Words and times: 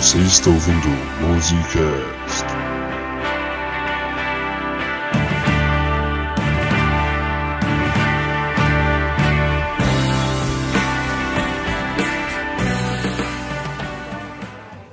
Você 0.00 0.16
está 0.16 0.48
ouvindo 0.48 0.88
Musicast. 1.20 2.46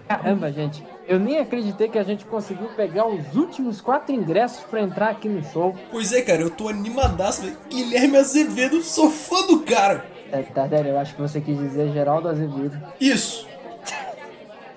Caramba, 0.09 0.52
gente. 0.52 0.84
Eu 1.08 1.17
nem 1.17 1.39
acreditei 1.39 1.88
que 1.88 1.98
a 1.98 2.03
gente 2.03 2.26
conseguiu 2.26 2.67
pegar 2.76 3.08
os 3.08 3.34
últimos 3.34 3.80
quatro 3.80 4.13
ingressos 4.13 4.66
pra 4.66 4.81
entrar 4.81 5.12
aqui 5.12 5.30
no 5.30 5.41
show. 5.41 5.73
Pois 5.89 6.12
é, 6.12 6.21
cara, 6.21 6.41
eu 6.41 6.49
tô 6.49 6.67
animadaço, 6.67 7.44
velho. 7.44 7.55
Guilherme 7.70 8.17
Azevedo, 8.17 8.81
sou 8.84 9.09
fã 9.09 9.48
do 9.48 9.62
cara. 9.62 10.05
É, 10.34 10.41
Tardelli, 10.41 10.89
eu 10.89 10.99
acho 10.99 11.16
que 11.16 11.21
você 11.21 11.39
quis 11.39 11.58
dizer 11.58 11.94
Geraldo 11.94 12.27
Azevedo. 12.27 12.77
Isso. 12.99 13.46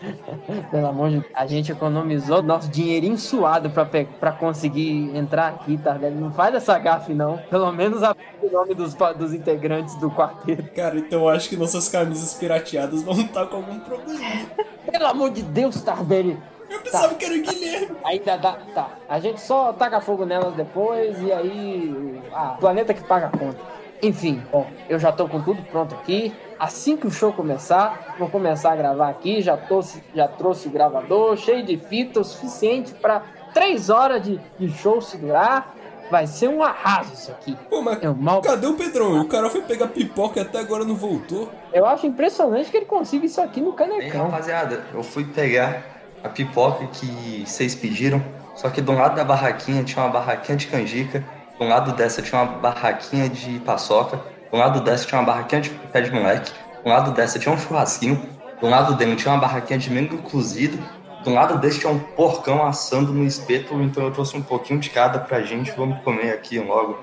Pelo 0.70 0.86
amor 0.86 1.10
de 1.10 1.20
Deus. 1.20 1.32
A 1.34 1.46
gente 1.46 1.70
economizou 1.72 2.42
nosso 2.42 2.68
dinheirinho 2.68 3.18
suado 3.18 3.70
pra, 3.70 3.84
pe- 3.84 4.06
pra 4.18 4.32
conseguir 4.32 5.14
entrar 5.16 5.48
aqui, 5.48 5.76
Tardelli. 5.78 6.16
Não 6.16 6.30
faz 6.32 6.54
essa 6.54 6.78
gafe, 6.78 7.12
não. 7.12 7.38
Pelo 7.50 7.70
menos 7.72 8.02
a 8.02 8.14
o 8.42 8.50
nome 8.50 8.74
dos, 8.74 8.94
dos 8.94 9.34
integrantes 9.34 9.94
do 9.96 10.10
quarteto. 10.10 10.70
Cara, 10.74 10.98
então 10.98 11.20
eu 11.20 11.28
acho 11.28 11.48
que 11.48 11.56
nossas 11.56 11.88
camisas 11.88 12.34
pirateadas 12.34 13.02
vão 13.02 13.14
estar 13.20 13.46
com 13.46 13.56
algum 13.56 13.78
probleminha. 13.80 14.46
Pelo 14.90 15.06
amor 15.06 15.30
de 15.30 15.42
Deus, 15.42 15.80
Tardelli. 15.82 16.38
Eu 16.68 16.78
pensava 16.80 17.14
que 17.14 17.24
era 17.24 17.34
o 17.34 17.42
Guilherme. 17.42 17.96
Ainda 18.04 18.36
dá. 18.36 18.52
Tá. 18.74 18.90
A 19.08 19.18
gente 19.18 19.40
só 19.40 19.72
taca 19.72 20.00
fogo 20.00 20.24
nelas 20.24 20.54
depois 20.54 21.20
e 21.20 21.32
aí. 21.32 22.20
Ah, 22.32 22.56
planeta 22.60 22.94
que 22.94 23.02
paga 23.02 23.26
a 23.26 23.30
conta. 23.30 23.58
Enfim, 24.02 24.42
bom, 24.50 24.66
eu 24.88 24.98
já 24.98 25.12
tô 25.12 25.28
com 25.28 25.40
tudo 25.42 25.62
pronto 25.62 25.94
aqui. 25.94 26.32
Assim 26.58 26.96
que 26.96 27.06
o 27.06 27.10
show 27.10 27.32
começar, 27.32 28.14
vou 28.18 28.28
começar 28.28 28.72
a 28.72 28.76
gravar 28.76 29.08
aqui. 29.08 29.40
Já, 29.42 29.56
tô, 29.56 29.82
já 30.14 30.28
trouxe 30.28 30.68
o 30.68 30.70
gravador, 30.70 31.36
cheio 31.36 31.64
de 31.64 31.76
fita, 31.76 32.20
o 32.20 32.24
suficiente 32.24 32.92
para 32.94 33.22
três 33.52 33.90
horas 33.90 34.22
de, 34.22 34.40
de 34.58 34.70
show 34.70 35.00
se 35.00 35.16
durar. 35.18 35.74
Vai 36.10 36.26
ser 36.26 36.48
um 36.48 36.60
arraso 36.62 37.12
isso 37.14 37.30
aqui. 37.30 37.56
Pô, 37.68 37.80
mas 37.82 38.02
Eu 38.02 38.14
mal. 38.14 38.42
cadê 38.42 38.66
o 38.66 38.74
Pedrão? 38.74 39.20
O 39.20 39.28
cara 39.28 39.48
foi 39.48 39.62
pegar 39.62 39.86
pipoca 39.88 40.40
e 40.40 40.42
até 40.42 40.58
agora 40.58 40.84
não 40.84 40.96
voltou. 40.96 41.48
Eu 41.72 41.86
acho 41.86 42.04
impressionante 42.06 42.68
que 42.70 42.76
ele 42.78 42.86
consiga 42.86 43.24
isso 43.26 43.40
aqui 43.40 43.60
no 43.60 43.70
Ei, 43.70 43.74
canecão. 43.76 44.24
rapaziada, 44.24 44.84
eu 44.92 45.04
fui 45.04 45.24
pegar 45.24 45.84
a 46.24 46.28
pipoca 46.28 46.84
que 46.88 47.44
vocês 47.46 47.76
pediram, 47.76 48.20
só 48.56 48.68
que 48.70 48.80
do 48.80 48.92
lado 48.92 49.14
da 49.14 49.22
barraquinha 49.24 49.84
tinha 49.84 50.02
uma 50.04 50.10
barraquinha 50.10 50.58
de 50.58 50.66
canjica, 50.66 51.24
do 51.60 51.66
lado 51.66 51.92
dessa 51.92 52.22
tinha 52.22 52.40
uma 52.40 52.52
barraquinha 52.58 53.28
de 53.28 53.58
paçoca, 53.60 54.18
do 54.50 54.56
lado 54.56 54.80
dessa 54.80 55.06
tinha 55.06 55.20
uma 55.20 55.26
barraquinha 55.26 55.60
de 55.60 55.68
pé 55.68 56.00
de 56.00 56.10
moleque, 56.10 56.50
do 56.82 56.88
lado 56.88 57.10
dessa 57.12 57.38
tinha 57.38 57.54
um 57.54 57.58
churrasquinho, 57.58 58.26
do 58.58 58.66
lado 58.66 58.94
dele 58.94 59.14
tinha 59.14 59.34
uma 59.34 59.40
barraquinha 59.42 59.78
de 59.78 59.90
milho 59.90 60.16
cozido, 60.22 60.82
do 61.22 61.30
lado 61.30 61.58
desse 61.58 61.80
tinha 61.80 61.92
um 61.92 61.98
porcão 61.98 62.66
assando 62.66 63.12
no 63.12 63.26
espeto, 63.26 63.74
então 63.74 64.04
eu 64.04 64.10
trouxe 64.10 64.38
um 64.38 64.42
pouquinho 64.42 64.80
de 64.80 64.88
cada 64.88 65.18
pra 65.18 65.42
gente, 65.42 65.70
vamos 65.72 66.02
comer 66.02 66.32
aqui 66.32 66.58
logo. 66.58 66.98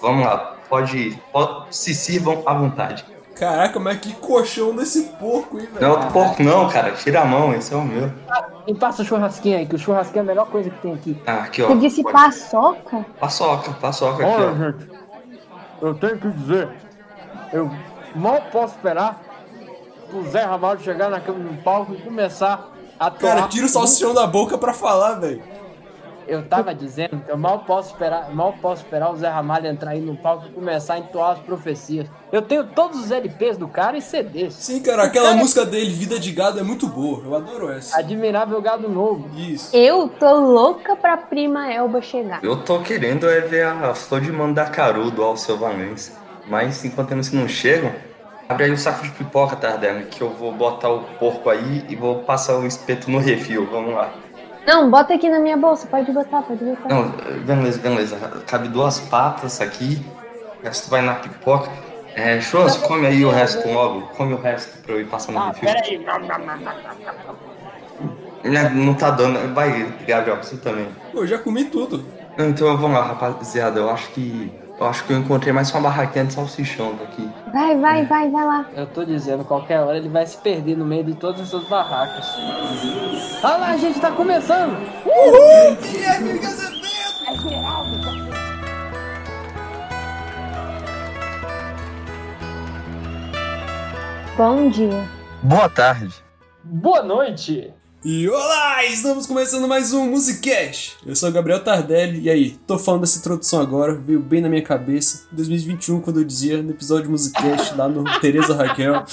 Vamos 0.00 0.26
lá, 0.26 0.56
pode, 0.68 1.16
pode 1.30 1.76
se 1.76 1.94
sirvam 1.94 2.42
à 2.44 2.52
vontade. 2.52 3.04
Caraca, 3.34 3.80
mas 3.80 3.98
que 3.98 4.12
colchão 4.14 4.74
desse 4.76 5.02
porco, 5.18 5.58
hein, 5.58 5.68
Não 5.72 5.76
é 5.76 5.80
velho? 5.80 5.92
outro 5.92 6.10
porco 6.12 6.42
não, 6.42 6.68
cara, 6.68 6.92
tira 6.92 7.22
a 7.22 7.24
mão, 7.24 7.52
esse 7.52 7.72
é 7.74 7.76
o 7.76 7.82
meu. 7.82 8.10
E 8.66 8.74
passa 8.74 9.02
o 9.02 9.04
churrasquinho 9.04 9.58
aí, 9.58 9.66
que 9.66 9.74
o 9.74 9.78
churrasquinho 9.78 10.20
é 10.20 10.22
a 10.22 10.26
melhor 10.26 10.46
coisa 10.46 10.70
que 10.70 10.78
tem 10.80 10.94
aqui. 10.94 11.20
Ah, 11.26 11.32
aqui 11.42 11.62
ó. 11.62 11.66
Você 11.68 11.74
disse 11.76 12.02
pode- 12.02 12.14
paçoca? 12.14 13.04
Paçoca, 13.18 13.72
paçoca 13.72 14.24
aqui, 14.24 14.34
Olha, 14.42 14.50
ó. 14.50 14.54
gente, 14.54 14.90
eu 15.82 15.94
tenho 15.94 16.18
que 16.18 16.28
dizer, 16.30 16.68
eu 17.52 17.70
mal 18.14 18.40
posso 18.52 18.76
esperar 18.76 19.20
o 20.12 20.22
Zé 20.30 20.44
Ramalho 20.44 20.80
chegar 20.80 21.10
naquele 21.10 21.38
no 21.38 21.54
palco 21.62 21.92
e 21.92 21.96
começar 22.02 22.68
a 23.00 23.10
toar. 23.10 23.34
Cara, 23.36 23.48
tira 23.48 23.66
o 23.66 23.68
salsichão 23.68 24.14
da 24.14 24.26
boca 24.28 24.56
pra 24.56 24.72
falar, 24.72 25.14
velho. 25.14 25.42
Eu 26.26 26.42
tava 26.46 26.74
dizendo 26.74 27.22
que 27.24 27.30
eu 27.30 27.36
mal 27.36 27.60
posso 27.60 27.92
esperar, 27.92 28.34
mal 28.34 28.54
posso 28.60 28.82
esperar 28.82 29.12
o 29.12 29.16
Zé 29.16 29.28
Ramalho 29.28 29.66
entrar 29.66 29.90
aí 29.90 30.00
no 30.00 30.16
palco 30.16 30.46
e 30.46 30.50
começar 30.50 30.94
a 30.94 30.98
entoar 30.98 31.32
as 31.32 31.38
profecias. 31.38 32.06
Eu 32.32 32.42
tenho 32.42 32.64
todos 32.64 32.98
os 32.98 33.10
LPs 33.10 33.56
do 33.56 33.68
cara 33.68 33.96
e 33.96 34.02
CDs. 34.02 34.54
Sim, 34.54 34.80
cara, 34.80 35.04
aquela 35.04 35.34
música 35.34 35.64
dele, 35.64 35.92
Vida 35.92 36.18
de 36.18 36.32
Gado, 36.32 36.58
é 36.58 36.62
muito 36.62 36.86
boa. 36.86 37.22
Eu 37.24 37.34
adoro 37.34 37.70
essa. 37.70 37.98
Admirável 37.98 38.60
Gado 38.60 38.88
Novo. 38.88 39.30
Isso. 39.38 39.74
Eu 39.76 40.08
tô 40.08 40.34
louca 40.40 40.96
pra 40.96 41.16
prima 41.16 41.72
Elba 41.72 42.00
chegar. 42.00 42.42
Eu 42.42 42.56
tô 42.56 42.80
querendo 42.80 43.28
é 43.28 43.40
ver 43.40 43.66
a 43.66 43.94
flor 43.94 44.20
de 44.20 44.32
Mandacaru 44.32 45.10
do 45.10 45.22
Alceu 45.22 45.56
Valença. 45.56 46.12
Mas 46.46 46.84
enquanto 46.84 47.12
eles 47.12 47.32
não 47.32 47.48
chegam, 47.48 47.92
abre 48.48 48.64
aí 48.64 48.72
o 48.72 48.78
saco 48.78 49.02
de 49.02 49.10
pipoca, 49.10 49.56
Tardelli, 49.56 50.06
que 50.06 50.20
eu 50.20 50.30
vou 50.30 50.52
botar 50.52 50.90
o 50.90 51.00
porco 51.18 51.48
aí 51.48 51.84
e 51.88 51.96
vou 51.96 52.22
passar 52.22 52.56
o 52.58 52.66
espeto 52.66 53.10
no 53.10 53.18
refil. 53.18 53.66
Vamos 53.70 53.94
lá. 53.94 54.23
Não, 54.66 54.90
bota 54.90 55.14
aqui 55.14 55.28
na 55.28 55.38
minha 55.38 55.56
bolsa. 55.56 55.86
Pode 55.86 56.10
botar, 56.12 56.42
pode 56.42 56.64
botar. 56.64 56.88
Não, 56.88 57.08
beleza, 57.44 57.78
beleza. 57.80 58.16
Cabe 58.46 58.68
duas 58.68 58.98
patas 59.00 59.60
aqui. 59.60 60.04
O 60.60 60.64
resto 60.64 60.88
vai 60.90 61.02
na 61.02 61.14
pipoca. 61.16 61.70
É, 62.16 62.40
Chos, 62.40 62.76
come 62.78 63.06
aí 63.06 63.24
o 63.24 63.30
resto 63.30 63.68
logo. 63.68 64.02
Come 64.16 64.34
o 64.34 64.40
resto 64.40 64.78
pra 64.82 64.94
eu 64.94 65.00
ir 65.00 65.06
passando 65.06 65.34
no 65.34 65.42
Ah, 65.42 65.48
refil. 65.48 65.68
peraí. 65.68 65.98
Né, 68.44 68.70
Não 68.74 68.94
tá 68.94 69.10
dando. 69.10 69.52
Vai, 69.54 69.92
Gabriel, 70.06 70.36
você 70.42 70.56
também. 70.56 70.86
Eu 71.12 71.26
já 71.26 71.38
comi 71.38 71.64
tudo. 71.64 72.04
Não, 72.36 72.48
Então 72.48 72.76
vamos 72.76 72.96
lá, 72.98 73.04
rapaziada. 73.04 73.80
Eu 73.80 73.90
acho 73.90 74.08
que. 74.12 74.52
Eu 74.84 74.90
acho 74.90 75.02
que 75.04 75.14
eu 75.14 75.18
encontrei 75.18 75.50
mais 75.50 75.70
uma 75.70 75.80
barraquinha 75.80 76.26
de 76.26 76.34
salsichão 76.34 76.94
daqui. 76.96 77.26
Vai, 77.50 77.74
vai, 77.78 78.04
vai, 78.04 78.28
vai 78.28 78.44
lá. 78.44 78.66
Eu 78.76 78.86
tô 78.86 79.02
dizendo, 79.02 79.42
qualquer 79.42 79.80
hora 79.80 79.96
ele 79.96 80.10
vai 80.10 80.26
se 80.26 80.36
perder 80.36 80.76
no 80.76 80.84
meio 80.84 81.02
de 81.04 81.14
todas 81.14 81.40
essas 81.40 81.66
barracas. 81.66 82.28
Olha 83.42 83.56
lá, 83.56 83.68
a 83.70 83.76
gente 83.78 83.98
tá 83.98 84.12
começando! 84.12 84.76
Guilherme 85.80 86.38
Azevedo! 86.38 86.74
Bom 94.36 94.68
dia. 94.68 95.08
Boa 95.42 95.70
tarde. 95.70 96.14
Boa 96.62 97.02
noite! 97.02 97.72
E 98.04 98.28
olá, 98.28 98.84
estamos 98.84 99.26
começando 99.26 99.66
mais 99.66 99.94
um 99.94 100.10
Musicast. 100.10 100.94
Eu 101.06 101.16
sou 101.16 101.30
o 101.30 101.32
Gabriel 101.32 101.64
Tardelli, 101.64 102.20
e 102.20 102.28
aí, 102.30 102.50
tô 102.66 102.78
falando 102.78 103.00
dessa 103.00 103.18
introdução 103.18 103.62
agora, 103.62 103.94
veio 103.94 104.20
bem 104.20 104.42
na 104.42 104.48
minha 104.50 104.60
cabeça. 104.60 105.26
2021, 105.32 106.02
quando 106.02 106.20
eu 106.20 106.24
dizia 106.24 106.62
no 106.62 106.72
episódio 106.72 107.10
Musicast, 107.10 107.74
lá 107.74 107.88
no 107.88 108.04
Tereza 108.20 108.54
Raquel. 108.54 109.04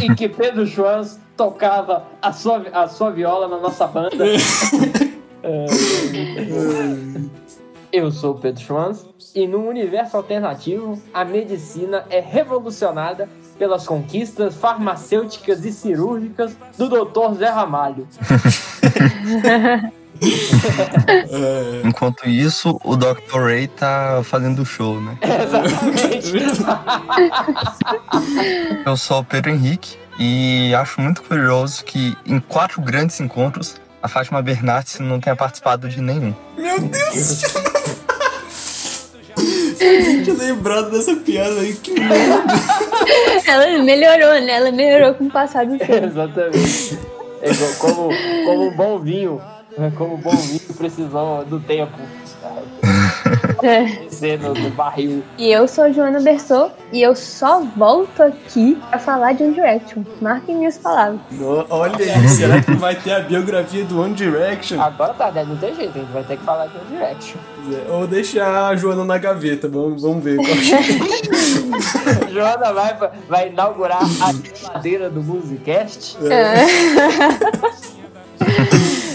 e 0.00 0.14
que 0.14 0.28
Pedro 0.28 0.64
Schwanz 0.64 1.18
tocava 1.36 2.04
a 2.22 2.32
sua, 2.32 2.58
a 2.72 2.86
sua 2.86 3.10
viola 3.10 3.48
na 3.48 3.58
nossa 3.58 3.86
banda. 3.86 4.24
É, 5.46 5.66
Eu 7.92 8.10
sou 8.10 8.32
o 8.32 8.38
Pedro 8.38 8.62
Schwanz 8.62 9.04
e 9.34 9.46
no 9.46 9.68
universo 9.68 10.16
alternativo 10.16 10.98
a 11.12 11.22
medicina 11.22 12.06
é 12.08 12.18
revolucionada 12.18 13.28
pelas 13.58 13.86
conquistas 13.86 14.54
farmacêuticas 14.54 15.64
e 15.64 15.72
cirúrgicas 15.72 16.56
do 16.76 16.88
Dr. 16.88 17.34
Zé 17.38 17.48
Ramalho. 17.48 18.06
Enquanto 21.84 22.28
isso, 22.28 22.80
o 22.84 22.96
Dr. 22.96 23.40
Ray 23.40 23.68
tá 23.68 24.22
fazendo 24.24 24.64
show, 24.64 25.00
né? 25.00 25.18
Exatamente. 25.42 26.32
Eu 28.86 28.96
sou 28.96 29.20
o 29.20 29.24
Pedro 29.24 29.50
Henrique 29.50 29.96
e 30.18 30.74
acho 30.74 31.00
muito 31.00 31.22
curioso 31.22 31.84
que 31.84 32.16
em 32.24 32.38
quatro 32.38 32.80
grandes 32.80 33.20
encontros 33.20 33.80
a 34.02 34.08
Fátima 34.08 34.42
Bernardes 34.42 35.00
não 35.00 35.18
tenha 35.18 35.34
participado 35.34 35.88
de 35.88 36.00
nenhum. 36.00 36.34
Meu 36.56 36.80
Deus! 36.80 37.42
Eu 39.84 40.22
tinha 40.24 40.36
lembrado 40.36 40.90
dessa 40.90 41.14
piada 41.16 41.60
aí, 41.60 41.74
que 41.74 41.92
merda! 42.00 42.42
Ela 43.46 43.82
melhorou, 43.82 44.40
né? 44.40 44.52
Ela 44.52 44.72
melhorou 44.72 45.14
com 45.14 45.24
o 45.26 45.30
passar 45.30 45.66
do 45.66 45.76
tempo. 45.78 46.06
Exatamente. 46.06 46.98
É 47.42 47.50
igual- 47.50 47.72
como, 47.78 48.08
como 48.46 48.68
um 48.68 48.76
bom 48.76 48.98
vinho, 48.98 49.40
né, 49.76 49.92
como 49.96 50.14
um 50.14 50.18
bom 50.20 50.34
vinho 50.34 50.60
precisou 50.78 51.44
do 51.44 51.60
tempo. 51.60 51.92
É. 53.62 54.04
No 54.38 54.70
barril. 54.70 55.22
E 55.38 55.50
eu 55.50 55.66
sou 55.68 55.92
Joana 55.92 56.20
Bersot 56.20 56.72
e 56.92 57.02
eu 57.02 57.14
só 57.14 57.60
volto 57.76 58.22
aqui 58.22 58.78
pra 58.90 58.98
falar 58.98 59.32
de 59.32 59.42
One 59.44 59.54
Direction. 59.54 60.02
Marquem 60.20 60.56
minhas 60.56 60.78
palavras. 60.78 61.20
No- 61.32 61.64
Olha 61.70 61.96
aí, 61.98 62.28
será 62.28 62.60
que 62.62 62.72
vai 62.74 62.94
ter 62.94 63.12
a 63.12 63.20
biografia 63.20 63.84
do 63.84 64.00
One 64.00 64.14
Direction? 64.14 64.80
Agora 64.80 65.14
tá, 65.14 65.30
né? 65.30 65.44
não 65.46 65.56
tem 65.56 65.74
jeito, 65.74 65.96
a 65.96 66.00
gente 66.00 66.12
vai 66.12 66.22
ter 66.24 66.36
que 66.36 66.44
falar 66.44 66.66
de 66.66 66.76
One 66.76 66.86
Direction. 66.90 67.36
Ou 67.90 68.06
deixar 68.06 68.68
a 68.68 68.76
Joana 68.76 69.04
na 69.04 69.16
gaveta, 69.18 69.68
vamos, 69.68 70.02
vamos 70.02 70.22
ver. 70.22 70.38
é. 70.40 70.44
Joana 72.32 72.72
vai, 72.72 72.96
vai 73.28 73.48
inaugurar 73.48 74.02
a 74.02 74.32
geladeira 74.32 75.08
do 75.10 75.22
Musicast. 75.22 76.16
É. 76.30 76.64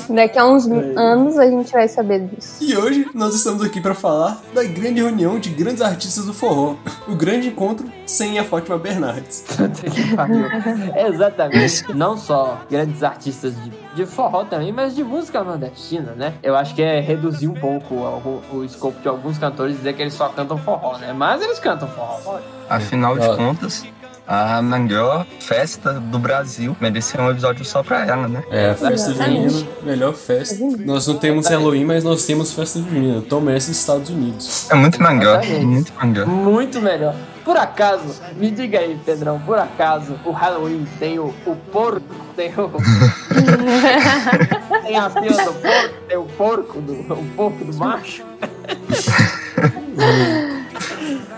Daqui 0.09 0.39
a 0.39 0.45
uns 0.45 0.67
anos 0.67 1.37
a 1.37 1.49
gente 1.49 1.71
vai 1.71 1.87
saber 1.87 2.27
disso. 2.27 2.63
E 2.63 2.75
hoje 2.75 3.07
nós 3.13 3.35
estamos 3.35 3.63
aqui 3.63 3.79
para 3.79 3.93
falar 3.93 4.41
da 4.53 4.63
grande 4.63 5.01
reunião 5.01 5.39
de 5.39 5.49
grandes 5.49 5.81
artistas 5.81 6.25
do 6.25 6.33
forró. 6.33 6.75
O 7.07 7.15
grande 7.15 7.47
encontro 7.47 7.89
sem 8.05 8.39
a 8.39 8.43
Fátima 8.43 8.77
Bernardes. 8.77 9.45
Exatamente. 11.07 11.93
Não 11.93 12.17
só 12.17 12.61
grandes 12.69 13.03
artistas 13.03 13.53
de, 13.63 13.71
de 13.95 14.05
forró 14.05 14.43
também, 14.45 14.71
mas 14.71 14.95
de 14.95 15.03
música 15.03 15.43
nordestina, 15.43 16.13
né? 16.13 16.33
Eu 16.41 16.55
acho 16.55 16.73
que 16.73 16.81
é 16.81 16.99
reduzir 16.99 17.47
um 17.47 17.53
pouco 17.53 17.95
o, 17.95 18.41
o 18.53 18.63
escopo 18.65 18.99
de 19.01 19.07
alguns 19.07 19.37
cantores 19.37 19.75
e 19.75 19.77
dizer 19.77 19.93
que 19.93 20.01
eles 20.01 20.13
só 20.13 20.29
cantam 20.29 20.57
forró, 20.57 20.97
né? 20.97 21.13
Mas 21.13 21.41
eles 21.41 21.59
cantam 21.59 21.87
forró. 21.87 22.39
Afinal 22.69 23.17
de 23.17 23.27
contas, 23.35 23.85
a 24.31 24.61
melhor 24.61 25.25
festa 25.39 25.93
do 25.93 26.19
Brasil 26.19 26.77
merecia 26.79 27.19
um 27.19 27.31
episódio 27.31 27.65
só 27.65 27.81
pra 27.81 28.05
ela, 28.05 28.27
né? 28.27 28.43
É, 28.51 28.69
a 28.69 28.75
festa 28.75 29.09
Exatamente. 29.09 29.49
junina, 29.49 29.69
melhor 29.81 30.13
festa. 30.13 30.55
Nós 30.85 31.07
não 31.07 31.17
temos 31.17 31.47
Halloween, 31.47 31.83
mas 31.83 32.03
nós 32.03 32.23
temos 32.27 32.53
festa 32.53 32.79
junina. 32.79 33.23
Toma 33.23 33.53
essa 33.53 33.69
nos 33.69 33.79
Estados 33.79 34.11
Unidos. 34.11 34.69
É 34.69 34.75
muito 34.75 35.01
melhor, 35.01 35.43
muito 35.43 35.91
melhor. 36.05 36.27
Muito 36.27 36.79
melhor. 36.79 37.15
Por 37.43 37.57
acaso, 37.57 38.21
me 38.35 38.51
diga 38.51 38.77
aí, 38.77 38.99
Pedrão, 39.03 39.39
por 39.39 39.57
acaso 39.57 40.13
o 40.23 40.29
Halloween 40.29 40.85
tem 40.99 41.17
o, 41.17 41.33
o 41.47 41.55
porco, 41.71 42.15
tem 42.35 42.51
o. 42.51 42.69
tem 44.85 44.95
a 44.95 45.09
fila 45.09 45.43
do 45.43 45.53
porco, 45.53 45.95
tem 46.07 46.17
o 46.17 46.25
porco 46.25 46.81
do, 46.81 47.13
o 47.13 47.25
porco 47.35 47.65
do 47.65 47.75
macho? 47.75 48.23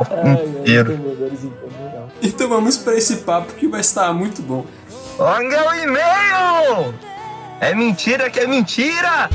Ai, 0.10 0.46
inteiro. 0.46 0.92
eu 0.92 1.32
Então 2.22 2.48
vamos 2.48 2.78
para 2.78 2.96
esse 2.96 3.18
papo 3.18 3.54
que 3.54 3.68
vai 3.68 3.82
estar 3.82 4.14
muito 4.14 4.42
bom. 4.42 4.66
Olha 5.18 5.70
o 5.70 5.74
e-mail! 5.74 6.94
É 7.60 7.74
mentira 7.74 8.30
que 8.30 8.40
é 8.40 8.48
mentira! 8.48 9.30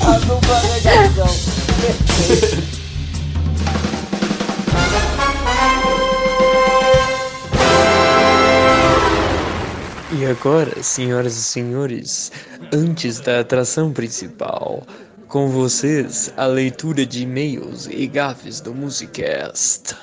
A 0.00 0.18
dupla 0.18 0.62
negação. 0.62 1.26
Perfeito. 1.80 2.76
E 10.12 10.24
agora, 10.24 10.82
senhoras 10.82 11.36
e 11.36 11.42
senhores, 11.42 12.32
antes 12.72 13.20
da 13.20 13.40
atração 13.40 13.92
principal, 13.92 14.82
com 15.36 15.50
vocês 15.50 16.32
a 16.34 16.46
leitura 16.46 17.04
de 17.04 17.24
e-mails 17.24 17.86
e 17.86 18.06
gafes 18.06 18.58
do 18.58 18.74
Musicast. 18.74 19.94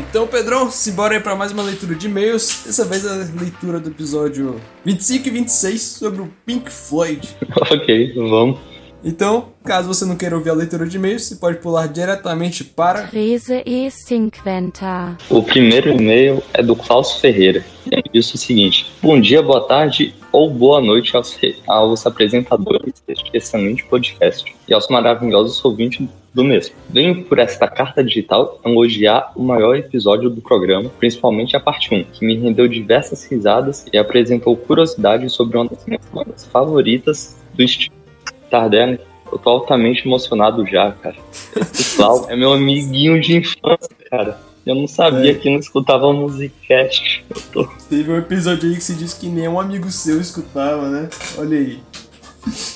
Então, 0.00 0.26
Pedrão, 0.26 0.70
simbora 0.70 1.16
aí 1.16 1.20
para 1.20 1.36
mais 1.36 1.52
uma 1.52 1.62
leitura 1.62 1.94
de 1.94 2.06
e-mails. 2.06 2.62
Dessa 2.64 2.86
vez 2.86 3.06
a 3.06 3.14
leitura 3.38 3.78
do 3.78 3.90
episódio 3.90 4.58
25 4.86 5.28
e 5.28 5.30
26 5.30 5.82
sobre 5.82 6.22
o 6.22 6.32
Pink 6.46 6.70
Floyd. 6.70 7.28
Ok, 7.70 8.14
vamos. 8.14 8.71
Então, 9.04 9.48
caso 9.64 9.88
você 9.88 10.04
não 10.04 10.16
queira 10.16 10.36
ouvir 10.36 10.50
a 10.50 10.54
leitura 10.54 10.86
de 10.86 10.96
e-mails, 10.96 11.24
você 11.24 11.36
pode 11.36 11.58
pular 11.58 11.88
diretamente 11.88 12.62
para. 12.62 13.08
Krise 13.08 13.62
E50. 13.66 15.18
O 15.28 15.42
primeiro 15.42 15.90
e-mail 15.90 16.42
é 16.54 16.62
do 16.62 16.76
Klaus 16.76 17.14
Ferreira. 17.16 17.64
Ele 17.90 18.04
diz 18.12 18.32
o 18.32 18.38
seguinte: 18.38 18.86
Bom 19.02 19.20
dia, 19.20 19.42
boa 19.42 19.66
tarde 19.66 20.14
ou 20.30 20.48
boa 20.48 20.80
noite 20.80 21.16
aos, 21.16 21.36
aos 21.66 22.06
apresentadores 22.06 23.02
deste 23.06 23.30
excelente 23.34 23.84
podcast 23.84 24.54
e 24.68 24.72
aos 24.72 24.88
maravilhosos 24.88 25.62
ouvintes 25.64 26.08
do 26.32 26.44
mesmo. 26.44 26.74
Venho 26.88 27.24
por 27.24 27.38
esta 27.38 27.68
carta 27.68 28.02
digital 28.02 28.60
elogiar 28.64 29.32
o 29.36 29.42
maior 29.42 29.76
episódio 29.76 30.30
do 30.30 30.40
programa, 30.40 30.90
principalmente 30.98 31.56
a 31.56 31.60
parte 31.60 31.94
1, 31.94 32.04
que 32.04 32.24
me 32.24 32.38
rendeu 32.38 32.66
diversas 32.66 33.24
risadas 33.24 33.84
e 33.92 33.98
apresentou 33.98 34.56
curiosidades 34.56 35.32
sobre 35.32 35.58
uma 35.58 35.68
das 35.68 35.84
minhas 35.84 36.06
bandas 36.12 36.46
favoritas 36.46 37.36
do 37.52 37.62
estilo. 37.62 38.01
Tardelli, 38.52 39.00
eu 39.32 39.38
tô 39.38 39.48
altamente 39.50 40.06
emocionado 40.06 40.66
já, 40.66 40.92
cara. 40.92 41.16
Esse 41.56 41.96
Clau 41.96 42.26
é 42.28 42.36
meu 42.36 42.52
amiguinho 42.52 43.18
de 43.20 43.38
infância, 43.38 43.88
cara. 44.10 44.38
Eu 44.64 44.74
não 44.76 44.86
sabia 44.86 45.32
É. 45.32 45.34
que 45.34 45.50
não 45.50 45.58
escutava 45.58 46.12
musicast. 46.12 47.24
Eu 47.34 47.42
tô... 47.52 47.68
Teve 47.88 48.12
um 48.12 48.18
episódio 48.18 48.68
aí 48.68 48.76
que 48.76 48.84
se 48.84 48.94
diz 48.94 49.14
que 49.14 49.26
nenhum 49.28 49.58
amigo 49.58 49.90
seu 49.90 50.20
escutava, 50.20 50.88
né? 50.88 51.08
Olha 51.38 51.58
aí. 51.58 51.78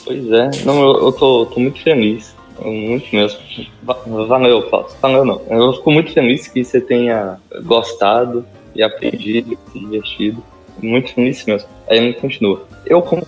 Pois 0.05 0.33
é, 0.33 0.51
não, 0.65 0.81
eu, 0.83 1.05
eu 1.07 1.13
tô, 1.13 1.47
tô 1.47 1.61
muito 1.61 1.81
feliz. 1.83 2.35
Muito 2.61 3.15
mesmo. 3.15 3.39
Va- 3.83 3.99
Valeu, 4.27 4.63
Klaus. 4.71 4.97
Valeu, 5.03 5.25
não. 5.25 5.43
Eu 5.51 5.75
fico 5.75 5.93
muito 5.93 6.13
feliz 6.13 6.49
que 6.49 6.65
você 6.65 6.81
tenha 6.81 7.39
gostado 7.65 8.47
e 8.75 8.83
aprendido, 8.83 9.59
se 9.73 9.79
divertido. 9.79 10.43
Muito 10.83 11.13
feliz 11.13 11.45
mesmo. 11.45 11.69
Aí 11.89 11.99
ele 11.99 12.15
continua. 12.15 12.67
Eu, 12.87 13.03
como 13.03 13.27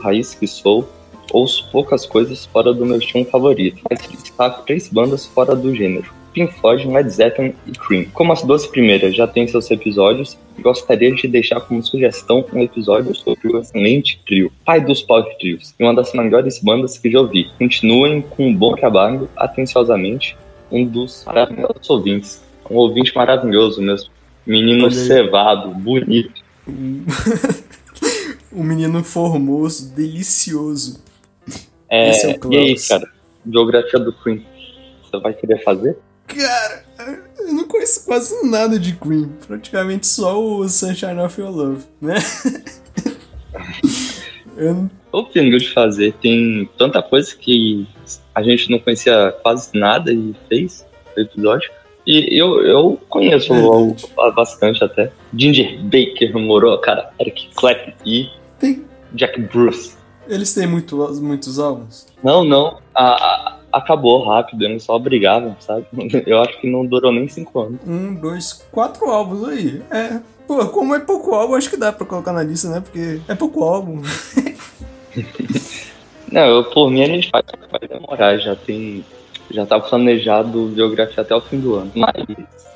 raiz 0.00 0.34
que 0.34 0.46
sou, 0.46 0.88
ouço 1.32 1.68
poucas 1.70 2.06
coisas 2.06 2.46
fora 2.46 2.72
do 2.72 2.86
meu 2.86 2.98
estilo 2.98 3.24
favorito, 3.24 3.82
mas 3.88 4.00
destaco 4.08 4.64
três 4.64 4.88
bandas 4.88 5.26
fora 5.26 5.54
do 5.54 5.74
gênero. 5.74 6.12
Pink 6.34 6.52
Floyd, 6.54 6.86
Led 6.88 7.08
Zeppelin 7.08 7.54
e 7.64 7.72
Cream. 7.72 8.06
Como 8.12 8.32
as 8.32 8.42
duas 8.42 8.66
primeiras 8.66 9.14
já 9.14 9.26
têm 9.26 9.46
seus 9.46 9.70
episódios, 9.70 10.36
gostaria 10.58 11.14
de 11.14 11.28
deixar 11.28 11.60
como 11.60 11.82
sugestão 11.82 12.44
um 12.52 12.60
episódio 12.60 13.14
sobre 13.14 13.48
o 13.48 13.58
excelente 13.58 14.20
trio, 14.26 14.52
pai 14.64 14.80
dos 14.80 15.00
pop 15.00 15.38
trios, 15.38 15.72
e 15.78 15.84
uma 15.84 15.94
das 15.94 16.12
melhores 16.12 16.58
bandas 16.58 16.98
que 16.98 17.10
já 17.10 17.20
ouvi. 17.20 17.48
Continuem 17.56 18.20
com 18.20 18.48
um 18.48 18.54
bom 18.54 18.74
trabalho, 18.74 19.28
atenciosamente, 19.36 20.36
um 20.70 20.84
dos 20.84 21.24
maravilhosos 21.24 21.88
ouvintes. 21.88 22.42
Um 22.68 22.76
ouvinte 22.76 23.14
maravilhoso 23.14 23.80
mesmo. 23.80 24.10
Menino 24.46 24.90
cevado, 24.90 25.68
bonito. 25.70 26.42
um 28.52 28.62
menino 28.62 29.04
formoso, 29.04 29.94
delicioso. 29.94 31.02
É, 31.88 32.10
Esse 32.10 32.26
é 32.30 32.38
o 32.44 32.52
e 32.52 32.56
aí, 32.56 32.74
cara? 32.88 33.08
Biografia 33.44 33.98
do 34.00 34.12
Cream. 34.12 34.40
Você 35.02 35.18
vai 35.20 35.34
querer 35.34 35.62
fazer? 35.62 35.96
Cara, 36.26 36.84
eu 37.38 37.52
não 37.52 37.68
conheço 37.68 38.04
quase 38.06 38.48
nada 38.48 38.78
de 38.78 38.94
Queen. 38.96 39.30
Praticamente 39.46 40.06
só 40.06 40.42
o 40.42 40.66
Sunshine 40.68 41.20
of 41.20 41.38
Your 41.40 41.54
Love, 41.54 41.84
né? 42.00 42.14
eu 44.56 44.74
não 44.74 44.90
Tô 45.10 45.22
tendo 45.24 45.56
de 45.58 45.72
fazer. 45.72 46.12
Tem 46.14 46.68
tanta 46.76 47.00
coisa 47.02 47.34
que 47.36 47.86
a 48.34 48.42
gente 48.42 48.68
não 48.70 48.78
conhecia 48.80 49.32
quase 49.42 49.70
nada 49.78 50.12
e 50.12 50.34
fez 50.48 50.84
episódio. 51.16 51.70
E 52.06 52.36
eu, 52.38 52.60
eu 52.62 53.00
conheço 53.08 53.52
o- 53.54 53.92
o- 53.92 54.32
bastante 54.32 54.82
até. 54.82 55.12
Ginger 55.32 55.80
Baker 55.84 56.36
morou, 56.36 56.76
cara, 56.78 57.10
Eric 57.20 57.48
Clapton 57.54 57.92
e 58.04 58.28
Tem. 58.58 58.84
Jack 59.12 59.40
Bruce. 59.40 59.96
Eles 60.28 60.54
têm 60.54 60.66
muito, 60.66 60.96
muitos 61.20 61.58
álbuns? 61.58 62.06
Não, 62.22 62.44
não. 62.44 62.78
a- 62.94 63.14
a- 63.14 63.56
acabou 63.72 64.24
rápido, 64.24 64.64
eles 64.64 64.84
só 64.84 64.98
brigavam, 64.98 65.56
sabe? 65.60 65.86
Eu 66.26 66.40
acho 66.40 66.58
que 66.60 66.70
não 66.70 66.86
durou 66.86 67.12
nem 67.12 67.28
cinco 67.28 67.60
anos. 67.60 67.80
Um, 67.86 68.14
dois, 68.14 68.64
quatro 68.70 69.10
álbuns 69.10 69.48
aí. 69.48 69.82
É. 69.90 70.20
Pô, 70.46 70.64
como 70.68 70.94
é 70.94 71.00
pouco 71.00 71.34
álbum, 71.34 71.54
acho 71.54 71.70
que 71.70 71.76
dá 71.76 71.90
pra 71.92 72.06
colocar 72.06 72.32
na 72.32 72.42
lista, 72.42 72.68
né? 72.68 72.80
Porque 72.80 73.20
é 73.26 73.34
pouco 73.34 73.64
álbum. 73.64 74.02
Não, 76.30 76.42
eu, 76.42 76.64
por 76.64 76.90
mim 76.90 77.02
a 77.02 77.06
gente 77.06 77.30
vai, 77.30 77.42
vai 77.70 77.88
demorar, 77.88 78.36
já 78.38 78.56
tem. 78.56 79.04
Já 79.50 79.66
tá 79.66 79.78
planejado 79.78 80.66
biografia 80.68 81.22
até 81.22 81.34
o 81.34 81.40
fim 81.40 81.60
do 81.60 81.74
ano. 81.76 81.92
Mas, 81.94 82.12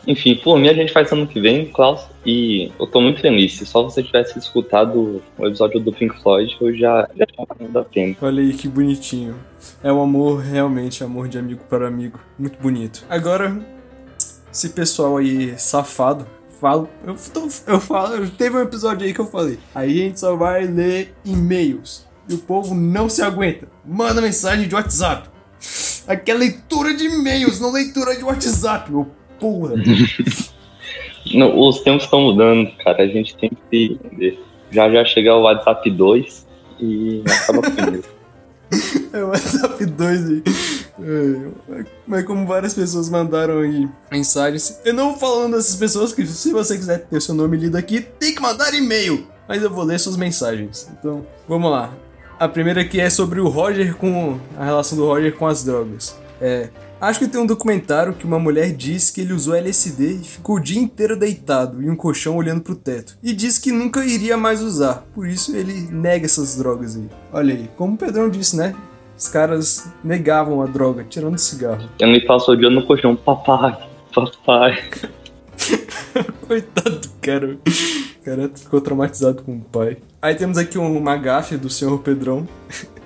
enfim, 0.07 0.35
por 0.37 0.59
mim 0.59 0.69
a 0.69 0.75
gente 0.75 0.93
faz 0.93 1.11
ano 1.13 1.27
que 1.27 1.41
vem, 1.41 1.67
Klaus, 1.67 2.03
e 2.25 2.71
eu 2.79 2.87
tô 2.87 3.01
muito 3.01 3.21
feliz. 3.21 3.57
Se 3.57 3.67
só 3.67 3.83
você 3.83 4.03
tivesse 4.03 4.39
escutado 4.39 5.23
o 5.39 5.47
episódio 5.47 5.81
do 5.81 5.93
Pink 5.93 6.21
Floyd, 6.23 6.57
eu 6.61 6.75
já, 6.77 7.09
já 7.17 7.27
tinha 7.27 7.47
valido 7.47 7.79
a 7.79 7.85
pena. 7.85 8.17
Olha 8.23 8.43
aí 8.43 8.53
que 8.53 8.69
bonitinho. 8.69 9.35
É 9.83 9.93
um 9.93 10.01
amor, 10.03 10.41
realmente, 10.41 11.03
amor 11.05 11.29
de 11.29 11.39
amigo 11.39 11.63
para 11.69 11.87
amigo. 11.89 12.19
Muito 12.39 12.59
bonito. 12.61 13.05
Agora, 13.09 13.59
esse 14.53 14.71
pessoal 14.71 15.17
aí 15.19 15.59
safado, 15.59 16.27
falo. 16.61 16.89
Eu, 17.07 17.17
tô- 17.33 17.49
eu 17.67 17.81
falo. 17.81 18.29
Teve 18.31 18.57
um 18.57 18.63
episódio 18.63 19.07
aí 19.07 19.13
que 19.13 19.21
eu 19.21 19.27
falei. 19.27 19.59
Aí 19.75 20.01
a 20.03 20.05
gente 20.05 20.21
só 20.21 20.35
vai 20.37 20.65
ler 20.67 21.15
e-mails. 21.25 22.07
E 22.29 22.35
o 22.35 22.39
povo 22.39 22.75
não 22.75 23.09
se 23.09 23.23
aguenta. 23.23 23.67
Manda 23.85 24.21
mensagem 24.21 24.69
de 24.69 24.75
WhatsApp. 24.75 25.29
Aqui 26.09 26.31
é 26.31 26.35
leitura 26.35 26.95
de 26.95 27.05
e-mails, 27.05 27.61
não 27.61 27.71
leitura 27.71 28.17
de 28.17 28.25
WhatsApp, 28.25 28.91
meu 28.91 29.07
porra. 29.39 29.75
Não, 31.35 31.61
os 31.61 31.81
tempos 31.81 32.05
estão 32.05 32.23
mudando, 32.23 32.71
cara, 32.79 33.03
a 33.03 33.07
gente 33.07 33.37
tem 33.37 33.51
que 33.51 33.99
entender. 34.01 34.43
Já 34.71 34.91
já 34.91 35.05
chega 35.05 35.35
o 35.35 35.43
WhatsApp 35.43 35.91
2 35.91 36.47
e 36.81 37.23
acaba 37.27 37.63
com 37.63 37.95
isso. 37.95 38.19
É 39.11 39.25
o 39.25 39.29
WhatsApp 39.29 39.87
2 39.87 40.27
aí. 40.29 40.43
É, 41.01 41.85
mas 42.07 42.25
como 42.25 42.47
várias 42.47 42.75
pessoas 42.75 43.09
mandaram 43.09 43.61
aí 43.61 43.89
mensagens. 44.13 44.79
Eu 44.85 44.93
não 44.93 45.11
vou 45.11 45.19
falando 45.19 45.57
dessas 45.57 45.77
pessoas, 45.77 46.13
que 46.13 46.27
se 46.27 46.53
você 46.53 46.77
quiser 46.77 47.07
ter 47.07 47.21
seu 47.23 47.35
nome 47.35 47.57
lido 47.57 47.77
aqui, 47.77 48.03
tem 48.03 48.35
que 48.35 48.43
mandar 48.43 48.75
e-mail. 48.75 49.27
Mas 49.49 49.63
eu 49.63 49.71
vou 49.71 49.85
ler 49.85 49.99
suas 49.99 50.19
mensagens. 50.19 50.91
Então, 50.99 51.27
vamos 51.49 51.71
lá. 51.71 51.95
A 52.39 52.49
primeira 52.49 52.83
aqui 52.83 53.01
é 53.01 53.11
sobre 53.11 53.41
o 53.41 53.49
Roger 53.49 53.97
com. 53.97 54.39
a 54.57 54.65
relação 54.65 54.97
do 54.97 55.05
Roger 55.05 55.35
com 55.35 55.47
as 55.47 55.65
drogas. 55.65 56.17
É. 56.41 56.69
Acho 57.01 57.19
que 57.19 57.29
tem 57.29 57.41
um 57.41 57.47
documentário 57.47 58.13
que 58.13 58.25
uma 58.25 58.39
mulher 58.39 58.73
diz 58.73 59.11
que 59.11 59.21
ele 59.21 59.33
usou 59.33 59.55
LSD 59.55 60.15
e 60.15 60.25
ficou 60.25 60.57
o 60.57 60.61
dia 60.61 60.81
inteiro 60.81 61.17
deitado 61.17 61.83
em 61.83 61.91
um 61.91 61.97
colchão 61.97 62.37
olhando 62.37 62.61
pro 62.61 62.77
teto. 62.77 63.19
E 63.23 63.33
diz 63.33 63.59
que 63.59 63.73
nunca 63.73 64.05
iria 64.05 64.37
mais 64.37 64.63
usar. 64.63 65.05
Por 65.15 65.27
isso 65.27 65.55
ele 65.57 65.89
nega 65.91 66.27
essas 66.27 66.57
drogas 66.57 66.97
aí. 66.97 67.09
Olha 67.33 67.55
aí, 67.55 67.71
como 67.77 67.95
o 67.95 67.99
Pedrão 67.99 68.29
disse, 68.29 68.57
né? 68.57 68.75
Os 69.17 69.27
caras 69.29 69.89
negavam 70.03 70.63
a 70.63 70.67
droga, 70.67 71.05
tirando 71.09 71.35
o 71.35 71.39
cigarro. 71.39 71.89
Ele 71.99 72.21
passou 72.21 72.55
o 72.55 72.57
dia 72.57 72.71
no 72.71 72.87
colchão, 72.87 73.17
papai, 73.17 73.77
papai. 74.15 74.85
Coitado 76.47 77.01
do 77.01 77.09
cara. 77.21 77.59
O 77.67 78.25
cara 78.25 78.51
ficou 78.55 78.81
traumatizado 78.81 79.43
com 79.43 79.57
o 79.57 79.61
pai. 79.61 79.97
Aí 80.21 80.35
temos 80.35 80.59
aqui 80.59 80.77
uma 80.77 81.17
gafe 81.17 81.57
do 81.57 81.71
senhor 81.71 81.97
Pedrão. 82.01 82.47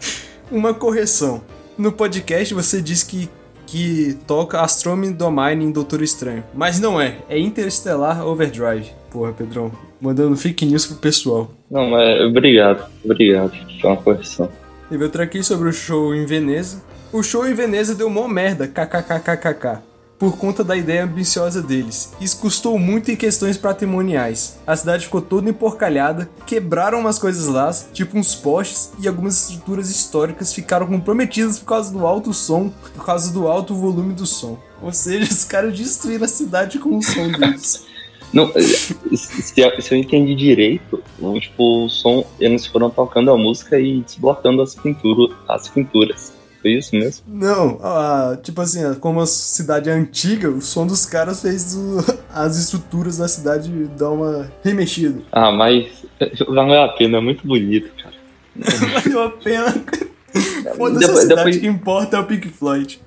uma 0.51 0.73
correção. 0.73 1.43
No 1.77 1.93
podcast 1.93 2.55
você 2.55 2.81
diz 2.81 3.03
que, 3.03 3.29
que 3.67 4.17
toca 4.27 4.63
Astronomy 4.63 5.13
Domine 5.13 5.67
em 5.67 5.71
Doutor 5.71 6.01
Estranho. 6.01 6.43
Mas 6.55 6.81
não 6.81 6.99
é. 6.99 7.19
É 7.29 7.39
Interstellar 7.39 8.27
Overdrive. 8.27 8.93
Porra, 9.11 9.31
Pedrão. 9.33 9.71
Mandando 10.01 10.37
fake 10.37 10.65
news 10.65 10.87
pro 10.87 10.97
pessoal. 10.97 11.51
Não, 11.71 11.91
mas 11.91 12.21
obrigado, 12.23 12.91
obrigado. 13.05 13.53
Foi 13.79 13.91
uma 13.91 13.97
correção. 14.03 14.49
Teve 14.89 15.05
outra 15.05 15.25
aqui 15.25 15.43
sobre 15.43 15.69
o 15.69 15.73
show 15.73 16.15
em 16.15 16.25
Veneza. 16.25 16.83
O 17.13 17.23
show 17.23 17.47
em 17.47 17.53
Veneza 17.53 17.95
deu 17.95 18.09
mó 18.09 18.27
merda, 18.27 18.67
kkkkk, 18.67 19.83
por 20.23 20.39
conta 20.39 20.63
da 20.63 20.77
ideia 20.77 21.03
ambiciosa 21.03 21.61
deles. 21.61 22.13
Isso 22.21 22.39
custou 22.39 22.79
muito 22.79 23.11
em 23.11 23.17
questões 23.17 23.59
patrimoniais. 23.59 24.57
A 24.65 24.77
cidade 24.77 25.07
ficou 25.07 25.21
toda 25.21 25.51
emporcalhada, 25.51 26.31
quebraram 26.47 27.01
umas 27.01 27.19
coisas 27.19 27.49
lá, 27.49 27.73
tipo 27.93 28.17
uns 28.17 28.33
postes, 28.33 28.93
e 29.01 29.09
algumas 29.09 29.51
estruturas 29.51 29.91
históricas 29.91 30.55
ficaram 30.55 30.87
comprometidas 30.87 31.59
por 31.59 31.65
causa 31.65 31.93
do 31.93 32.07
alto 32.07 32.33
som, 32.33 32.73
por 32.95 33.05
causa 33.05 33.33
do 33.33 33.49
alto 33.49 33.75
volume 33.75 34.15
do 34.15 34.25
som. 34.25 34.57
Ou 34.81 34.93
seja, 34.93 35.25
os 35.29 35.43
caras 35.43 35.77
destruíram 35.77 36.25
a 36.25 36.29
cidade 36.29 36.79
com 36.79 36.99
o 36.99 37.03
som 37.03 37.29
deles. 37.33 37.85
Não, 38.33 38.49
se, 38.53 39.43
se 39.43 39.61
eu 39.61 39.99
entendi 39.99 40.37
direito, 40.37 41.03
tipo, 41.41 41.87
o 41.87 41.89
som, 41.89 42.25
eles 42.39 42.65
foram 42.65 42.91
tocando 42.91 43.33
a 43.33 43.37
música 43.37 43.77
e 43.81 44.03
desbloqueando 44.03 44.63
as, 44.63 44.77
pintura, 44.77 45.35
as 45.49 45.67
pinturas. 45.67 46.33
Foi 46.63 46.71
isso 46.75 46.95
mesmo? 46.95 47.25
Não, 47.27 47.79
tipo 48.43 48.61
assim, 48.61 48.95
como 49.01 49.21
a 49.21 49.27
cidade 49.27 49.91
é 49.91 49.93
antiga, 49.93 50.49
o 50.49 50.63
som 50.63 50.87
dos 50.87 51.05
caras 51.05 51.43
fez 51.43 51.75
o- 51.75 51.99
as 52.33 52.57
estruturas 52.57 53.19
da 53.19 53.27
cidade 53.27 53.69
dar 53.99 54.11
uma 54.11 54.51
remexida. 54.63 55.21
Ah, 55.33 55.51
mas 55.51 56.05
valeu 56.49 56.83
a 56.83 56.89
pena, 56.91 57.19
é 57.19 57.21
muito 57.21 57.45
bonito, 57.47 57.91
cara. 58.01 58.15
Valeu 59.03 59.23
a 59.25 59.31
pena. 59.31 59.75
Foda-se 60.77 61.05
a 61.11 61.15
cidade, 61.17 61.35
depois- 61.37 61.57
que 61.59 61.67
importa 61.67 62.17
é 62.17 62.21
o 62.21 62.25
Pink 62.25 62.49
Floyd. 62.49 63.01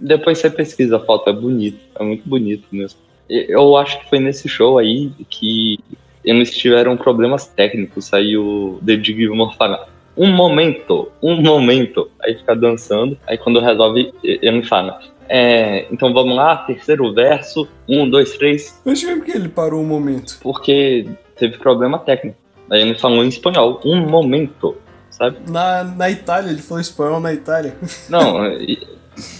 Depois 0.00 0.38
você 0.38 0.50
pesquisa 0.50 0.96
a 0.96 1.00
foto, 1.00 1.28
é 1.30 1.32
bonito, 1.32 1.78
é 1.94 2.02
muito 2.02 2.28
bonito 2.28 2.64
mesmo. 2.72 2.98
Eu 3.28 3.76
acho 3.76 4.00
que 4.00 4.08
foi 4.10 4.18
nesse 4.18 4.48
show 4.48 4.78
aí 4.78 5.12
que 5.30 5.78
eles 6.24 6.50
tiveram 6.56 6.96
problemas 6.96 7.46
técnicos, 7.46 8.10
o 8.36 8.78
David 8.82 9.14
Gilmour 9.16 9.54
fala, 9.56 9.88
um 10.16 10.30
momento, 10.30 11.10
um 11.22 11.40
momento, 11.40 12.10
aí 12.22 12.34
fica 12.36 12.54
dançando, 12.54 13.16
aí 13.26 13.38
quando 13.38 13.60
resolve, 13.60 14.12
ele 14.22 14.62
fala, 14.64 15.00
é, 15.28 15.86
então 15.90 16.12
vamos 16.12 16.36
lá, 16.36 16.56
terceiro 16.58 17.12
verso, 17.14 17.66
um, 17.88 18.08
dois, 18.08 18.36
três, 18.36 18.80
eu 18.84 18.94
ver 18.94 19.16
porque 19.16 19.32
ele 19.32 19.48
parou 19.48 19.80
um 19.80 19.86
momento. 19.86 20.38
porque 20.42 21.06
teve 21.36 21.56
problema 21.58 21.98
técnico. 21.98 22.36
Aí 22.70 22.80
ele 22.82 22.94
falou 22.98 23.24
em 23.24 23.28
espanhol, 23.28 23.80
um 23.84 24.08
momento, 24.08 24.76
sabe? 25.10 25.38
Na, 25.50 25.84
na 25.84 26.10
Itália, 26.10 26.50
ele 26.50 26.62
falou 26.62 26.80
espanhol 26.80 27.20
na 27.20 27.32
Itália. 27.32 27.76
Não, 28.08 28.44
é, 28.44 28.58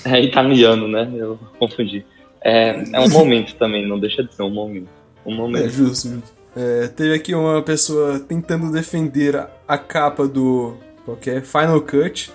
é 0.04 0.20
italiano, 0.20 0.86
né? 0.88 1.08
Eu 1.14 1.38
confundi. 1.58 2.04
É, 2.42 2.70
é 2.92 3.00
um 3.00 3.08
momento 3.08 3.54
também, 3.54 3.86
não 3.86 3.98
deixa 4.00 4.22
de 4.22 4.34
ser 4.34 4.42
um 4.42 4.50
momento. 4.50 4.88
Um 5.24 5.32
É, 5.32 5.36
momento. 5.36 5.68
justo, 5.70 6.08
justo. 6.08 6.41
É, 6.54 6.88
teve 6.88 7.14
aqui 7.14 7.34
uma 7.34 7.62
pessoa 7.62 8.20
tentando 8.20 8.70
defender 8.70 9.36
a, 9.36 9.48
a 9.66 9.78
capa 9.78 10.26
do. 10.28 10.76
Qual 11.04 11.16
é? 11.26 11.40
Final 11.40 11.80
Cut. 11.80 12.32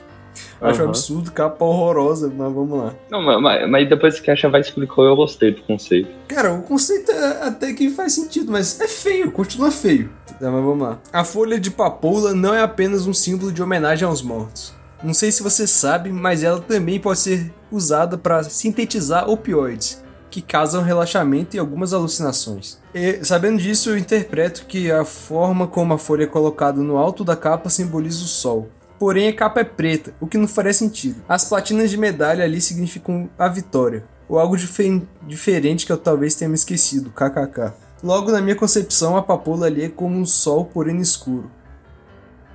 Acho 0.61 0.79
um 0.79 0.83
Aham. 0.83 0.89
absurdo, 0.89 1.31
capa 1.31 1.65
horrorosa, 1.65 2.27
mas 2.27 2.53
vamos 2.53 2.77
lá. 2.77 2.93
Não, 3.09 3.21
mas- 3.41 3.67
mas, 3.69 3.89
depois 3.89 4.19
que 4.19 4.29
a 4.29 4.35
Chava 4.35 4.59
explicou, 4.59 5.03
eu 5.05 5.15
gostei 5.15 5.51
do 5.51 5.61
conceito. 5.63 6.09
Cara, 6.27 6.53
o 6.53 6.61
conceito 6.61 7.11
é- 7.11 7.47
até 7.47 7.73
que 7.73 7.89
faz 7.89 8.13
sentido, 8.13 8.51
mas 8.51 8.79
é 8.79 8.87
feio, 8.87 9.31
continua 9.31 9.71
feio. 9.71 10.09
Tá, 10.39 10.51
mas 10.51 10.63
vamos 10.63 10.79
lá. 10.87 10.99
A 11.11 11.23
folha 11.23 11.59
de 11.59 11.71
papoula 11.71 12.33
não 12.35 12.53
é 12.53 12.61
apenas 12.61 13.07
um 13.07 13.13
símbolo 13.13 13.51
de 13.51 13.63
homenagem 13.63 14.07
aos 14.07 14.21
mortos. 14.21 14.73
Não 15.03 15.13
sei 15.13 15.31
se 15.31 15.41
você 15.43 15.65
sabe, 15.65 16.11
mas 16.11 16.43
ela 16.43 16.59
também 16.59 16.99
pode 16.99 17.19
ser 17.19 17.51
usada 17.71 18.15
para 18.17 18.43
sintetizar 18.43 19.29
opioides, 19.29 20.03
que 20.29 20.41
causam 20.41 20.83
relaxamento 20.83 21.55
e 21.55 21.59
algumas 21.59 21.93
alucinações. 21.93 22.79
E, 22.97 23.23
sabendo 23.23 23.61
disso, 23.61 23.91
eu 23.91 23.97
interpreto 23.97 24.65
que 24.65 24.89
a 24.89 25.05
forma 25.05 25.67
como 25.67 25.93
a 25.93 25.99
folha 25.99 26.23
é 26.23 26.27
colocada 26.27 26.81
no 26.81 26.97
alto 26.97 27.23
da 27.23 27.35
capa 27.35 27.69
simboliza 27.69 28.23
o 28.23 28.27
sol. 28.27 28.69
Porém, 28.97 29.27
a 29.27 29.33
capa 29.35 29.59
é 29.59 29.63
preta, 29.63 30.11
o 30.19 30.25
que 30.25 30.35
não 30.37 30.47
faria 30.47 30.73
sentido. 30.73 31.21
As 31.29 31.45
platinas 31.47 31.91
de 31.91 31.97
medalha 31.97 32.43
ali 32.43 32.59
significam 32.59 33.29
a 33.37 33.47
vitória, 33.47 34.03
ou 34.27 34.39
algo 34.39 34.57
dife- 34.57 35.03
diferente 35.27 35.85
que 35.85 35.91
eu 35.91 35.97
talvez 35.97 36.33
tenha 36.33 36.49
me 36.49 36.55
esquecido, 36.55 37.11
kkk. 37.11 37.71
Logo, 38.03 38.31
na 38.31 38.41
minha 38.41 38.55
concepção, 38.55 39.15
a 39.15 39.21
papoula 39.21 39.67
ali 39.67 39.83
é 39.83 39.89
como 39.89 40.17
um 40.17 40.25
sol, 40.25 40.65
porém 40.65 40.95
no 40.95 41.01
escuro. 41.01 41.51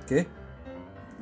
Quê? 0.05 0.25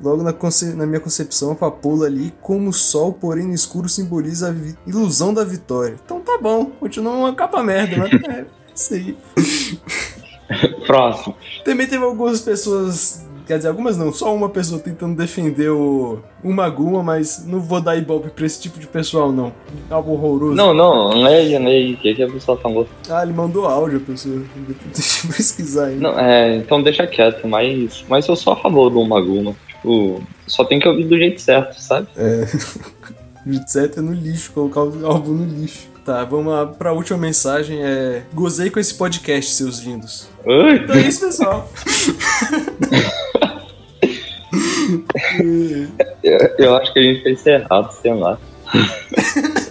Logo 0.02 0.24
na, 0.24 0.34
na 0.74 0.86
minha 0.86 0.98
concepção, 0.98 1.52
a 1.52 1.54
papoula 1.54 2.06
ali, 2.06 2.34
como 2.42 2.70
o 2.70 2.72
sol, 2.72 3.12
porém 3.12 3.46
no 3.46 3.54
escuro, 3.54 3.88
simboliza 3.88 4.50
a 4.50 4.88
ilusão 4.88 5.32
da 5.32 5.44
vitória. 5.44 5.96
Então 6.04 6.20
tá 6.20 6.36
bom, 6.42 6.66
continua 6.66 7.12
uma 7.12 7.34
capa 7.36 7.62
merda, 7.62 7.96
mas 7.98 8.10
é 8.90 8.94
aí. 8.94 9.16
Próximo. 10.86 11.34
Também 11.64 11.86
teve 11.86 12.04
algumas 12.04 12.40
pessoas, 12.40 13.26
quer 13.46 13.56
dizer, 13.56 13.68
algumas 13.68 13.96
não, 13.96 14.12
só 14.12 14.34
uma 14.34 14.48
pessoa 14.48 14.80
tentando 14.80 15.16
defender 15.16 15.70
o, 15.70 16.18
o 16.42 16.52
Maguma, 16.52 17.02
mas 17.02 17.44
não 17.46 17.60
vou 17.60 17.80
dar 17.80 17.96
ibope 17.96 18.30
pra 18.30 18.44
esse 18.44 18.60
tipo 18.60 18.78
de 18.78 18.86
pessoal, 18.86 19.32
não. 19.32 19.52
Algo 19.88 20.12
horroroso. 20.12 20.54
Não, 20.54 20.74
não, 20.74 21.08
leia, 21.22 21.58
leia. 21.58 21.94
O 21.94 21.96
que, 21.96 22.14
que 22.14 22.22
a 22.22 22.30
pessoa 22.30 22.58
falou? 22.58 22.86
Ah, 23.08 23.22
ele 23.22 23.32
mandou 23.32 23.66
áudio, 23.66 23.98
a 23.98 24.00
pessoa. 24.00 24.42
Deixa 24.92 25.26
eu 25.26 25.32
pesquisar 25.32 25.86
aí. 25.86 25.96
Não, 25.96 26.18
é, 26.18 26.56
então 26.56 26.82
deixa 26.82 27.06
quieto, 27.06 27.46
mas, 27.48 28.04
mas 28.08 28.26
eu 28.26 28.36
sou 28.36 28.52
a 28.52 28.56
favor 28.56 28.90
do 28.90 29.04
Maguma. 29.04 29.54
Tipo, 29.68 30.22
só 30.46 30.64
tem 30.64 30.78
que 30.78 30.88
ouvir 30.88 31.04
do 31.04 31.16
jeito 31.16 31.40
certo, 31.40 31.80
sabe? 31.80 32.08
É. 32.16 32.46
Etc 33.44 33.98
é 33.98 34.00
no 34.00 34.12
lixo, 34.12 34.52
colocar 34.52 34.82
o 34.82 35.06
álbum 35.06 35.32
no 35.32 35.44
lixo. 35.44 35.91
Tá, 36.04 36.24
vamos 36.24 36.52
lá 36.52 36.66
pra 36.66 36.92
última 36.92 37.16
mensagem. 37.18 37.82
É. 37.82 38.22
Gozei 38.32 38.70
com 38.70 38.80
esse 38.80 38.94
podcast, 38.94 39.54
seus 39.54 39.78
lindos. 39.78 40.28
Ai, 40.46 40.76
Então 40.78 40.96
é 40.96 41.00
isso, 41.02 41.20
pessoal. 41.20 41.70
eu, 46.22 46.38
eu 46.58 46.76
acho 46.76 46.92
que 46.92 46.98
a 46.98 47.02
gente 47.02 47.22
fez 47.22 47.46
errado, 47.46 47.92
sei 47.92 48.14
lá. 48.14 48.36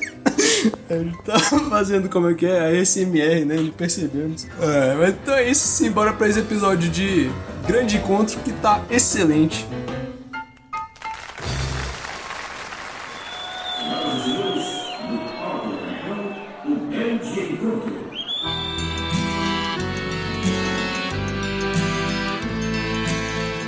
Ele 0.90 1.14
tá 1.26 1.40
fazendo 1.40 2.10
como 2.10 2.30
é 2.30 2.34
que 2.34 2.46
é? 2.46 2.60
A 2.60 2.86
SMR, 2.86 3.46
né? 3.46 3.56
Ele 3.56 3.72
percebemos. 3.72 4.46
É, 4.60 4.96
mas 4.96 5.10
então 5.10 5.34
é 5.36 5.50
isso, 5.50 5.66
sim. 5.68 5.90
Bora 5.90 6.14
pra 6.14 6.28
esse 6.28 6.40
episódio 6.40 6.90
de 6.90 7.32
Grande 7.66 7.98
Encontro 7.98 8.38
que 8.40 8.52
tá 8.54 8.82
excelente. 8.90 9.66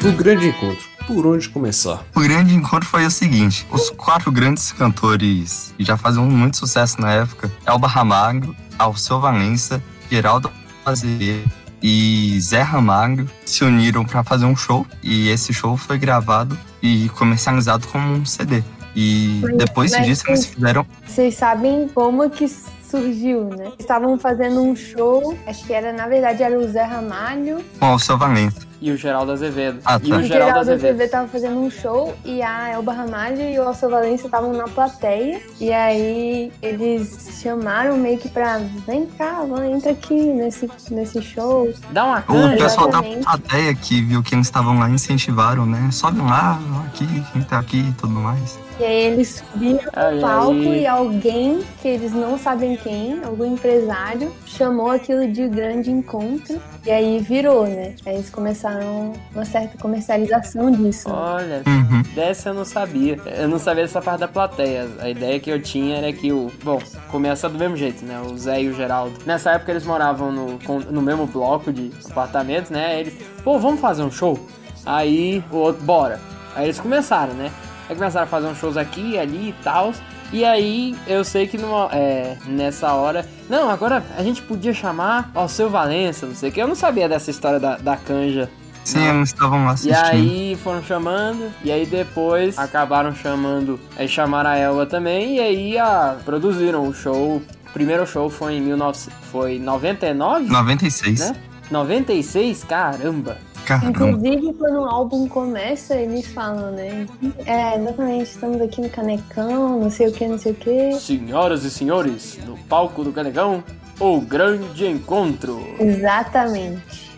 O 0.05 0.11
Grande 0.11 0.47
Encontro. 0.49 0.93
Por 1.07 1.25
onde 1.27 1.49
começar? 1.49 2.01
O 2.15 2.21
grande 2.21 2.55
encontro 2.55 2.87
foi 2.87 3.05
o 3.05 3.11
seguinte: 3.11 3.67
os 3.69 3.89
quatro 3.89 4.31
grandes 4.31 4.71
cantores 4.71 5.73
que 5.77 5.83
já 5.83 5.97
faziam 5.97 6.25
muito 6.25 6.55
sucesso 6.57 7.01
na 7.01 7.11
época, 7.11 7.51
Elba 7.65 7.87
Ramalho, 7.87 8.55
Alceu 8.79 9.19
Valença, 9.19 9.83
Geraldo 10.09 10.49
Azevedo 10.85 11.51
e 11.81 12.39
Zé 12.39 12.61
Ramalho 12.61 13.29
se 13.45 13.65
uniram 13.65 14.05
para 14.05 14.23
fazer 14.23 14.45
um 14.45 14.55
show 14.55 14.87
e 15.01 15.27
esse 15.27 15.51
show 15.53 15.75
foi 15.75 15.97
gravado 15.97 16.57
e 16.81 17.09
comercializado 17.09 17.85
como 17.87 18.13
um 18.13 18.25
CD. 18.25 18.63
E 18.95 19.39
Mas- 19.41 19.57
depois 19.57 19.91
mas 19.91 20.05
disso 20.05 20.23
eles 20.27 20.45
fizeram 20.45 20.85
Vocês 21.05 21.35
sabem 21.35 21.89
como 21.93 22.29
que 22.29 22.47
surgiu, 22.97 23.45
né? 23.45 23.71
Estavam 23.79 24.17
fazendo 24.19 24.61
um 24.61 24.75
show, 24.75 25.35
acho 25.47 25.65
que 25.65 25.73
era, 25.73 25.91
na 25.91 26.07
verdade, 26.07 26.43
era 26.43 26.57
o 26.59 26.67
Zé 26.67 26.83
Ramalho. 26.83 27.63
com 27.79 27.85
Alceu 27.87 28.17
Valença. 28.17 28.61
E 28.79 28.91
o 28.91 28.97
Geraldo 28.97 29.31
Azevedo. 29.31 29.79
Ah, 29.85 29.97
E 30.03 30.09
tá. 30.09 30.15
o 30.15 30.19
O 30.19 30.21
Geraldo 30.21 30.27
Geraldo 30.27 30.59
Azevedo. 30.59 30.85
Azevedo 30.89 31.09
tava 31.11 31.27
fazendo 31.29 31.57
um 31.57 31.69
show 31.71 32.13
e 32.25 32.41
a 32.41 32.69
Elba 32.71 32.91
Ramalho 32.91 33.41
e 33.41 33.57
o 33.57 33.63
Alceu 33.63 33.89
Valença 33.89 34.25
estavam 34.25 34.51
na 34.51 34.65
plateia. 34.65 35.41
E 35.59 35.71
aí 35.71 36.51
eles 36.61 37.39
chamaram 37.41 37.95
meio 37.97 38.17
que 38.17 38.27
pra 38.27 38.59
vem 38.85 39.05
cá, 39.05 39.43
vai, 39.49 39.71
entra 39.71 39.91
aqui 39.91 40.13
nesse, 40.15 40.69
nesse 40.91 41.21
show. 41.21 41.73
Dá 41.91 42.03
uma 42.03 42.19
O 42.19 42.23
canja. 42.23 42.57
pessoal 42.63 42.89
da 42.89 43.01
plateia 43.01 43.73
que 43.73 44.01
viu 44.01 44.21
que 44.21 44.35
eles 44.35 44.47
estavam 44.47 44.77
lá 44.77 44.89
incentivaram, 44.89 45.65
né? 45.65 45.89
Sobe 45.91 46.19
lá, 46.19 46.59
aqui, 46.87 47.07
quem 47.31 47.41
tá 47.43 47.59
aqui 47.59 47.79
e 47.79 47.93
tudo 47.93 48.13
mais. 48.13 48.59
E 48.79 48.83
aí 48.83 49.03
eles 49.05 49.43
subiram 49.51 49.79
Ai, 49.93 50.15
no 50.15 50.21
palco 50.21 50.51
ai. 50.51 50.79
e 50.79 50.87
alguém, 50.87 51.59
que 51.81 51.87
eles 51.87 52.11
não 52.11 52.37
sabem 52.39 52.75
quem, 52.75 53.23
algum 53.23 53.45
empresário, 53.53 54.33
chamou 54.47 54.89
aquilo 54.89 55.27
de 55.31 55.47
grande 55.47 55.91
encontro. 55.91 56.59
E 56.85 56.89
aí 56.91 57.19
virou, 57.19 57.67
né? 57.67 57.93
Aí 58.05 58.15
eles 58.15 58.29
começaram 58.31 59.13
uma 59.33 59.45
certa 59.45 59.77
comercialização 59.77 60.71
disso. 60.71 61.07
né? 61.07 61.15
Olha, 61.15 61.63
Uhum. 61.67 62.01
dessa 62.15 62.49
eu 62.49 62.53
não 62.55 62.65
sabia. 62.65 63.17
Eu 63.37 63.47
não 63.47 63.59
sabia 63.59 63.83
dessa 63.83 64.01
parte 64.01 64.21
da 64.21 64.27
plateia. 64.27 64.87
A 64.99 65.09
ideia 65.09 65.39
que 65.39 65.51
eu 65.51 65.61
tinha 65.61 65.97
era 65.97 66.11
que 66.11 66.31
o. 66.31 66.51
Bom, 66.63 66.79
começa 67.11 67.47
do 67.47 67.57
mesmo 67.59 67.77
jeito, 67.77 68.03
né? 68.03 68.19
O 68.21 68.35
Zé 68.37 68.63
e 68.63 68.69
o 68.69 68.73
Geraldo. 68.73 69.13
Nessa 69.25 69.51
época 69.51 69.71
eles 69.71 69.85
moravam 69.85 70.31
no, 70.31 70.59
com- 70.65 70.79
no 70.79 71.01
mesmo 71.01 71.27
bloco 71.27 71.71
de 71.71 71.91
apartamentos, 72.09 72.71
né? 72.71 72.99
Eles, 72.99 73.13
pô, 73.43 73.59
vamos 73.59 73.79
fazer 73.79 74.01
um 74.03 74.11
show? 74.11 74.37
Aí 74.85 75.43
o 75.51 75.57
outro, 75.57 75.83
bora. 75.83 76.19
Aí 76.55 76.65
eles 76.65 76.79
começaram, 76.79 77.33
né? 77.35 77.51
Aí 77.89 77.95
começaram 77.95 78.25
a 78.25 78.27
fazer 78.29 78.47
uns 78.47 78.57
shows 78.57 78.77
aqui, 78.77 79.17
ali 79.17 79.49
e 79.49 79.55
tal. 79.63 79.93
E 80.31 80.43
aí 80.43 80.95
eu 81.05 81.23
sei 81.23 81.45
que 81.47 81.57
numa, 81.57 81.89
é, 81.91 82.37
nessa 82.45 82.93
hora. 82.93 83.25
Não, 83.49 83.69
agora 83.69 84.03
a 84.17 84.23
gente 84.23 84.41
podia 84.41 84.73
chamar 84.73 85.29
ao 85.35 85.47
seu 85.47 85.69
Valença, 85.69 86.25
não 86.25 86.33
sei 86.35 86.49
o 86.49 86.51
que. 86.51 86.61
Eu 86.61 86.67
não 86.67 86.75
sabia 86.75 87.07
dessa 87.07 87.29
história 87.29 87.59
da, 87.59 87.77
da 87.77 87.95
canja. 87.97 88.49
Sim, 88.83 89.21
estavam 89.21 89.59
lá 89.63 89.71
E 89.71 89.73
assistindo. 89.93 89.95
aí 90.03 90.57
foram 90.61 90.83
chamando, 90.83 91.49
e 91.63 91.71
aí 91.71 91.85
depois 91.85 92.57
acabaram 92.57 93.15
chamando, 93.15 93.79
aí 93.95 94.09
chamaram 94.09 94.49
a 94.49 94.57
Elba 94.57 94.85
também, 94.85 95.37
e 95.37 95.39
aí 95.39 95.77
a, 95.77 96.17
produziram 96.25 96.85
o 96.85 96.93
show. 96.93 97.37
O 97.37 97.71
primeiro 97.73 98.05
show 98.05 98.29
foi 98.29 98.55
em 98.55 98.63
19, 98.65 98.97
foi 99.31 99.57
99, 99.57 100.49
96. 100.49 101.19
né? 101.31 101.35
96, 101.71 102.63
caramba. 102.65 103.37
Caramba. 103.65 103.89
Inclusive, 103.89 104.53
quando 104.53 104.79
o 104.81 104.85
álbum 104.85 105.27
começa, 105.27 105.95
eles 105.95 106.27
falam, 106.27 106.71
né? 106.71 107.07
É, 107.45 107.77
exatamente, 107.77 108.23
estamos 108.29 108.61
aqui 108.61 108.81
no 108.81 108.89
Canecão, 108.89 109.79
não 109.79 109.89
sei 109.89 110.07
o 110.07 110.11
que, 110.11 110.27
não 110.27 110.37
sei 110.37 110.51
o 110.51 110.55
que. 110.55 110.93
Senhoras 110.99 111.63
e 111.63 111.71
senhores, 111.71 112.39
no 112.45 112.57
palco 112.57 113.03
do 113.03 113.11
Canegão, 113.11 113.63
o 113.99 114.19
grande 114.19 114.85
encontro. 114.87 115.59
Exatamente. 115.79 117.11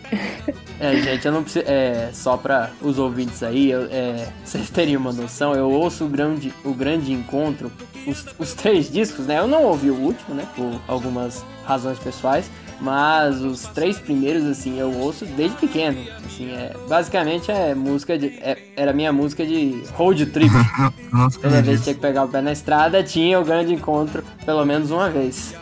É, 0.78 0.94
gente, 0.96 1.26
eu 1.26 1.32
não 1.32 1.42
preciso. 1.42 1.64
É, 1.66 2.10
só 2.12 2.36
pra 2.36 2.70
os 2.80 2.98
ouvintes 2.98 3.42
aí, 3.42 3.70
eu- 3.72 3.88
é, 3.90 4.28
vocês 4.44 4.70
terem 4.70 4.96
uma 4.96 5.12
noção, 5.12 5.52
eu 5.54 5.70
ouço 5.70 6.04
o 6.04 6.08
grande, 6.08 6.52
o 6.64 6.72
grande 6.72 7.12
encontro, 7.12 7.72
os, 8.06 8.24
os 8.38 8.54
três 8.54 8.90
discos, 8.90 9.26
né? 9.26 9.38
Eu 9.38 9.48
não 9.48 9.64
ouvi 9.64 9.90
o 9.90 9.96
último, 9.96 10.34
né? 10.34 10.44
Por 10.54 10.80
algumas 10.86 11.44
razões 11.64 11.98
pessoais. 11.98 12.48
Mas 12.80 13.40
os 13.40 13.62
três 13.62 13.98
primeiros, 13.98 14.44
assim, 14.44 14.78
eu 14.78 14.92
ouço 14.92 15.24
desde 15.24 15.56
pequeno. 15.56 15.98
Assim, 16.24 16.50
é, 16.50 16.74
basicamente 16.88 17.50
é 17.50 17.74
música 17.74 18.18
de. 18.18 18.26
é- 18.40 18.58
era 18.76 18.92
minha 18.92 19.12
música 19.12 19.46
de 19.46 19.82
road 19.94 20.26
trip. 20.26 20.52
Toda 21.40 21.62
vez 21.62 21.78
que 21.78 21.84
tinha 21.84 21.94
que 21.94 22.00
pegar 22.00 22.24
o 22.24 22.28
pé 22.28 22.42
na 22.42 22.52
estrada, 22.52 23.02
tinha 23.02 23.40
o 23.40 23.44
grande 23.44 23.72
encontro, 23.72 24.22
pelo 24.44 24.64
menos 24.64 24.90
uma 24.90 25.08
vez. 25.08 25.54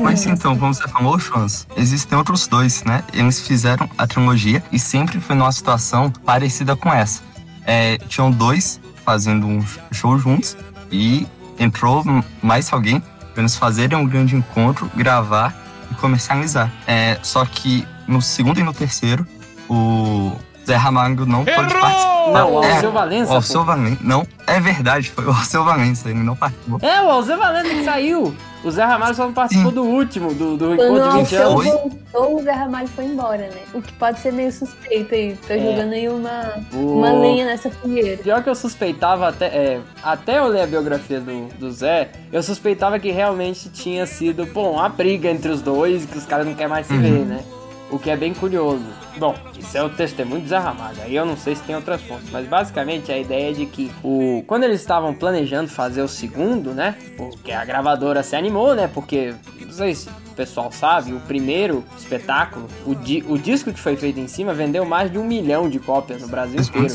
Mas 0.00 0.24
então, 0.26 0.56
como 0.56 0.72
você 0.72 0.88
falou, 0.88 1.18
fãs, 1.18 1.66
existem 1.76 2.16
outros 2.16 2.46
dois, 2.46 2.82
né? 2.84 3.04
Eles 3.12 3.46
fizeram 3.46 3.88
a 3.98 4.06
trilogia 4.06 4.62
e 4.72 4.78
sempre 4.78 5.20
foi 5.20 5.36
numa 5.36 5.52
situação 5.52 6.10
parecida 6.10 6.74
com 6.74 6.92
essa. 6.92 7.22
É, 7.66 7.98
tinham 8.08 8.30
dois 8.30 8.80
fazendo 9.04 9.46
um 9.46 9.62
show 9.92 10.18
juntos 10.18 10.56
e 10.90 11.26
entrou 11.58 12.02
mais 12.42 12.72
alguém 12.72 13.00
para 13.32 13.42
eles 13.42 13.56
fazerem 13.56 13.98
um 13.98 14.06
grande 14.06 14.34
encontro, 14.34 14.90
gravar 14.96 15.54
comercializar. 15.94 16.70
É, 16.86 17.18
só 17.22 17.44
que 17.44 17.86
no 18.06 18.20
segundo 18.20 18.60
e 18.60 18.62
no 18.62 18.72
terceiro, 18.72 19.26
o 19.68 20.32
Zé 20.66 20.76
Ramalho 20.76 21.26
não 21.26 21.44
pôde 21.44 21.54
participar. 21.74 22.14
Não, 22.32 22.54
o 22.54 22.64
É, 22.64 22.72
Alceu 22.74 22.92
Valença. 22.92 23.32
o. 23.32 23.34
Alceu 23.36 23.64
Valença. 23.64 23.98
Não, 24.02 24.26
é 24.46 24.58
verdade, 24.60 25.10
foi 25.10 25.24
o 25.26 25.28
Alceu 25.30 25.62
Valença, 25.64 26.08
ele 26.08 26.20
não 26.22 26.34
participou. 26.34 26.78
É, 26.82 27.02
o 27.02 27.10
Alceu 27.10 27.36
Valença 27.38 27.68
que 27.68 27.84
saiu. 27.84 28.34
O 28.64 28.70
Zé 28.70 28.82
Ramalho 28.82 29.14
só 29.14 29.26
não 29.26 29.34
participou 29.34 29.70
do 29.70 29.82
último, 29.84 30.32
do, 30.32 30.56
do 30.56 30.72
encontro 30.72 30.94
de 30.94 31.16
20 31.18 31.20
Alceu 31.20 31.48
anos. 31.50 31.64
Foi? 31.66 31.70
voltou, 32.12 32.40
o 32.40 32.42
Zé 32.42 32.52
Ramalho 32.52 32.88
foi 32.88 33.04
embora, 33.04 33.36
né? 33.36 33.58
O 33.74 33.82
que 33.82 33.92
pode 33.92 34.20
ser 34.20 34.32
meio 34.32 34.50
suspeito 34.50 35.14
aí. 35.14 35.36
Tô 35.46 35.52
É. 35.52 35.58
jogando 35.58 35.92
aí 35.92 36.08
uma, 36.08 36.54
O- 36.72 36.96
uma 36.98 37.12
lenha 37.12 37.44
nessa 37.44 37.70
fogueira. 37.70 38.16
Pior 38.22 38.42
que 38.42 38.48
eu 38.48 38.54
suspeitava 38.54 39.28
até. 39.28 39.46
é, 39.48 39.80
até 40.02 40.38
eu 40.38 40.46
ler 40.48 40.62
a 40.62 40.66
biografia 40.66 41.20
do, 41.20 41.46
do 41.58 41.70
Zé, 41.70 42.08
eu 42.32 42.42
suspeitava 42.42 42.98
que 42.98 43.10
realmente 43.10 43.68
tinha 43.68 44.06
sido, 44.06 44.46
pô, 44.46 44.70
uma 44.70 44.88
briga 44.88 45.28
entre 45.28 45.50
os 45.50 45.60
dois, 45.60 46.06
que 46.06 46.16
os 46.16 46.24
caras 46.24 46.46
não 46.46 46.54
querem 46.54 46.70
mais 46.70 46.86
se 46.86 46.96
ver, 46.96 47.10
né? 47.26 47.40
O 47.90 47.98
que 47.98 48.10
é 48.10 48.16
bem 48.16 48.34
curioso. 48.34 48.82
Bom, 49.18 49.36
isso 49.56 49.76
é 49.78 49.82
o 49.82 49.88
testemunho 49.90 50.40
do 50.42 50.48
Zé 50.48 50.58
Ramalho. 50.58 50.96
Aí 51.02 51.14
eu 51.14 51.24
não 51.24 51.36
sei 51.36 51.54
se 51.54 51.62
tem 51.62 51.76
outras 51.76 52.00
fontes, 52.02 52.28
mas 52.30 52.46
basicamente 52.48 53.12
a 53.12 53.18
ideia 53.18 53.50
é 53.50 53.52
de 53.52 53.66
que 53.66 53.92
o 54.02 54.42
quando 54.46 54.64
eles 54.64 54.80
estavam 54.80 55.14
planejando 55.14 55.68
fazer 55.70 56.02
o 56.02 56.08
segundo, 56.08 56.72
né? 56.72 56.96
Porque 57.16 57.52
a 57.52 57.64
gravadora 57.64 58.22
se 58.22 58.34
animou, 58.34 58.74
né? 58.74 58.88
Porque 58.92 59.34
não 59.60 59.70
sei 59.72 59.94
se 59.94 60.08
o 60.08 60.34
pessoal 60.34 60.72
sabe, 60.72 61.12
o 61.12 61.20
primeiro 61.20 61.84
espetáculo, 61.96 62.66
o, 62.84 62.94
di- 62.94 63.24
o 63.28 63.38
disco 63.38 63.72
que 63.72 63.78
foi 63.78 63.96
feito 63.96 64.18
em 64.18 64.26
cima 64.26 64.52
vendeu 64.54 64.84
mais 64.84 65.12
de 65.12 65.18
um 65.18 65.24
milhão 65.24 65.68
de 65.68 65.78
cópias 65.78 66.20
no 66.20 66.26
Brasil 66.26 66.60
inteiro. 66.60 66.86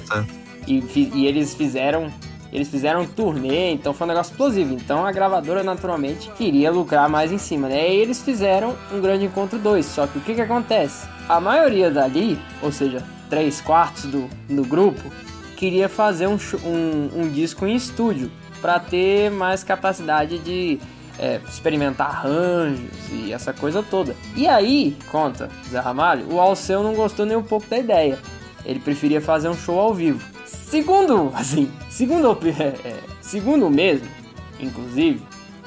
E, 0.67 0.81
fi- 0.81 1.11
e 1.13 1.25
eles 1.27 1.53
fizeram. 1.55 2.11
Eles 2.51 2.67
fizeram 2.67 3.01
um 3.01 3.05
turnê, 3.05 3.71
então 3.71 3.93
foi 3.93 4.05
um 4.05 4.09
negócio 4.09 4.31
explosivo. 4.31 4.73
Então 4.73 5.05
a 5.05 5.11
gravadora 5.11 5.63
naturalmente 5.63 6.29
queria 6.31 6.71
lucrar 6.71 7.07
mais 7.07 7.31
em 7.31 7.37
cima, 7.37 7.67
né? 7.67 7.93
E 7.93 7.97
eles 7.97 8.21
fizeram 8.21 8.75
um 8.91 8.99
grande 8.99 9.25
encontro 9.25 9.59
2. 9.59 9.85
Só 9.85 10.07
que 10.07 10.17
o 10.17 10.21
que 10.21 10.35
que 10.35 10.41
acontece? 10.41 11.07
A 11.27 11.39
maioria 11.39 11.91
dali, 11.91 12.39
ou 12.61 12.71
seja, 12.71 13.03
3 13.29 13.61
quartos 13.61 14.05
do, 14.05 14.27
do 14.49 14.63
grupo, 14.63 15.11
queria 15.55 15.87
fazer 15.87 16.27
um, 16.27 16.37
um, 16.63 17.21
um 17.21 17.29
disco 17.29 17.67
em 17.67 17.75
estúdio 17.75 18.31
para 18.61 18.79
ter 18.79 19.29
mais 19.29 19.63
capacidade 19.63 20.39
de 20.39 20.79
é, 21.19 21.39
experimentar 21.47 22.07
arranjos 22.07 22.89
e 23.11 23.33
essa 23.33 23.53
coisa 23.53 23.83
toda. 23.83 24.15
E 24.35 24.47
aí, 24.47 24.97
conta 25.11 25.49
Zé 25.69 25.79
Ramalho, 25.79 26.33
o 26.33 26.39
Alceu 26.39 26.81
não 26.81 26.93
gostou 26.93 27.25
nem 27.25 27.37
um 27.37 27.43
pouco 27.43 27.67
da 27.67 27.77
ideia. 27.77 28.17
Ele 28.65 28.79
preferia 28.79 29.21
fazer 29.21 29.49
um 29.49 29.55
show 29.55 29.79
ao 29.79 29.93
vivo. 29.93 30.25
Segundo, 30.69 31.31
assim, 31.33 31.67
segundo, 31.89 32.37
é, 32.47 32.87
é, 32.87 32.99
segundo 33.21 33.71
mesmo, 33.71 34.07
inclusive, 34.59 35.19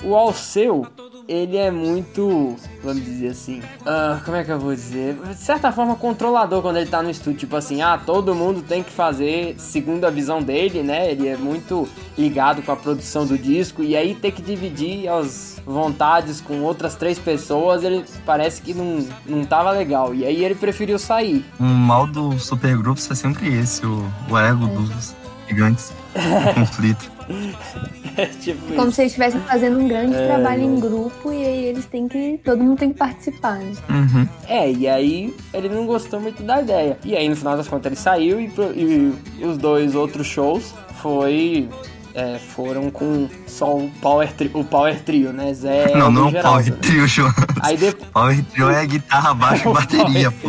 o 0.05 0.15
Alceu, 0.15 0.87
ele 1.29 1.57
é 1.57 1.71
muito, 1.71 2.57
vamos 2.83 3.05
dizer 3.05 3.29
assim, 3.29 3.63
ah, 3.87 4.21
como 4.25 4.37
é 4.37 4.45
que 4.45 4.51
eu 4.51 4.59
vou 4.59 4.75
dizer? 4.75 5.15
De 5.15 5.37
certa 5.37 5.71
forma, 5.73 5.95
controlador 5.95 6.63
quando 6.63 6.77
ele 6.77 6.91
tá 6.91 7.03
no 7.03 7.11
estúdio. 7.11 7.41
Tipo 7.41 7.57
assim, 7.57 7.83
ah, 7.83 7.99
todo 7.99 8.35
mundo 8.35 8.63
tem 8.63 8.83
que 8.83 8.91
fazer 8.91 9.55
segundo 9.59 10.05
a 10.05 10.11
visão 10.11 10.43
dele, 10.43 10.83
né? 10.83 11.11
Ele 11.11 11.29
é 11.29 11.37
muito 11.37 11.89
ligado 12.17 12.63
com 12.63 12.73
a 12.73 12.77
produção 12.77 13.27
do 13.27 13.39
disco 13.39 13.83
e 13.83 13.97
aí 13.97 14.15
ter 14.15 14.33
que 14.33 14.43
dividir 14.43 15.09
as 15.09 15.61
vontades 15.65 16.41
com 16.41 16.61
outras 16.63 16.95
três 16.95 17.19
pessoas, 17.19 17.85
ele 17.85 18.05
parece 18.27 18.61
que 18.61 18.75
não, 18.75 19.07
não 19.25 19.45
tava 19.45 19.71
legal. 19.71 20.15
E 20.15 20.25
aí 20.25 20.45
ele 20.45 20.55
preferiu 20.55 20.99
sair. 20.99 21.45
O 21.59 21.65
mal 21.65 22.07
do 22.07 22.39
supergrupos 22.39 23.11
é 23.11 23.15
sempre 23.15 23.55
esse, 23.57 23.85
o, 23.87 24.05
o 24.29 24.39
ego 24.39 24.67
dos 24.67 25.15
gigantes, 25.49 25.93
o 26.15 26.55
conflito. 26.55 27.11
É 28.15 28.27
tipo 28.27 28.61
Como 28.75 28.89
isso. 28.89 28.93
se 28.93 29.01
eles 29.03 29.13
estivessem 29.13 29.41
fazendo 29.41 29.79
um 29.79 29.89
grande 29.89 30.15
É, 30.15 30.27
trabalho 30.27 30.63
em 30.63 30.79
grupo 30.79 31.33
e 31.33 31.37
aí 31.43 31.65
eles 31.65 31.87
têm 31.87 32.07
que. 32.07 32.39
Todo 32.45 32.63
mundo 32.63 32.79
tem 32.79 32.93
que 32.93 32.99
participar, 32.99 33.55
né? 33.55 33.73
Uhum. 33.89 34.29
É, 34.47 34.71
e 34.71 34.87
aí 34.87 35.35
ele 35.55 35.71
não 35.71 35.87
gostou 35.87 36.21
muito 36.21 36.43
da 36.43 36.61
ideia. 36.61 36.99
E 37.05 37.17
aí 37.17 37.27
no 37.27 37.35
final 37.35 37.57
das 37.57 37.67
contas 37.69 37.87
ele 37.87 37.97
saiu 37.97 38.39
e, 38.39 38.49
pro- 38.49 38.73
e 38.75 39.15
os 39.43 39.57
dois 39.57 39.95
outros 39.95 40.27
shows 40.27 40.75
foi. 41.01 41.71
é, 42.15 42.39
foram 42.39 42.91
com 42.91 43.27
só 43.47 43.75
o 43.79 43.91
Power, 44.03 44.31
tri, 44.35 44.51
o 44.53 44.63
power 44.63 45.01
Trio, 45.01 45.33
né? 45.33 45.55
Zé 45.55 45.97
não, 45.97 46.11
não 46.13 46.29
e 46.31 46.37
é 46.37 46.41
o 46.41 46.43
Power 46.43 46.71
né? 46.71 46.77
Trio, 46.83 47.09
show. 47.09 47.31
Aí 47.63 47.79
depois. 47.79 48.09
Power 48.13 48.45
Trio 48.45 48.69
é 48.69 48.85
guitarra, 48.85 49.33
baixo 49.33 49.71
e 49.71 49.73
bateria, 49.73 50.31
pô. 50.31 50.49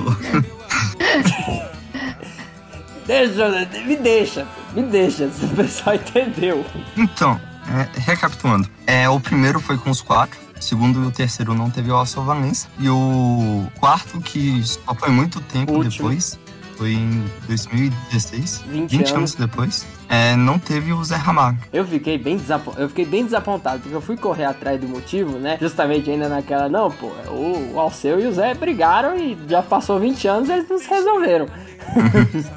Deixa, 3.05 3.49
me 3.85 3.95
deixa, 3.97 4.47
me 4.75 4.83
deixa, 4.83 5.29
se 5.29 5.45
o 5.45 5.49
pessoal 5.49 5.95
entendeu. 5.95 6.65
Então, 6.97 7.39
é, 7.67 7.99
recapitulando. 7.99 8.67
É, 8.85 9.07
o 9.09 9.19
primeiro 9.19 9.59
foi 9.59 9.77
com 9.77 9.89
os 9.89 10.01
quatro. 10.01 10.39
O 10.57 10.61
segundo 10.61 11.03
e 11.03 11.07
o 11.07 11.11
terceiro 11.11 11.53
não 11.53 11.69
teve 11.69 11.91
o 11.91 11.95
Alceu 11.95 12.23
Valença. 12.23 12.67
E 12.79 12.89
o 12.89 13.65
quarto, 13.79 14.19
que 14.21 14.61
só 14.63 14.93
foi 14.95 15.09
muito 15.09 15.41
tempo 15.41 15.73
Último. 15.73 15.91
depois, 15.91 16.39
foi 16.77 16.93
em 16.93 17.23
2016, 17.47 18.63
20 18.67 18.91
20, 18.91 18.93
anos. 18.93 19.11
anos 19.11 19.35
depois, 19.35 19.85
é, 20.09 20.35
não 20.35 20.57
teve 20.57 20.91
o 20.91 21.03
Zé 21.03 21.15
Ramalho. 21.15 21.57
Eu 21.71 21.85
fiquei 21.85 22.17
bem 22.17 22.37
desapontado, 22.37 22.83
eu 22.83 22.89
fiquei 22.89 23.05
bem 23.05 23.23
desapontado, 23.23 23.79
porque 23.79 23.95
eu 23.95 24.01
fui 24.01 24.17
correr 24.17 24.45
atrás 24.45 24.79
do 24.79 24.87
motivo, 24.87 25.37
né? 25.37 25.57
Justamente 25.61 26.09
ainda 26.09 26.27
naquela, 26.29 26.67
não, 26.69 26.91
pô, 26.91 27.07
o, 27.29 27.73
o 27.73 27.79
Alceu 27.79 28.19
e 28.19 28.27
o 28.27 28.33
Zé 28.33 28.53
brigaram 28.53 29.17
e 29.17 29.37
já 29.47 29.61
passou 29.61 29.99
20 29.99 30.27
anos 30.27 30.49
e 30.49 30.53
eles 30.53 30.69
não 30.69 30.79
se 30.79 30.89
resolveram. 30.89 31.47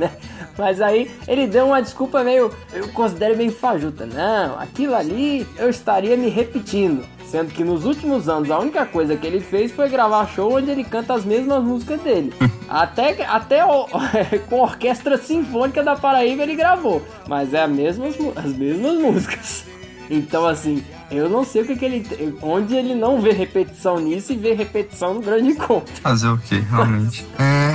Mas 0.58 0.80
aí 0.80 1.10
ele 1.28 1.46
deu 1.46 1.66
uma 1.66 1.82
desculpa 1.82 2.22
meio, 2.24 2.50
eu 2.72 2.88
considero 2.88 3.36
meio 3.36 3.52
fajuta. 3.52 4.06
Não, 4.06 4.58
aquilo 4.58 4.94
ali 4.94 5.46
eu 5.58 5.68
estaria 5.68 6.16
me 6.16 6.28
repetindo. 6.28 7.04
Sendo 7.26 7.52
que 7.52 7.64
nos 7.64 7.84
últimos 7.84 8.28
anos 8.28 8.50
a 8.50 8.58
única 8.58 8.86
coisa 8.86 9.16
que 9.16 9.26
ele 9.26 9.40
fez 9.40 9.72
foi 9.72 9.88
gravar 9.88 10.26
show 10.28 10.56
onde 10.56 10.70
ele 10.70 10.84
canta 10.84 11.12
as 11.14 11.24
mesmas 11.24 11.62
músicas 11.62 12.00
dele. 12.00 12.32
até 12.68 13.24
até 13.26 13.64
o- 13.66 13.86
com 14.48 14.60
a 14.60 14.62
orquestra 14.62 15.18
sinfônica 15.18 15.82
da 15.82 15.96
Paraíba 15.96 16.42
ele 16.44 16.54
gravou. 16.54 17.02
Mas 17.28 17.52
é 17.52 17.64
as 17.64 17.70
mesmas, 17.70 18.14
as 18.36 18.52
mesmas 18.56 18.94
músicas. 18.98 19.64
Então 20.08 20.46
assim, 20.46 20.84
eu 21.10 21.28
não 21.28 21.42
sei 21.44 21.62
o 21.62 21.66
que, 21.66 21.74
que 21.74 21.84
ele. 21.84 22.38
Onde 22.40 22.76
ele 22.76 22.94
não 22.94 23.20
vê 23.20 23.32
repetição 23.32 23.98
nisso 23.98 24.32
e 24.32 24.36
vê 24.36 24.52
repetição 24.54 25.14
no 25.14 25.20
grande 25.20 25.48
encontro. 25.48 25.92
Fazer 26.00 26.28
o 26.28 26.38
quê, 26.38 26.62
realmente? 26.70 27.26
É, 27.40 27.74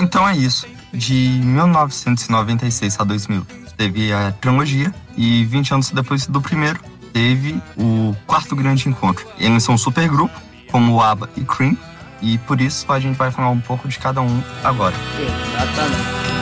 então 0.00 0.28
é 0.28 0.36
isso. 0.36 0.68
De 0.94 1.40
1996 1.42 3.00
a 3.00 3.04
2000 3.04 3.46
teve 3.76 4.12
a 4.12 4.30
trilogia 4.32 4.94
e 5.16 5.44
20 5.44 5.74
anos 5.74 5.90
depois 5.90 6.26
do 6.26 6.40
primeiro 6.40 6.78
teve 7.12 7.60
o 7.76 8.14
quarto 8.26 8.54
grande 8.54 8.88
encontro. 8.88 9.26
Eles 9.38 9.62
são 9.62 9.74
um 9.74 9.78
super 9.78 10.08
grupo, 10.08 10.34
como 10.70 10.94
o 10.94 11.00
ABBA 11.00 11.28
e 11.36 11.42
Cream, 11.42 11.76
e 12.22 12.38
por 12.38 12.60
isso 12.60 12.90
a 12.92 13.00
gente 13.00 13.16
vai 13.16 13.30
falar 13.30 13.50
um 13.50 13.60
pouco 13.60 13.88
de 13.88 13.98
cada 13.98 14.20
um 14.20 14.42
agora. 14.62 14.94
Exatamente. 15.18 16.33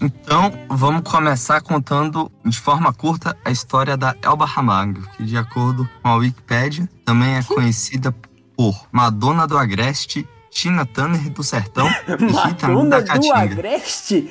Então, 0.00 0.52
vamos 0.68 1.02
começar 1.10 1.60
contando 1.60 2.30
de 2.44 2.58
forma 2.58 2.92
curta 2.92 3.36
a 3.44 3.50
história 3.50 3.96
da 3.96 4.14
Elba 4.22 4.44
Ramalho, 4.44 5.02
que 5.16 5.24
de 5.24 5.36
acordo 5.36 5.88
com 6.02 6.08
a 6.08 6.14
Wikipédia, 6.16 6.88
também 7.04 7.36
é 7.36 7.42
conhecida 7.42 8.14
por 8.56 8.86
Madonna 8.92 9.46
do 9.46 9.58
Agreste, 9.58 10.28
Tina 10.50 10.86
Turner 10.86 11.30
do 11.30 11.42
Sertão 11.42 11.88
e 12.06 12.48
Rita 12.48 12.68
Madonna 12.68 13.02
da 13.02 13.16
do. 13.16 13.32
Agreste? 13.32 14.30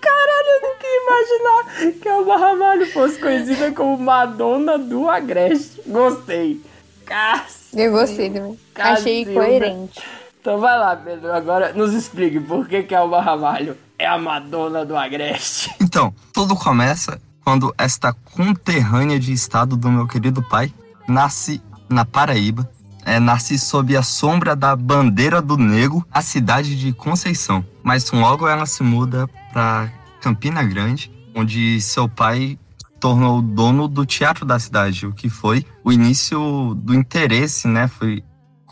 Caralho, 0.00 0.48
eu 0.48 0.60
nunca 0.62 0.86
ia 0.86 1.02
imaginar 1.06 1.92
que 2.00 2.08
a 2.08 2.12
Elba 2.12 2.36
Ramalho 2.36 2.92
fosse 2.92 3.18
conhecida 3.18 3.70
como 3.72 3.96
Madonna 3.98 4.76
do 4.76 5.08
Agreste. 5.08 5.82
Gostei. 5.86 6.60
Cacilda. 7.04 7.82
Eu 7.84 7.92
gostei 7.92 8.30
também. 8.30 8.58
Achei 8.74 9.24
Cacilda. 9.24 9.40
coerente. 9.40 10.02
Então 10.48 10.60
vai 10.60 10.78
lá, 10.78 10.96
Pedro. 10.96 11.30
Agora 11.30 11.74
nos 11.74 11.92
explique 11.92 12.40
por 12.40 12.66
que, 12.66 12.82
que 12.82 12.94
a 12.94 13.00
Elba 13.00 13.20
Ramalho 13.20 13.76
é 13.98 14.06
a 14.06 14.16
Madonna 14.16 14.82
do 14.82 14.96
Agreste. 14.96 15.70
Então, 15.78 16.14
tudo 16.32 16.56
começa 16.56 17.20
quando 17.44 17.74
esta 17.76 18.14
conterrânea 18.14 19.20
de 19.20 19.30
estado 19.30 19.76
do 19.76 19.90
meu 19.90 20.06
querido 20.06 20.42
pai 20.42 20.72
nasce 21.06 21.60
na 21.86 22.02
Paraíba. 22.06 22.66
É, 23.04 23.20
nasce 23.20 23.58
sob 23.58 23.94
a 23.94 24.02
sombra 24.02 24.56
da 24.56 24.74
bandeira 24.74 25.42
do 25.42 25.58
negro, 25.58 26.02
a 26.10 26.22
cidade 26.22 26.78
de 26.78 26.94
Conceição. 26.94 27.62
Mas 27.82 28.10
logo 28.10 28.48
ela 28.48 28.64
se 28.64 28.82
muda 28.82 29.28
para 29.52 29.92
Campina 30.22 30.62
Grande, 30.62 31.12
onde 31.34 31.78
seu 31.82 32.08
pai 32.08 32.58
tornou 32.98 33.42
dono 33.42 33.86
do 33.86 34.06
teatro 34.06 34.46
da 34.46 34.58
cidade, 34.58 35.06
o 35.06 35.12
que 35.12 35.28
foi 35.28 35.64
o 35.84 35.92
início 35.92 36.74
do 36.74 36.94
interesse, 36.94 37.68
né? 37.68 37.86
Foi 37.86 38.24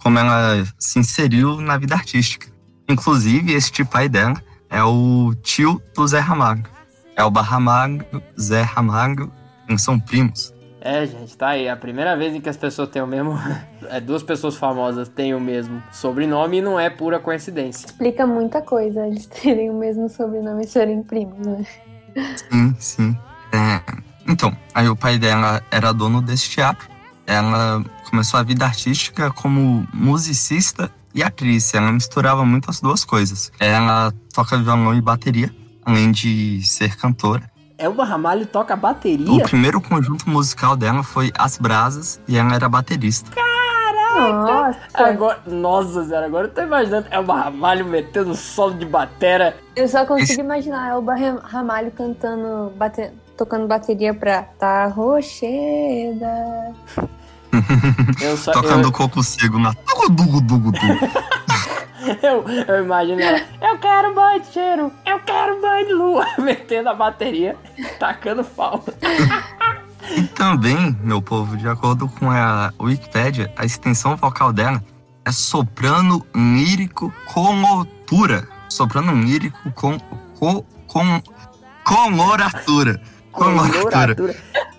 como 0.06 0.20
ela 0.20 0.64
se 0.78 1.00
inseriu 1.00 1.60
na 1.60 1.76
vida 1.76 1.96
artística. 1.96 2.46
Inclusive, 2.88 3.52
este 3.52 3.84
pai 3.84 4.08
dela 4.08 4.40
é 4.70 4.80
o 4.80 5.34
tio 5.42 5.82
do 5.96 6.06
Zé 6.06 6.20
Ramalho. 6.20 6.62
Elba 7.16 7.42
Ramalho, 7.42 8.06
Zé 8.40 8.62
Ramalho, 8.62 9.32
eles 9.68 9.82
são 9.82 9.98
primos. 9.98 10.54
É, 10.80 11.04
gente, 11.04 11.36
tá 11.36 11.48
aí. 11.48 11.64
É 11.64 11.72
a 11.72 11.76
primeira 11.76 12.16
vez 12.16 12.36
em 12.36 12.40
que 12.40 12.48
as 12.48 12.56
pessoas 12.56 12.88
têm 12.88 13.02
o 13.02 13.06
mesmo. 13.06 13.36
É, 13.88 14.00
duas 14.00 14.22
pessoas 14.22 14.56
famosas 14.56 15.08
têm 15.08 15.32
o 15.34 15.40
mesmo 15.40 15.80
sobrenome 15.92 16.58
e 16.58 16.62
não 16.62 16.78
é 16.78 16.90
pura 16.90 17.20
coincidência. 17.20 17.86
Explica 17.86 18.26
muita 18.26 18.60
coisa 18.60 19.06
eles 19.06 19.26
terem 19.26 19.70
o 19.70 19.74
mesmo 19.74 20.08
sobrenome 20.08 20.64
e 20.64 20.68
serem 20.68 21.02
primos, 21.02 21.38
né? 21.46 21.64
Sim, 22.50 22.74
sim. 22.78 23.18
É, 23.52 23.80
então, 24.28 24.56
aí 24.74 24.88
o 24.88 24.96
pai 24.96 25.18
dela 25.18 25.62
era 25.70 25.92
dono 25.92 26.20
desse 26.20 26.50
teatro. 26.50 26.95
Ela 27.26 27.82
começou 28.08 28.38
a 28.38 28.42
vida 28.42 28.64
artística 28.64 29.30
como 29.32 29.86
musicista 29.92 30.90
e 31.14 31.22
atriz. 31.22 31.74
Ela 31.74 31.90
misturava 31.92 32.44
muito 32.44 32.70
as 32.70 32.80
duas 32.80 33.04
coisas. 33.04 33.50
Ela 33.58 34.12
toca 34.32 34.56
violão 34.56 34.94
e 34.94 35.00
bateria, 35.00 35.50
além 35.84 36.10
de 36.12 36.60
ser 36.64 36.96
cantora. 36.96 37.50
Elba 37.78 38.04
Ramalho 38.04 38.46
toca 38.46 38.74
O 38.74 38.76
bateria? 38.76 39.44
primeiro 39.44 39.80
conjunto 39.80 40.28
musical 40.30 40.76
dela 40.76 41.02
foi 41.02 41.30
As 41.36 41.58
Brasas 41.58 42.18
e 42.26 42.36
ela 42.38 42.54
era 42.54 42.68
baterista. 42.68 43.30
Nossa, 44.16 44.78
Agora, 44.94 45.42
nossa 45.46 46.04
senhora, 46.06 46.24
agora 46.24 46.46
eu 46.46 46.54
tô 46.54 46.62
imaginando 46.62 47.06
Elba 47.10 47.34
Ramalho 47.38 47.84
metendo 47.84 48.34
solo 48.34 48.72
de 48.74 48.86
batera. 48.86 49.54
eu 49.74 49.86
só 49.86 50.06
consigo 50.06 50.40
imaginar 50.40 50.84
a 50.86 50.88
Elba 50.94 51.14
Ram- 51.14 51.40
Ramalho 51.42 51.90
cantando, 51.90 52.72
bate- 52.78 53.10
tocando 53.36 53.66
bateria 53.66 54.14
pra 54.14 54.42
Tá 54.42 54.86
Rocheda. 54.86 56.72
Só. 58.36 58.52
Tocando 58.52 58.88
Eu, 58.88 58.92
coco 58.92 59.22
cego 59.22 59.58
na 59.58 59.72
dugu 59.72 60.10
dugu 60.10 60.40
dugu 60.40 60.72
dugu. 60.72 61.10
eu, 62.22 62.44
eu 62.48 62.84
imagino 62.84 63.20
ela. 63.20 63.40
Eu 63.60 63.78
quero 63.78 64.14
banho 64.14 64.40
de 64.40 64.46
cheiro, 64.48 64.92
eu 65.04 65.18
quero 65.20 65.60
banho 65.60 65.86
de 65.86 65.92
lua. 65.92 66.26
Metendo 66.38 66.88
a 66.88 66.94
bateria, 66.94 67.56
tacando 67.98 68.44
palma. 68.44 68.84
E 70.10 70.22
também, 70.22 70.96
meu 71.02 71.20
povo, 71.20 71.56
de 71.56 71.68
acordo 71.68 72.08
com 72.08 72.30
a 72.30 72.72
Wikipédia, 72.80 73.52
a 73.56 73.64
extensão 73.64 74.16
vocal 74.16 74.52
dela 74.52 74.82
é 75.24 75.32
soprano 75.32 76.24
lírico 76.34 77.12
conotura. 77.26 78.46
Soprano 78.68 79.12
lírico 79.12 79.70
com, 79.72 79.98
com, 80.38 80.64
com 80.86 81.22
coloratura. 81.84 83.00
Coloratura. 83.32 84.36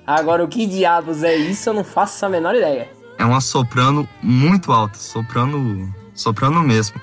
Agora, 0.08 0.42
o 0.42 0.48
que 0.48 0.66
diabos 0.66 1.22
é 1.22 1.36
isso? 1.36 1.68
Eu 1.68 1.74
não 1.74 1.84
faço 1.84 2.26
a 2.26 2.30
menor 2.30 2.56
ideia. 2.56 2.90
É 3.18 3.26
uma 3.26 3.42
soprano 3.42 4.08
muito 4.24 4.72
alta, 4.72 4.98
soprano, 4.98 5.94
soprano 6.14 6.64
mesmo. 6.64 6.96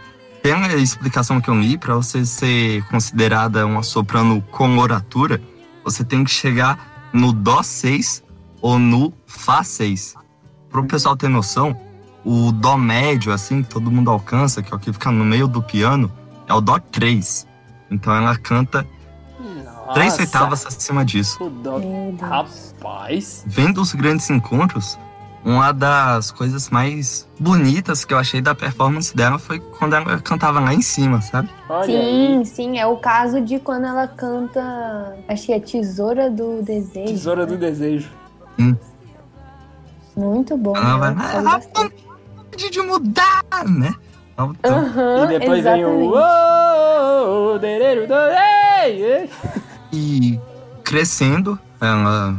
Pela 0.42 0.72
explicação 0.72 1.38
que 1.38 1.50
eu 1.50 1.54
li, 1.54 1.76
para 1.76 1.94
você 1.94 2.24
ser 2.24 2.82
considerada 2.84 3.66
uma 3.66 3.82
soprano 3.82 4.40
coloratura, 4.50 5.38
você 5.84 6.02
tem 6.02 6.24
que 6.24 6.30
chegar 6.30 7.10
no 7.12 7.30
Dó 7.30 7.62
6 7.62 8.24
ou 8.62 8.78
no 8.78 9.12
Fá 9.26 9.62
6. 9.62 10.14
Para 10.70 10.80
o 10.80 10.86
pessoal 10.86 11.14
ter 11.14 11.28
noção, 11.28 11.78
o 12.24 12.52
Dó 12.52 12.78
médio, 12.78 13.32
assim, 13.32 13.62
que 13.62 13.68
todo 13.68 13.90
mundo 13.90 14.10
alcança, 14.10 14.62
que 14.62 14.72
é 14.72 14.76
o 14.76 14.80
que 14.80 14.90
fica 14.90 15.10
no 15.10 15.26
meio 15.26 15.46
do 15.46 15.62
piano, 15.62 16.10
é 16.48 16.54
o 16.54 16.60
Dó 16.62 16.78
3. 16.78 17.46
Então 17.90 18.14
ela 18.14 18.34
canta 18.38 18.86
três 19.92 20.12
Nossa, 20.12 20.22
oitavas 20.22 20.66
acima 20.66 21.04
disso. 21.04 21.38
o. 21.44 22.16
Rapaz. 22.20 23.44
Vendo 23.46 23.80
os 23.80 23.92
grandes 23.94 24.30
encontros, 24.30 24.98
uma 25.44 25.72
das 25.72 26.30
coisas 26.30 26.70
mais 26.70 27.28
bonitas 27.38 28.04
que 28.04 28.14
eu 28.14 28.18
achei 28.18 28.40
da 28.40 28.54
performance 28.54 29.14
dela 29.14 29.38
foi 29.38 29.60
quando 29.60 29.94
ela 29.94 30.18
cantava 30.20 30.58
lá 30.60 30.72
em 30.72 30.80
cima, 30.80 31.20
sabe? 31.20 31.50
Olha 31.68 32.00
aí. 32.00 32.38
Sim, 32.38 32.44
sim, 32.44 32.78
é 32.78 32.86
o 32.86 32.96
caso 32.96 33.40
de 33.40 33.58
quando 33.58 33.84
ela 33.86 34.06
canta, 34.08 35.16
acho 35.28 35.46
que 35.46 35.52
é 35.52 35.60
Tesoura 35.60 36.30
do 36.30 36.62
Desejo. 36.62 37.12
Tesoura 37.12 37.44
do 37.46 37.56
desejo. 37.58 38.08
Muito 40.16 40.56
bom. 40.56 40.76
Ela 40.76 40.96
vai, 40.96 41.14
né? 41.14 41.20
"Ah, 41.24 41.28
Faz 41.28 41.46
a 41.46 41.50
bastante. 41.50 41.94
vontade 42.36 42.70
de 42.70 42.80
mudar, 42.82 43.42
né? 43.66 43.94
Então, 44.32 44.54
Aham, 44.64 45.24
E 45.24 45.38
depois 45.38 45.62
vem 45.64 45.84
o. 45.84 45.88
exatamente. 45.88 47.38
"Uou, 47.38 47.58
dereiro, 47.58 48.06
do- 48.06 48.14
ei, 48.14 49.02
ei". 49.04 49.30
E 49.94 50.40
crescendo, 50.82 51.56
ela 51.80 52.34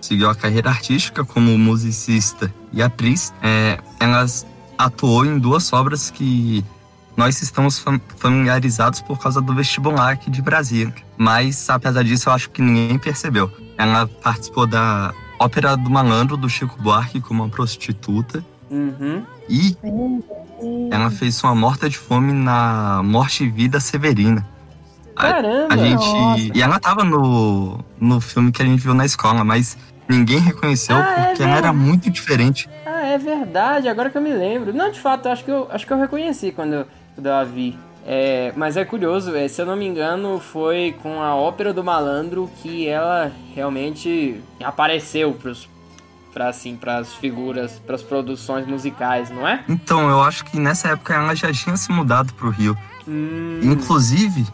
seguiu 0.00 0.28
a 0.28 0.34
carreira 0.34 0.68
artística 0.68 1.24
como 1.24 1.56
musicista 1.56 2.52
e 2.72 2.82
atriz. 2.82 3.32
É, 3.42 3.78
ela 3.98 4.26
atuou 4.76 5.24
em 5.24 5.38
duas 5.38 5.72
obras 5.72 6.10
que 6.10 6.62
nós 7.16 7.40
estamos 7.40 7.78
fam- 7.78 8.00
familiarizados 8.18 9.00
por 9.00 9.18
causa 9.18 9.40
do 9.40 9.54
vestibular 9.54 10.10
aqui 10.12 10.30
de 10.30 10.42
Brasília. 10.42 10.94
Mas, 11.16 11.70
apesar 11.70 12.04
disso, 12.04 12.28
eu 12.28 12.34
acho 12.34 12.50
que 12.50 12.60
ninguém 12.60 12.98
percebeu. 12.98 13.50
Ela 13.78 14.06
participou 14.06 14.66
da 14.66 15.14
Ópera 15.38 15.76
do 15.76 15.88
Malandro, 15.88 16.36
do 16.36 16.48
Chico 16.50 16.80
Buarque, 16.80 17.20
como 17.20 17.42
uma 17.42 17.48
prostituta. 17.48 18.44
Uhum. 18.70 19.24
E 19.48 19.76
ela 20.90 21.10
fez 21.10 21.42
uma 21.42 21.54
morta 21.54 21.88
de 21.88 21.96
fome 21.96 22.32
na 22.32 23.00
Morte 23.02 23.44
e 23.44 23.48
Vida 23.48 23.80
Severina. 23.80 24.46
Caramba! 25.16 25.74
A 25.74 25.76
gente. 25.76 26.12
Nossa. 26.12 26.50
E 26.54 26.62
ela 26.62 26.78
tava 26.78 27.02
no, 27.04 27.84
no 28.00 28.20
filme 28.20 28.52
que 28.52 28.62
a 28.62 28.64
gente 28.64 28.82
viu 28.82 28.94
na 28.94 29.04
escola, 29.04 29.42
mas 29.42 29.76
ninguém 30.08 30.38
reconheceu 30.38 30.96
Ah, 30.96 31.14
é 31.18 31.24
porque 31.26 31.42
ela 31.42 31.56
era 31.56 31.72
muito 31.72 32.10
diferente. 32.10 32.68
Ah, 32.84 33.06
é 33.06 33.18
verdade, 33.18 33.88
agora 33.88 34.10
que 34.10 34.18
eu 34.18 34.22
me 34.22 34.32
lembro. 34.32 34.72
Não, 34.72 34.90
de 34.90 35.00
fato, 35.00 35.28
acho 35.28 35.44
que 35.44 35.50
eu, 35.50 35.68
acho 35.70 35.86
que 35.86 35.92
eu 35.92 35.98
reconheci 35.98 36.52
quando 36.52 36.74
eu, 36.74 36.86
quando 37.14 37.26
eu 37.26 37.34
a 37.34 37.44
vi. 37.44 37.76
É, 38.08 38.52
mas 38.54 38.76
é 38.76 38.84
curioso, 38.84 39.34
é, 39.34 39.48
se 39.48 39.60
eu 39.60 39.66
não 39.66 39.74
me 39.74 39.84
engano, 39.84 40.38
foi 40.38 40.94
com 41.02 41.20
a 41.20 41.34
Ópera 41.34 41.72
do 41.72 41.82
Malandro 41.82 42.48
que 42.62 42.86
ela 42.86 43.32
realmente 43.52 44.40
apareceu 44.62 45.32
pros, 45.32 45.68
pra, 46.32 46.50
assim, 46.50 46.76
pras 46.76 47.14
figuras, 47.14 47.82
pras 47.84 48.02
produções 48.04 48.64
musicais, 48.64 49.28
não 49.28 49.46
é? 49.46 49.64
Então, 49.68 50.08
eu 50.08 50.22
acho 50.22 50.44
que 50.44 50.56
nessa 50.56 50.90
época 50.90 51.14
ela 51.14 51.34
já 51.34 51.52
tinha 51.52 51.76
se 51.76 51.90
mudado 51.90 52.32
pro 52.34 52.48
Rio. 52.50 52.78
Inclusive, 53.62 54.46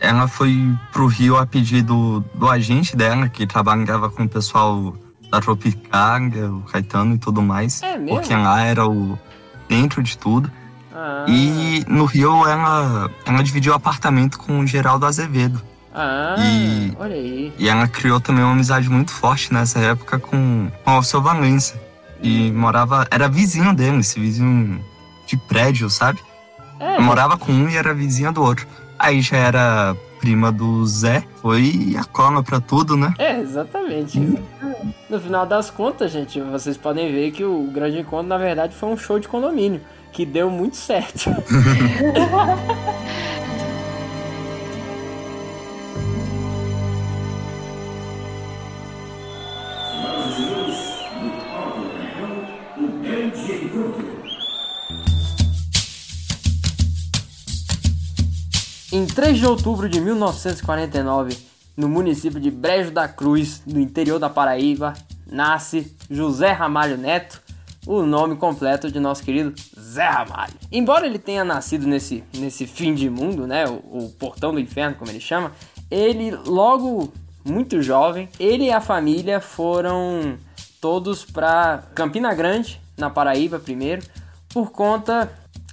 ela 0.00 0.26
foi 0.26 0.74
pro 0.92 1.06
Rio 1.06 1.36
a 1.36 1.46
pedido 1.46 2.24
do 2.34 2.48
agente 2.48 2.96
dela, 2.96 3.28
que 3.28 3.46
trabalhava 3.46 4.08
com 4.10 4.24
o 4.24 4.28
pessoal 4.28 4.96
da 5.30 5.40
Tropicália, 5.40 6.50
o 6.50 6.62
Caetano 6.62 7.14
e 7.14 7.18
tudo 7.18 7.40
mais. 7.42 7.82
É 7.82 7.96
mesmo? 7.96 8.16
Porque 8.18 8.34
lá 8.34 8.62
era 8.62 8.86
o 8.88 9.18
dentro 9.68 10.02
de 10.02 10.16
tudo. 10.18 10.50
Ah, 10.92 11.24
E 11.28 11.84
no 11.86 12.04
Rio 12.04 12.46
ela, 12.48 13.08
ela 13.24 13.42
dividiu 13.42 13.72
apartamento 13.74 14.38
com 14.38 14.58
o 14.60 14.66
Geraldo 14.66 15.06
Azevedo. 15.06 15.62
ah 15.94 16.34
E- 16.38 16.92
olha 16.98 17.14
aí. 17.14 17.52
E 17.58 17.68
ela 17.68 17.86
criou 17.86 18.20
também 18.20 18.42
uma 18.42 18.52
amizade 18.52 18.88
muito 18.88 19.12
forte 19.12 19.52
nessa 19.54 19.78
época 19.78 20.18
com, 20.18 20.68
com 20.84 20.90
o 20.90 20.94
Alceu 20.94 21.20
Valença. 21.22 21.80
E 22.22 22.50
morava. 22.50 23.06
Era 23.10 23.28
vizinho 23.28 23.72
dele, 23.72 23.98
esse 24.00 24.18
vizinho 24.20 24.84
de 25.26 25.36
prédio, 25.36 25.88
sabe? 25.88 26.18
É, 26.78 26.96
Eu 26.96 27.02
morava 27.02 27.36
com 27.38 27.52
um 27.52 27.68
e 27.68 27.76
era 27.76 27.94
vizinha 27.94 28.32
do 28.32 28.42
outro. 28.42 28.66
Aí 29.00 29.22
já 29.22 29.38
era 29.38 29.96
prima 30.20 30.52
do 30.52 30.86
Zé, 30.86 31.24
foi 31.40 31.96
a 31.98 32.04
cola 32.04 32.42
pra 32.42 32.60
tudo, 32.60 32.98
né? 32.98 33.14
É, 33.16 33.40
exatamente. 33.40 34.20
No 35.08 35.18
final 35.18 35.46
das 35.46 35.70
contas, 35.70 36.12
gente, 36.12 36.38
vocês 36.38 36.76
podem 36.76 37.10
ver 37.10 37.30
que 37.30 37.42
o 37.42 37.62
grande 37.72 37.98
encontro, 37.98 38.28
na 38.28 38.36
verdade, 38.36 38.74
foi 38.74 38.90
um 38.90 38.98
show 38.98 39.18
de 39.18 39.26
condomínio, 39.26 39.80
que 40.12 40.26
deu 40.26 40.50
muito 40.50 40.76
certo. 40.76 41.30
Em 58.92 59.06
3 59.06 59.38
de 59.38 59.46
outubro 59.46 59.88
de 59.88 60.00
1949, 60.00 61.38
no 61.76 61.88
município 61.88 62.40
de 62.40 62.50
Brejo 62.50 62.90
da 62.90 63.06
Cruz, 63.06 63.62
no 63.64 63.78
interior 63.78 64.18
da 64.18 64.28
Paraíba, 64.28 64.94
nasce 65.30 65.96
José 66.10 66.50
Ramalho 66.50 66.98
Neto, 66.98 67.40
o 67.86 68.02
nome 68.02 68.34
completo 68.34 68.90
de 68.90 68.98
nosso 68.98 69.22
querido 69.22 69.54
Zé 69.78 70.08
Ramalho. 70.08 70.54
Embora 70.72 71.06
ele 71.06 71.20
tenha 71.20 71.44
nascido 71.44 71.86
nesse, 71.86 72.24
nesse 72.36 72.66
fim 72.66 72.92
de 72.92 73.08
mundo, 73.08 73.46
né, 73.46 73.64
o, 73.68 74.06
o 74.06 74.10
portão 74.18 74.52
do 74.52 74.58
inferno, 74.58 74.96
como 74.96 75.08
ele 75.08 75.20
chama, 75.20 75.52
ele 75.88 76.32
logo 76.32 77.12
muito 77.44 77.80
jovem, 77.80 78.28
ele 78.40 78.64
e 78.64 78.72
a 78.72 78.80
família 78.80 79.40
foram 79.40 80.36
todos 80.80 81.24
para 81.24 81.84
Campina 81.94 82.34
Grande, 82.34 82.80
na 82.98 83.08
Paraíba 83.08 83.60
primeiro, 83.60 84.02
por 84.48 84.72
conta 84.72 85.30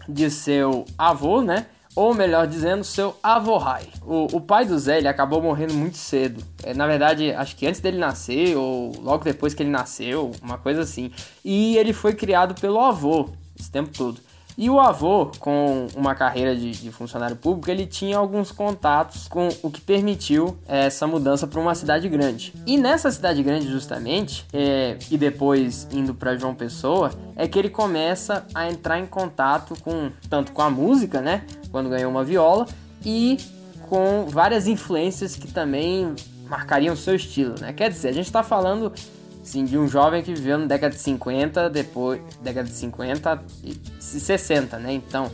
de 0.08 0.30
seu 0.30 0.86
avô, 0.96 1.42
né? 1.42 1.66
Ou 1.98 2.14
melhor 2.14 2.46
dizendo, 2.46 2.84
seu 2.84 3.18
avô 3.24 3.58
Rai. 3.58 3.88
O, 4.06 4.38
o 4.38 4.40
pai 4.40 4.66
do 4.66 4.78
Zé 4.78 5.00
ele 5.00 5.08
acabou 5.08 5.42
morrendo 5.42 5.74
muito 5.74 5.98
cedo. 5.98 6.44
É, 6.62 6.72
na 6.72 6.86
verdade, 6.86 7.32
acho 7.32 7.56
que 7.56 7.66
antes 7.66 7.82
dele 7.82 7.98
nascer, 7.98 8.56
ou 8.56 8.92
logo 9.02 9.24
depois 9.24 9.56
que 9.56 9.64
ele 9.64 9.72
nasceu, 9.72 10.32
uma 10.40 10.60
coisa 10.60 10.82
assim. 10.82 11.12
E 11.44 11.76
ele 11.76 11.94
foi 11.94 12.14
criado 12.14 12.54
pelo 12.62 12.80
avô 12.80 13.30
esse 13.60 13.72
tempo 13.72 13.90
todo. 13.90 14.22
E 14.58 14.72
o 14.72 14.80
avô, 14.80 15.30
com 15.40 15.86
uma 15.96 16.16
carreira 16.16 16.56
de, 16.56 16.72
de 16.72 16.92
funcionário 16.92 17.36
público, 17.36 17.70
ele 17.70 17.86
tinha 17.86 18.18
alguns 18.18 18.52
contatos 18.52 19.28
com 19.28 19.50
o 19.62 19.70
que 19.70 19.80
permitiu 19.80 20.58
essa 20.68 21.06
mudança 21.06 21.46
para 21.46 21.60
uma 21.60 21.76
cidade 21.76 22.10
grande. 22.10 22.54
E 22.66 22.76
nessa 22.76 23.12
cidade 23.12 23.44
grande, 23.44 23.68
justamente, 23.68 24.48
eh, 24.52 24.98
e 25.12 25.18
depois 25.18 25.88
indo 25.92 26.16
para 26.16 26.36
João 26.36 26.56
Pessoa, 26.56 27.12
é 27.36 27.48
que 27.48 27.60
ele 27.60 27.70
começa 27.70 28.48
a 28.56 28.68
entrar 28.68 28.98
em 28.98 29.06
contato 29.06 29.76
com 29.84 30.10
tanto 30.28 30.52
com 30.52 30.64
a 30.64 30.72
música, 30.72 31.22
né, 31.22 31.46
quando 31.72 31.88
ganhou 31.88 32.10
uma 32.10 32.24
viola, 32.24 32.66
e 33.06 33.38
com 33.88 34.26
várias 34.28 34.68
influências 34.68 35.36
que 35.36 35.52
também 35.52 36.16
marcariam 36.50 36.96
o 36.96 36.98
seu 36.98 37.16
estilo, 37.16 37.56
né? 37.60 37.74
Quer 37.74 37.90
dizer, 37.90 38.08
a 38.08 38.14
gente 38.14 38.26
está 38.26 38.42
falando 38.42 38.92
de 39.66 39.78
um 39.78 39.88
jovem 39.88 40.22
que 40.22 40.34
viveu 40.34 40.58
na 40.58 40.66
década 40.66 40.94
de 40.94 41.02
50, 41.02 41.70
depois 41.70 42.22
década 42.42 42.68
de 42.68 42.76
50 42.76 43.44
e 43.64 43.80
60, 44.00 44.78
né? 44.78 44.94
Então, 44.94 45.32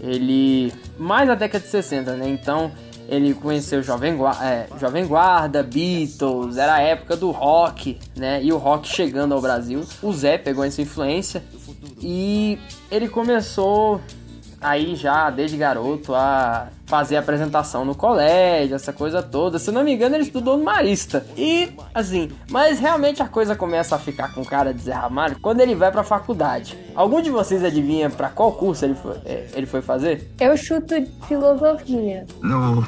ele 0.00 0.72
mais 0.98 1.26
na 1.26 1.34
década 1.34 1.64
de 1.64 1.70
60, 1.70 2.14
né? 2.14 2.28
Então, 2.28 2.70
ele 3.08 3.34
conheceu 3.34 3.82
Jovem, 3.82 4.18
é, 4.42 4.66
Jovem 4.78 5.06
Guarda, 5.06 5.62
Beatles, 5.62 6.56
era 6.56 6.74
a 6.74 6.80
época 6.80 7.16
do 7.16 7.30
rock, 7.30 7.98
né? 8.16 8.42
E 8.42 8.52
o 8.52 8.56
rock 8.56 8.88
chegando 8.88 9.32
ao 9.32 9.40
Brasil. 9.40 9.84
O 10.02 10.12
Zé 10.12 10.38
pegou 10.38 10.64
essa 10.64 10.82
influência 10.82 11.42
e 12.00 12.58
ele 12.90 13.08
começou 13.08 14.00
aí 14.60 14.96
já 14.96 15.30
desde 15.30 15.56
garoto 15.56 16.14
a 16.14 16.68
fazer 16.86 17.16
apresentação 17.16 17.84
no 17.84 17.94
colégio, 17.94 18.76
essa 18.76 18.92
coisa 18.92 19.22
toda. 19.22 19.58
Se 19.58 19.70
não 19.70 19.82
me 19.82 19.92
engano, 19.92 20.14
ele 20.14 20.24
estudou 20.24 20.56
no 20.56 20.64
Marista. 20.64 21.26
E 21.36 21.68
assim, 21.94 22.30
mas 22.50 22.78
realmente 22.78 23.22
a 23.22 23.28
coisa 23.28 23.56
começa 23.56 23.96
a 23.96 23.98
ficar 23.98 24.32
com 24.32 24.44
cara 24.44 24.72
de 24.72 24.82
Zé 24.82 24.92
Ramalho 24.92 25.38
quando 25.40 25.60
ele 25.60 25.74
vai 25.74 25.90
pra 25.90 26.04
faculdade. 26.04 26.78
Algum 26.94 27.20
de 27.20 27.30
vocês 27.30 27.64
adivinha 27.64 28.08
pra 28.08 28.28
qual 28.28 28.52
curso 28.52 28.84
ele 28.84 28.94
foi, 28.94 29.16
é, 29.24 29.48
ele 29.54 29.66
foi 29.66 29.82
fazer? 29.82 30.30
Eu 30.40 30.56
chuto 30.56 30.94
filosofia. 31.26 32.26
No... 32.40 32.86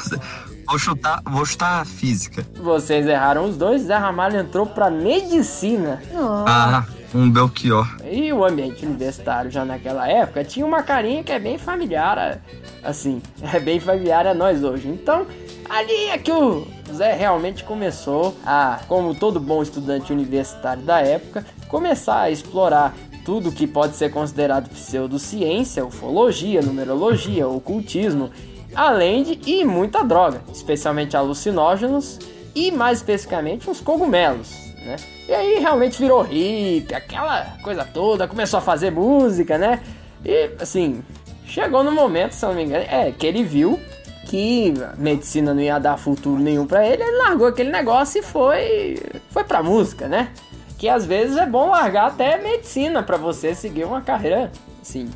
vou 0.68 0.78
chutar, 0.78 1.22
vou 1.24 1.44
chutar 1.46 1.86
física. 1.86 2.44
Vocês 2.54 3.06
erraram 3.06 3.44
os 3.44 3.56
dois. 3.56 3.82
Zé 3.82 3.96
Ramalho 3.96 4.38
entrou 4.38 4.66
pra 4.66 4.90
medicina. 4.90 6.02
Nossa. 6.12 6.44
Ah, 6.48 6.84
um 7.14 7.30
Belchior. 7.30 7.96
E 8.10 8.32
o 8.32 8.44
ambiente 8.44 8.84
universitário 8.84 9.50
já 9.50 9.64
naquela 9.64 10.08
época 10.08 10.44
tinha 10.44 10.64
uma 10.64 10.82
carinha 10.82 11.22
que 11.22 11.32
é 11.32 11.38
bem 11.38 11.58
familiar, 11.58 12.40
assim, 12.82 13.20
é 13.52 13.58
bem 13.58 13.80
familiar 13.80 14.26
a 14.26 14.34
nós 14.34 14.62
hoje. 14.62 14.88
Então, 14.88 15.26
ali 15.68 16.06
é 16.06 16.18
que 16.18 16.30
o 16.30 16.66
Zé 16.92 17.14
realmente 17.14 17.64
começou 17.64 18.36
a, 18.44 18.80
como 18.88 19.14
todo 19.14 19.40
bom 19.40 19.62
estudante 19.62 20.12
universitário 20.12 20.82
da 20.82 21.00
época, 21.00 21.44
começar 21.68 22.20
a 22.20 22.30
explorar 22.30 22.94
tudo 23.24 23.52
que 23.52 23.66
pode 23.66 23.96
ser 23.96 24.10
considerado 24.10 24.68
pseudociência, 24.70 25.84
ufologia, 25.84 26.62
numerologia, 26.62 27.46
ocultismo, 27.46 28.30
além 28.74 29.22
de 29.22 29.38
e 29.46 29.64
muita 29.64 30.02
droga, 30.02 30.42
especialmente 30.52 31.16
alucinógenos 31.16 32.18
e 32.54 32.70
mais 32.70 32.98
especificamente 32.98 33.68
uns 33.68 33.80
cogumelos, 33.80 34.50
né? 34.84 34.96
E 35.30 35.32
aí 35.32 35.60
realmente 35.60 35.96
virou 35.96 36.22
hippie, 36.22 36.92
aquela 36.92 37.56
coisa 37.62 37.84
toda, 37.84 38.26
começou 38.26 38.58
a 38.58 38.60
fazer 38.60 38.90
música, 38.90 39.56
né? 39.56 39.78
E 40.24 40.50
assim, 40.58 41.04
chegou 41.46 41.84
no 41.84 41.92
momento, 41.92 42.32
se 42.32 42.44
não 42.44 42.52
me 42.52 42.64
engano, 42.64 42.84
é 42.88 43.12
que 43.12 43.28
ele 43.28 43.44
viu 43.44 43.78
que 44.26 44.74
medicina 44.98 45.54
não 45.54 45.62
ia 45.62 45.78
dar 45.78 45.96
futuro 45.96 46.42
nenhum 46.42 46.66
pra 46.66 46.84
ele, 46.84 47.04
ele 47.04 47.18
largou 47.18 47.46
aquele 47.46 47.70
negócio 47.70 48.18
e 48.18 48.24
foi 48.24 49.00
foi 49.30 49.44
pra 49.44 49.62
música, 49.62 50.08
né? 50.08 50.32
Que 50.76 50.88
às 50.88 51.06
vezes 51.06 51.36
é 51.36 51.46
bom 51.46 51.70
largar 51.70 52.08
até 52.08 52.36
medicina 52.36 53.00
pra 53.00 53.16
você 53.16 53.54
seguir 53.54 53.84
uma 53.84 54.00
carreira, 54.00 54.50
assim, 54.82 55.08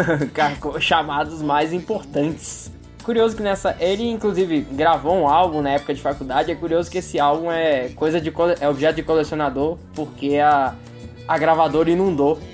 chamados 0.80 1.40
mais 1.40 1.72
importantes. 1.72 2.70
Curioso 3.06 3.36
que 3.36 3.42
nessa. 3.42 3.76
Ele, 3.78 4.10
inclusive, 4.10 4.62
gravou 4.62 5.14
um 5.14 5.28
álbum 5.28 5.62
na 5.62 5.70
época 5.70 5.94
de 5.94 6.02
faculdade. 6.02 6.50
É 6.50 6.56
curioso 6.56 6.90
que 6.90 6.98
esse 6.98 7.20
álbum 7.20 7.52
é 7.52 7.90
coisa 7.90 8.20
de. 8.20 8.34
é 8.60 8.68
objeto 8.68 8.96
de 8.96 9.04
colecionador, 9.04 9.78
porque 9.94 10.38
a, 10.38 10.74
a 11.28 11.38
gravadora 11.38 11.88
inundou. 11.88 12.36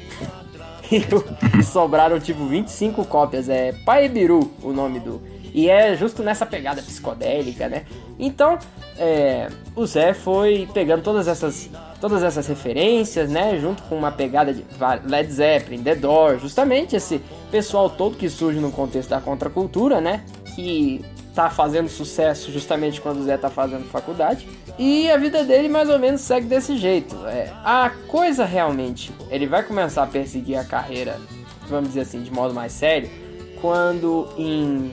E 1.59 1.63
sobraram 1.63 2.21
tipo 2.21 2.45
25 2.45 3.07
cópias. 3.07 3.49
É 3.49 3.73
Paebiru 3.87 4.53
o 4.63 4.75
nome 4.75 5.01
do. 5.01 5.23
E 5.55 5.71
é 5.71 5.97
justo 5.97 6.23
nessa 6.23 6.45
pegada 6.45 6.83
psicodélica, 6.83 7.67
né? 7.67 7.87
Então, 8.19 8.59
é, 8.99 9.49
o 9.75 9.87
Zé 9.87 10.13
foi 10.13 10.69
pegando 10.75 11.03
todas 11.03 11.29
essas, 11.29 11.71
todas 11.99 12.23
essas 12.23 12.47
referências, 12.47 13.31
né? 13.31 13.59
Junto 13.59 13.83
com 13.85 13.97
uma 13.97 14.13
pegada 14.13 14.53
de 14.53 14.63
Led 15.07 15.33
Zeppelin, 15.33 15.83
The 15.83 15.95
Doors, 15.95 16.43
justamente 16.43 16.95
esse 16.95 17.23
pessoal 17.51 17.89
todo 17.89 18.19
que 18.19 18.29
surge 18.29 18.61
no 18.61 18.71
contexto 18.71 19.09
da 19.09 19.21
contracultura, 19.21 19.99
né? 19.99 20.23
Que 20.55 21.05
tá 21.35 21.49
fazendo 21.49 21.89
sucesso 21.89 22.53
justamente 22.53 23.01
quando 23.01 23.21
o 23.21 23.25
Zé 23.25 23.37
tá 23.37 23.49
fazendo 23.49 23.85
faculdade. 23.89 24.47
E 24.79 25.11
a 25.11 25.17
vida 25.17 25.45
dele 25.45 25.69
mais 25.69 25.89
ou 25.89 25.99
menos 25.99 26.21
segue 26.21 26.47
desse 26.47 26.77
jeito. 26.77 27.17
É, 27.27 27.53
a 27.65 27.91
coisa 28.09 28.45
realmente, 28.45 29.13
ele 29.31 29.47
vai 29.47 29.63
começar 29.63 30.03
a 30.03 30.07
perseguir 30.07 30.57
a 30.57 30.65
carreira, 30.65 31.19
vamos 31.69 31.89
dizer 31.89 32.01
assim, 32.03 32.23
de 32.23 32.31
modo 32.31 32.55
mais 32.55 32.73
sério, 32.73 33.11
quando 33.61 34.29
em 34.37 34.93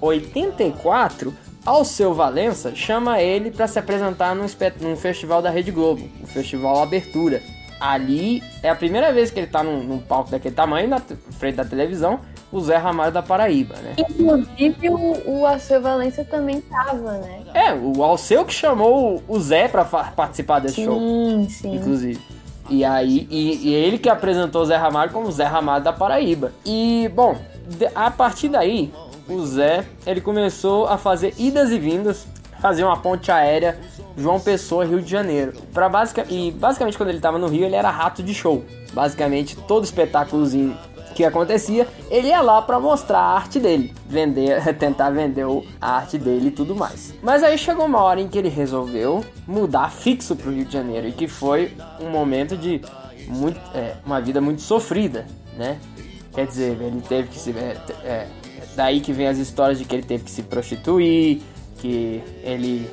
84 0.00 1.34
Alceu 1.64 2.14
Valença 2.14 2.74
chama 2.74 3.20
ele 3.20 3.50
para 3.50 3.68
se 3.68 3.78
apresentar 3.78 4.34
num, 4.34 4.46
num 4.80 4.96
festival 4.96 5.42
da 5.42 5.50
Rede 5.50 5.70
Globo, 5.70 6.08
o 6.22 6.26
Festival 6.26 6.82
Abertura. 6.82 7.42
Ali 7.80 8.42
é 8.62 8.68
a 8.68 8.74
primeira 8.76 9.12
vez 9.12 9.30
que 9.30 9.40
ele 9.40 9.46
tá 9.46 9.62
num, 9.62 9.82
num 9.82 9.98
palco 9.98 10.30
daquele 10.30 10.54
tamanho, 10.54 10.88
na 10.88 11.00
frente 11.38 11.54
da 11.56 11.64
televisão, 11.64 12.20
o 12.52 12.60
Zé 12.60 12.76
Ramalho 12.76 13.12
da 13.12 13.22
Paraíba, 13.22 13.76
né? 13.76 13.94
Inclusive 13.98 14.90
o, 14.90 15.22
o 15.40 15.46
Alceu 15.46 15.80
Valença 15.80 16.24
também 16.24 16.60
tava, 16.60 17.12
né? 17.12 17.40
É, 17.54 17.72
o 17.72 18.02
Alceu 18.02 18.44
que 18.44 18.52
chamou 18.52 19.22
o 19.26 19.40
Zé 19.40 19.66
pra 19.68 19.84
participar 19.84 20.58
desse 20.60 20.84
show, 20.84 20.98
Sim, 20.98 21.48
sim. 21.48 21.74
inclusive. 21.76 22.20
E 22.68 22.84
aí, 22.84 23.26
e, 23.30 23.68
e 23.68 23.74
ele 23.74 23.98
que 23.98 24.08
apresentou 24.08 24.62
o 24.62 24.64
Zé 24.66 24.76
Ramalho 24.76 25.10
como 25.10 25.30
Zé 25.32 25.44
Ramalho 25.44 25.82
da 25.82 25.92
Paraíba. 25.92 26.52
E, 26.64 27.10
bom, 27.14 27.36
a 27.94 28.10
partir 28.10 28.48
daí, 28.48 28.92
o 29.28 29.44
Zé, 29.44 29.84
ele 30.06 30.20
começou 30.20 30.86
a 30.86 30.98
fazer 30.98 31.34
idas 31.38 31.70
e 31.70 31.78
vindas, 31.78 32.26
fazer 32.60 32.84
uma 32.84 32.96
ponte 32.96 33.30
aérea 33.32 33.78
João 34.16 34.40
Pessoa, 34.40 34.84
Rio 34.84 35.00
de 35.00 35.10
Janeiro. 35.10 35.52
Pra 35.72 35.90
e 36.28 36.50
basicamente 36.50 36.96
quando 36.96 37.10
ele 37.10 37.20
tava 37.20 37.38
no 37.38 37.46
Rio, 37.46 37.64
ele 37.64 37.76
era 37.76 37.90
rato 37.90 38.22
de 38.22 38.34
show. 38.34 38.64
Basicamente, 38.92 39.56
todo 39.56 39.84
espetáculozinho 39.84 40.76
que 41.14 41.24
acontecia, 41.24 41.86
ele 42.10 42.28
ia 42.28 42.40
lá 42.40 42.62
pra 42.62 42.78
mostrar 42.78 43.18
a 43.18 43.34
arte 43.34 43.58
dele, 43.58 43.92
vender, 44.06 44.62
tentar 44.78 45.10
vender 45.10 45.44
a 45.80 45.96
arte 45.96 46.16
dele 46.16 46.48
e 46.48 46.50
tudo 46.50 46.74
mais. 46.74 47.12
Mas 47.22 47.42
aí 47.42 47.58
chegou 47.58 47.86
uma 47.86 48.00
hora 48.00 48.20
em 48.20 48.28
que 48.28 48.38
ele 48.38 48.48
resolveu 48.48 49.24
mudar 49.46 49.90
fixo 49.90 50.34
pro 50.36 50.50
Rio 50.50 50.64
de 50.64 50.72
Janeiro 50.72 51.08
e 51.08 51.12
que 51.12 51.28
foi 51.28 51.72
um 52.00 52.08
momento 52.08 52.56
de 52.56 52.80
muito, 53.28 53.60
é, 53.74 53.96
uma 54.04 54.20
vida 54.20 54.40
muito 54.40 54.62
sofrida, 54.62 55.26
né? 55.56 55.78
Quer 56.32 56.46
dizer, 56.46 56.80
ele 56.80 57.02
teve 57.06 57.28
que 57.28 57.38
se 57.38 57.50
é, 57.50 57.76
é, 58.04 58.26
daí 58.76 59.00
que 59.00 59.12
vem 59.12 59.26
as 59.26 59.38
histórias 59.38 59.78
de 59.78 59.84
que 59.84 59.94
ele 59.94 60.04
teve 60.04 60.24
que 60.24 60.30
se 60.30 60.42
prostituir, 60.42 61.42
que 61.78 62.22
ele 62.42 62.88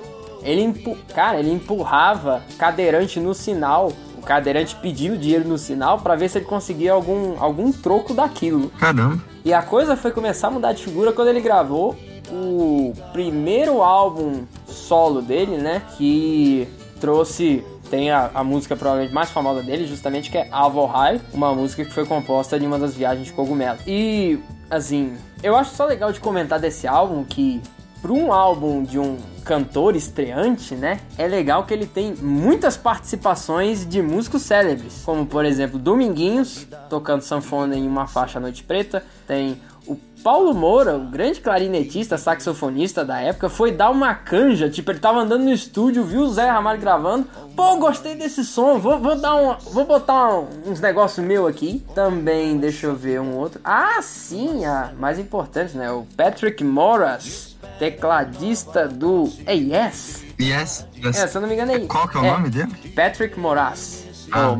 ele 0.49 0.62
empu- 0.62 0.97
cara, 1.13 1.39
ele 1.39 1.51
empurrava 1.51 2.41
cadeirante 2.57 3.19
no 3.19 3.33
sinal, 3.33 3.91
o 4.17 4.21
cadeirante 4.21 4.75
pedindo 4.77 5.17
dinheiro 5.17 5.47
no 5.47 5.57
sinal 5.57 5.99
pra 5.99 6.15
ver 6.15 6.29
se 6.29 6.38
ele 6.38 6.45
conseguia 6.45 6.93
algum 6.93 7.36
algum 7.39 7.71
troco 7.71 8.13
daquilo. 8.13 8.69
Caramba. 8.79 9.21
E 9.45 9.53
a 9.53 9.62
coisa 9.62 9.95
foi 9.95 10.12
começar 10.12 10.47
a 10.47 10.51
mudar 10.51 10.73
de 10.73 10.83
figura 10.83 11.12
quando 11.13 11.27
ele 11.27 11.41
gravou 11.41 11.95
o 12.31 12.93
primeiro 13.13 13.81
álbum 13.81 14.43
solo 14.65 15.21
dele, 15.21 15.57
né? 15.57 15.81
Que 15.97 16.67
trouxe. 16.99 17.63
Tem 17.89 18.12
a, 18.12 18.29
a 18.33 18.43
música 18.43 18.75
provavelmente 18.75 19.13
mais 19.13 19.29
famosa 19.29 19.63
dele, 19.63 19.88
justamente 19.88 20.29
que 20.29 20.38
é 20.38 20.49
Avo 20.51 20.86
High, 20.86 21.21
uma 21.33 21.53
música 21.55 21.86
que 21.86 21.93
foi 21.93 22.05
composta 22.05 22.60
de 22.60 22.67
uma 22.67 22.77
das 22.77 22.93
viagens 22.93 23.27
de 23.27 23.31
cogumelo. 23.31 23.77
E, 23.88 24.38
assim, 24.69 25.15
eu 25.41 25.55
acho 25.55 25.73
só 25.73 25.86
legal 25.86 26.12
de 26.12 26.19
comentar 26.19 26.60
desse 26.60 26.86
álbum 26.86 27.23
que, 27.23 27.62
para 28.01 28.12
um 28.12 28.31
álbum 28.31 28.83
de 28.83 28.99
um 28.99 29.17
cantor 29.43 29.95
estreante, 29.95 30.75
né? 30.75 30.99
É 31.17 31.25
legal 31.27 31.65
que 31.65 31.73
ele 31.73 31.86
tem 31.86 32.13
muitas 32.15 32.75
participações 32.77 33.88
de 33.88 34.01
músicos 34.01 34.41
célebres, 34.41 35.01
como 35.05 35.25
por 35.25 35.45
exemplo 35.45 35.79
Dominguinhos 35.79 36.67
tocando 36.89 37.21
sanfona 37.21 37.75
em 37.75 37.88
uma 37.88 38.07
faixa 38.07 38.39
Noite 38.39 38.63
Preta, 38.63 39.03
tem 39.25 39.60
o 39.88 39.95
Paulo 40.21 40.53
Moura, 40.53 40.97
o 40.97 41.05
grande 41.05 41.39
clarinetista, 41.39 42.17
saxofonista 42.17 43.05
da 43.05 43.21
época, 43.21 43.47
foi 43.47 43.71
dar 43.71 43.89
uma 43.89 44.13
canja, 44.13 44.69
tipo, 44.69 44.91
ele 44.91 44.99
tava 44.99 45.19
andando 45.19 45.45
no 45.45 45.53
estúdio, 45.53 46.03
viu 46.03 46.23
o 46.23 46.29
Zé 46.33 46.49
Ramalho 46.49 46.81
gravando, 46.81 47.25
pô, 47.55 47.77
gostei 47.77 48.13
desse 48.15 48.43
som, 48.43 48.77
vou, 48.79 48.99
vou 48.99 49.15
dar 49.15 49.36
um, 49.38 49.55
vou 49.71 49.86
botar 49.86 50.38
um- 50.38 50.47
uns 50.65 50.81
negócios 50.81 51.25
meu 51.25 51.47
aqui. 51.47 51.81
Também, 51.95 52.57
deixa 52.57 52.88
eu 52.88 52.95
ver 52.97 53.21
um 53.21 53.38
outro. 53.38 53.62
Ah, 53.63 54.01
sim, 54.01 54.65
a 54.65 54.91
mais 54.99 55.17
importante, 55.19 55.77
né? 55.77 55.89
O 55.89 56.05
Patrick 56.17 56.62
Moras, 56.65 57.46
tecladista 57.79 58.87
do 58.87 59.31
AES. 59.45 60.23
Yes. 60.39 60.85
yes. 60.97 61.17
É, 61.17 61.27
se 61.27 61.37
eu 61.37 61.41
não 61.41 61.47
me 61.47 61.55
engano 61.55 61.71
é 61.71 61.77
isso. 61.77 61.87
Qual 61.87 62.07
que 62.07 62.17
é 62.17 62.19
o 62.19 62.23
nome 62.23 62.49
dele? 62.49 62.71
Patrick 62.95 63.39
Moras. 63.39 64.27
Ah. 64.31 64.49
Ou. 64.49 64.57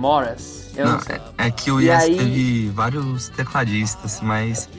Eu 0.76 0.86
não, 0.86 0.94
Não, 0.94 1.02
sei. 1.02 1.16
é, 1.38 1.48
é 1.48 1.52
que 1.52 1.72
o 1.72 1.82
E 1.82 1.86
Yes 1.90 2.04
aí- 2.04 2.18
teve 2.18 2.70
vários 2.70 3.30
tecladistas, 3.30 4.22
mas 4.22 4.70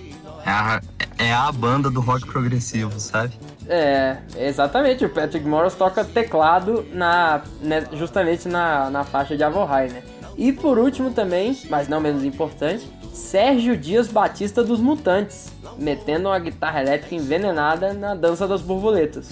é 0.46 0.50
a, 0.50 0.80
é 1.18 1.32
a 1.32 1.50
banda 1.50 1.90
do 1.90 2.00
rock 2.00 2.24
progressivo, 2.26 2.98
sabe? 3.00 3.32
É, 3.68 4.18
exatamente. 4.36 5.04
O 5.04 5.08
Patrick 5.10 5.46
Morris 5.46 5.74
toca 5.74 6.04
teclado 6.04 6.86
na, 6.92 7.42
né, 7.60 7.84
justamente 7.92 8.48
na, 8.48 8.88
na 8.90 9.04
faixa 9.04 9.36
de 9.36 9.42
Avohai, 9.44 9.88
né? 9.88 10.02
E 10.36 10.52
por 10.52 10.78
último 10.78 11.10
também, 11.10 11.58
mas 11.68 11.88
não 11.88 12.00
menos 12.00 12.22
importante, 12.22 12.88
Sérgio 13.18 13.76
Dias 13.76 14.06
Batista 14.08 14.62
dos 14.62 14.80
Mutantes, 14.80 15.52
metendo 15.76 16.28
uma 16.28 16.38
guitarra 16.38 16.80
elétrica 16.80 17.14
envenenada 17.14 17.92
na 17.92 18.14
dança 18.14 18.46
das 18.46 18.62
borboletas. 18.62 19.28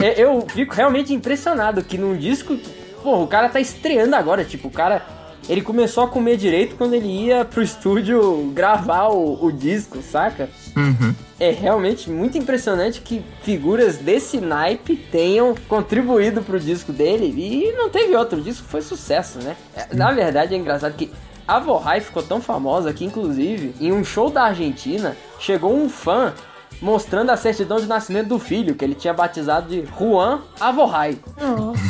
Eu, 0.00 0.12
eu 0.12 0.46
fico 0.48 0.74
realmente 0.74 1.12
impressionado 1.12 1.84
que 1.84 1.98
num 1.98 2.16
disco, 2.16 2.56
porra, 3.02 3.22
o 3.22 3.26
cara 3.26 3.48
tá 3.48 3.60
estreando 3.60 4.16
agora, 4.16 4.44
tipo, 4.44 4.68
o 4.68 4.70
cara 4.70 5.02
ele 5.48 5.62
começou 5.62 6.02
a 6.02 6.08
comer 6.08 6.36
direito 6.36 6.74
quando 6.76 6.94
ele 6.94 7.06
ia 7.06 7.44
pro 7.44 7.62
estúdio 7.62 8.50
gravar 8.52 9.08
o, 9.08 9.44
o 9.44 9.52
disco, 9.52 10.02
saca? 10.02 10.48
Uhum. 10.76 11.14
É 11.38 11.50
realmente 11.50 12.10
muito 12.10 12.36
impressionante 12.36 13.00
que 13.00 13.22
figuras 13.42 13.98
desse 13.98 14.40
naipe 14.40 14.96
tenham 14.96 15.54
contribuído 15.68 16.42
pro 16.42 16.58
disco 16.58 16.90
dele 16.92 17.26
e 17.26 17.72
não 17.76 17.90
teve 17.90 18.16
outro, 18.16 18.40
disco 18.40 18.66
foi 18.66 18.82
sucesso, 18.82 19.38
né? 19.38 19.56
É, 19.76 19.94
Na 19.94 20.10
verdade 20.10 20.54
é 20.54 20.56
engraçado 20.56 20.94
que 20.94 21.12
a 21.46 21.58
Vorrai 21.58 22.00
ficou 22.00 22.22
tão 22.22 22.40
famosa 22.40 22.92
que 22.92 23.04
inclusive 23.04 23.74
em 23.80 23.92
um 23.92 24.04
show 24.04 24.30
da 24.30 24.44
Argentina 24.44 25.16
chegou 25.38 25.74
um 25.74 25.88
fã 25.88 26.32
mostrando 26.80 27.30
a 27.30 27.36
certidão 27.36 27.78
de 27.78 27.86
nascimento 27.86 28.28
do 28.28 28.38
filho, 28.38 28.74
que 28.74 28.84
ele 28.84 28.94
tinha 28.94 29.14
batizado 29.14 29.68
de 29.68 29.86
Juan 29.98 30.40
Avorrai. 30.60 31.18
Nossa. 31.40 31.80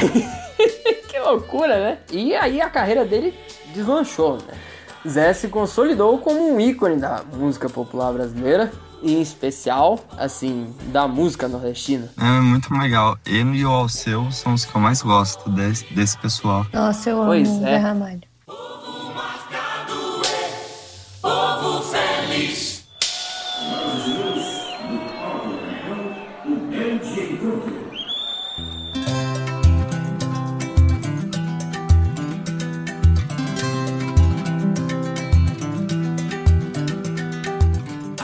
que 1.08 1.18
loucura, 1.18 1.78
né? 1.78 1.98
E 2.10 2.34
aí 2.34 2.60
a 2.60 2.70
carreira 2.70 3.04
dele 3.04 3.34
deslanchou, 3.74 4.36
né? 4.36 4.54
Zé 5.06 5.32
se 5.32 5.48
consolidou 5.48 6.18
como 6.18 6.54
um 6.54 6.60
ícone 6.60 6.96
da 6.96 7.22
música 7.32 7.68
popular 7.68 8.12
brasileira, 8.12 8.72
e 9.02 9.14
em 9.14 9.22
especial, 9.22 10.00
assim, 10.16 10.74
da 10.88 11.06
música 11.06 11.46
nordestina. 11.46 12.08
É 12.18 12.40
muito 12.40 12.72
legal. 12.74 13.16
Ele 13.24 13.58
e 13.58 13.64
o 13.64 13.70
Alceu 13.70 14.30
são 14.32 14.54
os 14.54 14.64
que 14.64 14.74
eu 14.74 14.80
mais 14.80 15.02
gosto 15.02 15.48
desse, 15.50 15.84
desse 15.94 16.18
pessoal. 16.18 16.66
Nossa, 16.72 17.10
eu 17.10 17.18
amo 17.18 17.26
Pois 17.26 17.48
o 17.48 17.56
é. 17.58 17.70
Zé 17.70 17.76
Ramalho. 17.76 18.27
Povo 21.20 21.82
feliz. 21.82 22.86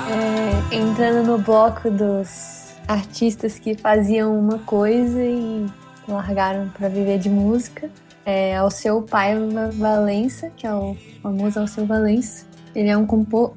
É, 0.08 0.74
entrando 0.76 1.26
no 1.26 1.38
bloco 1.38 1.90
dos 1.90 2.72
artistas 2.86 3.58
que 3.58 3.74
faziam 3.76 4.38
uma 4.38 4.58
coisa 4.60 5.20
e 5.20 5.66
largaram 6.06 6.68
para 6.68 6.88
viver 6.88 7.18
de 7.18 7.28
música, 7.28 7.90
é 8.24 8.56
ao 8.56 8.70
seu 8.70 9.02
pai 9.02 9.34
Valença, 9.72 10.50
que 10.56 10.66
é 10.66 10.72
o 10.72 10.96
famoso 11.20 11.58
Alceu 11.58 11.84
Valença. 11.86 12.53
Ele 12.74 12.88
é 12.88 12.96
um, 12.96 13.06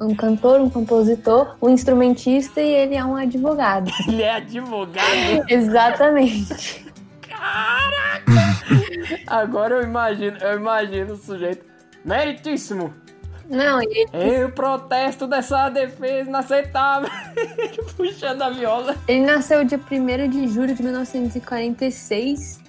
um 0.02 0.16
cantor, 0.16 0.62
um 0.62 0.70
compositor, 0.70 1.56
um 1.62 1.70
instrumentista 1.70 2.62
e 2.62 2.72
ele 2.72 2.96
é 2.96 3.04
um 3.04 3.16
advogado. 3.16 3.92
Ele 4.08 4.22
é 4.22 4.36
advogado? 4.36 5.46
Exatamente. 5.50 6.86
Agora 9.26 9.76
eu 9.76 9.84
imagino, 9.84 10.38
eu 10.38 10.58
imagino 10.58 11.14
o 11.14 11.18
sujeito 11.18 11.66
meritíssimo. 12.04 12.94
Não, 13.50 13.82
ele, 13.82 14.06
Eu 14.14 14.52
protesto 14.52 15.26
dessa 15.26 15.70
defesa 15.70 16.30
inaceitável. 16.30 17.10
Puxando 17.96 18.42
a 18.42 18.50
viola. 18.50 18.96
ele 19.08 19.26
nasceu 19.26 19.64
dia 19.64 19.80
1 19.80 20.30
de 20.30 20.48
julho 20.50 20.76
de 20.76 20.84
1946 20.84 22.62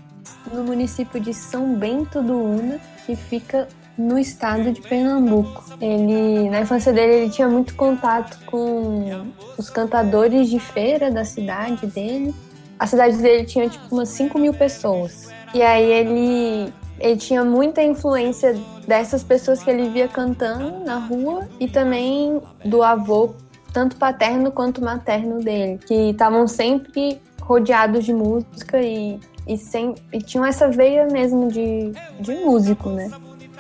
no 0.53 0.63
município 0.65 1.21
de 1.21 1.35
São 1.35 1.75
Bento 1.75 2.23
do 2.23 2.39
Una, 2.39 2.79
que 3.05 3.17
fica 3.17 3.67
no 3.99 4.17
estado 4.17 4.71
de 4.71 4.81
Pernambuco. 4.81 5.65
Ele, 5.81 6.49
na 6.49 6.61
infância 6.61 6.93
dele, 6.93 7.15
ele 7.15 7.31
tinha 7.31 7.49
muito 7.49 7.75
contato 7.75 8.39
com 8.47 9.27
os 9.59 9.69
cantadores 9.69 10.49
de 10.49 10.61
feira 10.61 11.11
da 11.11 11.25
cidade 11.25 11.87
dele. 11.89 12.33
A 12.79 12.87
cidade 12.87 13.17
dele 13.17 13.45
tinha 13.45 13.69
tipo 13.69 13.85
umas 13.91 14.09
5 14.11 14.39
mil 14.39 14.55
pessoas. 14.55 15.29
E 15.53 15.61
aí 15.61 15.91
ele, 15.91 16.73
ele 17.01 17.17
tinha 17.17 17.45
muita 17.45 17.83
influência 17.83 18.57
dessas 18.87 19.25
pessoas 19.25 19.63
que 19.63 19.69
ele 19.69 19.89
via 19.89 20.07
cantando 20.07 20.85
na 20.85 20.97
rua 20.97 21.49
e 21.59 21.67
também 21.67 22.41
do 22.65 22.83
avô, 22.83 23.35
tanto 23.73 23.97
paterno 23.97 24.53
quanto 24.53 24.83
materno 24.83 25.41
dele, 25.41 25.79
que 25.87 26.11
estavam 26.11 26.47
sempre 26.47 27.21
rodeados 27.41 28.05
de 28.05 28.13
música 28.13 28.81
e, 28.81 29.19
e, 29.47 29.57
sem, 29.57 29.95
e 30.13 30.19
tinham 30.19 30.45
essa 30.45 30.69
veia 30.69 31.07
mesmo 31.07 31.49
de, 31.49 31.93
de 32.21 32.35
músico, 32.45 32.91
né? 32.91 33.11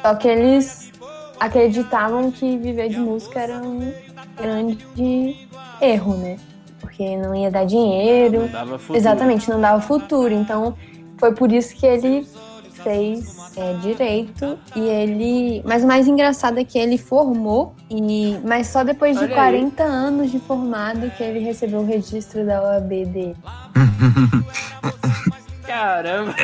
Só 0.02 0.14
que 0.14 0.28
eles 0.28 0.92
acreditavam 1.38 2.30
que 2.30 2.56
viver 2.56 2.88
de 2.88 2.98
música 2.98 3.40
era 3.40 3.58
um 3.58 3.92
grande 4.36 5.48
erro, 5.80 6.16
né? 6.16 6.36
Porque 6.80 7.16
não 7.16 7.34
ia 7.34 7.50
dar 7.50 7.64
dinheiro. 7.64 8.48
Dava 8.48 8.78
futuro. 8.78 8.98
Exatamente, 8.98 9.50
não 9.50 9.60
dava 9.60 9.80
futuro. 9.80 10.32
Então 10.32 10.74
foi 11.18 11.32
por 11.34 11.52
isso 11.52 11.74
que 11.76 11.86
ele 11.86 12.26
fez 12.82 13.56
é, 13.56 13.74
direito 13.74 14.58
e 14.74 14.80
ele. 14.80 15.62
Mas 15.64 15.82
o 15.82 15.86
mais 15.86 16.06
engraçado 16.06 16.58
é 16.58 16.64
que 16.64 16.78
ele 16.78 16.96
formou, 16.96 17.74
e 17.90 18.38
mas 18.44 18.68
só 18.68 18.84
depois 18.84 19.16
de 19.16 19.24
Olha 19.24 19.42
aí. 19.42 19.52
40 19.52 19.82
anos 19.82 20.30
de 20.30 20.38
formado 20.38 21.10
que 21.10 21.22
ele 21.22 21.40
recebeu 21.40 21.80
o 21.80 21.86
registro 21.86 22.46
da 22.46 22.62
OAB 22.62 22.88
dele. 22.88 23.36
Caramba. 25.68 26.34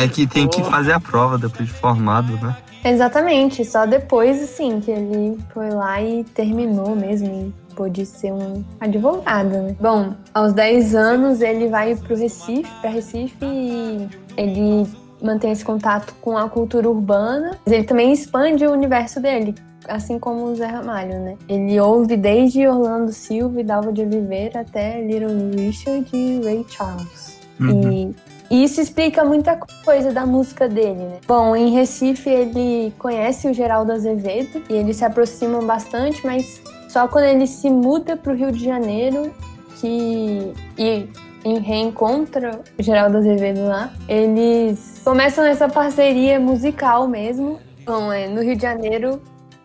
É 0.00 0.06
que 0.06 0.26
tem 0.26 0.48
que 0.48 0.62
fazer 0.62 0.92
a 0.92 1.00
prova 1.00 1.36
depois 1.36 1.68
de 1.68 1.74
formado, 1.74 2.32
né? 2.40 2.56
Exatamente, 2.84 3.64
só 3.64 3.84
depois, 3.84 4.40
assim, 4.40 4.80
que 4.80 4.92
ele 4.92 5.36
foi 5.52 5.70
lá 5.70 6.00
e 6.00 6.22
terminou 6.22 6.94
mesmo 6.94 7.26
e 7.26 7.74
pôde 7.74 8.06
ser 8.06 8.32
um 8.32 8.64
advogado, 8.78 9.50
né? 9.50 9.76
Bom, 9.80 10.14
aos 10.32 10.52
10 10.52 10.94
anos 10.94 11.40
ele 11.40 11.68
vai 11.68 11.96
pro 11.96 12.16
Recife, 12.16 12.70
pra 12.80 12.88
Recife 12.88 13.36
e 13.42 14.08
ele 14.36 14.86
mantém 15.20 15.50
esse 15.50 15.64
contato 15.64 16.14
com 16.20 16.38
a 16.38 16.48
cultura 16.48 16.88
urbana, 16.88 17.58
mas 17.66 17.74
ele 17.74 17.84
também 17.84 18.12
expande 18.12 18.64
o 18.64 18.70
universo 18.70 19.20
dele. 19.20 19.54
Assim 19.88 20.18
como 20.18 20.44
o 20.44 20.54
Zé 20.54 20.66
Ramalho, 20.66 21.20
né? 21.20 21.36
Ele 21.48 21.78
ouve 21.80 22.16
desde 22.16 22.66
Orlando 22.66 23.12
Silva 23.12 23.60
e 23.60 23.64
Dalva 23.64 23.92
de 23.92 24.02
Oliveira 24.02 24.60
até 24.60 25.00
Little 25.00 25.50
Richard 25.56 26.08
e 26.12 26.40
Ray 26.44 26.64
Charles. 26.68 27.40
E 27.60 28.14
e 28.50 28.64
isso 28.64 28.80
explica 28.80 29.24
muita 29.24 29.58
coisa 29.84 30.12
da 30.12 30.24
música 30.24 30.68
dele, 30.68 31.00
né? 31.00 31.18
Bom, 31.26 31.56
em 31.56 31.70
Recife 31.70 32.30
ele 32.30 32.92
conhece 32.98 33.48
o 33.48 33.54
Geraldo 33.54 33.92
Azevedo 33.92 34.62
e 34.68 34.74
eles 34.74 34.96
se 34.96 35.04
aproximam 35.04 35.66
bastante, 35.66 36.24
mas 36.24 36.60
só 36.88 37.08
quando 37.08 37.24
ele 37.24 37.46
se 37.46 37.68
muda 37.68 38.16
para 38.16 38.32
o 38.32 38.36
Rio 38.36 38.52
de 38.52 38.64
Janeiro 38.64 39.32
que 39.80 40.52
e, 40.78 41.08
e 41.44 41.58
reencontra 41.58 42.60
o 42.78 42.82
Geraldo 42.82 43.18
Azevedo 43.18 43.66
lá, 43.66 43.92
eles 44.08 45.00
começam 45.04 45.44
essa 45.44 45.68
parceria 45.68 46.40
musical 46.40 47.06
mesmo. 47.08 47.58
Bom, 47.84 48.12
é, 48.12 48.26
no 48.26 48.42
Rio 48.42 48.56
de 48.56 48.62
Janeiro, 48.62 49.20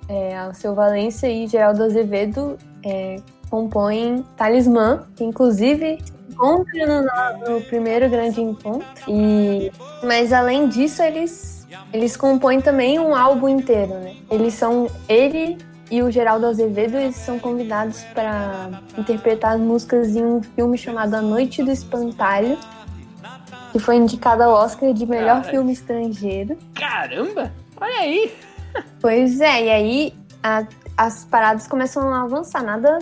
é, 0.10 0.38
Alceu 0.38 0.76
Valença 0.76 1.28
e 1.28 1.48
Geraldo 1.48 1.84
Azevedo 1.84 2.58
é, 2.86 3.18
compõem 3.50 4.26
Talismã, 4.36 5.06
que 5.16 5.24
inclusive 5.24 6.00
encontra 6.32 6.86
no, 6.88 7.50
no 7.56 7.62
primeiro 7.62 8.10
grande 8.10 8.42
encontro. 8.42 8.86
E, 9.08 9.72
mas 10.04 10.32
além 10.34 10.68
disso, 10.68 11.02
eles, 11.02 11.68
eles 11.94 12.16
compõem 12.18 12.62
também 12.62 13.00
um 13.00 13.16
álbum 13.16 13.48
inteiro, 13.50 13.94
né? 13.96 14.16
Eles 14.30 14.54
são. 14.54 14.88
Ele 15.08 15.58
e 15.90 16.02
o 16.02 16.10
Geraldo 16.10 16.46
Azevedo 16.46 16.96
eles 16.96 17.18
são 17.18 17.38
convidados 17.38 18.02
para 18.14 18.70
interpretar 18.98 19.58
músicas 19.58 20.16
em 20.16 20.24
um 20.24 20.42
filme 20.42 20.78
chamado 20.78 21.14
A 21.16 21.22
Noite 21.22 21.62
do 21.62 21.70
Espantalho, 21.70 22.58
que 23.74 23.80
foi 23.80 23.98
indicado 23.98 24.42
ao 24.44 24.52
Oscar 24.54 24.94
de 24.94 25.06
melhor 25.06 25.42
Cara. 25.42 25.50
filme 25.50 25.74
estrangeiro. 25.74 26.58
Caramba! 26.74 27.52
Olha 27.80 28.00
aí! 28.00 28.34
Pois 29.02 29.42
é, 29.42 29.66
e 29.66 29.70
aí 29.70 30.14
a- 30.42 30.66
as 30.96 31.26
paradas 31.26 31.68
começam 31.68 32.08
a 32.14 32.22
avançar. 32.22 32.64
Nada 32.64 33.00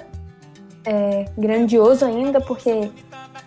é, 0.83 1.25
grandioso 1.37 2.03
ainda, 2.05 2.41
porque 2.41 2.89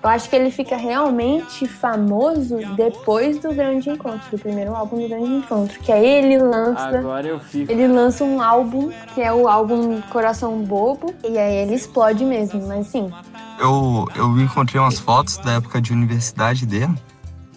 eu 0.02 0.08
acho 0.08 0.28
que 0.28 0.34
ele 0.34 0.50
fica 0.50 0.76
realmente 0.76 1.68
famoso 1.68 2.58
depois 2.74 3.38
do 3.38 3.54
Grande 3.54 3.88
Encontro, 3.88 4.30
do 4.30 4.38
primeiro 4.38 4.74
álbum 4.74 5.00
do 5.00 5.08
Grande 5.08 5.30
Encontro. 5.30 5.78
Que 5.78 5.92
aí 5.92 6.04
ele 6.04 6.38
lança. 6.38 6.98
Agora 6.98 7.26
eu 7.26 7.38
fico. 7.38 7.70
Ele 7.70 7.86
lança 7.86 8.24
um 8.24 8.42
álbum, 8.42 8.90
que 9.14 9.22
é 9.22 9.32
o 9.32 9.46
álbum 9.46 10.00
Coração 10.10 10.62
Bobo, 10.62 11.14
e 11.22 11.38
aí 11.38 11.54
ele 11.56 11.74
explode 11.74 12.24
mesmo, 12.24 12.66
mas 12.66 12.88
sim. 12.88 13.12
Eu, 13.60 14.08
eu 14.16 14.40
encontrei 14.40 14.80
umas 14.80 14.98
fotos 14.98 15.36
da 15.36 15.52
época 15.52 15.80
de 15.80 15.92
universidade 15.92 16.66
dele 16.66 16.94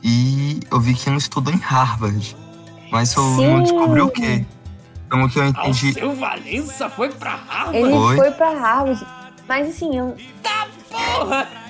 e 0.03 0.59
eu 0.71 0.79
vi 0.79 0.93
que 0.93 1.09
ele 1.09 1.17
estudou 1.17 1.51
em 1.51 1.57
Harvard. 1.57 2.37
Mas 2.91 3.15
eu 3.15 3.23
não 3.23 3.35
Sim. 3.37 3.63
descobri 3.63 4.01
o 4.01 4.09
quê. 4.09 4.45
Pelo 5.09 5.27
que 5.27 5.39
eu 5.39 5.45
entendi. 5.45 5.87
Alceu 5.87 6.15
Valença 6.15 6.89
foi 6.89 7.09
pra 7.09 7.35
Harvard? 7.35 7.77
Ele 7.77 7.91
Foi. 7.91 8.15
foi 8.17 8.31
pra 8.31 8.49
Harvard. 8.51 9.07
Mas 9.47 9.69
assim, 9.69 9.97
eu. 9.97 10.15
Porra! 10.91 11.64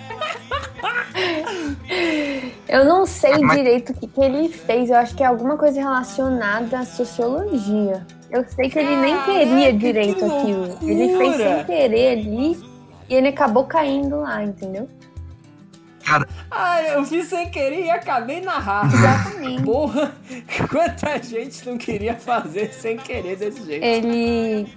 Eu 2.68 2.86
não 2.86 3.06
sei 3.06 3.38
Mas- 3.40 3.58
direito 3.58 3.92
o 3.92 3.94
que, 3.96 4.08
que 4.08 4.22
ele 4.22 4.50
fez. 4.50 4.90
Eu 4.90 4.98
acho 4.98 5.16
que 5.16 5.24
é 5.24 5.26
alguma 5.26 5.58
coisa 5.58 5.80
relacionada 5.80 6.80
à 6.80 6.86
sociologia. 6.86 8.06
Eu 8.30 8.44
sei 8.50 8.70
que 8.70 8.80
ele 8.80 8.96
nem 8.98 9.16
queria 9.24 9.48
Caraca, 9.68 9.74
direito 9.78 10.18
que 10.18 10.26
aquilo. 10.26 10.78
Ele 10.82 11.18
fez 11.18 11.36
sem 11.36 11.64
querer 11.66 12.20
ali 12.20 12.60
e 13.08 13.14
ele 13.16 13.28
acabou 13.30 13.66
caindo 13.66 14.20
lá, 14.22 14.44
entendeu? 14.44 14.88
Cara, 16.06 16.28
Ah, 16.52 16.82
eu 16.84 17.04
fiz 17.04 17.28
sem 17.28 17.50
querer 17.50 17.86
e 17.86 17.90
acabei 17.90 18.40
na 18.40 18.60
Harvard. 18.60 18.96
Exatamente. 18.96 19.64
Porra! 19.64 20.12
Quanta 20.70 21.22
gente 21.22 21.68
não 21.68 21.78
queria 21.78 22.16
fazer 22.16 22.72
sem 22.74 22.96
querer 22.98 23.36
desse 23.36 23.66
jeito. 23.66 23.84
Ele, 23.84 24.68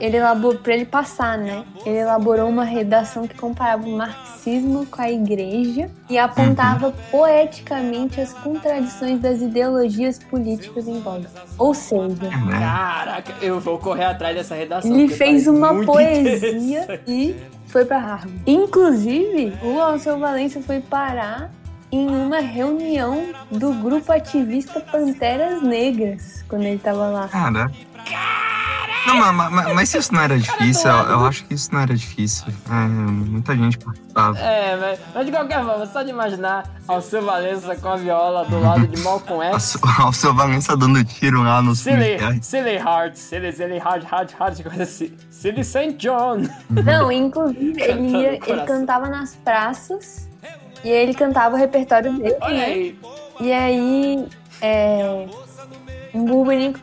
ele 0.00 0.16
elaborou, 0.16 0.60
pra 0.60 0.74
ele 0.74 0.84
passar, 0.84 1.36
né? 1.36 1.64
Ele 1.84 1.98
elaborou 1.98 2.48
uma 2.48 2.64
redação 2.64 3.26
que 3.26 3.34
comparava 3.36 3.84
o 3.84 3.96
marxismo 3.96 4.86
com 4.86 5.02
a 5.02 5.10
igreja 5.10 5.90
e 6.08 6.16
apontava 6.16 6.92
poeticamente 7.10 8.20
as 8.20 8.32
contradições 8.32 9.20
das 9.20 9.40
ideologias 9.42 10.18
políticas 10.18 10.86
em 10.86 11.00
voga. 11.00 11.28
Ou 11.58 11.74
seja, 11.74 12.06
né? 12.14 12.30
Caraca, 12.58 13.34
eu 13.42 13.58
vou 13.58 13.78
correr 13.78 14.04
atrás 14.04 14.36
dessa 14.36 14.54
redação. 14.54 14.90
Ele 14.92 15.04
porque 15.04 15.16
fez 15.16 15.46
uma 15.48 15.84
poesia 15.84 17.02
e 17.06 17.34
foi 17.70 17.84
pra 17.84 17.98
Harvard. 17.98 18.42
Inclusive, 18.46 19.52
o 19.62 19.80
Alceu 19.80 20.18
Valença 20.18 20.60
foi 20.60 20.80
parar 20.80 21.50
em 21.92 22.06
uma 22.08 22.38
reunião 22.38 23.28
do 23.50 23.72
grupo 23.74 24.12
ativista 24.12 24.80
Panteras 24.80 25.62
Negras, 25.62 26.44
quando 26.48 26.62
ele 26.62 26.78
tava 26.78 27.08
lá. 27.08 27.28
Cara. 27.28 27.70
Não, 29.06 29.32
mas, 29.32 29.50
mas, 29.50 29.74
mas 29.74 29.94
isso 29.94 30.14
não 30.14 30.20
era 30.20 30.38
difícil, 30.38 30.90
eu, 30.90 31.10
eu 31.10 31.26
acho 31.26 31.44
que 31.44 31.54
isso 31.54 31.72
não 31.72 31.80
era 31.80 31.94
difícil. 31.94 32.46
É, 32.70 32.86
muita 32.86 33.56
gente 33.56 33.78
participava. 33.78 34.38
É, 34.38 34.76
mas, 34.76 35.00
mas 35.14 35.26
de 35.26 35.32
qualquer 35.32 35.64
forma, 35.64 35.86
só 35.86 36.02
de 36.02 36.10
imaginar 36.10 36.70
Alceu 36.86 37.24
Valença 37.24 37.74
com 37.76 37.88
a 37.88 37.96
viola 37.96 38.44
do 38.44 38.60
lado 38.60 38.86
de 38.86 39.00
Malcolm 39.00 39.42
X. 39.54 39.78
Seu 40.12 40.34
Valença 40.34 40.76
dando 40.76 41.02
tiro 41.04 41.42
lá 41.42 41.62
nos 41.62 41.78
Silly, 41.78 42.18
silly 42.42 42.76
Heart, 42.76 43.16
Silly, 43.16 43.52
Silly 43.52 43.78
Heart, 43.78 44.04
Heart, 44.04 44.34
Heart, 44.38 44.62
coisa 44.62 44.82
assim. 44.82 45.16
Silly 45.30 45.64
St. 45.64 45.94
John. 45.94 46.42
Não, 46.68 47.10
inclusive, 47.10 47.80
ele, 47.82 48.08
ia, 48.08 48.38
no 48.38 48.46
ele 48.46 48.66
cantava 48.66 49.08
nas 49.08 49.34
praças 49.36 50.28
e 50.84 50.88
aí 50.88 50.96
ele 50.98 51.14
cantava 51.14 51.56
o 51.56 51.58
repertório 51.58 52.12
dele, 52.12 52.36
Olha 52.40 52.56
né? 52.56 52.64
aí. 52.64 52.98
E 53.40 53.52
aí, 53.52 54.28
é, 54.60 55.26
um 56.12 56.24
burburinho 56.24 56.74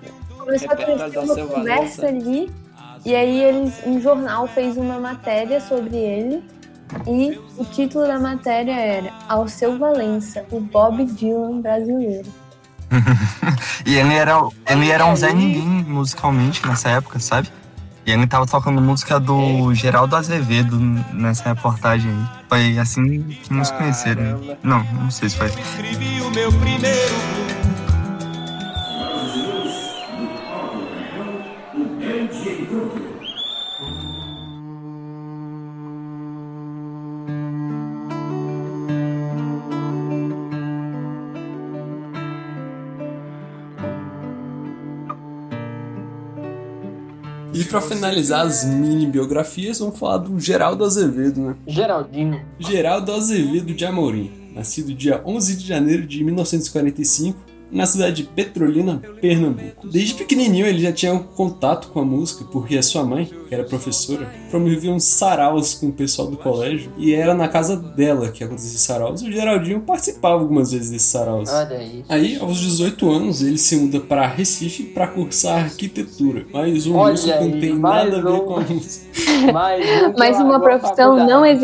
começou 0.48 0.72
a 0.72 0.76
crescer 0.76 1.20
uma 1.20 1.48
conversa 1.48 2.08
ali. 2.08 2.50
E 3.06 3.16
aí 3.16 3.43
eles, 3.43 3.74
um 3.86 4.02
jornal 4.02 4.48
fez 4.48 4.78
uma 4.78 5.00
matéria 5.00 5.60
sobre 5.62 5.98
ele. 5.98 6.43
E 7.06 7.38
o 7.58 7.66
título 7.66 8.08
da 8.08 8.18
matéria 8.18 8.72
era 8.72 9.14
Alceu 9.28 9.78
Valença, 9.78 10.45
o 10.50 10.60
Bob 10.60 11.06
Dylan 11.06 11.62
brasileiro. 11.62 12.28
E 13.86 13.95
ele 13.95 14.14
era, 14.14 14.38
ele 14.70 14.91
era 14.91 15.06
um 15.06 15.16
Zé. 15.16 15.34
Ninguém 15.34 15.66
musicalmente 15.66 16.66
nessa 16.68 16.89
época, 16.89 17.20
sabe? 17.20 17.48
E 18.06 18.12
ele 18.12 18.28
tava 18.28 18.45
tocando 18.45 18.82
música 18.82 19.18
do 19.18 19.74
Geraldo 19.74 20.16
Azevedo 20.16 20.78
nessa 21.14 21.45
reportagem 21.45 22.12
aí. 22.12 22.45
Foi 22.50 22.80
assim 22.80 23.22
que 23.22 23.54
nos 23.54 23.72
conheceram. 23.72 24.58
Não, 24.64 24.84
não 24.84 25.10
sei 25.10 25.30
se 25.30 25.38
foi. 25.38 25.48
Escrevi 25.48 26.22
o 26.22 26.30
meu 26.32 26.52
primeiro 26.52 27.57
E 47.54 47.64
pra 47.64 47.82
finalizar 47.82 48.45
as 48.45 48.64
mini 48.66 49.08
biografias, 49.08 49.80
vamos 49.80 49.98
falar 49.98 50.18
do 50.18 50.39
Geraldo 50.39 50.84
Azevedo, 50.84 51.41
né? 51.41 51.56
Geraldinho. 51.66 52.41
Geraldo 52.60 53.12
Azevedo 53.12 53.74
de 53.74 53.86
Amorim, 53.86 54.32
nascido 54.54 54.93
dia 54.93 55.22
11 55.26 55.56
de 55.56 55.66
janeiro 55.66 56.06
de 56.06 56.24
1945 56.24 57.47
na 57.72 57.86
cidade 57.86 58.18
de 58.18 58.24
Petrolina, 58.24 59.01
Pernambuco. 59.22 59.88
Desde 59.88 60.13
pequenininho 60.13 60.65
ele 60.65 60.80
já 60.80 60.91
tinha 60.91 61.13
um 61.13 61.20
contato 61.20 61.89
com 61.89 61.99
a 61.99 62.05
música, 62.05 62.45
porque 62.51 62.78
a 62.78 62.84
sua 62.84 63.03
mãe, 63.03 63.26
que 63.26 63.53
era 63.53 63.63
professora, 63.63 64.28
promovia 64.49 64.91
uns 64.91 65.03
saraus 65.03 65.74
com 65.74 65.88
o 65.88 65.91
pessoal 65.91 66.30
do 66.30 66.38
colégio 66.38 66.91
e 66.97 67.13
era 67.13 67.34
na 67.34 67.47
casa 67.47 67.76
dela 67.76 68.30
que 68.30 68.43
acontecia 68.43 68.70
esses 68.70 68.82
saraus. 68.82 69.22
E 69.22 69.30
o 69.30 69.32
Geraldinho 69.32 69.82
participava 69.82 70.41
algumas 70.41 70.72
vezes 70.72 70.91
desses 70.91 71.07
saraus. 71.07 71.49
Olha 71.49 71.78
aí. 71.78 72.05
Aí, 72.09 72.38
aos 72.39 72.57
18 72.59 73.09
anos, 73.09 73.41
ele 73.41 73.57
se 73.57 73.76
muda 73.76 73.99
para 73.99 74.28
Recife 74.28 74.84
para 74.84 75.07
cursar 75.07 75.65
arquitetura. 75.65 76.45
Mas 76.51 76.86
o 76.86 76.95
Olha 76.95 77.11
músico 77.11 77.43
não 77.43 77.59
tem 77.59 77.74
mais 77.74 78.05
nada 78.05 78.18
a 78.18 78.22
ver 78.22 78.41
um. 78.41 78.45
com 78.45 78.55
a 78.57 78.61
música. 78.68 79.07
Mais 79.53 79.86
um 79.86 80.13
Mas 80.18 80.39
uma 80.39 80.59
profissão 80.59 81.18
não 81.26 81.41
Mais 81.41 81.61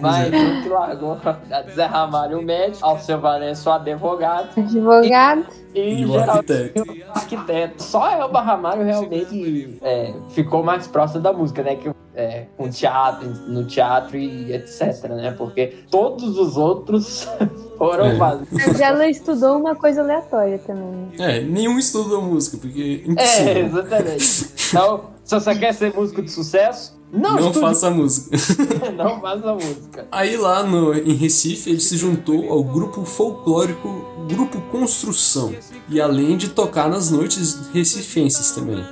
Mais 0.00 0.32
um 0.34 0.62
que 0.62 0.68
largou 0.68 1.12
a 1.12 1.16
faculdade. 1.16 1.72
Zé 1.72 1.84
Ramalho, 1.84 2.40
o 2.40 2.42
médico. 2.42 2.84
Alceu 2.84 3.20
Valença, 3.20 3.70
o 3.70 3.72
advogado. 3.72 4.48
Advogado. 4.90 5.46
E, 5.74 6.00
E 6.00 6.04
o 6.06 6.12
Geraldinho, 6.12 7.04
arquiteto. 7.14 7.82
Só 7.82 8.10
Elba 8.10 8.40
Ramalho 8.40 8.82
realmente 8.84 9.78
é, 9.82 10.14
ficou 10.30 10.62
mais 10.62 10.86
próximo 10.86 11.20
da 11.22 11.32
música, 11.32 11.62
né? 11.62 11.76
Que, 11.76 11.90
é, 12.14 12.46
com 12.56 12.68
teatro, 12.70 13.28
no 13.46 13.64
teatro 13.66 14.16
e 14.16 14.52
etc, 14.54 15.04
né? 15.10 15.34
Porque 15.36 15.76
todos 15.90 16.38
os 16.38 16.56
outros 16.56 17.28
foram 17.76 18.06
É. 18.06 18.82
ela 18.82 19.06
estudou 19.06 19.58
uma 19.58 19.74
coisa 19.76 20.00
aleatória 20.00 20.58
também. 20.66 21.10
É, 21.18 21.40
nenhum 21.42 21.78
estudou 21.78 22.22
música, 22.22 22.56
porque 22.56 23.04
é 23.06 23.08
É, 23.08 23.12
impossível. 23.12 23.66
exatamente. 23.66 24.46
Então, 24.70 25.00
se 25.22 25.34
você 25.34 25.54
quer 25.56 25.74
ser 25.74 25.92
músico 25.94 26.22
de 26.22 26.30
sucesso, 26.30 26.95
não, 27.12 27.36
não 27.36 27.52
faça 27.52 27.90
música. 27.90 28.36
não 28.96 29.20
faça 29.20 29.54
música. 29.54 30.06
Aí 30.10 30.36
lá 30.36 30.62
no, 30.62 30.94
em 30.94 31.14
Recife 31.14 31.70
ele 31.70 31.80
se 31.80 31.96
juntou 31.96 32.50
ao 32.50 32.62
grupo 32.62 33.04
folclórico 33.04 34.04
Grupo 34.28 34.60
Construção. 34.72 35.54
E 35.88 36.00
além 36.00 36.36
de 36.36 36.48
tocar 36.48 36.88
nas 36.88 37.10
noites 37.10 37.68
recifenses 37.72 38.50
também. 38.50 38.84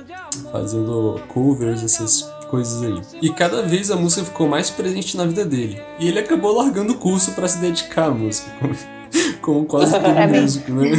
Fazendo 0.51 1.19
covers, 1.27 1.83
essas 1.83 2.23
coisas 2.49 2.81
aí. 2.83 3.01
E 3.21 3.29
cada 3.29 3.61
vez 3.61 3.91
a 3.91 3.95
música 3.95 4.23
ficou 4.23 4.47
mais 4.47 4.69
presente 4.69 5.17
na 5.17 5.25
vida 5.25 5.45
dele. 5.45 5.81
E 5.99 6.07
ele 6.07 6.19
acabou 6.19 6.55
largando 6.55 6.93
o 6.93 6.97
curso 6.97 7.33
para 7.33 7.47
se 7.47 7.59
dedicar 7.59 8.05
à 8.05 8.11
música. 8.11 8.49
Como, 8.59 8.75
como 9.41 9.65
quase 9.65 9.91
todo 9.99 10.05
Amém. 10.05 10.41
músico, 10.41 10.71
né? 10.71 10.91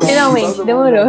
Finalmente, 0.00 0.64
demorou. 0.64 1.08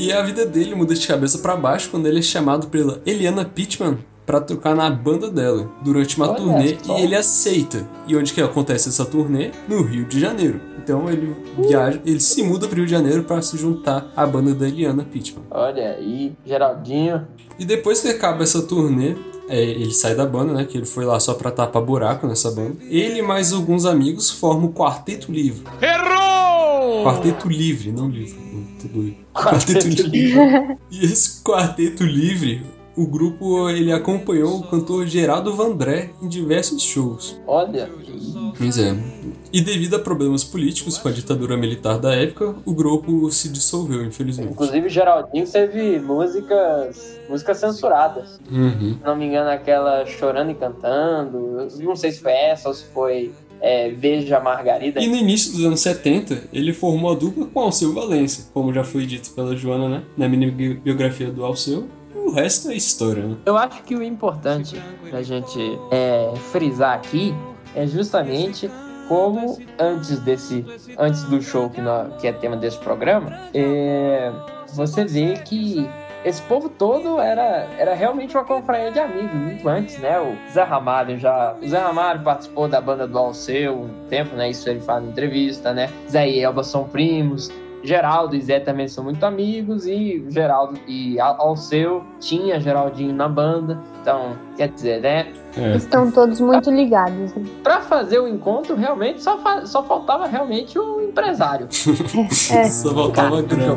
E 0.00 0.10
a 0.12 0.22
vida 0.22 0.46
dele 0.46 0.74
muda 0.74 0.94
de 0.94 1.06
cabeça 1.06 1.38
pra 1.38 1.54
baixo 1.54 1.90
quando 1.90 2.06
ele 2.06 2.20
é 2.20 2.22
chamado 2.22 2.68
pela 2.68 3.02
Eliana 3.04 3.44
Pittman 3.44 3.98
pra 4.24 4.40
tocar 4.40 4.74
na 4.74 4.88
banda 4.88 5.28
dela 5.28 5.68
durante 5.82 6.16
uma 6.16 6.28
Olha 6.30 6.36
turnê 6.36 6.78
só. 6.82 6.98
e 6.98 7.02
ele 7.02 7.14
aceita. 7.14 7.86
E 8.06 8.16
onde 8.16 8.32
que 8.32 8.40
acontece 8.40 8.88
essa 8.88 9.04
turnê? 9.04 9.50
No 9.68 9.82
Rio 9.82 10.06
de 10.06 10.18
Janeiro. 10.18 10.58
Então 10.78 11.10
ele 11.10 11.36
viaja, 11.58 12.00
ele 12.06 12.18
se 12.20 12.42
muda 12.42 12.66
pro 12.66 12.76
Rio 12.76 12.86
de 12.86 12.90
Janeiro 12.92 13.24
pra 13.24 13.42
se 13.42 13.58
juntar 13.58 14.10
à 14.16 14.24
banda 14.24 14.54
da 14.54 14.66
Eliana 14.66 15.04
Pittman. 15.04 15.44
Olha 15.50 15.90
aí, 15.90 16.32
Geraldinho. 16.46 17.26
E 17.58 17.64
depois 17.66 18.00
que 18.00 18.08
acaba 18.08 18.42
essa 18.42 18.62
turnê, 18.62 19.16
é, 19.50 19.60
ele 19.62 19.92
sai 19.92 20.14
da 20.14 20.24
banda, 20.24 20.54
né? 20.54 20.64
Que 20.64 20.78
ele 20.78 20.86
foi 20.86 21.04
lá 21.04 21.20
só 21.20 21.34
pra 21.34 21.50
tapar 21.50 21.82
buraco 21.82 22.26
nessa 22.26 22.50
banda. 22.50 22.76
Ele 22.88 23.18
e 23.18 23.22
mais 23.22 23.52
alguns 23.52 23.84
amigos 23.84 24.30
formam 24.30 24.70
o 24.70 24.72
Quarteto 24.72 25.30
Livre. 25.30 25.64
Errou! 25.82 27.04
Quarteto 27.04 27.48
Livre, 27.48 27.92
não 27.92 28.08
livre. 28.08 28.49
Livre. 28.88 29.18
Quarteto 29.34 29.86
Livre. 29.86 30.78
E 30.90 31.04
esse 31.04 31.42
quarteto 31.42 32.04
livre, 32.04 32.62
o 32.96 33.06
grupo 33.06 33.70
ele 33.70 33.92
acompanhou 33.92 34.58
o 34.58 34.62
cantor 34.64 35.06
Geraldo 35.06 35.54
Vandré 35.54 36.10
em 36.20 36.28
diversos 36.28 36.82
shows. 36.82 37.40
Olha, 37.46 37.88
Pois 38.56 38.78
é. 38.78 38.94
E 39.52 39.60
devido 39.62 39.96
a 39.96 39.98
problemas 39.98 40.44
políticos 40.44 40.98
com 40.98 41.08
a 41.08 41.10
ditadura 41.10 41.56
militar 41.56 41.98
da 41.98 42.14
época, 42.14 42.54
o 42.64 42.74
grupo 42.74 43.30
se 43.30 43.48
dissolveu, 43.48 44.04
infelizmente. 44.04 44.52
inclusive 44.52 44.88
Geraldinho 44.88 45.46
teve 45.46 45.98
músicas, 45.98 47.18
músicas 47.28 47.56
censuradas. 47.56 48.38
Uhum. 48.50 48.98
Se 48.98 49.04
não 49.04 49.16
me 49.16 49.26
engano, 49.26 49.50
aquela 49.50 50.04
Chorando 50.04 50.50
e 50.50 50.54
Cantando. 50.54 51.66
Não 51.80 51.96
sei 51.96 52.12
se 52.12 52.20
foi 52.20 52.32
essa 52.32 52.68
ou 52.68 52.74
se 52.74 52.84
foi 52.84 53.32
é, 53.60 53.90
Veja 53.90 54.38
a 54.38 54.40
Margarida. 54.40 55.00
E 55.00 55.06
no 55.08 55.16
início 55.16 55.52
dos 55.52 55.64
anos 55.64 55.80
70, 55.80 56.44
ele 56.52 56.72
formou 56.72 57.12
a 57.12 57.14
dupla 57.14 57.46
com 57.46 57.60
Alceu 57.60 57.92
Valença, 57.94 58.50
como 58.54 58.72
já 58.72 58.82
foi 58.84 59.06
dito 59.06 59.30
pela 59.32 59.54
Joana, 59.56 59.88
né? 59.88 60.02
Na 60.16 60.28
mini 60.28 60.50
bi- 60.50 60.74
biografia 60.74 61.30
do 61.30 61.44
Alceu. 61.44 61.86
E 62.14 62.18
o 62.18 62.32
resto 62.32 62.70
é 62.70 62.74
história, 62.74 63.22
né? 63.24 63.36
Eu 63.46 63.56
acho 63.56 63.82
que 63.84 63.94
o 63.94 64.02
importante 64.02 64.80
da 65.10 65.22
gente 65.22 65.58
é, 65.90 66.32
frisar 66.52 66.94
aqui 66.94 67.34
é 67.74 67.86
justamente 67.86 68.70
como 69.08 69.58
antes 69.78 70.18
desse, 70.20 70.64
antes 70.96 71.24
do 71.24 71.42
show 71.42 71.68
que, 71.68 71.80
nó- 71.80 72.04
que 72.20 72.26
é 72.28 72.32
tema 72.32 72.56
desse 72.56 72.78
programa, 72.78 73.36
é, 73.52 74.30
você 74.72 75.04
vê 75.04 75.34
que 75.44 75.84
esse 76.24 76.42
povo 76.42 76.68
todo 76.68 77.18
era, 77.20 77.66
era 77.78 77.94
realmente 77.94 78.36
uma 78.36 78.44
confraria 78.44 78.90
de 78.90 78.98
amigos, 78.98 79.34
muito 79.34 79.68
antes, 79.68 79.98
né? 79.98 80.18
O 80.20 80.36
Zé 80.52 80.62
Ramalho 80.62 81.18
já. 81.18 81.54
O 81.62 81.66
Zé 81.68 81.78
Ramalho 81.78 82.20
participou 82.22 82.68
da 82.68 82.80
banda 82.80 83.06
do 83.06 83.18
Alceu 83.18 83.74
um 83.82 83.88
tempo, 84.08 84.34
né? 84.36 84.50
Isso 84.50 84.68
ele 84.68 84.80
fala 84.80 85.02
em 85.04 85.08
entrevista, 85.08 85.72
né? 85.72 85.88
Zé 86.08 86.28
e 86.28 86.40
Elba 86.40 86.62
são 86.62 86.84
primos. 86.84 87.50
Geraldo 87.82 88.36
e 88.36 88.42
Zé 88.42 88.60
também 88.60 88.86
são 88.88 89.02
muito 89.02 89.24
amigos 89.24 89.86
e 89.86 90.22
Geraldo 90.28 90.78
e 90.86 91.18
Al- 91.18 91.40
Alceu 91.40 92.04
tinha 92.20 92.60
Geraldinho 92.60 93.14
na 93.14 93.26
banda. 93.26 93.80
Então, 94.02 94.36
quer 94.54 94.68
dizer, 94.68 95.00
né? 95.00 95.28
É. 95.56 95.76
Estão 95.76 96.10
todos 96.10 96.38
muito 96.40 96.70
ligados. 96.70 97.34
né? 97.34 97.42
Pra 97.62 97.80
fazer 97.80 98.18
o 98.18 98.28
encontro, 98.28 98.76
realmente 98.76 99.22
só, 99.22 99.38
fa- 99.38 99.64
só 99.64 99.82
faltava 99.82 100.26
realmente 100.26 100.78
o 100.78 101.00
empresário. 101.00 101.68
É. 102.52 102.64
Só 102.68 102.92
faltava 102.92 103.40
grana. 103.40 103.76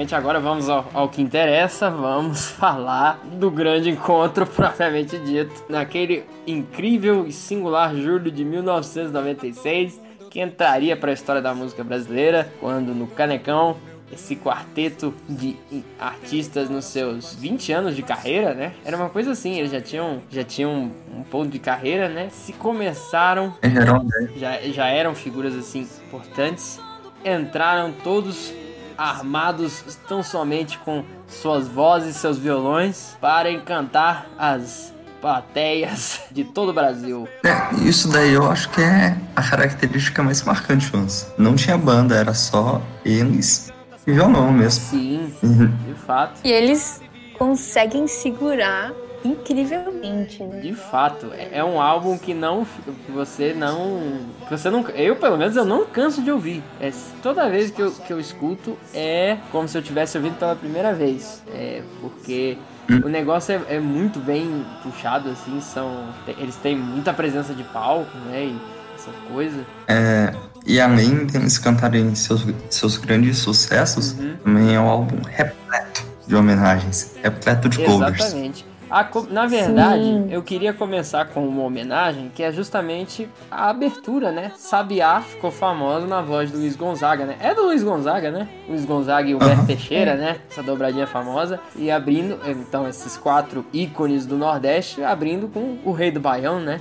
Realmente, 0.00 0.14
agora 0.14 0.40
vamos 0.40 0.70
ao, 0.70 0.88
ao 0.94 1.08
que 1.10 1.20
interessa. 1.20 1.90
Vamos 1.90 2.46
falar 2.56 3.20
do 3.34 3.50
grande 3.50 3.90
encontro 3.90 4.46
propriamente 4.48 5.18
dito. 5.18 5.52
Naquele 5.68 6.24
incrível 6.46 7.26
e 7.26 7.32
singular 7.32 7.94
julho 7.94 8.30
de 8.30 8.42
1996, 8.42 10.00
que 10.30 10.40
entraria 10.40 10.96
para 10.96 11.10
a 11.10 11.14
história 11.14 11.42
da 11.42 11.54
música 11.54 11.84
brasileira, 11.84 12.50
quando 12.60 12.94
no 12.94 13.06
Canecão, 13.08 13.76
esse 14.10 14.36
quarteto 14.36 15.12
de 15.28 15.56
artistas 15.98 16.70
nos 16.70 16.86
seus 16.86 17.34
20 17.34 17.70
anos 17.72 17.94
de 17.94 18.02
carreira, 18.02 18.54
né? 18.54 18.72
Era 18.82 18.96
uma 18.96 19.10
coisa 19.10 19.32
assim, 19.32 19.58
eles 19.58 19.70
já 19.70 19.82
tinham, 19.82 20.22
já 20.30 20.42
tinham 20.42 20.90
um 21.14 21.22
ponto 21.24 21.50
de 21.50 21.58
carreira, 21.58 22.08
né? 22.08 22.30
Se 22.30 22.54
começaram 22.54 23.54
né? 23.62 24.30
já, 24.36 24.60
já 24.62 24.88
eram 24.88 25.14
figuras 25.14 25.54
assim 25.54 25.86
importantes, 26.08 26.80
entraram 27.22 27.92
todos 28.02 28.54
armados 29.00 29.82
tão 30.06 30.22
somente 30.22 30.76
com 30.78 31.02
suas 31.26 31.66
vozes, 31.66 32.16
seus 32.16 32.36
violões, 32.38 33.16
para 33.20 33.50
encantar 33.50 34.26
as 34.38 34.92
plateias 35.22 36.20
de 36.30 36.44
todo 36.44 36.68
o 36.70 36.72
Brasil. 36.72 37.26
É, 37.44 37.74
isso 37.88 38.08
daí 38.10 38.32
eu 38.32 38.50
acho 38.50 38.68
que 38.70 38.80
é 38.82 39.16
a 39.34 39.42
característica 39.42 40.22
mais 40.22 40.42
marcante, 40.42 40.86
Vans. 40.90 41.32
Não 41.38 41.54
tinha 41.56 41.76
banda, 41.78 42.14
era 42.14 42.34
só 42.34 42.80
eles 43.04 43.72
e 44.06 44.12
violão 44.12 44.52
mesmo. 44.52 44.84
Sim, 44.84 45.32
Uhum. 45.42 45.66
de 45.86 45.94
fato. 45.94 46.40
E 46.44 46.50
eles 46.50 47.00
conseguem 47.38 48.06
segurar 48.06 48.92
incrivelmente, 49.24 50.42
né? 50.42 50.60
De 50.60 50.74
fato, 50.74 51.30
é 51.32 51.58
é 51.58 51.64
um 51.64 51.80
álbum 51.80 52.16
que 52.16 52.32
não 52.34 52.64
que 52.64 53.12
você 53.12 53.52
não 53.52 54.00
que 54.46 54.50
você 54.50 54.70
não 54.70 54.80
eu 54.90 55.16
pelo 55.16 55.36
menos 55.36 55.56
eu 55.56 55.64
não 55.64 55.84
canso 55.86 56.22
de 56.22 56.30
ouvir. 56.30 56.62
É, 56.80 56.90
toda 57.22 57.48
vez 57.48 57.70
que 57.70 57.80
eu, 57.82 57.92
que 57.92 58.12
eu 58.12 58.20
escuto 58.20 58.76
é 58.94 59.36
como 59.50 59.68
se 59.68 59.76
eu 59.76 59.82
tivesse 59.82 60.16
ouvindo 60.16 60.38
pela 60.38 60.56
primeira 60.56 60.92
vez. 60.94 61.42
É 61.52 61.82
porque 62.00 62.56
o 63.04 63.08
negócio 63.08 63.54
é, 63.68 63.76
é 63.76 63.80
muito 63.80 64.18
bem 64.18 64.64
puxado 64.82 65.28
assim, 65.30 65.60
são 65.60 66.08
eles 66.26 66.56
têm 66.56 66.76
muita 66.76 67.12
presença 67.12 67.54
de 67.54 67.62
palco, 67.64 68.16
né? 68.26 68.46
E 68.46 68.58
essa 68.96 69.10
coisa. 69.32 69.64
É, 69.88 70.34
e 70.66 70.80
além 70.80 71.24
deles 71.26 71.56
cantarem 71.58 72.14
seus, 72.14 72.44
seus 72.68 72.96
grandes 72.96 73.38
sucessos, 73.38 74.12
Uhum. 74.12 74.36
também 74.44 74.74
é 74.74 74.80
um 74.80 74.88
álbum 74.88 75.16
repleto 75.26 76.04
de 76.26 76.36
homenagens, 76.36 77.16
repleto 77.22 77.68
de 77.68 77.78
covers. 77.84 78.20
Exatamente. 78.20 78.69
A 78.90 79.08
na 79.30 79.46
verdade, 79.46 80.02
Sim. 80.02 80.28
eu 80.30 80.42
queria 80.42 80.72
começar 80.72 81.24
com 81.26 81.46
uma 81.46 81.62
homenagem 81.62 82.30
que 82.34 82.42
é 82.42 82.50
justamente 82.50 83.28
a 83.48 83.70
abertura, 83.70 84.32
né? 84.32 84.50
Sabiá 84.56 85.20
ficou 85.20 85.52
famoso 85.52 86.06
na 86.08 86.20
voz 86.20 86.50
do 86.50 86.58
Luiz 86.58 86.74
Gonzaga, 86.74 87.24
né? 87.24 87.36
É 87.40 87.54
do 87.54 87.62
Luiz 87.62 87.84
Gonzaga, 87.84 88.32
né? 88.32 88.48
Luiz 88.68 88.84
Gonzaga 88.84 89.28
e 89.28 89.34
o 89.34 89.36
Humberto. 89.36 89.66
Teixeira, 89.66 90.16
né? 90.16 90.38
Essa 90.50 90.62
dobradinha 90.62 91.06
famosa. 91.06 91.60
E 91.76 91.90
abrindo, 91.90 92.40
então, 92.44 92.88
esses 92.88 93.16
quatro 93.16 93.64
ícones 93.72 94.26
do 94.26 94.36
Nordeste, 94.36 95.04
abrindo 95.04 95.46
com 95.46 95.78
o 95.84 95.92
Rei 95.92 96.10
do 96.10 96.18
Baião, 96.18 96.58
né? 96.58 96.80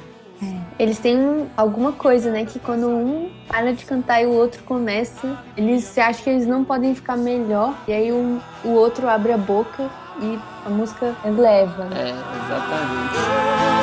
Eles 0.80 0.98
têm 0.98 1.48
alguma 1.58 1.92
coisa, 1.92 2.32
né? 2.32 2.46
Que 2.46 2.58
quando 2.58 2.88
um 2.88 3.30
para 3.48 3.74
de 3.74 3.86
cantar 3.86 4.24
e 4.24 4.26
o 4.26 4.32
outro 4.32 4.64
começa, 4.64 5.38
eles 5.58 5.84
se 5.84 6.00
acham 6.00 6.24
que 6.24 6.30
eles 6.30 6.48
não 6.48 6.64
podem 6.64 6.96
ficar 6.96 7.18
melhor. 7.18 7.76
E 7.88 7.94
aí 7.94 8.12
um, 8.12 8.40
o 8.64 8.70
outro 8.70 9.08
abre 9.08 9.34
a 9.34 9.38
boca 9.38 9.90
e 10.22 10.40
a 10.70 10.72
música 10.72 11.16
leva, 11.26 11.86
né? 11.86 11.96
É, 11.96 12.10
exatamente. 12.12 13.79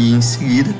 E 0.00 0.14
em 0.14 0.22
seguida, 0.22 0.74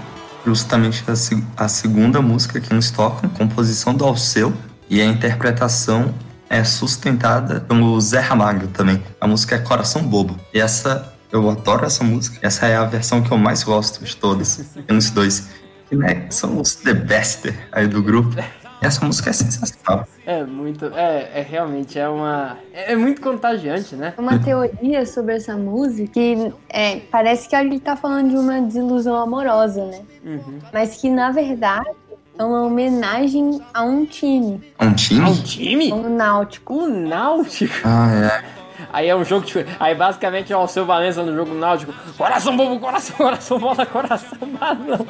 justamente 0.46 1.04
a, 1.06 1.14
se- 1.14 1.44
a 1.54 1.68
segunda 1.68 2.22
música 2.22 2.58
que 2.58 2.72
nos 2.72 2.90
toca, 2.90 3.28
composição 3.28 3.92
do 3.94 4.02
Alceu, 4.02 4.50
e 4.88 4.98
a 4.98 5.04
interpretação 5.04 6.14
é 6.48 6.64
sustentada 6.64 7.60
pelo 7.60 8.00
Zé 8.00 8.18
Ramalho 8.18 8.68
também. 8.68 9.02
A 9.20 9.26
música 9.26 9.56
é 9.56 9.58
Coração 9.58 10.02
Bobo. 10.04 10.40
E 10.54 10.58
essa, 10.58 11.12
eu 11.30 11.50
adoro 11.50 11.84
essa 11.84 12.02
música. 12.02 12.38
Essa 12.40 12.66
é 12.66 12.76
a 12.76 12.84
versão 12.86 13.20
que 13.20 13.30
eu 13.30 13.36
mais 13.36 13.62
gosto 13.62 14.02
de 14.02 14.16
todas, 14.16 14.64
pelos 14.86 15.10
dois. 15.10 15.48
Que 15.90 15.94
né, 15.96 16.24
são 16.30 16.58
os 16.58 16.74
The 16.76 16.94
Best 16.94 17.52
aí 17.70 17.86
do 17.86 18.02
grupo. 18.02 18.34
Essa 18.80 19.04
música 19.04 19.30
é 19.30 19.32
sensacional. 19.32 20.06
É 20.24 20.42
muito. 20.42 20.86
É, 20.86 21.30
é 21.34 21.46
realmente 21.48 21.98
é 21.98 22.08
uma. 22.08 22.58
É, 22.72 22.92
é 22.92 22.96
muito 22.96 23.20
contagiante, 23.20 23.94
né? 23.94 24.14
Uma 24.16 24.38
teoria 24.38 25.04
sobre 25.04 25.36
essa 25.36 25.56
música 25.56 26.12
que 26.12 26.52
é, 26.68 27.00
parece 27.10 27.48
que 27.48 27.54
ele 27.54 27.78
tá 27.78 27.94
falando 27.96 28.30
de 28.30 28.36
uma 28.36 28.60
desilusão 28.60 29.16
amorosa, 29.16 29.84
né? 29.84 30.00
Uhum. 30.24 30.58
Mas 30.72 30.96
que 30.96 31.10
na 31.10 31.30
verdade 31.30 31.90
é 32.38 32.44
uma 32.44 32.62
homenagem 32.62 33.60
a 33.74 33.82
um 33.82 34.06
time, 34.06 34.62
um 34.80 34.92
time? 34.94 35.20
Um 35.20 35.42
time? 35.42 35.92
o 35.92 36.08
Náutico. 36.08 36.74
O 36.74 36.88
Náutico. 36.88 37.74
Ah, 37.84 38.42
é. 38.46 38.59
Aí 38.92 39.08
é 39.08 39.16
um 39.16 39.24
jogo 39.24 39.46
de. 39.46 39.64
Aí 39.78 39.94
basicamente 39.94 40.52
é 40.52 40.56
o 40.56 40.66
seu 40.66 40.84
Valença 40.84 41.22
no 41.22 41.34
jogo 41.34 41.54
Náutico. 41.54 41.92
Coração 42.16 42.56
bobo, 42.56 42.78
coração, 42.80 43.16
coração, 43.16 43.58
bola, 43.58 43.86
coração, 43.86 44.38
balão. 44.58 45.06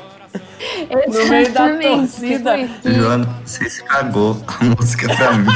No 1.08 1.26
meio 1.26 1.52
da 1.52 1.68
torcida. 1.78 2.58
tipo 2.58 2.88
isso. 2.88 2.94
Joana, 3.00 3.28
você 3.44 3.64
estragou 3.64 4.36
a 4.46 4.64
música 4.64 5.08
pra 5.16 5.32
mim. 5.32 5.48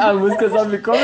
A 0.00 0.12
música 0.12 0.50
só 0.50 0.68
ficou. 0.68 0.94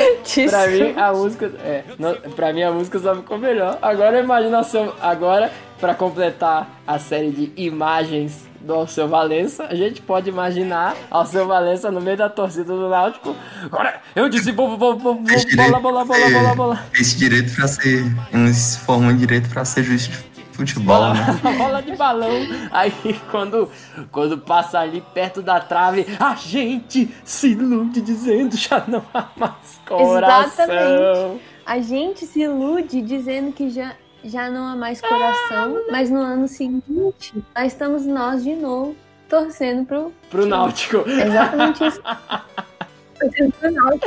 Pra 0.50 0.66
mim, 0.68 0.94
a 0.96 1.12
música. 1.12 1.52
É, 1.64 1.84
não, 1.98 2.14
pra 2.32 2.52
mim 2.52 2.62
a 2.62 2.72
música 2.72 2.98
só 2.98 3.14
ficou 3.14 3.38
melhor. 3.38 3.78
Agora 3.80 4.20
imagina 4.20 4.60
o 4.60 4.64
seu. 4.64 4.94
Agora, 5.00 5.50
pra 5.80 5.94
completar 5.94 6.68
a 6.86 6.98
série 6.98 7.30
de 7.30 7.52
imagens 7.56 8.45
do 8.60 8.74
Alceu 8.74 9.08
Valença, 9.08 9.64
a 9.64 9.74
gente 9.74 10.00
pode 10.02 10.28
imaginar 10.28 10.94
Alceu 11.10 11.46
Valença 11.46 11.90
no 11.90 12.00
meio 12.00 12.16
da 12.16 12.28
torcida 12.28 12.64
do 12.74 12.88
Náutico. 12.88 13.34
Agora, 13.64 14.00
eu 14.14 14.28
disse 14.28 14.52
bobo, 14.52 14.76
Fez 14.78 15.02
bobo, 15.02 15.22
bola, 15.22 15.44
direito 15.46 15.80
bola, 15.82 16.04
pra 16.04 16.14
bola, 16.14 16.26
ser- 16.26 16.32
bola, 16.34 16.54
bola. 16.54 16.76
Fez 16.92 17.16
direito 17.16 17.54
pra 17.54 17.68
ser. 17.68 18.04
Ele 18.32 18.54
se 18.54 18.78
formou 18.80 19.10
em 19.10 19.16
direito 19.16 19.48
pra 19.48 19.64
ser 19.64 19.82
juiz 19.84 20.08
de 20.08 20.16
futebol, 20.52 21.12
né? 21.12 21.38
Bola, 21.42 21.54
bola 21.58 21.82
de 21.82 21.96
balão. 21.96 22.30
Aí 22.70 22.92
quando, 23.30 23.70
quando 24.10 24.38
passa 24.38 24.78
ali 24.80 25.02
perto 25.12 25.42
da 25.42 25.60
trave, 25.60 26.06
a 26.18 26.34
gente 26.34 27.14
se 27.24 27.48
ilude 27.52 28.00
dizendo 28.00 28.56
já 28.56 28.82
não 28.88 29.02
há 29.12 29.26
mais 29.36 29.80
coração. 29.86 30.64
Exatamente. 30.64 31.40
A 31.66 31.80
gente 31.80 32.24
se 32.26 32.40
ilude 32.42 33.02
dizendo 33.02 33.52
que 33.52 33.68
já, 33.70 33.92
já 34.26 34.50
não 34.50 34.66
há 34.68 34.76
mais 34.76 35.00
coração, 35.00 35.84
mas 35.90 36.10
no 36.10 36.20
ano 36.20 36.48
seguinte, 36.48 37.34
nós 37.54 37.72
estamos 37.72 38.04
nós 38.06 38.42
de 38.42 38.54
novo 38.54 38.96
torcendo 39.28 39.84
pro. 39.84 40.12
Pro 40.30 40.46
Náutico. 40.46 41.08
Exatamente 41.08 41.86
isso. 41.86 42.02
Torcendo 43.18 43.52
pro 43.52 43.70
Náutico. 43.70 44.06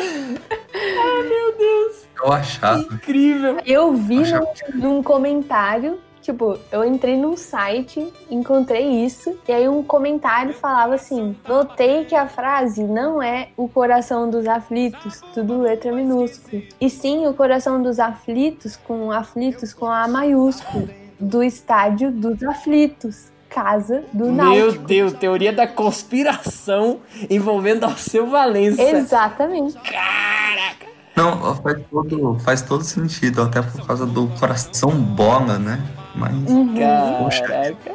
Eu 2.24 2.34
achava. 2.34 2.82
Incrível. 2.82 3.57
Eu 3.65 3.93
vi 3.93 4.17
num, 4.17 4.53
num 4.74 5.03
comentário, 5.03 5.99
tipo, 6.22 6.57
eu 6.72 6.84
entrei 6.84 7.15
num 7.17 7.36
site, 7.36 8.11
encontrei 8.30 9.05
isso, 9.05 9.38
e 9.47 9.51
aí 9.51 9.67
um 9.67 9.84
comentário 9.84 10.53
falava 10.53 10.95
assim: 10.95 11.36
notei 11.47 12.05
que 12.05 12.15
a 12.15 12.28
frase 12.28 12.84
não 12.84 13.22
é 13.22 13.49
o 13.57 13.67
coração 13.67 14.30
dos 14.30 14.47
aflitos, 14.47 15.22
tudo 15.34 15.61
letra 15.61 15.91
minúscula, 15.91 16.61
e 16.80 16.89
sim 16.89 17.28
o 17.28 17.34
coração 17.34 17.82
dos 17.82 17.99
aflitos 17.99 18.76
com 18.76 19.11
aflitos 19.11 19.74
com 19.74 19.86
A 19.86 20.07
maiúsculo, 20.07 20.89
do 21.20 21.43
estádio 21.43 22.11
dos 22.11 22.41
aflitos, 22.43 23.32
casa 23.49 24.03
do 24.13 24.26
Meu 24.26 24.36
Náutico. 24.36 24.86
Deus, 24.86 25.13
teoria 25.13 25.51
da 25.51 25.67
conspiração 25.67 26.99
envolvendo 27.30 27.84
Alceu 27.84 28.28
Valença. 28.28 28.82
Exatamente. 28.82 29.74
Caraca. 29.80 30.88
Não, 31.15 31.55
faz 31.55 31.80
todo, 31.91 32.39
faz 32.39 32.61
todo 32.61 32.84
sentido, 32.84 33.41
até 33.41 33.61
por 33.61 33.86
causa 33.86 34.05
do 34.05 34.28
coração 34.39 34.91
bola, 34.91 35.59
né? 35.59 35.84
Mas 36.16 36.34
Uhum. 36.49 36.76
Caraca. 36.76 37.91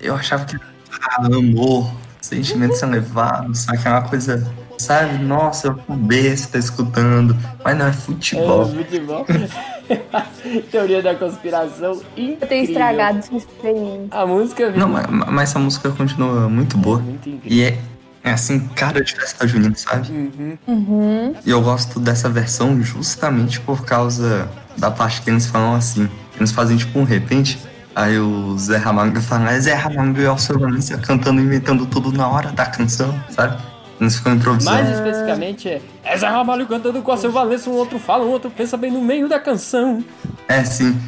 eu 0.00 0.14
achava 0.14 0.44
que 0.44 0.56
era 0.56 1.26
amor, 1.36 1.90
sentimentos 2.20 2.82
elevados, 2.82 3.60
sabe? 3.60 3.78
Que 3.78 3.88
é 3.88 3.90
uma 3.90 4.02
coisa, 4.02 4.52
sabe? 4.78 5.18
Nossa, 5.24 5.68
eu 5.68 5.74
tô 5.74 5.92
besta 5.94 6.58
escutando, 6.58 7.36
mas 7.64 7.76
não 7.76 7.86
é 7.86 7.88
É, 7.90 7.92
futebol. 7.92 8.66
futebol. 8.68 9.26
teoria 10.70 11.02
da 11.02 11.14
conspiração 11.14 11.94
incrível. 12.16 12.38
Eu 12.40 12.46
tenho 12.48 12.64
estragado 12.64 13.24
sua 13.24 13.36
experiência. 13.38 14.06
A 14.10 14.26
música 14.26 14.70
Não, 14.70 14.88
mas, 14.88 15.06
mas 15.08 15.50
essa 15.50 15.58
música 15.58 15.90
continua 15.90 16.48
muito 16.48 16.76
boa. 16.76 16.98
muito 16.98 17.28
incrível. 17.28 17.58
E 17.58 17.62
é, 17.62 17.78
é 18.22 18.30
assim, 18.32 18.60
cara 18.68 19.02
de 19.02 19.14
festa 19.14 19.46
junina, 19.46 19.74
sabe? 19.76 20.10
Uhum. 20.10 20.58
Uhum. 20.66 21.34
E 21.44 21.50
eu 21.50 21.60
gosto 21.60 21.98
dessa 22.00 22.28
versão 22.28 22.80
justamente 22.82 23.60
por 23.60 23.84
causa 23.84 24.48
da 24.76 24.90
parte 24.90 25.22
que 25.22 25.30
eles 25.30 25.46
falam 25.46 25.74
assim. 25.74 26.08
Eles 26.36 26.52
fazem 26.52 26.76
tipo 26.76 26.98
um 26.98 27.04
repente. 27.04 27.58
Aí 27.94 28.18
o 28.18 28.58
Zé 28.58 28.76
Ramalho 28.76 29.20
fala, 29.22 29.52
é 29.52 29.60
Zé 29.60 29.74
Ramalho 29.74 30.20
e 30.20 30.26
Alceu 30.26 30.58
Valença 30.58 30.98
cantando, 30.98 31.40
inventando 31.40 31.86
tudo 31.86 32.12
na 32.12 32.28
hora 32.28 32.50
da 32.50 32.66
canção, 32.66 33.14
sabe? 33.30 33.56
Eles 34.00 34.16
ficam 34.16 34.34
improvisando. 34.34 34.76
Mais 34.76 34.88
especificamente 34.96 35.68
é. 35.68 35.80
É 36.02 36.16
Zé 36.16 36.26
Ramalho 36.26 36.66
cantando 36.66 37.00
com 37.02 37.12
a 37.12 37.16
seu 37.16 37.30
Valença, 37.30 37.70
um 37.70 37.74
outro 37.74 37.98
fala, 37.98 38.24
um 38.24 38.30
outro 38.30 38.50
pensa 38.50 38.76
bem 38.76 38.90
no 38.90 39.00
meio 39.00 39.28
da 39.28 39.38
canção. 39.38 40.04
É, 40.48 40.64
sim. 40.64 40.98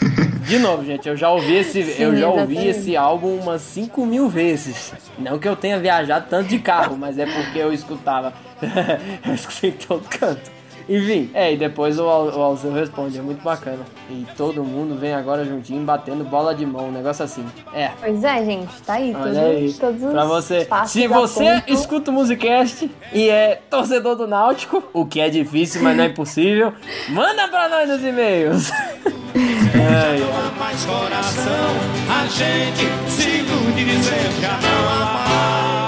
De 0.44 0.58
novo, 0.58 0.84
gente, 0.84 1.08
eu 1.08 1.16
já 1.16 1.30
ouvi 1.30 1.54
esse, 1.54 1.82
Sim, 1.82 2.02
eu 2.02 2.16
já 2.16 2.28
ouvi 2.28 2.52
exatamente. 2.52 2.68
esse 2.68 2.96
álbum 2.96 3.38
umas 3.38 3.62
5 3.62 4.04
mil 4.04 4.28
vezes. 4.28 4.92
Não 5.18 5.38
que 5.38 5.48
eu 5.48 5.56
tenha 5.56 5.78
viajado 5.80 6.26
tanto 6.28 6.48
de 6.48 6.58
carro, 6.58 6.98
mas 6.98 7.18
é 7.18 7.24
porque 7.24 7.58
eu 7.58 7.72
escutava. 7.72 8.34
eu 9.26 9.34
escutei 9.34 9.72
todo 9.72 10.06
canto. 10.06 10.52
Enfim, 10.88 11.30
é, 11.32 11.52
e 11.52 11.56
depois 11.56 11.98
o, 11.98 12.02
Al- 12.02 12.28
o 12.36 12.42
Alceu 12.42 12.72
responde, 12.72 13.18
é 13.18 13.22
muito 13.22 13.42
bacana. 13.42 13.80
E 14.10 14.26
todo 14.36 14.62
mundo 14.62 14.96
vem 14.98 15.14
agora 15.14 15.44
juntinho 15.44 15.82
batendo 15.82 16.24
bola 16.24 16.54
de 16.54 16.66
mão, 16.66 16.88
um 16.88 16.92
negócio 16.92 17.24
assim. 17.24 17.44
É, 17.72 17.90
Pois 18.00 18.22
é, 18.22 18.44
gente, 18.44 18.82
tá 18.82 18.94
aí. 18.94 19.14
Olha 19.14 19.22
Todos, 19.24 19.38
aí. 19.38 19.72
todos 19.72 20.02
os 20.02 20.10
Pra 20.12 20.24
você. 20.24 20.68
Se 20.86 21.06
você 21.08 21.62
escuta 21.68 22.10
o 22.10 22.14
Musicast 22.14 22.90
e 23.12 23.28
é 23.30 23.60
torcedor 23.70 24.14
do 24.16 24.26
Náutico, 24.26 24.82
o 24.92 25.06
que 25.06 25.20
é 25.20 25.30
difícil, 25.30 25.82
mas 25.82 25.96
não 25.96 26.04
é 26.04 26.08
impossível, 26.08 26.72
manda 27.08 27.48
pra 27.48 27.68
nós 27.68 27.88
nos 27.88 28.02
e-mails. 28.04 28.70
Ai, 28.72 30.22
ai. 30.22 30.58
mais 30.58 30.84
coração, 30.84 31.70
a 32.08 32.26
gente 32.26 33.10
se 33.10 33.28
ilude 33.38 33.84
dizendo 33.84 34.40
já 34.40 34.58
não 34.60 34.88
há 34.88 35.14
mais 35.14 35.83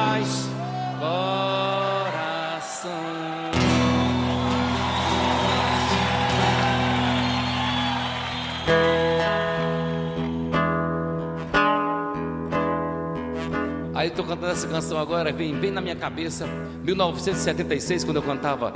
Aí 14.06 14.12
eu 14.12 14.14
tô 14.14 14.22
cantando 14.22 14.52
essa 14.52 14.68
canção 14.68 14.98
agora, 14.98 15.32
vem 15.32 15.52
bem 15.52 15.72
na 15.72 15.80
minha 15.80 15.96
cabeça, 15.96 16.46
1976, 16.84 18.04
quando 18.04 18.18
eu 18.18 18.22
cantava 18.22 18.72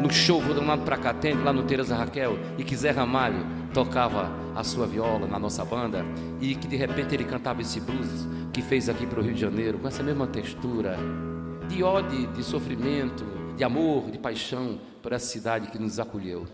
no 0.00 0.12
show 0.12 0.42
pra 0.84 0.96
cá, 0.96 1.14
tem, 1.14 1.40
lá 1.40 1.52
no 1.52 1.62
Teresa 1.62 1.94
Raquel, 1.94 2.36
e 2.58 2.64
que 2.64 2.74
Zé 2.74 2.90
Ramalho 2.90 3.46
tocava 3.72 4.32
a 4.52 4.64
sua 4.64 4.84
viola 4.84 5.28
na 5.28 5.38
nossa 5.38 5.64
banda, 5.64 6.04
e 6.40 6.56
que 6.56 6.66
de 6.66 6.74
repente 6.74 7.14
ele 7.14 7.22
cantava 7.22 7.62
esse 7.62 7.78
blues 7.78 8.26
que 8.52 8.60
fez 8.60 8.88
aqui 8.88 9.06
pro 9.06 9.22
Rio 9.22 9.32
de 9.32 9.40
Janeiro, 9.40 9.78
com 9.78 9.86
essa 9.86 10.02
mesma 10.02 10.26
textura, 10.26 10.96
de 11.68 11.84
ódio, 11.84 12.26
de 12.32 12.42
sofrimento, 12.42 13.24
de 13.56 13.62
amor, 13.62 14.10
de 14.10 14.18
paixão 14.18 14.80
por 15.00 15.12
essa 15.12 15.26
cidade 15.26 15.68
que 15.68 15.78
nos 15.78 16.00
acolheu. 16.00 16.48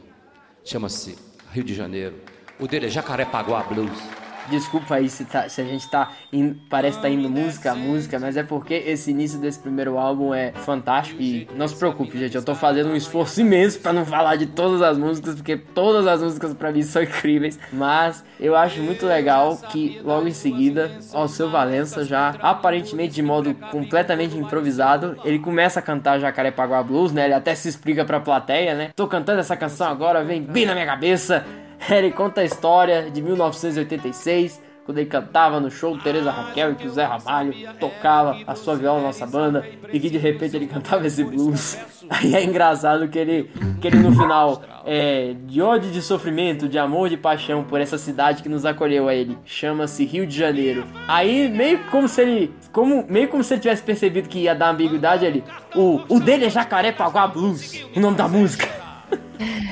Chama-se 0.63 1.17
Rio 1.53 1.65
de 1.65 1.75
Janeiro. 1.75 2.17
O 2.61 2.69
dele 2.69 2.85
é 2.85 2.91
Jacarepaguá 2.91 3.63
Blues. 3.63 4.28
Desculpa 4.51 4.95
aí 4.95 5.09
se, 5.11 5.25
tá- 5.25 5.49
se 5.49 5.61
a 5.61 5.65
gente 5.65 5.89
tá. 5.91 6.11
in- 6.33 6.55
parece 6.71 6.97
que 6.97 7.03
tá 7.03 7.09
indo 7.09 7.29
música 7.29 7.73
a 7.73 7.75
música, 7.75 8.19
mas 8.19 8.37
é 8.37 8.43
porque 8.43 8.75
esse 8.75 9.11
início 9.11 9.39
desse 9.39 9.59
primeiro 9.59 9.99
álbum 9.99 10.33
é 10.33 10.53
fantástico. 10.53 11.21
E 11.21 11.47
não 11.55 11.69
se 11.69 11.77
preocupe, 11.77 12.19
gente, 12.19 12.35
eu 12.35 12.43
tô 12.43 12.55
fazendo 12.55 12.91
um 12.91 12.97
esforço 12.97 13.41
imenso 13.41 13.81
pra 13.81 13.93
não 13.93 14.07
falar 14.07 14.37
de 14.37 14.47
todas 14.47 14.81
as 14.81 14.97
músicas, 14.97 15.35
porque 15.35 15.57
todas 15.57 16.07
as 16.07 16.23
músicas 16.23 16.55
pra 16.55 16.73
mim 16.73 16.83
são 16.83 17.03
incríveis. 17.03 17.59
Mas 17.73 18.25
eu 18.41 18.57
acho 18.57 18.81
muito 18.81 19.05
legal 19.07 19.57
que 19.71 20.01
logo 20.03 20.27
em 20.27 20.33
seguida, 20.33 20.91
Alceu 21.13 21.51
Valença, 21.51 22.05
já 22.05 22.35
aparentemente 22.41 23.15
de 23.15 23.23
modo 23.23 23.55
completamente 23.71 24.37
improvisado, 24.37 25.17
ele 25.25 25.39
começa 25.39 25.81
a 25.81 25.83
cantar 25.83 26.19
Jacarepaguá 26.19 26.83
Blues, 26.83 27.13
né? 27.13 27.25
Ele 27.27 27.35
até 27.35 27.55
se 27.55 27.69
explica 27.69 28.05
pra 28.05 28.19
plateia, 28.21 28.75
né? 28.75 28.91
Tô 28.97 29.07
cantando 29.07 29.41
essa 29.41 29.57
canção 29.57 29.89
agora, 29.89 30.25
vem 30.25 30.41
bem 30.43 30.65
na 30.65 30.73
minha 30.75 30.87
cabeça. 30.87 31.45
Ele 31.91 32.11
conta 32.11 32.41
a 32.41 32.45
história 32.45 33.11
de 33.11 33.23
1986, 33.23 34.61
quando 34.89 34.99
ele 34.99 35.11
cantava 35.11 35.61
no 35.61 35.71
show 35.71 35.99
Teresa 35.99 36.31
Raquel 36.31 36.73
e 36.73 36.75
que 36.75 36.87
o 36.87 36.91
Zé 36.91 37.05
Ramalho 37.05 37.53
tocava 37.79 38.39
a 38.47 38.55
sua 38.55 38.75
viola 38.75 39.03
nossa 39.03 39.27
banda 39.27 39.69
e 39.93 40.01
que 40.01 40.09
de 40.09 40.17
repente 40.17 40.57
ele 40.57 40.67
cantava 40.67 41.07
esse 41.07 41.23
blues. 41.23 41.77
Aí 42.09 42.35
é 42.35 42.43
engraçado 42.43 43.07
que 43.07 43.19
ele, 43.19 43.51
que 43.83 43.87
ele 43.87 43.99
no 43.99 44.11
final, 44.13 44.63
é, 44.87 45.35
de 45.45 45.61
ódio, 45.61 45.91
de 45.91 46.01
sofrimento, 46.01 46.67
de 46.67 46.79
amor, 46.79 47.11
de 47.11 47.19
paixão 47.19 47.63
por 47.63 47.83
essa 47.83 47.99
cidade 47.99 48.43
que 48.43 48.49
nos 48.49 48.65
acolheu 48.65 49.09
a 49.09 49.15
ele, 49.15 49.37
chama-se 49.45 50.07
Rio 50.07 50.27
de 50.27 50.35
Janeiro. 50.35 50.87
Aí 51.07 51.51
meio 51.51 51.81
como 51.91 52.09
se 52.09 52.23
ele, 52.23 52.55
como, 52.73 53.05
meio 53.11 53.29
como 53.29 53.45
se 53.45 53.53
ele 53.53 53.61
tivesse 53.61 53.83
percebido 53.83 54.27
que 54.27 54.39
ia 54.39 54.55
dar 54.55 54.71
ambiguidade 54.71 55.27
ali. 55.27 55.45
O, 55.77 56.01
o 56.09 56.19
dele 56.19 56.47
é 56.47 56.51
Jacarepaguá 56.51 57.27
Blues, 57.27 57.85
o 57.95 58.01
nome 58.01 58.17
da 58.17 58.27
música. 58.27 58.78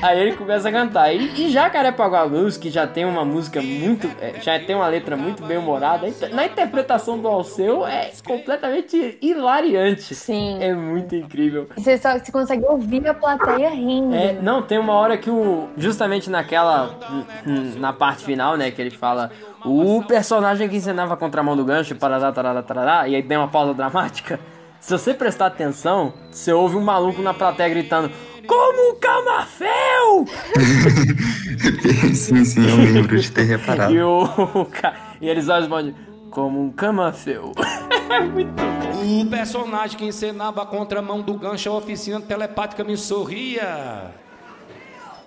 Aí 0.03 0.21
ele 0.21 0.37
começa 0.37 0.69
a 0.69 0.73
cantar. 0.73 1.12
E, 1.12 1.47
e 1.47 1.51
Jacarepaguá 1.51 2.27
Blues, 2.27 2.57
que 2.57 2.71
já 2.71 2.87
tem 2.87 3.05
uma 3.05 3.25
música 3.25 3.61
muito. 3.62 4.09
é, 4.21 4.41
já 4.41 4.59
tem 4.59 4.77
uma 4.77 4.89
letra 4.89 5.17
muito 5.17 5.45
bem 5.45 5.59
humorada, 5.59 6.07
na 6.33 6.47
interpretação 6.47 7.19
do 7.19 7.29
Alceu 7.29 7.87
é 7.87 8.11
completamente 8.27 9.19
hilariante. 9.21 10.14
Sim. 10.14 10.59
É 10.61 10.75
muito 10.75 11.14
incrível. 11.14 11.69
Você 11.77 11.99
só 11.99 12.19
você 12.19 12.31
consegue 12.33 12.64
ouvir 12.64 13.07
a 13.07 13.14
plateia 13.14 13.71
rindo. 13.71 14.14
É, 14.14 14.33
não, 14.35 14.62
tem 14.62 14.79
uma 14.79 14.95
hora 14.95 15.17
que 15.17 15.31
o. 15.31 15.69
Justamente 15.77 16.31
naquela. 16.31 16.95
Na 17.79 17.93
parte 17.93 18.25
final, 18.25 18.57
né? 18.57 18.71
Que 18.71 18.81
ele 18.81 18.91
fala. 18.91 19.31
O 19.64 20.03
personagem 20.05 20.69
que 20.69 20.77
ensinava 20.77 21.14
a 21.14 21.17
contramão 21.17 21.57
do 21.57 21.64
gancho, 21.64 21.95
parará, 21.97 22.31
tarará, 22.31 22.62
tarará, 22.62 23.09
e 23.09 23.17
aí 23.17 23.23
tem 23.23 23.37
uma 23.37 23.49
pausa 23.49 23.75
dramática. 23.75 24.39
Se 24.79 24.93
você 24.93 25.12
prestar 25.12 25.47
atenção, 25.47 26.12
você 26.31 26.53
ouve 26.53 26.77
um 26.77 26.81
maluco 26.81 27.21
na 27.21 27.35
plateia 27.35 27.69
gritando. 27.69 28.11
Como 28.47 28.90
um 28.90 28.94
camafeu! 28.99 30.26
sim, 32.14 32.44
sim, 32.44 32.68
eu 32.68 32.76
lembro 32.76 33.18
de 33.18 33.30
ter 33.30 33.42
reparado. 33.44 33.92
E, 33.94 34.03
o, 34.03 34.64
ca- 34.66 35.16
e 35.20 35.28
eles 35.28 35.47
respondem. 35.49 35.94
Como 36.30 36.62
um 36.62 36.70
camafeu. 36.70 37.53
O 38.99 39.26
personagem 39.26 39.97
que 39.99 40.05
encenava 40.05 40.62
a 40.62 40.66
contramão 40.66 41.20
do 41.20 41.34
gancho 41.34 41.68
à 41.68 41.74
oficina 41.74 42.20
telepática 42.20 42.82
me 42.82 42.97
sorria. 42.97 44.11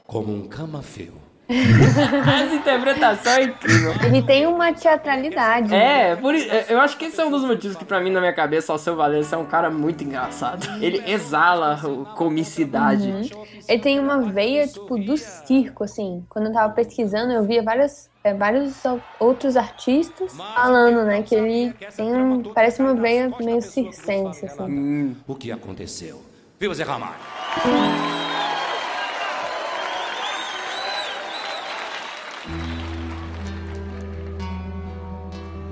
Como 0.06 0.34
um 0.34 0.48
camafeu. 0.48 1.14
Essa 2.44 2.56
interpretação 2.56 3.32
é 3.34 3.44
incrível. 3.44 3.94
Ele 4.04 4.22
tem 4.22 4.46
uma 4.46 4.72
teatralidade. 4.72 5.74
É, 5.74 6.16
por, 6.16 6.36
é, 6.36 6.66
eu 6.70 6.80
acho 6.80 6.96
que 6.96 7.06
esse 7.06 7.20
é 7.20 7.26
um 7.26 7.32
dos 7.32 7.44
motivos 7.44 7.76
que 7.76 7.84
pra 7.84 8.00
mim, 8.00 8.12
na 8.12 8.20
minha 8.20 8.34
cabeça, 8.34 8.72
o 8.72 8.78
seu 8.78 8.96
Valença 8.96 9.36
é 9.36 9.40
um 9.40 9.46
cara 9.46 9.70
muito 9.72 10.04
engraçado. 10.04 10.68
Ele 10.80 11.02
exala 11.12 11.80
o- 11.84 12.06
comicidade. 12.16 13.10
Uhum. 13.10 13.22
Ele 13.68 13.82
tem 13.82 14.00
uma 14.00 14.22
veia, 14.22 14.68
tipo, 14.68 14.98
do 14.98 15.18
circo, 15.18 15.84
assim. 15.84 16.24
Quando 16.30 16.46
eu 16.48 16.54
tava 16.54 16.72
pesquisando, 16.74 17.34
eu 17.34 17.44
via 17.44 17.64
várias, 17.64 18.10
é, 18.24 18.34
vários 18.34 18.76
outros 19.20 19.58
artistas 19.58 20.36
falando, 20.56 21.04
né? 21.06 21.24
Que 21.24 21.34
ele 21.36 21.74
tem 21.96 22.16
um... 22.16 22.44
Parece 22.54 22.80
uma 22.82 22.94
veia 22.94 23.32
meio 23.40 23.62
circense, 23.62 24.46
assim. 24.46 25.16
O 25.28 25.36
que 25.36 25.52
aconteceu? 25.52 26.22
Viu, 26.60 26.74
Zé 26.74 26.84
Ramalho? 26.84 27.16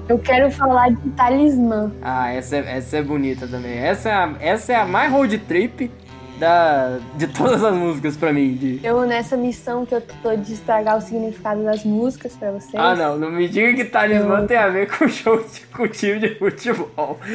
Eu 0.09 0.17
quero 0.19 0.49
falar 0.51 0.89
de 0.91 1.09
talismã. 1.11 1.91
Ah, 2.01 2.31
essa 2.31 2.55
é, 2.57 2.77
essa 2.77 2.97
é 2.97 3.01
bonita 3.01 3.47
também. 3.47 3.77
Essa 3.77 4.09
é 4.09 4.13
a, 4.13 4.33
essa 4.39 4.73
é 4.73 4.75
a 4.75 4.85
mais 4.85 5.11
road 5.11 5.37
trip 5.39 5.91
da, 6.39 6.99
de 7.15 7.27
todas 7.27 7.61
as 7.63 7.75
músicas 7.75 8.15
pra 8.15 8.31
mim. 8.31 8.53
de- 8.53 8.79
Eu, 8.83 9.01
nessa 9.05 9.35
missão 9.35 9.85
que 9.85 9.93
eu 9.95 10.01
tô 10.23 10.35
de 10.35 10.53
estragar 10.53 10.97
o 10.97 11.01
significado 11.01 11.63
das 11.63 11.83
músicas 11.83 12.33
pra 12.37 12.51
vocês. 12.51 12.75
Ah, 12.75 12.95
não, 12.95 13.17
não 13.17 13.29
me 13.31 13.49
diga 13.49 13.73
que 13.73 13.83
talismã 13.85 14.45
tem 14.45 14.55
a 14.57 14.69
ver 14.69 14.87
com 14.89 15.07
show 15.09 15.37
de, 15.43 15.61
com 15.75 15.87
time 15.87 16.19
de 16.19 16.35
futebol. 16.35 17.19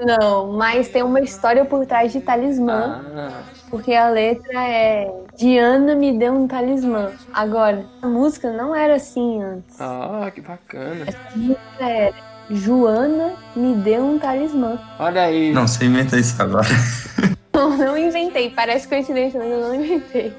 Não, 0.00 0.52
mas 0.52 0.88
tem 0.88 1.02
uma 1.02 1.20
história 1.20 1.64
por 1.64 1.84
trás 1.84 2.12
de 2.12 2.20
talismã. 2.20 3.02
Ah, 3.16 3.42
Porque 3.70 3.92
a 3.94 4.08
letra 4.08 4.64
é 4.66 5.10
Diana 5.36 5.94
me 5.94 6.18
deu 6.18 6.32
um 6.32 6.46
talismã. 6.48 7.12
Agora, 7.32 7.84
a 8.02 8.06
música 8.06 8.50
não 8.52 8.74
era 8.74 8.94
assim 8.96 9.42
antes. 9.42 9.80
ah, 9.80 10.30
que 10.34 10.40
bacana. 10.40 11.04
A 11.32 11.36
música 11.36 11.60
era 11.80 12.14
Joana 12.50 13.34
me 13.54 13.74
deu 13.74 14.04
um 14.04 14.18
talismã. 14.18 14.78
Olha 14.98 15.22
aí. 15.24 15.52
Não, 15.52 15.66
você 15.68 15.84
inventa 15.84 16.18
isso 16.18 16.40
agora. 16.42 16.66
Não, 17.52 17.76
não 17.76 17.98
inventei. 17.98 18.50
Parece 18.50 18.86
coincidência, 18.86 19.40
mas 19.40 19.50
eu 19.50 19.60
não 19.60 19.74
inventei. 19.74 20.32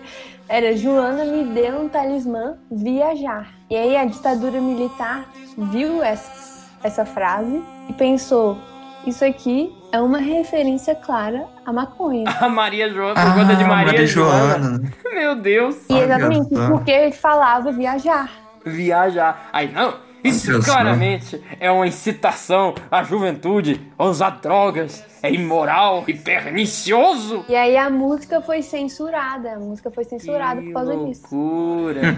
Era 0.47 0.73
Joana 0.77 1.25
me 1.25 1.43
deu 1.53 1.82
um 1.82 1.89
talismã 1.89 2.55
viajar. 2.71 3.53
E 3.69 3.75
aí 3.75 3.97
a 3.97 4.05
ditadura 4.05 4.61
militar 4.61 5.30
viu 5.57 6.01
essa, 6.01 6.65
essa 6.82 7.05
frase 7.05 7.61
e 7.89 7.93
pensou: 7.93 8.57
isso 9.05 9.25
aqui 9.25 9.69
é 9.91 9.99
uma 9.99 10.19
referência 10.19 10.93
clara 10.95 11.45
à 11.65 11.73
maconha. 11.73 12.25
A 12.39 12.47
Maria 12.49 12.89
Joana, 12.93 13.21
por 13.21 13.33
conta 13.35 13.55
de 13.55 13.63
Maria, 13.63 13.71
Ah, 13.71 13.85
Maria 13.85 14.07
Joana. 14.07 14.57
Joana. 14.69 14.93
Meu 15.13 15.35
Deus. 15.35 15.75
E 15.89 15.97
exatamente 15.97 16.49
porque 16.69 16.91
ele 16.91 17.11
falava 17.11 17.71
viajar. 17.71 18.29
Viajar. 18.65 19.49
Aí 19.53 19.71
não, 19.71 19.95
isso 20.23 20.51
Olha 20.51 20.61
só. 20.61 20.71
claramente 20.73 21.41
é 21.59 21.71
uma 21.71 21.87
incitação 21.87 22.75
à 22.91 23.03
juventude 23.03 23.81
a 23.97 24.05
usar 24.05 24.31
drogas. 24.41 25.03
É 25.21 25.33
imoral 25.33 26.05
e 26.07 26.13
pernicioso. 26.13 27.43
E 27.49 27.55
aí 27.55 27.75
a 27.75 27.89
música 27.89 28.41
foi 28.41 28.61
censurada. 28.61 29.53
A 29.53 29.59
música 29.59 29.91
foi 29.91 30.03
censurada 30.05 30.61
por 30.61 30.71
causa 30.73 30.95
disso. 30.97 31.23
Loucura. 31.31 32.17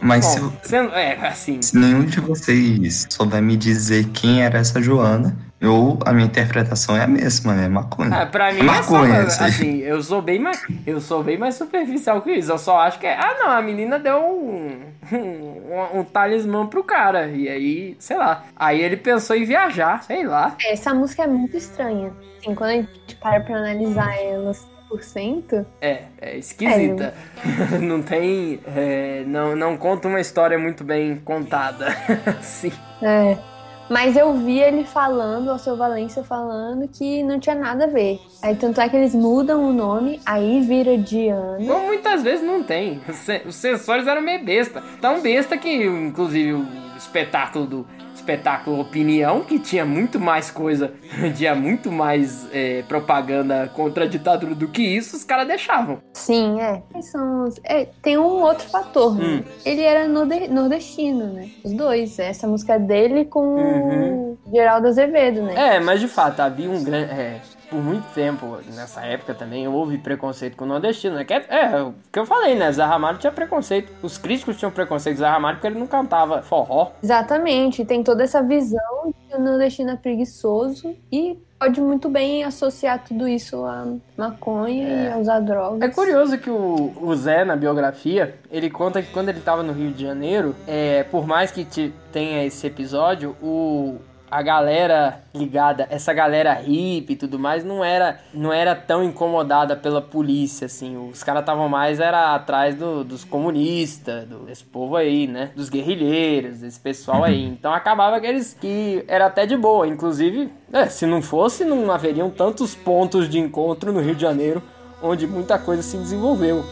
Mas 0.00 0.24
se, 0.26 0.40
Bom, 0.40 0.52
sendo, 0.62 0.92
é, 0.94 1.14
assim. 1.26 1.62
se 1.62 1.76
nenhum 1.78 2.04
de 2.04 2.20
vocês 2.20 3.06
souber 3.10 3.40
me 3.40 3.56
dizer 3.56 4.06
quem 4.08 4.42
era 4.42 4.58
essa 4.58 4.80
Joana, 4.82 5.36
eu, 5.58 5.98
a 6.04 6.12
minha 6.12 6.26
interpretação 6.26 6.96
é 6.96 7.04
a 7.04 7.06
mesma, 7.06 7.54
é 7.54 7.68
maconha. 7.68 8.22
Ah, 8.22 8.26
pra 8.26 8.52
mim 8.52 8.60
é 8.60 8.62
maconha, 8.62 9.14
é 9.20 9.30
só, 9.30 9.44
aí. 9.44 9.50
assim, 9.50 9.78
eu 9.78 10.02
sou 10.02 10.20
bem 10.20 10.38
mais, 10.38 10.62
eu 10.86 11.00
sou 11.00 11.22
bem 11.22 11.38
mais 11.38 11.54
superficial 11.54 12.20
que 12.20 12.30
isso. 12.32 12.52
Eu 12.52 12.58
só 12.58 12.78
acho 12.80 12.98
que 12.98 13.06
é, 13.06 13.14
ah, 13.14 13.36
não, 13.38 13.50
a 13.50 13.62
menina 13.62 13.98
deu 13.98 14.18
um, 14.18 14.82
um, 15.12 16.00
um 16.00 16.04
talismã 16.04 16.66
pro 16.66 16.84
cara 16.84 17.28
e 17.28 17.48
aí, 17.48 17.96
sei 17.98 18.18
lá. 18.18 18.44
Aí 18.54 18.82
ele 18.82 18.98
pensou 18.98 19.34
em 19.34 19.44
viajar, 19.44 20.02
sei 20.02 20.26
lá. 20.26 20.54
Essa 20.62 20.92
música 20.92 21.22
é 21.22 21.26
muito 21.26 21.56
estranha. 21.56 22.12
Assim, 22.38 22.54
quando 22.54 22.70
a 22.70 22.74
gente 22.74 23.16
para 23.18 23.40
pra 23.40 23.56
analisar 23.56 24.14
ela 24.20 24.52
100%, 24.90 25.64
É, 25.80 26.02
é 26.20 26.36
esquisita. 26.36 27.14
não 27.80 28.02
tem, 28.02 28.60
é, 28.66 29.24
não, 29.26 29.56
não 29.56 29.76
conta 29.78 30.06
uma 30.06 30.20
história 30.20 30.58
muito 30.58 30.84
bem 30.84 31.16
contada, 31.16 31.86
assim. 32.38 32.72
É. 33.02 33.55
Mas 33.88 34.16
eu 34.16 34.32
vi 34.34 34.58
ele 34.58 34.84
falando, 34.84 35.52
o 35.52 35.58
seu 35.58 35.76
Valência 35.76 36.24
falando, 36.24 36.88
que 36.88 37.22
não 37.22 37.38
tinha 37.38 37.54
nada 37.54 37.84
a 37.84 37.88
ver. 37.88 38.20
Aí 38.42 38.56
tanto 38.56 38.80
é 38.80 38.88
que 38.88 38.96
eles 38.96 39.14
mudam 39.14 39.64
o 39.68 39.72
nome, 39.72 40.20
aí 40.26 40.60
vira 40.60 40.98
Diana. 40.98 41.72
Ou 41.72 41.80
muitas 41.86 42.22
vezes 42.22 42.44
não 42.44 42.62
tem. 42.62 43.00
Os 43.46 43.54
sensores 43.54 44.06
eram 44.06 44.22
meio 44.22 44.44
besta. 44.44 44.82
Tão 45.00 45.20
besta 45.20 45.56
que, 45.56 45.84
inclusive, 45.84 46.54
o 46.54 46.66
espetáculo 46.96 47.66
do 47.66 47.86
espetáculo 48.30 48.80
Opinião, 48.80 49.40
que 49.42 49.58
tinha 49.58 49.84
muito 49.84 50.18
mais 50.18 50.50
coisa, 50.50 50.92
tinha 51.36 51.54
muito 51.54 51.92
mais 51.92 52.46
é, 52.52 52.82
propaganda 52.88 53.70
contra 53.72 54.04
a 54.04 54.06
ditadura 54.08 54.54
do 54.54 54.66
que 54.66 54.82
isso, 54.82 55.16
os 55.16 55.22
caras 55.24 55.46
deixavam. 55.46 55.98
Sim, 56.12 56.60
é. 56.60 56.82
São 57.02 57.44
é, 57.64 57.86
Tem 58.02 58.18
um 58.18 58.42
outro 58.42 58.68
fator, 58.68 59.14
né? 59.16 59.24
Hum. 59.24 59.42
Ele 59.64 59.82
era 59.82 60.08
norde- 60.08 60.48
nordestino, 60.48 61.32
né? 61.32 61.48
Os 61.64 61.72
dois. 61.72 62.18
Essa 62.18 62.46
música 62.48 62.74
é 62.74 62.78
dele 62.78 63.24
com 63.26 63.46
Uhum. 63.56 64.36
Geraldo 64.52 64.88
Azevedo, 64.88 65.42
né? 65.42 65.76
É, 65.76 65.80
mas 65.80 66.00
de 66.00 66.08
fato, 66.08 66.40
havia 66.40 66.68
um 66.70 66.82
grande. 66.82 67.10
É, 67.12 67.40
por 67.70 67.82
muito 67.82 68.04
tempo, 68.14 68.58
nessa 68.74 69.02
época 69.04 69.34
também, 69.34 69.66
houve 69.68 69.98
preconceito 69.98 70.56
com 70.56 70.64
o 70.64 70.68
nordestino, 70.68 71.16
né? 71.16 71.24
Que 71.24 71.34
é, 71.34 71.46
é 71.48 71.82
o 71.82 71.94
que 72.12 72.18
eu 72.18 72.26
falei, 72.26 72.54
né? 72.54 72.70
Zé 72.72 72.84
Ramalho 72.84 73.18
tinha 73.18 73.32
preconceito. 73.32 73.92
Os 74.02 74.16
críticos 74.18 74.56
tinham 74.56 74.70
preconceito 74.70 75.16
com 75.16 75.22
Zé 75.22 75.28
Ramalho 75.28 75.56
porque 75.56 75.66
ele 75.66 75.78
não 75.78 75.86
cantava 75.86 76.42
forró. 76.42 76.92
Exatamente. 77.02 77.84
Tem 77.84 78.02
toda 78.02 78.22
essa 78.24 78.42
visão 78.42 79.06
de 79.06 79.14
que 79.28 79.36
o 79.36 79.40
nordestino 79.40 79.90
é 79.90 79.96
preguiçoso 79.96 80.94
e 81.10 81.38
pode 81.58 81.80
muito 81.80 82.08
bem 82.10 82.44
associar 82.44 83.02
tudo 83.02 83.26
isso 83.26 83.64
à 83.64 83.86
maconha 84.16 84.88
e 84.88 85.08
a 85.12 85.16
usar 85.16 85.40
drogas. 85.40 85.80
É 85.80 85.88
curioso 85.92 86.36
que 86.38 86.50
o, 86.50 86.92
o 87.00 87.14
Zé, 87.16 87.44
na 87.44 87.56
biografia, 87.56 88.34
ele 88.50 88.68
conta 88.68 89.00
que 89.02 89.10
quando 89.10 89.30
ele 89.30 89.40
tava 89.40 89.62
no 89.62 89.72
Rio 89.72 89.90
de 89.90 90.02
Janeiro, 90.04 90.54
é, 90.66 91.02
por 91.04 91.26
mais 91.26 91.50
que 91.50 91.64
te- 91.64 91.94
tenha 92.12 92.44
esse 92.44 92.66
episódio, 92.66 93.34
o, 93.42 93.96
a 94.30 94.42
galera 94.42 95.20
ligada, 95.34 95.86
essa 95.90 96.12
galera 96.12 96.52
hippie 96.54 97.12
e 97.12 97.16
tudo 97.16 97.38
mais, 97.38 97.64
não 97.64 97.84
era, 97.84 98.18
não 98.34 98.52
era 98.52 98.74
tão 98.74 99.02
incomodada 99.04 99.76
pela 99.76 100.00
polícia, 100.02 100.66
assim. 100.66 100.96
Os 101.10 101.22
caras 101.22 101.40
estavam 101.42 101.68
mais 101.68 102.00
era 102.00 102.34
atrás 102.34 102.74
do- 102.74 103.04
dos 103.04 103.24
comunistas, 103.24 104.24
do, 104.26 104.40
desse 104.40 104.64
povo 104.64 104.96
aí, 104.96 105.26
né? 105.26 105.50
Dos 105.54 105.68
guerrilheiros, 105.68 106.58
desse 106.58 106.80
pessoal 106.80 107.24
aí. 107.24 107.44
Então 107.44 107.72
acabava 107.72 108.20
que 108.20 108.26
eles 108.26 108.56
que 108.60 109.04
era 109.08 109.26
até 109.26 109.46
de 109.46 109.56
boa. 109.56 109.86
Inclusive, 109.86 110.52
é, 110.72 110.86
se 110.86 111.06
não 111.06 111.22
fosse, 111.22 111.64
não 111.64 111.90
haveriam 111.90 112.30
tantos 112.30 112.74
pontos 112.74 113.28
de 113.28 113.38
encontro 113.38 113.92
no 113.92 114.00
Rio 114.00 114.14
de 114.14 114.22
Janeiro 114.22 114.62
onde 115.02 115.26
muita 115.26 115.58
coisa 115.58 115.82
se 115.82 115.96
desenvolveu. 115.98 116.64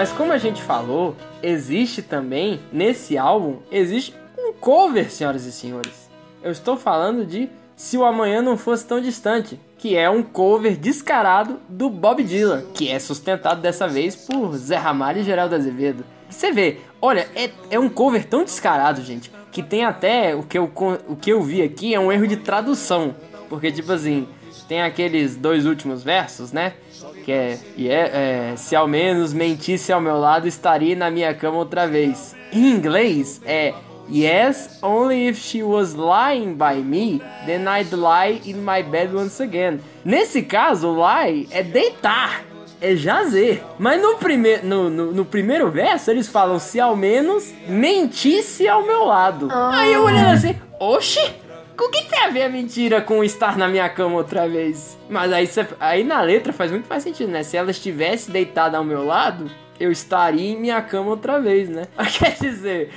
Mas 0.00 0.12
como 0.12 0.32
a 0.32 0.38
gente 0.38 0.62
falou, 0.62 1.14
existe 1.42 2.00
também, 2.00 2.58
nesse 2.72 3.18
álbum, 3.18 3.58
existe 3.70 4.14
um 4.38 4.50
cover, 4.50 5.10
senhoras 5.10 5.44
e 5.44 5.52
senhores. 5.52 6.08
Eu 6.42 6.50
estou 6.50 6.74
falando 6.74 7.26
de 7.26 7.50
Se 7.76 7.98
o 7.98 8.04
Amanhã 8.06 8.40
Não 8.40 8.56
Fosse 8.56 8.86
Tão 8.86 8.98
Distante, 8.98 9.60
que 9.76 9.94
é 9.94 10.08
um 10.08 10.22
cover 10.22 10.78
descarado 10.78 11.60
do 11.68 11.90
Bob 11.90 12.24
Dylan, 12.24 12.64
que 12.72 12.88
é 12.88 12.98
sustentado 12.98 13.60
dessa 13.60 13.86
vez 13.86 14.16
por 14.16 14.56
Zé 14.56 14.76
Ramalho 14.76 15.20
e 15.20 15.22
Geraldo 15.22 15.54
Azevedo. 15.54 16.02
Você 16.30 16.50
vê, 16.50 16.78
olha, 16.98 17.28
é, 17.36 17.50
é 17.70 17.78
um 17.78 17.90
cover 17.90 18.24
tão 18.24 18.42
descarado, 18.42 19.02
gente, 19.02 19.30
que 19.52 19.62
tem 19.62 19.84
até 19.84 20.34
o 20.34 20.42
que, 20.42 20.56
eu, 20.56 20.72
o 21.08 21.14
que 21.14 21.30
eu 21.30 21.42
vi 21.42 21.60
aqui 21.60 21.94
é 21.94 22.00
um 22.00 22.10
erro 22.10 22.26
de 22.26 22.38
tradução. 22.38 23.14
Porque, 23.50 23.70
tipo 23.70 23.92
assim, 23.92 24.26
tem 24.66 24.80
aqueles 24.80 25.36
dois 25.36 25.66
últimos 25.66 26.02
versos, 26.02 26.52
né? 26.52 26.72
Que 27.30 27.34
é, 27.34 27.58
e 27.76 27.88
é, 27.88 28.50
é, 28.52 28.56
se 28.56 28.74
ao 28.74 28.88
menos 28.88 29.32
mentisse 29.32 29.92
ao 29.92 30.00
meu 30.00 30.18
lado, 30.18 30.48
estaria 30.48 30.96
na 30.96 31.12
minha 31.12 31.32
cama 31.32 31.58
outra 31.58 31.86
vez. 31.86 32.34
Em 32.52 32.72
inglês 32.72 33.40
é 33.44 33.72
Yes, 34.10 34.80
only 34.82 35.28
if 35.28 35.38
she 35.38 35.62
was 35.62 35.94
lying 35.94 36.54
by 36.54 36.82
me, 36.82 37.22
then 37.46 37.68
I'd 37.68 37.94
lie 37.94 38.40
in 38.44 38.64
my 38.64 38.82
bed 38.82 39.14
once 39.14 39.40
again. 39.40 39.78
Nesse 40.04 40.42
caso, 40.42 40.90
lie 40.90 41.46
é 41.52 41.62
deitar, 41.62 42.42
é 42.80 42.96
jazer. 42.96 43.62
Mas 43.78 44.02
no, 44.02 44.16
prime 44.16 44.56
no, 44.64 44.90
no, 44.90 45.12
no 45.12 45.24
primeiro 45.24 45.70
verso 45.70 46.10
eles 46.10 46.26
falam 46.26 46.58
se 46.58 46.80
ao 46.80 46.96
menos 46.96 47.54
mentisse 47.68 48.66
ao 48.66 48.84
meu 48.84 49.04
lado. 49.04 49.48
Aí 49.52 49.92
eu 49.92 50.02
olhando 50.02 50.32
assim, 50.32 50.56
oxi, 50.80 51.32
o 51.78 51.88
que 51.90 52.02
tem 52.08 52.24
a 52.24 52.28
ver 52.30 52.42
a 52.42 52.48
mentira 52.48 53.00
com 53.00 53.22
estar 53.22 53.56
na 53.56 53.68
minha 53.68 53.88
cama 53.88 54.16
outra 54.16 54.48
vez? 54.48 54.98
Mas 55.10 55.32
aí, 55.32 55.48
aí 55.80 56.04
na 56.04 56.22
letra 56.22 56.52
faz 56.52 56.70
muito 56.70 56.86
mais 56.88 57.02
sentido, 57.02 57.30
né? 57.30 57.42
Se 57.42 57.56
ela 57.56 57.72
estivesse 57.72 58.30
deitada 58.30 58.78
ao 58.78 58.84
meu 58.84 59.04
lado, 59.04 59.50
eu 59.80 59.90
estaria 59.90 60.50
em 60.50 60.60
minha 60.60 60.80
cama 60.82 61.10
outra 61.10 61.40
vez, 61.40 61.70
né? 61.70 61.88
Quer 62.18 62.36
dizer. 62.38 62.90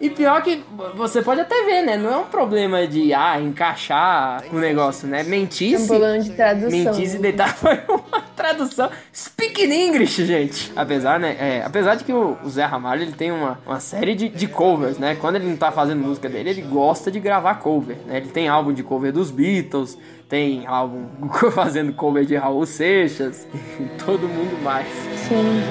E 0.00 0.08
pior 0.08 0.42
que 0.42 0.64
você 0.94 1.20
pode 1.20 1.42
até 1.42 1.64
ver, 1.64 1.82
né? 1.82 1.98
Não 1.98 2.12
é 2.12 2.16
um 2.16 2.24
problema 2.24 2.86
de 2.86 3.12
ah, 3.12 3.38
encaixar 3.38 4.42
o 4.50 4.58
negócio, 4.58 5.06
né? 5.06 5.20
É 5.20 5.24
um 5.24 5.28
Mentisse. 5.28 5.86
problema 5.86 6.18
de 6.18 6.30
tradução. 6.30 6.70
Mentisse 6.70 7.16
e 7.16 7.18
deitar 7.18 7.52
foi 7.54 7.78
uma 7.86 8.22
tradução. 8.34 8.90
Speak 9.14 9.62
in 9.62 9.70
English, 9.70 10.24
gente. 10.24 10.72
Apesar, 10.74 11.20
né? 11.20 11.36
É, 11.38 11.62
apesar 11.64 11.94
de 11.94 12.04
que 12.04 12.12
o, 12.12 12.38
o 12.42 12.48
Zé 12.48 12.64
Ramalho 12.64 13.02
ele 13.02 13.12
tem 13.12 13.30
uma, 13.30 13.60
uma 13.66 13.78
série 13.78 14.14
de, 14.14 14.30
de 14.30 14.48
covers, 14.48 14.98
né? 14.98 15.14
Quando 15.14 15.36
ele 15.36 15.46
não 15.46 15.56
tá 15.56 15.70
fazendo 15.70 16.00
música 16.00 16.28
dele, 16.28 16.48
ele 16.48 16.62
gosta 16.62 17.10
de 17.10 17.20
gravar 17.20 17.56
cover, 17.56 17.98
né? 18.06 18.16
Ele 18.16 18.28
tem 18.28 18.48
álbum 18.48 18.72
de 18.72 18.82
cover 18.82 19.12
dos 19.12 19.30
Beatles, 19.30 19.98
tem 20.34 20.66
álbum 20.66 21.06
fazendo 21.54 21.92
cover 21.92 22.24
de 22.24 22.34
Raul 22.34 22.66
Seixas, 22.66 23.46
e 23.78 23.84
todo 24.04 24.26
mundo 24.26 24.60
mais. 24.64 24.88
Sim. 24.88 25.62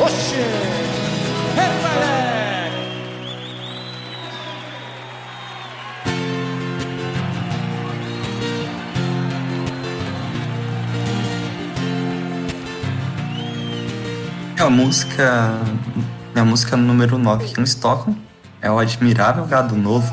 Oxê! 0.00 0.34
Repare! 1.54 2.18
É 14.56 14.62
a 14.62 14.68
música. 14.68 15.52
É 16.34 16.40
a 16.40 16.44
música 16.44 16.76
número 16.76 17.16
9 17.16 17.46
que 17.46 17.60
eles 17.60 17.76
tocam. 17.76 18.16
É 18.60 18.68
o 18.68 18.80
Admirável 18.80 19.46
Gado 19.46 19.76
Novo. 19.76 20.12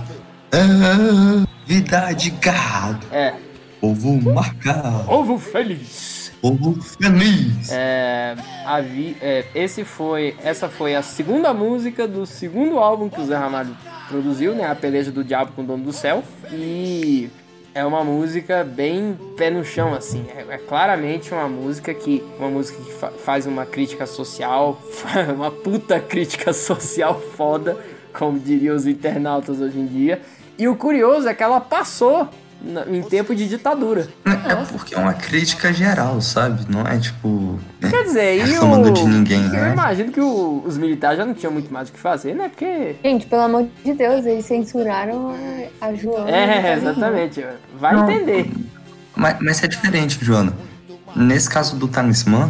Ah, 0.53 1.44
vida 1.65 2.11
de 2.13 2.29
gado. 2.31 3.05
É. 3.11 3.33
Povo 3.81 4.13
marcado. 4.33 5.11
Ovo 5.11 5.37
feliz. 5.37 6.31
Povo 6.41 6.75
feliz. 6.81 7.71
É, 7.71 8.35
a 8.65 8.79
vi- 8.81 9.17
é, 9.21 9.45
esse 9.55 9.83
foi, 9.83 10.35
essa 10.43 10.69
foi 10.69 10.95
a 10.95 11.01
segunda 11.01 11.53
música 11.53 12.07
do 12.07 12.25
segundo 12.25 12.79
álbum 12.79 13.09
que 13.09 13.19
o 13.19 13.25
Zé 13.25 13.35
Ramalho 13.35 13.75
produziu, 14.07 14.53
né? 14.53 14.65
A 14.69 14.75
Peleja 14.75 15.11
do 15.11 15.23
Diabo 15.23 15.51
com 15.55 15.61
o 15.63 15.65
Dono 15.65 15.83
do 15.83 15.93
Céu. 15.93 16.23
E 16.51 17.29
é 17.73 17.83
uma 17.85 18.03
música 18.03 18.63
bem 18.63 19.17
pé 19.37 19.49
no 19.49 19.63
chão, 19.65 19.93
assim. 19.93 20.25
É, 20.35 20.55
é 20.55 20.57
claramente 20.57 21.33
uma 21.33 21.47
música 21.47 21.93
que. 21.93 22.23
Uma 22.39 22.49
música 22.49 22.81
que 22.83 22.91
fa- 22.93 23.11
faz 23.23 23.45
uma 23.45 23.65
crítica 23.65 24.05
social, 24.05 24.79
uma 25.35 25.49
puta 25.51 25.99
crítica 25.99 26.53
social 26.53 27.19
foda, 27.35 27.75
como 28.13 28.39
diriam 28.39 28.75
os 28.75 28.85
internautas 28.87 29.59
hoje 29.59 29.79
em 29.79 29.85
dia. 29.87 30.21
E 30.57 30.67
o 30.67 30.75
curioso 30.75 31.27
é 31.27 31.33
que 31.33 31.43
ela 31.43 31.59
passou 31.61 32.29
em 32.87 33.01
tempo 33.03 33.35
de 33.35 33.47
ditadura. 33.47 34.07
É 34.25 34.55
porque 34.71 34.95
é 34.95 34.97
uma 34.97 35.13
crítica 35.13 35.71
geral, 35.71 36.19
sabe? 36.21 36.65
Não 36.69 36.81
é 36.81 36.97
tipo. 36.97 37.59
Quer 37.81 38.03
dizer, 38.05 38.37
e 38.37 38.41
reclamando 38.43 38.89
o... 38.89 38.93
de 38.93 39.03
ninguém, 39.05 39.43
Eu 39.43 39.49
né? 39.51 39.73
imagino 39.73 40.11
que 40.11 40.19
o- 40.21 40.63
os 40.65 40.77
militares 40.77 41.17
já 41.17 41.25
não 41.25 41.33
tinham 41.33 41.51
muito 41.51 41.71
mais 41.71 41.89
o 41.89 41.91
que 41.91 41.99
fazer, 41.99 42.33
né? 42.33 42.49
Porque... 42.49 42.95
Gente, 43.03 43.27
pelo 43.27 43.43
amor 43.43 43.67
de 43.83 43.93
Deus, 43.93 44.25
eles 44.25 44.45
censuraram 44.45 45.35
a, 45.81 45.85
a 45.87 45.93
Joana. 45.93 46.31
É, 46.31 46.73
exatamente. 46.77 47.45
Vai 47.77 47.93
Não. 47.95 48.09
entender. 48.09 48.49
Mas, 49.15 49.37
mas 49.41 49.63
é 49.63 49.67
diferente, 49.67 50.17
Joana. 50.23 50.53
Nesse 51.15 51.49
caso 51.49 51.75
do 51.75 51.87
talismã, 51.87 52.49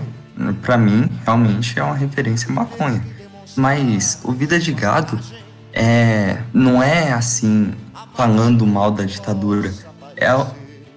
pra 0.61 0.77
mim, 0.77 1.09
realmente 1.25 1.77
é 1.77 1.83
uma 1.83 1.95
referência 1.95 2.49
à 2.49 2.53
maconha. 2.53 3.03
Mas 3.57 4.19
o 4.23 4.31
Vida 4.31 4.57
de 4.59 4.71
Gado 4.71 5.19
é, 5.73 6.37
não 6.53 6.81
é 6.81 7.11
assim, 7.13 7.73
falando 8.15 8.65
mal 8.65 8.91
da 8.91 9.03
ditadura. 9.03 9.73
É, 10.17 10.27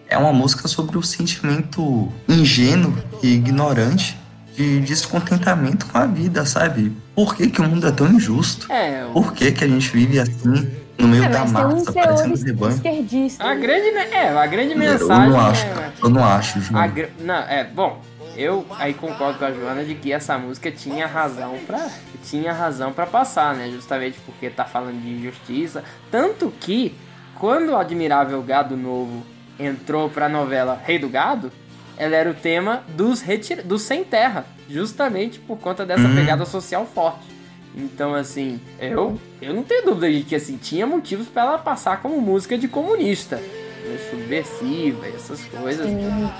é 0.08 0.18
uma 0.18 0.32
música 0.32 0.68
sobre 0.68 0.96
o 0.96 1.02
sentimento 1.02 2.10
ingênuo 2.28 2.94
e 3.22 3.34
ignorante 3.34 4.16
de 4.54 4.80
descontentamento 4.80 5.86
com 5.86 5.98
a 5.98 6.06
vida, 6.06 6.44
sabe? 6.44 6.92
Por 7.14 7.34
que, 7.36 7.48
que 7.48 7.60
o 7.60 7.64
mundo 7.64 7.86
é 7.86 7.92
tão 7.92 8.08
injusto? 8.12 8.70
É, 8.72 9.04
Por 9.12 9.32
que, 9.32 9.52
que 9.52 9.64
a 9.64 9.68
gente 9.68 9.88
vive 9.90 10.18
assim, 10.18 10.68
no 10.98 11.06
meio 11.08 11.24
É, 11.24 11.28
da 11.28 11.40
mas 11.44 11.52
tem 11.52 11.64
um 11.64 11.72
massa, 11.74 11.92
teor 11.92 12.06
parecendo 12.06 12.44
rebanho? 12.44 12.74
esquerdista. 12.74 13.44
A 13.44 13.54
grande, 13.54 13.90
me- 13.92 14.00
é, 14.14 14.28
a 14.36 14.46
grande 14.46 14.72
Eu 14.72 14.78
mensagem 14.78 15.30
não 15.30 15.40
acho, 15.40 15.64
é... 15.64 15.68
cara. 15.70 15.92
Eu 16.02 16.08
não 16.10 16.24
acho, 16.24 16.60
João. 16.60 16.88
Gra- 16.90 17.08
Não, 17.20 17.34
é, 17.34 17.64
bom, 17.64 18.02
eu 18.36 18.66
aí 18.78 18.94
concordo 18.94 19.38
com 19.38 19.44
a 19.44 19.52
Joana 19.52 19.84
de 19.84 19.94
que 19.94 20.12
essa 20.12 20.36
música 20.38 20.72
tinha 20.72 21.06
razão 21.06 21.54
pra, 21.64 21.88
tinha 22.24 22.52
razão 22.52 22.92
para 22.92 23.06
passar, 23.06 23.54
né? 23.54 23.70
Justamente 23.70 24.18
porque 24.26 24.50
tá 24.50 24.64
falando 24.64 25.00
de 25.00 25.08
injustiça. 25.08 25.84
Tanto 26.10 26.52
que, 26.60 26.96
quando 27.39 27.70
o 27.70 27.76
Admirável 27.76 28.43
Gado 28.43 28.76
Novo 28.76 29.22
entrou 29.59 30.09
pra 30.09 30.28
novela 30.28 30.80
Rei 30.84 30.99
do 30.99 31.09
Gado, 31.09 31.51
ela 31.97 32.14
era 32.14 32.30
o 32.30 32.34
tema 32.34 32.82
dos, 32.89 33.20
retir... 33.20 33.62
dos 33.62 33.82
sem 33.82 34.05
terra, 34.05 34.47
justamente 34.68 35.39
por 35.41 35.59
conta 35.59 35.84
dessa 35.84 36.07
Hum. 36.07 36.14
pegada 36.14 36.45
social 36.45 36.86
forte. 36.86 37.26
Então, 37.74 38.14
assim, 38.14 38.61
eu, 38.80 39.18
eu 39.41 39.55
não 39.55 39.62
tenho 39.62 39.84
dúvida 39.84 40.11
de 40.11 40.22
que 40.22 40.34
assim, 40.34 40.57
tinha 40.57 40.86
motivos 40.86 41.28
pra 41.28 41.43
ela 41.43 41.59
passar 41.59 42.01
como 42.01 42.20
música 42.20 42.57
de 42.59 42.66
comunista, 42.66 43.36
né, 43.36 43.99
subversiva, 44.11 45.07
essas 45.07 45.45
coisas, 45.45 45.86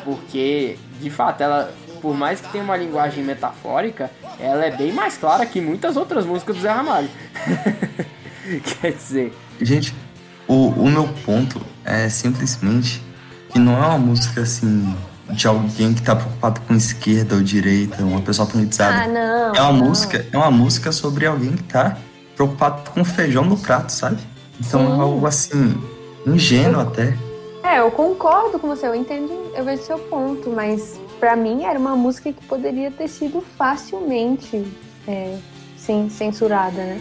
porque, 0.05 0.77
de 1.01 1.11
fato, 1.11 1.43
ela, 1.43 1.73
por 2.01 2.17
mais 2.17 2.41
que 2.41 2.51
tenha 2.51 2.65
uma 2.65 2.77
linguagem 2.77 3.23
metafórica, 3.23 4.11
ela 4.41 4.65
é 4.65 4.71
bem 4.71 4.93
mais 4.93 5.17
clara 5.17 5.47
que 5.47 5.61
muitas 5.61 5.97
outras 5.97 6.25
músicas 6.25 6.57
do 6.57 6.63
Zé 6.63 6.71
Ramalho. 6.71 7.09
Quer 8.81 8.93
dizer, 8.93 9.33
Gente, 9.61 9.95
o, 10.49 10.69
o 10.71 10.91
meu 10.91 11.07
ponto 11.25 11.61
é 11.85 12.09
simplesmente 12.09 13.03
que 13.51 13.59
não 13.59 13.75
é 13.75 13.87
uma 13.87 13.99
música 13.99 14.41
assim 14.41 14.95
de 15.31 15.47
alguém 15.47 15.93
que 15.93 16.03
tá 16.03 16.17
preocupado 16.17 16.61
com 16.63 16.75
esquerda 16.75 17.35
ou 17.35 17.43
direita, 17.43 18.03
uma 18.03 18.23
pessoa 18.23 18.49
politizada. 18.49 19.05
Ah, 19.05 19.07
não. 19.07 19.55
é 19.55 19.61
uma 19.61 19.73
não. 19.73 19.87
música, 19.87 20.27
é 20.33 20.37
uma 20.37 20.51
música 20.51 20.91
sobre 20.91 21.27
alguém 21.27 21.53
que 21.53 21.65
tá 21.65 21.99
preocupado 22.35 22.91
com 22.91 23.05
feijão 23.05 23.45
no 23.45 23.57
prato, 23.57 23.91
sabe? 23.91 24.19
Então 24.59 24.87
Sim. 24.87 24.93
é 24.93 25.01
algo 25.01 25.27
assim 25.27 25.83
ingênuo 26.27 26.81
até. 26.81 27.15
É, 27.63 27.81
eu 27.81 27.91
concordo 27.91 28.59
com 28.59 28.69
você, 28.69 28.87
eu 28.87 28.95
entendo, 28.95 29.31
eu 29.55 29.65
vejo 29.65 29.83
seu 29.83 29.99
ponto, 29.99 30.49
mas 30.49 30.99
pra 31.21 31.37
mim 31.37 31.65
era 31.65 31.79
uma 31.79 31.95
música 31.95 32.33
que 32.33 32.45
poderia 32.47 32.91
ter 32.91 33.09
sido 33.09 33.45
facilmente 33.59 34.67
é, 35.07 35.37
sim, 35.77 36.09
censurada, 36.09 36.81
né? 36.81 37.01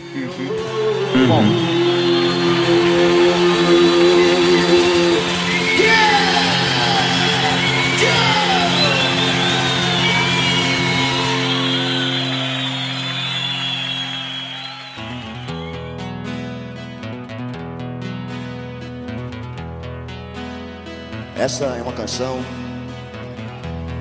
Essa 21.48 21.66
é 21.66 21.82
uma 21.82 21.94
canção 21.94 22.44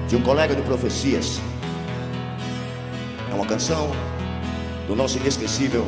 de 0.08 0.16
um 0.16 0.20
colega 0.22 0.52
de 0.52 0.62
profecias. 0.62 1.40
É 3.30 3.34
uma 3.34 3.46
canção 3.46 3.92
do 4.88 4.96
nosso 4.96 5.18
inesquecível 5.18 5.86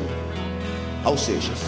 Al 1.03 1.17
Seixas. 1.17 1.59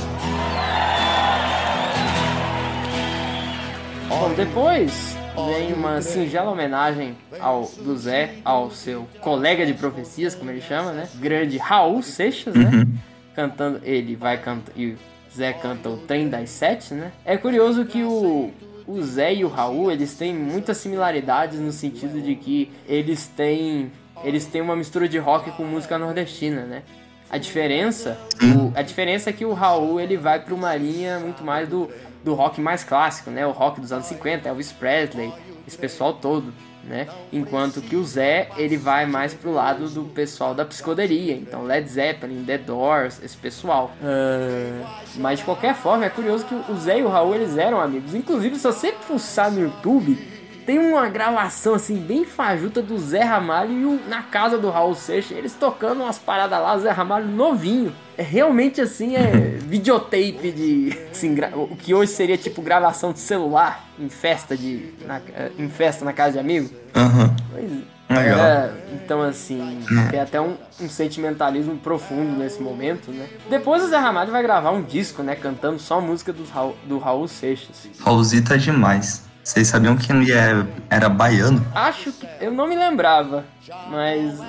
Bom, 4.21 4.35
depois 4.35 5.17
vem 5.47 5.73
uma 5.73 5.99
singela 5.99 6.51
homenagem 6.51 7.17
ao 7.39 7.63
do 7.65 7.97
Zé, 7.97 8.35
ao 8.45 8.69
seu 8.69 9.07
colega 9.19 9.65
de 9.65 9.73
profecias, 9.73 10.35
como 10.35 10.51
ele 10.51 10.61
chama, 10.61 10.91
né? 10.91 11.09
Grande 11.15 11.57
Raul 11.57 12.03
Seixas, 12.03 12.53
né? 12.53 12.69
Uhum. 12.71 12.93
Cantando, 13.35 13.81
ele 13.83 14.15
vai 14.15 14.37
cantar 14.37 14.71
e 14.75 14.89
o 14.91 14.97
Zé 15.35 15.53
canta 15.53 15.89
o 15.89 15.97
Trem 15.97 16.29
das 16.29 16.51
Sete, 16.51 16.93
né? 16.93 17.11
É 17.25 17.35
curioso 17.35 17.83
que 17.85 18.03
o 18.03 18.51
o 18.87 19.01
Zé 19.01 19.33
e 19.33 19.43
o 19.45 19.47
Raul, 19.47 19.91
eles 19.91 20.13
têm 20.15 20.33
muitas 20.35 20.77
similaridades 20.77 21.59
no 21.59 21.71
sentido 21.71 22.21
de 22.21 22.35
que 22.35 22.71
eles 22.87 23.25
têm 23.27 23.91
eles 24.23 24.45
têm 24.45 24.61
uma 24.61 24.75
mistura 24.75 25.09
de 25.09 25.17
rock 25.17 25.49
com 25.51 25.63
música 25.63 25.97
nordestina, 25.97 26.61
né? 26.61 26.83
A 27.27 27.37
diferença, 27.39 28.19
o- 28.43 28.71
a 28.77 28.81
diferença 28.83 29.31
é 29.31 29.33
que 29.33 29.45
o 29.45 29.53
Raul 29.53 29.99
ele 29.99 30.15
vai 30.17 30.39
para 30.39 30.53
uma 30.53 30.75
linha 30.75 31.17
muito 31.17 31.43
mais 31.43 31.67
do, 31.67 31.89
do 32.23 32.33
rock 32.33 32.61
mais 32.61 32.83
clássico, 32.83 33.29
né? 33.29 33.45
O 33.45 33.51
rock 33.51 33.81
dos 33.81 33.91
anos 33.91 34.05
50, 34.05 34.47
Elvis 34.47 34.71
Presley, 34.71 35.33
esse 35.67 35.77
pessoal 35.77 36.13
todo, 36.13 36.53
né? 36.83 37.07
Enquanto 37.31 37.81
que 37.81 37.95
o 37.95 38.03
Zé 38.03 38.49
ele 38.57 38.77
vai 38.77 39.05
mais 39.05 39.33
pro 39.33 39.51
lado 39.51 39.87
do 39.89 40.03
pessoal 40.05 40.53
da 40.53 40.65
psicodelia, 40.65 41.35
então 41.35 41.63
Led 41.63 41.87
Zeppelin, 41.87 42.43
The 42.43 42.57
Doors, 42.57 43.21
esse 43.23 43.37
pessoal. 43.37 43.91
Ah, 44.03 45.01
mas 45.17 45.39
de 45.39 45.45
qualquer 45.45 45.75
forma 45.75 46.05
é 46.05 46.09
curioso 46.09 46.45
que 46.45 46.55
o 46.55 46.75
Zé 46.75 46.99
e 46.99 47.03
o 47.03 47.09
Raul 47.09 47.35
eles 47.35 47.57
eram 47.57 47.79
amigos. 47.79 48.13
Inclusive 48.13 48.55
se 48.55 48.63
você 48.63 48.91
fuçar 48.91 49.51
no 49.51 49.61
YouTube 49.61 50.40
tem 50.65 50.79
uma 50.79 51.07
gravação 51.09 51.73
assim 51.73 51.95
bem 51.95 52.23
fajuta 52.25 52.81
do 52.81 52.97
Zé 52.97 53.23
Ramalho 53.23 53.71
e 53.71 53.85
o, 53.85 53.99
na 54.07 54.21
casa 54.21 54.57
do 54.57 54.69
Raul 54.69 54.95
Seixas, 54.95 55.37
eles 55.37 55.53
tocando 55.53 56.01
umas 56.03 56.17
paradas 56.19 56.59
lá, 56.59 56.75
o 56.75 56.79
Zé 56.79 56.91
Ramalho 56.91 57.27
novinho. 57.27 57.93
É 58.17 58.23
realmente 58.23 58.79
assim, 58.81 59.15
é 59.15 59.57
videotape 59.65 60.51
de. 60.51 60.97
Assim, 61.11 61.35
o 61.55 61.75
que 61.75 61.93
hoje 61.93 62.11
seria 62.11 62.37
tipo 62.37 62.61
gravação 62.61 63.11
de 63.11 63.19
celular 63.19 63.85
em 63.99 64.09
festa 64.09 64.55
de. 64.55 64.93
na- 65.05 65.21
eh, 65.33 65.51
em 65.57 65.69
festa 65.69 66.05
na 66.05 66.13
casa 66.13 66.33
de 66.33 66.39
amigo. 66.39 66.69
Aham. 66.95 67.35
Pois 67.51 67.71
Legal. 68.09 68.39
é, 68.39 68.71
então 68.93 69.21
assim, 69.21 69.79
tem 70.09 70.19
até 70.19 70.39
um, 70.41 70.57
um 70.81 70.89
sentimentalismo 70.89 71.77
profundo 71.77 72.37
nesse 72.37 72.61
momento, 72.61 73.09
né? 73.09 73.25
Depois 73.49 73.81
o 73.83 73.87
Zé 73.87 73.97
Ramalho 73.97 74.31
vai 74.31 74.43
gravar 74.43 74.71
um 74.71 74.81
disco, 74.83 75.23
né? 75.23 75.33
Cantando 75.35 75.79
só 75.79 76.01
música 76.01 76.33
do 76.33 76.43
Raul, 76.43 76.75
do 76.85 76.97
Raul 76.99 77.27
Seixas. 77.29 77.87
Raulzito 78.01 78.53
é 78.53 78.57
demais. 78.57 79.23
Vocês 79.43 79.67
sabiam 79.67 79.95
que 79.97 80.11
ele 80.11 80.31
é- 80.31 80.65
era 80.89 81.09
baiano? 81.09 81.65
Acho 81.73 82.11
que. 82.11 82.27
Eu 82.39 82.51
não 82.51 82.67
me 82.67 82.75
lembrava, 82.75 83.45
mas. 83.89 84.39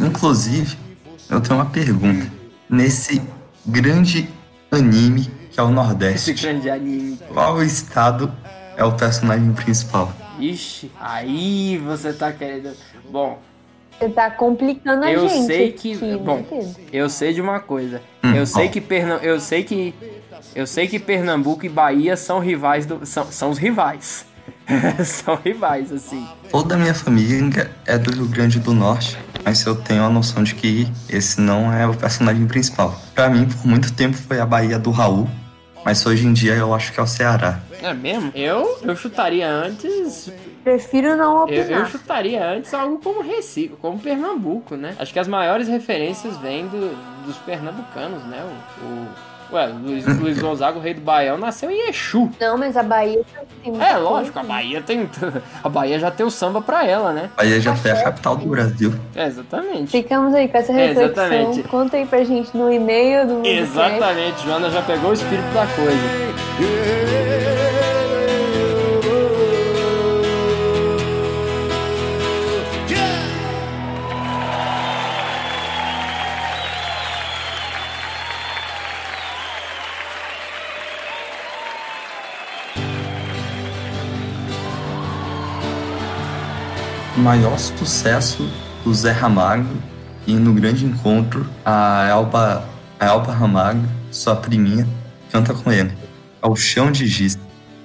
Inclusive, 0.00 0.76
eu 1.30 1.40
tenho 1.40 1.56
uma 1.56 1.66
pergunta. 1.66 2.30
Nesse 2.68 3.20
grande 3.66 4.28
anime 4.70 5.30
que 5.50 5.60
é 5.60 5.62
o 5.62 5.66
Esse 5.66 5.74
Nordeste, 5.74 6.32
grande 6.32 6.70
anime. 6.70 7.18
qual 7.32 7.62
estado 7.62 8.32
é 8.76 8.82
o 8.84 8.92
personagem 8.92 9.52
principal? 9.52 10.10
Ixi, 10.38 10.90
aí 10.98 11.78
você 11.84 12.12
tá 12.12 12.32
querendo. 12.32 12.74
Bom, 13.10 13.38
Você 13.98 14.08
tá 14.08 14.30
complicando 14.30 15.04
a 15.04 15.12
eu 15.12 15.28
gente. 15.28 15.46
sei 15.46 15.72
que. 15.72 15.92
aqui, 15.92 16.16
Bom, 16.16 16.42
eu 16.90 17.08
sei 17.10 17.34
de 17.34 17.40
uma 17.42 17.60
coisa. 17.60 18.00
Hum, 18.24 18.34
Eu 18.34 18.46
sei 18.46 18.68
que 18.70 18.80
Pernam... 18.80 19.18
eu 19.18 19.38
sei 19.38 19.62
que. 19.62 19.94
Eu 20.54 20.66
sei 20.66 20.86
que 20.88 20.98
Pernambuco 20.98 21.64
e 21.64 21.68
Bahia 21.68 22.16
são 22.16 22.38
rivais 22.38 22.84
do. 22.86 23.04
São, 23.06 23.26
são 23.30 23.50
os 23.50 23.58
rivais. 23.58 24.24
são 25.04 25.36
rivais, 25.36 25.92
assim. 25.92 26.26
Toda 26.50 26.74
a 26.74 26.78
minha 26.78 26.94
família 26.94 27.70
é 27.86 27.96
do 27.98 28.12
Rio 28.12 28.26
Grande 28.26 28.58
do 28.58 28.72
Norte, 28.74 29.16
mas 29.44 29.64
eu 29.64 29.74
tenho 29.74 30.02
a 30.04 30.08
noção 30.10 30.42
de 30.42 30.54
que 30.54 30.86
esse 31.08 31.40
não 31.40 31.72
é 31.72 31.86
o 31.86 31.94
personagem 31.94 32.46
principal. 32.46 33.00
Pra 33.14 33.28
mim, 33.28 33.46
por 33.48 33.66
muito 33.66 33.92
tempo 33.92 34.16
foi 34.16 34.40
a 34.40 34.46
Bahia 34.46 34.78
do 34.78 34.90
Raul, 34.90 35.28
mas 35.84 36.04
hoje 36.06 36.26
em 36.26 36.32
dia 36.32 36.54
eu 36.54 36.74
acho 36.74 36.92
que 36.92 37.00
é 37.00 37.02
o 37.02 37.06
Ceará. 37.06 37.60
É 37.82 37.92
mesmo? 37.94 38.30
Eu, 38.34 38.78
eu 38.82 38.94
chutaria 38.94 39.48
antes. 39.50 40.30
Prefiro 40.62 41.16
não 41.16 41.48
Eu, 41.48 41.62
opinar. 41.62 41.80
eu 41.80 41.86
chutaria 41.86 42.46
antes 42.46 42.72
algo 42.72 42.98
como 42.98 43.20
Recife, 43.22 43.74
como 43.80 43.98
Pernambuco, 43.98 44.76
né? 44.76 44.94
Acho 44.98 45.12
que 45.12 45.18
as 45.18 45.26
maiores 45.26 45.66
referências 45.66 46.36
vêm 46.38 46.68
do- 46.68 46.96
dos 47.26 47.36
pernambucanos, 47.38 48.22
né? 48.24 48.40
O, 48.80 48.84
o- 48.84 49.08
ué, 49.52 49.66
Luiz, 49.66 50.06
Luiz 50.18 50.38
Gonzaga, 50.38 50.78
o 50.78 50.80
rei 50.80 50.94
do 50.94 51.00
Baião, 51.00 51.36
nasceu 51.38 51.70
em 51.70 51.88
Exu. 51.88 52.30
Não, 52.40 52.56
mas 52.58 52.76
a 52.76 52.82
Bahia 52.82 53.20
tem 53.62 53.70
muita 53.72 53.84
É, 53.86 53.92
coisa. 53.94 54.08
lógico, 54.08 54.38
a 54.38 54.42
Bahia 54.42 54.80
tem. 54.82 55.08
A 55.62 55.68
Bahia 55.68 55.98
já 55.98 56.10
tem 56.10 56.24
o 56.26 56.30
samba 56.30 56.60
pra 56.60 56.86
ela, 56.86 57.12
né? 57.12 57.30
Bahia 57.36 57.60
já 57.60 57.74
foi 57.76 57.90
a 57.90 58.02
capital 58.02 58.36
do 58.36 58.46
Brasil. 58.46 58.92
É, 59.14 59.26
exatamente. 59.26 59.90
Ficamos 59.90 60.34
aí 60.34 60.48
com 60.48 60.58
essa 60.58 60.72
É, 60.72 60.86
reflexão. 60.88 61.24
exatamente. 61.24 61.62
Conta 61.68 61.96
aí 61.96 62.06
pra 62.06 62.24
gente 62.24 62.56
no 62.56 62.72
e-mail 62.72 63.26
do. 63.26 63.46
Exatamente, 63.46 64.44
Joana 64.44 64.70
já 64.70 64.82
pegou 64.82 65.10
o 65.10 65.12
espírito 65.14 65.48
da 65.54 65.66
coisa. 65.66 67.61
Maior 87.22 87.56
sucesso 87.58 88.48
do 88.84 88.92
Zé 88.92 89.12
Ramalho 89.12 89.66
e 90.26 90.34
no 90.34 90.52
grande 90.52 90.84
encontro 90.84 91.46
a 91.64 92.04
Elba, 92.08 92.64
a 92.98 93.06
Elba 93.06 93.32
Ramalho, 93.32 93.82
sua 94.10 94.34
priminha, 94.34 94.86
canta 95.30 95.54
com 95.54 95.70
ele. 95.70 95.92
É 96.42 96.46
o 96.48 96.56
Chão 96.56 96.90
de 96.90 97.06
Giz. 97.06 97.38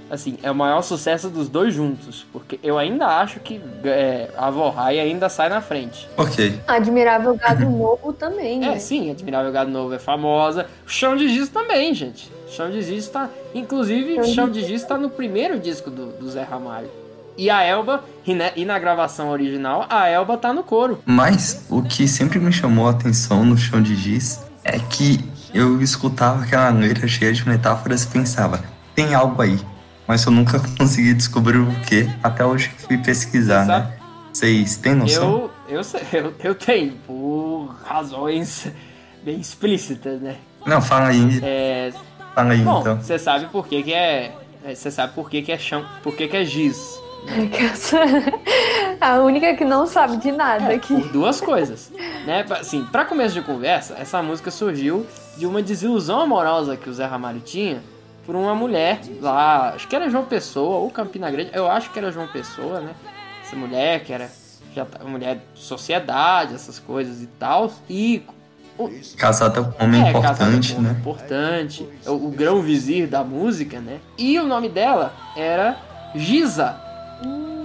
Assim, 0.09 0.37
é 0.41 0.49
o 0.49 0.55
maior 0.55 0.81
sucesso 0.81 1.29
dos 1.29 1.49
dois 1.49 1.73
juntos, 1.73 2.25
porque 2.31 2.57
eu 2.63 2.77
ainda 2.79 3.05
acho 3.19 3.39
que 3.41 3.61
é, 3.83 4.29
a 4.37 4.49
Vorrai 4.49 4.99
ainda 4.99 5.27
sai 5.27 5.49
na 5.49 5.59
frente. 5.61 6.07
Ok. 6.17 6.59
Admirável 6.65 7.35
Gado 7.35 7.69
Novo 7.69 8.13
também, 8.13 8.63
É, 8.63 8.69
né? 8.69 8.79
sim, 8.79 9.11
Admirável 9.11 9.51
Gado 9.51 9.69
Novo 9.69 9.93
é 9.93 9.99
famosa. 9.99 10.65
O 10.85 10.89
Chão 10.89 11.15
de 11.15 11.27
Giz 11.27 11.49
também, 11.49 11.93
gente. 11.93 12.31
Chão 12.49 12.71
de 12.71 12.81
Giz 12.81 13.07
tá. 13.09 13.29
Inclusive, 13.53 14.15
Chão 14.15 14.23
de 14.23 14.33
Chão 14.33 14.49
de 14.49 14.63
Giz 14.65 14.83
tá 14.85 14.97
no 14.97 15.09
primeiro 15.09 15.59
disco 15.59 15.91
do, 15.91 16.07
do 16.13 16.29
Zé 16.31 16.41
Ramalho. 16.43 16.89
E 17.37 17.49
a 17.49 17.61
Elba, 17.63 18.03
e, 18.25 18.33
ne- 18.33 18.51
e 18.55 18.65
na 18.65 18.79
gravação 18.79 19.29
original, 19.29 19.85
a 19.89 20.07
Elba 20.07 20.37
tá 20.37 20.51
no 20.51 20.63
coro. 20.63 21.01
Mas 21.05 21.65
o 21.69 21.81
que 21.83 22.07
sempre 22.07 22.39
me 22.39 22.51
chamou 22.51 22.87
a 22.87 22.91
atenção 22.91 23.45
no 23.45 23.55
Chão 23.57 23.81
de 23.81 23.95
Giz 23.95 24.43
é 24.63 24.79
que 24.79 25.23
eu 25.53 25.81
escutava 25.81 26.43
aquela 26.43 26.69
letra 26.69 27.07
cheia 27.07 27.31
de 27.31 27.47
metáforas 27.47 28.03
e 28.03 28.07
pensava, 28.07 28.63
tem 28.95 29.13
algo 29.13 29.41
aí. 29.41 29.59
Mas 30.07 30.25
eu 30.25 30.31
nunca 30.31 30.59
consegui 30.79 31.13
descobrir 31.13 31.57
o 31.59 31.69
que 31.81 32.09
até 32.23 32.43
hoje 32.45 32.69
que 32.69 32.81
fui 32.83 32.97
pesquisar, 32.97 33.65
Sabe? 33.65 33.85
né? 33.89 33.93
Vocês 34.33 34.77
têm 34.77 34.95
noção? 34.95 35.49
Eu, 35.69 35.79
eu, 35.79 35.81
eu, 36.13 36.33
eu 36.43 36.55
tenho, 36.55 36.93
por 37.05 37.75
razões 37.85 38.67
bem 39.23 39.39
explícitas, 39.39 40.19
né? 40.21 40.37
Não, 40.65 40.81
fala 40.81 41.07
aí. 41.09 41.39
É, 41.43 41.91
Fala 42.33 42.53
aí 42.53 42.59
bom, 42.61 42.81
então. 42.81 42.97
você 43.01 43.17
sabe 43.17 43.45
por 43.47 43.67
que, 43.67 43.81
que 43.83 43.93
é. 43.93 44.31
é, 44.63 44.75
Você 44.75 44.91
sabe 44.91 45.13
por 45.13 45.29
que, 45.29 45.41
que 45.41 45.51
é 45.51 45.57
chão. 45.57 45.83
Por 46.03 46.15
que, 46.15 46.27
que 46.27 46.37
é 46.37 46.45
giz. 46.45 46.77
a 49.01 49.19
única 49.19 49.55
que 49.55 49.65
não 49.65 49.85
sabe 49.85 50.17
de 50.17 50.31
nada 50.31 50.73
aqui. 50.73 50.93
Por 50.93 51.09
duas 51.11 51.39
coisas. 51.41 51.91
Né? 52.25 52.45
Assim, 52.49 52.83
pra 52.85 53.05
começo 53.05 53.33
de 53.35 53.41
conversa, 53.41 53.95
essa 53.99 54.21
música 54.21 54.49
surgiu 54.51 55.05
de 55.37 55.45
uma 55.45 55.61
desilusão 55.61 56.19
amorosa 56.21 56.75
que 56.75 56.89
o 56.89 56.93
Zé 56.93 57.05
Ramalho 57.05 57.39
tinha 57.41 57.81
por 58.25 58.35
uma 58.35 58.53
mulher 58.53 58.99
lá, 59.21 59.69
acho 59.75 59.87
que 59.87 59.95
era 59.95 60.09
João 60.09 60.25
Pessoa 60.25 60.77
ou 60.77 60.89
Campina 60.91 61.31
Grande, 61.31 61.51
eu 61.53 61.69
acho 61.69 61.89
que 61.91 61.97
era 61.99 62.11
João 62.11 62.27
Pessoa, 62.27 62.81
né? 62.81 62.91
Essa 63.45 63.55
mulher 63.55 64.03
que 64.03 64.11
era 64.11 64.29
já 64.75 64.83
tá- 64.83 65.03
mulher 65.05 65.35
de 65.53 65.59
sociedade, 65.61 66.53
essas 66.53 66.77
coisas 66.77 67.21
e 67.21 67.27
tal. 67.27 67.71
E 67.89 68.21
o- 68.77 68.89
Casada 69.17 69.63
com 69.63 69.81
um 69.83 69.87
homem 69.87 70.05
é, 70.05 70.09
importante, 70.09 70.73
com 70.73 70.75
um 70.75 70.79
homem 70.81 70.91
né? 70.93 70.99
Importante, 70.99 71.89
o, 72.05 72.11
o 72.11 72.29
grão 72.31 72.61
vizir 72.61 73.07
da 73.07 73.23
música, 73.23 73.79
né? 73.79 73.99
E 74.17 74.37
o 74.39 74.45
nome 74.45 74.67
dela 74.67 75.13
era 75.35 75.77
Giza. 76.13 76.75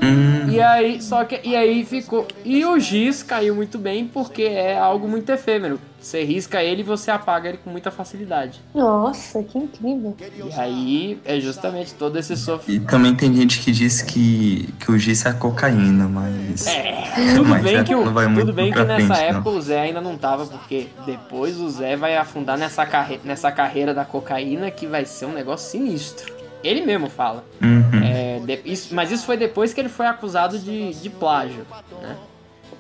Hum, 0.03 0.51
E 0.51 0.61
aí, 0.61 1.01
só 1.01 1.25
que 1.25 1.41
e 1.45 1.55
aí 1.55 1.85
ficou. 1.85 2.27
E 2.45 2.65
o 2.65 2.79
giz 2.79 3.23
caiu 3.23 3.55
muito 3.55 3.79
bem 3.79 4.07
porque 4.07 4.43
é 4.43 4.77
algo 4.79 5.09
muito 5.09 5.31
efêmero. 5.31 5.81
Você 6.01 6.25
risca 6.25 6.61
ele 6.61 6.81
e 6.81 6.85
você 6.85 7.13
apaga 7.13 7.49
ele 7.49 7.59
com 7.63 7.71
muita 7.71 7.89
facilidade. 7.93 8.61
Nossa, 8.75 9.41
que 9.45 9.57
incrível. 9.57 10.17
E 10.19 10.53
aí 10.61 11.19
é 11.25 11.39
justamente 11.39 11.95
todo 11.95 12.19
esse 12.19 12.33
E 12.33 12.37
sofrimento. 12.37 12.91
também 12.91 13.15
tem 13.15 13.33
gente 13.33 13.61
que 13.61 13.71
diz 13.71 14.03
que, 14.03 14.69
que 14.81 14.91
o 14.91 14.99
giz 14.99 15.25
é 15.25 15.33
cocaína, 15.33 16.09
mas. 16.09 16.67
É, 16.67 17.05
tudo 17.37 17.51
Mas 17.51 17.63
bem 17.63 17.77
é, 17.77 17.85
que, 17.85 17.95
o- 17.95 18.05
não 18.05 18.13
vai 18.13 18.27
muito 18.27 18.47
tudo 18.47 18.53
bem 18.53 18.73
que 18.73 18.83
nessa 18.83 19.15
frente, 19.15 19.31
não. 19.31 19.39
época 19.39 19.51
o 19.51 19.63
Zé 19.63 19.81
ainda 19.81 20.01
não 20.01 20.19
tava, 20.19 20.45
porque 20.47 20.89
depois 21.07 21.57
o 21.61 21.71
Zé 21.71 21.95
vai 21.97 22.17
afundar 22.17 22.59
nessa, 22.59 22.85
carre 22.85 23.21
nessa 23.25 23.53
carreira 23.53 23.95
da 23.95 24.05
cocaína 24.05 24.73
que 24.73 24.89
vai 24.89 25.05
ser 25.05 25.27
um 25.27 25.33
negócio 25.33 25.71
sinistro. 25.71 26.32
Ele 26.63 26.85
mesmo 26.87 27.09
fala. 27.11 27.45
Uhum. 27.61 28.03
É, 28.03 28.41
de- 28.45 28.61
isso- 28.65 28.95
mas 28.95 29.11
isso 29.11 29.25
foi 29.27 29.37
depois 29.37 29.73
que 29.75 29.81
ele 29.81 29.89
foi 29.89 30.07
acusado 30.07 30.59
de, 30.59 30.93
de 30.95 31.11
plágio, 31.11 31.67
né? 32.03 32.17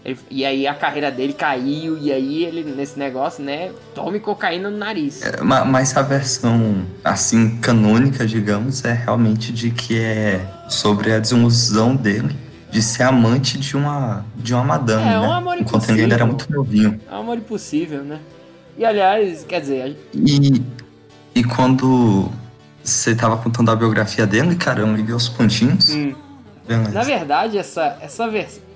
Ele- 0.04 0.18
e 0.30 0.44
aí 0.44 0.66
a 0.66 0.74
carreira 0.74 1.10
dele 1.12 1.32
caiu, 1.32 1.96
e 1.96 2.10
aí 2.12 2.44
ele, 2.44 2.64
nesse 2.64 2.98
negócio, 2.98 3.42
né, 3.44 3.70
tome 3.94 4.18
cocaína 4.18 4.68
no 4.68 4.76
nariz. 4.76 5.22
É, 5.22 5.40
ma- 5.42 5.64
Mas 5.64 5.96
a 5.96 6.02
versão, 6.02 6.84
assim, 7.04 7.56
canônica, 7.58 8.26
digamos, 8.26 8.84
é 8.84 8.92
realmente 8.92 9.52
de 9.52 9.70
que 9.70 9.98
é 10.00 10.44
sobre 10.68 11.12
a 11.12 11.18
desilusão 11.20 11.94
dele 11.94 12.34
de 12.70 12.82
ser 12.82 13.02
amante 13.04 13.58
de 13.58 13.76
uma, 13.76 14.24
de 14.34 14.54
uma 14.54 14.64
madame, 14.64 15.08
É, 15.08 15.18
um 15.18 15.22
né? 15.22 15.32
amor 15.34 15.58
Enquanto 15.58 15.88
ele 15.90 16.02
ainda 16.02 16.14
era 16.14 16.24
impossível. 16.24 16.56
muito 16.56 16.68
novinho. 16.72 17.00
É 17.10 17.14
um 17.14 17.20
amor 17.20 17.36
impossível, 17.38 18.02
né? 18.02 18.18
E 18.78 18.84
aliás, 18.84 19.44
quer 19.46 19.60
dizer, 19.60 19.96
E, 20.14 20.62
e 21.34 21.44
quando 21.44 22.28
você 22.82 23.14
tava 23.14 23.36
contando 23.36 23.70
a 23.70 23.76
biografia 23.76 24.26
dele, 24.26 24.56
cara, 24.56 24.80
eu 24.80 24.94
liguei 24.94 25.14
os 25.14 25.28
pontinhos. 25.28 25.90
Hum. 25.94 26.14
Na 26.92 27.02
verdade, 27.02 27.58
essa, 27.58 27.98
essa, 28.00 28.30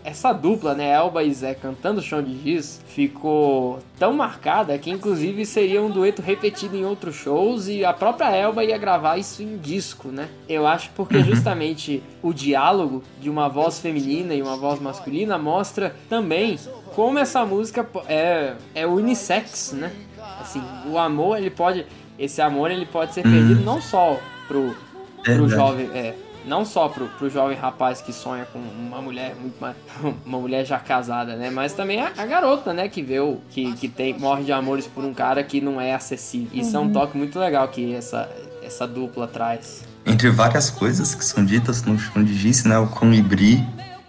essa 0.04 0.32
dupla, 0.32 0.74
né, 0.74 0.90
Elba 0.92 1.22
e 1.22 1.32
Zé 1.32 1.54
cantando 1.54 2.02
Chão 2.02 2.22
de 2.22 2.36
Giz, 2.42 2.80
ficou 2.88 3.78
tão 3.98 4.12
marcada 4.12 4.76
que 4.78 4.90
inclusive 4.90 5.46
seria 5.46 5.82
um 5.82 5.90
dueto 5.90 6.20
repetido 6.20 6.76
em 6.76 6.84
outros 6.84 7.14
shows 7.14 7.68
e 7.68 7.84
a 7.84 7.92
própria 7.92 8.34
Elba 8.34 8.64
ia 8.64 8.76
gravar 8.76 9.18
isso 9.18 9.42
em 9.42 9.56
disco, 9.56 10.08
né? 10.08 10.28
Eu 10.48 10.66
acho 10.66 10.90
porque 10.96 11.22
justamente 11.22 12.02
o 12.22 12.32
diálogo 12.32 13.02
de 13.20 13.30
uma 13.30 13.48
voz 13.48 13.78
feminina 13.78 14.34
e 14.34 14.42
uma 14.42 14.56
voz 14.56 14.80
masculina 14.80 15.38
mostra 15.38 15.94
também 16.08 16.58
como 16.94 17.18
essa 17.18 17.44
música 17.44 17.86
é, 18.08 18.54
é 18.74 18.86
unissex, 18.86 19.72
né? 19.72 19.92
Assim, 20.40 20.62
o 20.86 20.98
amor, 20.98 21.38
ele 21.38 21.50
pode... 21.50 21.86
Esse 22.18 22.40
amor, 22.40 22.70
ele 22.70 22.86
pode 22.86 23.14
ser 23.14 23.22
perdido 23.22 23.62
não 23.62 23.80
só 23.80 24.18
pro, 24.48 24.74
pro 25.22 25.32
Verdade. 25.34 25.50
jovem... 25.50 25.90
É, 25.94 26.14
não 26.46 26.64
só 26.64 26.88
pro, 26.88 27.06
pro 27.18 27.28
jovem 27.28 27.56
rapaz 27.58 28.00
que 28.00 28.12
sonha 28.12 28.46
com 28.52 28.60
uma 28.60 29.02
mulher 29.02 29.34
muito 29.34 29.56
mais, 29.60 29.74
uma 30.24 30.38
mulher 30.38 30.64
já 30.64 30.78
casada, 30.78 31.34
né? 31.34 31.50
Mas 31.50 31.72
também 31.72 32.00
a, 32.00 32.12
a 32.16 32.24
garota, 32.24 32.72
né? 32.72 32.88
Que 32.88 33.02
vê 33.02 33.18
o, 33.18 33.38
que, 33.50 33.72
que 33.72 33.88
tem, 33.88 34.16
morre 34.16 34.44
de 34.44 34.52
amores 34.52 34.86
por 34.86 35.04
um 35.04 35.12
cara 35.12 35.42
que 35.42 35.60
não 35.60 35.80
é 35.80 35.92
acessível. 35.92 36.48
Isso 36.54 36.76
é 36.76 36.78
um 36.78 36.84
Uhum. 36.84 36.92
toque 36.92 37.18
muito 37.18 37.36
legal 37.40 37.66
que 37.66 37.92
essa, 37.94 38.28
essa 38.62 38.86
dupla 38.86 39.26
traz. 39.26 39.82
Entre 40.06 40.30
várias 40.30 40.70
coisas 40.70 41.16
que 41.16 41.24
são 41.24 41.44
ditas 41.44 41.82
no 41.82 41.98
chão 41.98 42.22
de 42.22 42.32
giz, 42.32 42.62
né? 42.64 42.78
O 42.78 42.86
colibri, 42.86 43.60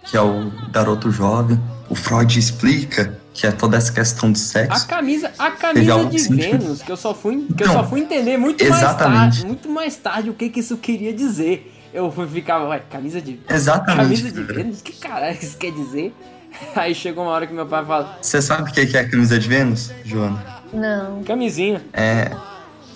que 0.04 0.16
é 0.16 0.20
o 0.22 0.52
garoto 0.70 1.10
jovem. 1.10 1.60
O 1.88 1.96
Freud 1.96 2.38
explica 2.38 3.18
que 3.38 3.46
é 3.46 3.52
toda 3.52 3.76
essa 3.76 3.92
questão 3.92 4.32
do 4.32 4.36
A 4.36 4.38
sexo. 4.40 4.86
camisa, 4.88 5.30
a 5.38 5.50
camisa 5.52 6.04
de 6.06 6.18
sentido? 6.18 6.58
Vênus, 6.58 6.82
que 6.82 6.90
eu 6.90 6.96
só 6.96 7.14
fui, 7.14 7.46
que 7.56 7.62
eu 7.62 7.68
Não, 7.68 7.74
só 7.74 7.84
fui 7.84 8.00
entender 8.00 8.36
muito 8.36 8.64
mais 8.68 8.82
exatamente. 8.82 9.20
tarde, 9.20 9.46
muito 9.46 9.68
mais 9.68 9.96
tarde 9.96 10.30
o 10.30 10.34
que 10.34 10.48
que 10.48 10.58
isso 10.60 10.76
queria 10.76 11.12
dizer. 11.12 11.72
Eu 11.94 12.10
fui 12.10 12.26
ficar, 12.26 12.62
ué, 12.64 12.82
camisa 12.90 13.20
de 13.20 13.38
Exatamente, 13.48 14.22
Camisa 14.22 14.30
de 14.32 14.40
cara. 14.44 14.54
Vênus? 14.54 14.82
Que 14.82 14.92
caralho 14.92 15.38
isso 15.40 15.56
quer 15.56 15.70
dizer? 15.72 16.14
Aí 16.74 16.94
chegou 16.94 17.24
uma 17.24 17.30
hora 17.32 17.46
que 17.46 17.52
meu 17.54 17.64
pai 17.66 17.84
fala, 17.84 18.18
Você 18.20 18.42
sabe 18.42 18.70
o 18.70 18.72
que 18.74 18.84
que 18.86 18.96
é 18.96 19.00
a 19.00 19.08
camisa 19.08 19.38
de 19.38 19.48
Vênus, 19.48 19.92
Joana? 20.04 20.44
Não. 20.72 21.22
camisinha. 21.22 21.80
É. 21.92 22.32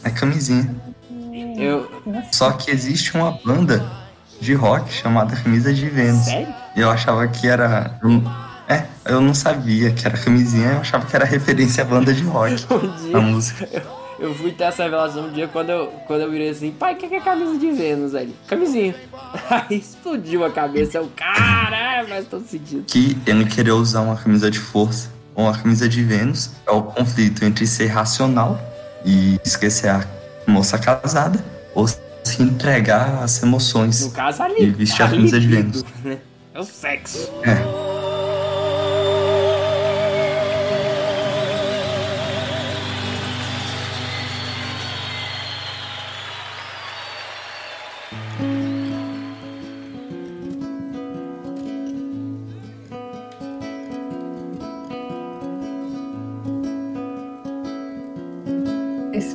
É 0.05 0.11
camisinha. 0.11 0.75
Eu, 1.57 1.89
Só 2.33 2.51
que 2.53 2.71
existe 2.71 3.15
uma 3.15 3.31
banda 3.45 3.85
de 4.41 4.55
rock 4.55 4.93
chamada 4.93 5.37
Camisa 5.37 5.73
de 5.73 5.89
Vênus. 5.89 6.25
Sério? 6.25 6.53
Eu 6.75 6.91
achava 6.91 7.27
que 7.29 7.47
era. 7.47 7.99
eu- 8.03 8.23
É, 8.73 8.87
eu 9.07 9.21
não 9.21 9.35
sabia 9.35 9.91
que 9.93 10.07
era 10.07 10.17
camisinha, 10.17 10.73
eu 10.73 10.79
achava 10.81 11.05
que 11.07 11.15
era 11.15 11.25
referência 11.25 11.83
à 11.83 11.87
banda 11.87 12.13
de 12.13 12.23
rock. 12.23 12.55
Um 13.13 13.17
a 13.17 13.21
música. 13.21 13.69
Eu, 13.73 13.83
eu 14.29 14.35
fui 14.35 14.53
ter 14.53 14.65
essa 14.65 14.85
revelação 14.85 15.27
um 15.27 15.33
dia 15.33 15.49
quando 15.49 15.71
eu, 15.71 15.87
quando 16.07 16.21
eu 16.23 16.31
virei 16.31 16.51
assim, 16.51 16.71
pai, 16.71 16.95
o 16.95 16.97
que 16.97 17.09
que 17.09 17.15
é 17.17 17.21
camisa 17.21 17.59
de 17.59 17.71
Vênus 17.73 18.15
aí? 18.15 18.35
Camisinha. 18.47 18.95
Aí 19.51 19.79
explodiu 19.79 20.45
a 20.45 20.51
cabeça, 20.51 20.99
eu, 20.99 21.11
caralho, 21.17 22.07
faz 22.09 22.27
todo 22.29 22.47
sentido. 22.47 22.85
Que 22.87 23.17
ele 23.27 23.45
querer 23.47 23.73
usar 23.73 24.03
uma 24.03 24.17
camisa 24.17 24.51
de 24.51 24.59
força 24.59 25.11
ou 25.35 25.45
uma 25.45 25.57
camisa 25.57 25.89
de 25.89 26.03
Vênus 26.03 26.51
é 26.67 26.71
o 26.71 26.83
conflito 26.83 27.45
entre 27.45 27.67
ser 27.67 27.87
racional 27.87 28.61
e 29.05 29.41
esquecer 29.45 29.89
a 29.89 30.05
moça 30.47 30.79
casada 30.79 31.43
ou 31.75 31.89
se 31.89 31.99
entregar 32.43 33.23
às 33.23 33.43
emoções 33.43 34.03
No 34.03 34.11
caso, 34.11 34.43
ali. 34.43 34.63
e 34.65 34.71
vestir 34.71 35.03
a 35.03 35.07
a 35.07 35.11
camisa 35.11 35.41
de 35.41 35.47
Vênus. 35.49 35.85
né? 36.05 36.19
É 36.55 36.61
o 36.61 36.65
sexo. 36.65 37.31
É. 37.43 37.82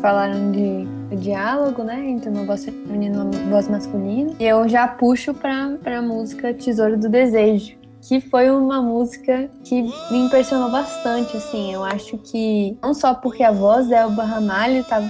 falaram 0.07 0.53
de, 0.53 0.87
diálogo, 1.17 1.83
né? 1.83 2.09
Entre 2.09 2.29
uma 2.29 2.45
voz 2.45 2.63
feminina 2.63 3.17
e 3.17 3.19
uma 3.19 3.49
voz 3.49 3.67
masculina. 3.67 4.31
E 4.39 4.45
eu 4.45 4.67
já 4.69 4.87
puxo 4.87 5.33
pra, 5.33 5.75
pra 5.83 6.01
música 6.01 6.53
Tesouro 6.53 6.97
do 6.97 7.09
Desejo. 7.09 7.75
Que 8.01 8.21
foi 8.21 8.49
uma 8.49 8.81
música 8.81 9.49
que 9.65 9.81
me 9.81 10.19
impressionou 10.19 10.71
bastante, 10.71 11.35
assim. 11.35 11.73
Eu 11.73 11.83
acho 11.83 12.17
que 12.19 12.77
não 12.81 12.93
só 12.93 13.13
porque 13.13 13.43
a 13.43 13.51
voz 13.51 13.89
da 13.89 13.97
Elba 13.97 14.23
Ramalho 14.23 14.81
tá, 14.85 15.01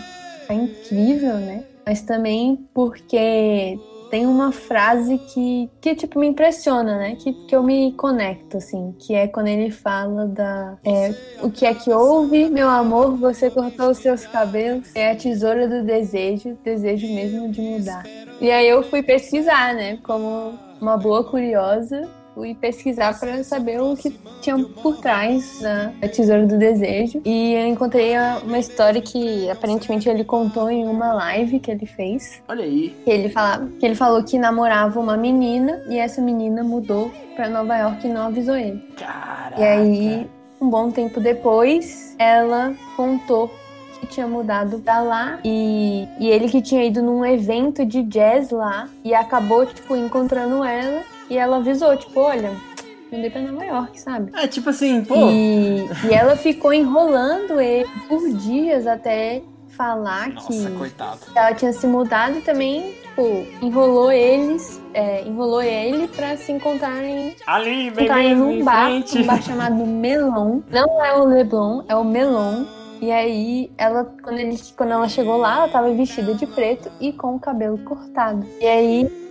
tá 0.47 0.53
incrível, 0.55 1.35
né? 1.35 1.63
Mas 1.85 2.01
também 2.01 2.67
porque 2.73 3.79
tem 4.09 4.25
uma 4.25 4.51
frase 4.51 5.17
que, 5.17 5.69
que 5.81 5.95
tipo, 5.95 6.19
me 6.19 6.27
impressiona, 6.27 6.97
né? 6.97 7.15
Que, 7.15 7.33
que 7.33 7.55
eu 7.55 7.63
me 7.63 7.91
conecto, 7.93 8.57
assim. 8.57 8.95
Que 8.99 9.15
é 9.15 9.27
quando 9.27 9.47
ele 9.47 9.71
fala 9.71 10.27
da... 10.27 10.77
é, 10.83 11.13
o 11.41 11.49
que 11.49 11.65
é 11.65 11.73
que 11.73 11.91
houve, 11.91 12.49
meu 12.49 12.69
amor? 12.69 13.17
Você 13.17 13.49
cortou 13.49 13.91
os 13.91 13.97
seus 13.97 14.25
cabelos. 14.25 14.95
É 14.95 15.11
a 15.11 15.15
tesoura 15.15 15.67
do 15.67 15.83
desejo, 15.83 16.57
desejo 16.63 17.07
mesmo 17.07 17.49
de 17.49 17.61
mudar. 17.61 18.03
E 18.39 18.51
aí 18.51 18.67
eu 18.67 18.83
fui 18.83 19.01
pesquisar, 19.01 19.73
né? 19.73 19.97
Como 20.03 20.53
uma 20.79 20.97
boa 20.97 21.23
curiosa, 21.23 22.07
fui 22.38 22.53
pesquisar 22.53 23.19
para 23.19 23.43
saber 23.43 23.81
o 23.81 23.95
que 23.95 24.15
tinha 24.41 24.55
por 24.83 24.97
trás 24.97 25.59
da 25.59 25.91
da 25.99 26.07
Tesoura 26.07 26.45
do 26.45 26.55
Desejo. 26.55 27.19
E 27.25 27.55
eu 27.55 27.65
encontrei 27.65 28.13
uma 28.43 28.59
história 28.59 29.01
que 29.01 29.49
aparentemente 29.49 30.07
ele 30.07 30.23
contou 30.23 30.69
em 30.69 30.88
uma 30.88 31.13
live 31.13 31.59
que 31.59 31.71
ele 31.71 31.88
fez. 31.88 32.43
Olha 32.47 32.63
aí. 32.63 32.95
Que 33.03 33.09
ele, 33.09 33.29
falava, 33.29 33.67
que 33.79 33.85
ele 33.85 33.95
falou 33.95 34.23
que 34.23 34.38
namorava 34.38 34.99
uma 34.99 35.17
menina 35.17 35.83
e 35.89 35.97
essa 35.97 36.21
menina 36.21 36.63
mudou 36.63 37.11
para 37.35 37.49
Nova 37.49 37.75
York 37.75 38.05
e 38.05 38.09
não 38.09 38.27
avisou 38.27 38.55
ele. 38.55 38.83
E 39.57 39.63
aí, 39.63 40.27
um 40.61 40.69
bom 40.69 40.91
tempo 40.91 41.19
depois, 41.19 42.15
ela 42.19 42.75
contou 42.95 43.51
que 43.99 44.05
tinha 44.05 44.27
mudado 44.27 44.77
pra 44.77 44.99
lá 44.99 45.39
e, 45.43 46.07
e 46.19 46.27
ele 46.27 46.47
que 46.49 46.61
tinha 46.61 46.85
ido 46.85 47.01
num 47.01 47.25
evento 47.25 47.83
de 47.83 48.03
jazz 48.03 48.51
lá 48.51 48.88
e 49.03 49.15
acabou, 49.15 49.65
tipo, 49.65 49.95
encontrando 49.95 50.63
ela 50.63 51.01
e 51.30 51.38
ela 51.38 51.57
avisou, 51.57 51.95
tipo, 51.97 52.19
olha, 52.19 52.51
mudei 53.11 53.30
pra 53.30 53.41
Nova 53.41 53.63
York, 53.65 53.99
sabe? 53.99 54.32
É 54.36 54.47
tipo 54.47 54.69
assim, 54.69 55.03
pô. 55.03 55.30
E, 55.30 55.86
e 56.09 56.13
ela 56.13 56.36
ficou 56.36 56.73
enrolando 56.73 57.59
ele 57.59 57.89
por 58.07 58.28
dias 58.34 58.88
até 58.88 59.41
falar 59.69 60.30
Nossa, 60.30 60.69
que 60.71 60.75
coitado. 60.75 61.19
ela 61.36 61.53
tinha 61.53 61.71
se 61.71 61.86
mudado 61.86 62.39
e 62.39 62.41
também, 62.41 62.93
tipo, 63.03 63.45
enrolou 63.61 64.11
eles, 64.11 64.82
é, 64.93 65.21
enrolou 65.23 65.61
ele 65.61 66.07
pra 66.07 66.36
se 66.36 66.51
encontrarem 66.51 67.35
Ali, 67.45 67.91
bem 67.91 68.06
encontrarem 68.06 68.30
mesmo, 68.30 68.45
num 68.45 68.51
em 68.53 68.64
bar, 68.64 68.85
frente. 68.85 69.18
um 69.19 69.26
bar 69.26 69.41
chamado 69.43 69.85
Melon. 69.85 70.61
Não 70.72 71.06
é 71.06 71.14
o 71.15 71.26
Leblon, 71.26 71.84
é 71.88 71.95
o 71.95 72.03
Melon. 72.03 72.65
E 72.99 73.11
aí, 73.11 73.69
ela, 73.77 74.11
quando, 74.23 74.39
ele, 74.39 74.57
quando 74.76 74.91
ela 74.93 75.07
chegou 75.07 75.38
lá, 75.38 75.57
ela 75.57 75.68
tava 75.68 75.93
vestida 75.93 76.34
de 76.34 76.47
preto 76.47 76.89
e 76.99 77.14
com 77.14 77.35
o 77.35 77.39
cabelo 77.39 77.77
cortado. 77.80 78.43
E 78.60 78.65
aí, 78.65 79.26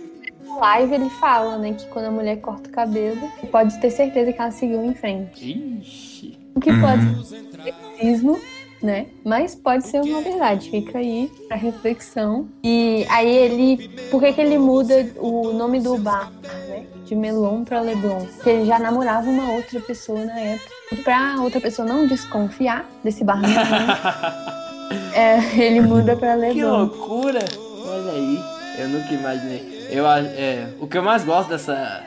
live 0.59 0.93
ele 0.95 1.09
fala, 1.09 1.57
né, 1.57 1.73
que 1.73 1.85
quando 1.87 2.05
a 2.05 2.11
mulher 2.11 2.37
corta 2.41 2.69
o 2.69 2.71
cabelo, 2.71 3.29
pode 3.51 3.79
ter 3.79 3.89
certeza 3.91 4.31
que 4.33 4.41
ela 4.41 4.51
seguiu 4.51 4.83
em 4.83 4.93
frente. 4.93 5.79
Ixi. 5.81 6.37
O 6.55 6.59
que 6.59 6.71
pode 6.79 7.25
ser 7.27 7.43
sexismo, 7.63 8.39
né? 8.81 9.07
Mas 9.23 9.53
pode 9.55 9.85
ser 9.87 10.01
uma 10.01 10.21
verdade. 10.21 10.69
Fica 10.71 10.97
aí 10.97 11.31
pra 11.47 11.55
reflexão. 11.55 12.47
E 12.63 13.05
aí 13.09 13.29
ele. 13.35 13.87
Por 14.09 14.19
que, 14.21 14.33
que 14.33 14.41
ele 14.41 14.57
muda 14.57 15.07
o 15.17 15.53
nome 15.53 15.79
do 15.79 15.97
bar, 15.97 16.31
né? 16.67 16.85
De 17.05 17.15
Melon 17.15 17.63
pra 17.63 17.79
Leblon? 17.81 18.25
Porque 18.25 18.49
ele 18.49 18.65
já 18.65 18.79
namorava 18.79 19.29
uma 19.29 19.51
outra 19.53 19.79
pessoa 19.79 20.25
na 20.25 20.39
época. 20.39 20.71
E 20.91 20.95
pra 20.95 21.35
outra 21.41 21.59
pessoa 21.61 21.87
não 21.87 22.07
desconfiar 22.07 22.89
desse 23.03 23.23
bar 23.23 23.41
é, 25.13 25.37
ele 25.61 25.81
muda 25.81 26.15
pra 26.15 26.33
Que 26.35 26.41
Leblon. 26.41 26.77
loucura! 26.77 27.39
Olha 27.85 28.11
aí, 28.13 28.39
eu 28.79 28.89
nunca 28.89 29.13
imaginei. 29.13 29.76
Eu, 29.89 30.05
é, 30.07 30.67
o 30.79 30.87
que 30.87 30.97
eu 30.97 31.03
mais 31.03 31.23
gosto 31.23 31.49
dessa, 31.49 32.01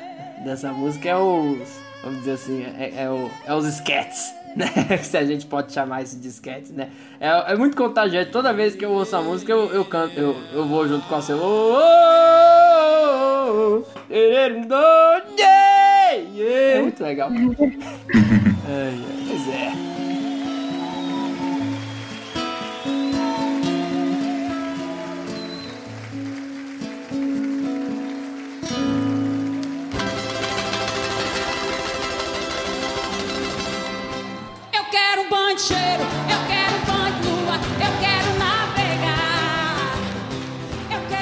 dessa 0.45 0.73
música 0.73 1.09
é 1.09 1.17
os. 1.17 1.59
Vamos 2.03 2.21
dizer 2.21 2.33
assim, 2.33 2.65
é, 2.79 3.03
é, 3.05 3.11
o- 3.11 3.31
é 3.45 3.55
os 3.55 3.67
sketches, 3.67 4.33
né? 4.57 4.67
Se 5.03 5.17
a 5.19 5.25
gente 5.25 5.45
pode 5.47 5.73
chamar 5.73 6.03
isso 6.03 6.19
de 6.19 6.29
sketch, 6.29 6.71
né? 6.71 6.89
É, 7.21 7.53
é 7.53 7.57
muito 7.57 7.77
contagiante. 7.77 8.31
Toda 8.31 8.53
vez 8.53 8.75
que 8.75 8.85
eu 8.85 8.91
ouço 8.91 9.15
a 9.17 9.21
música, 9.23 9.53
eu, 9.53 9.71
eu 9.73 9.85
canto, 9.85 10.19
eu, 10.19 10.35
eu 10.53 10.67
vou 10.67 10.89
junto 10.89 11.07
com 11.07 11.15
a 11.15 11.21
seu. 11.23 11.37
Oh, 11.39 11.75
oh, 11.75 11.79
oh, 13.47 13.51
oh, 13.53 13.83
oh, 13.83 14.01
é 16.43 16.81
muito 16.81 17.03
legal. 17.03 17.29
Ai, 17.31 18.99
pois 19.29 19.49
é. 19.49 20.00
Quero 35.11 35.23
um 35.23 35.29
banho 35.29 35.57
de 35.57 35.63
cheiro, 35.63 36.03
eu 36.03 36.39
quero 36.47 36.77
um 36.77 36.85
banho 36.87 37.15
de 37.15 37.29
lua, 37.29 37.57
eu 37.81 37.93
quero 37.99 38.39
navegar. 38.39 39.99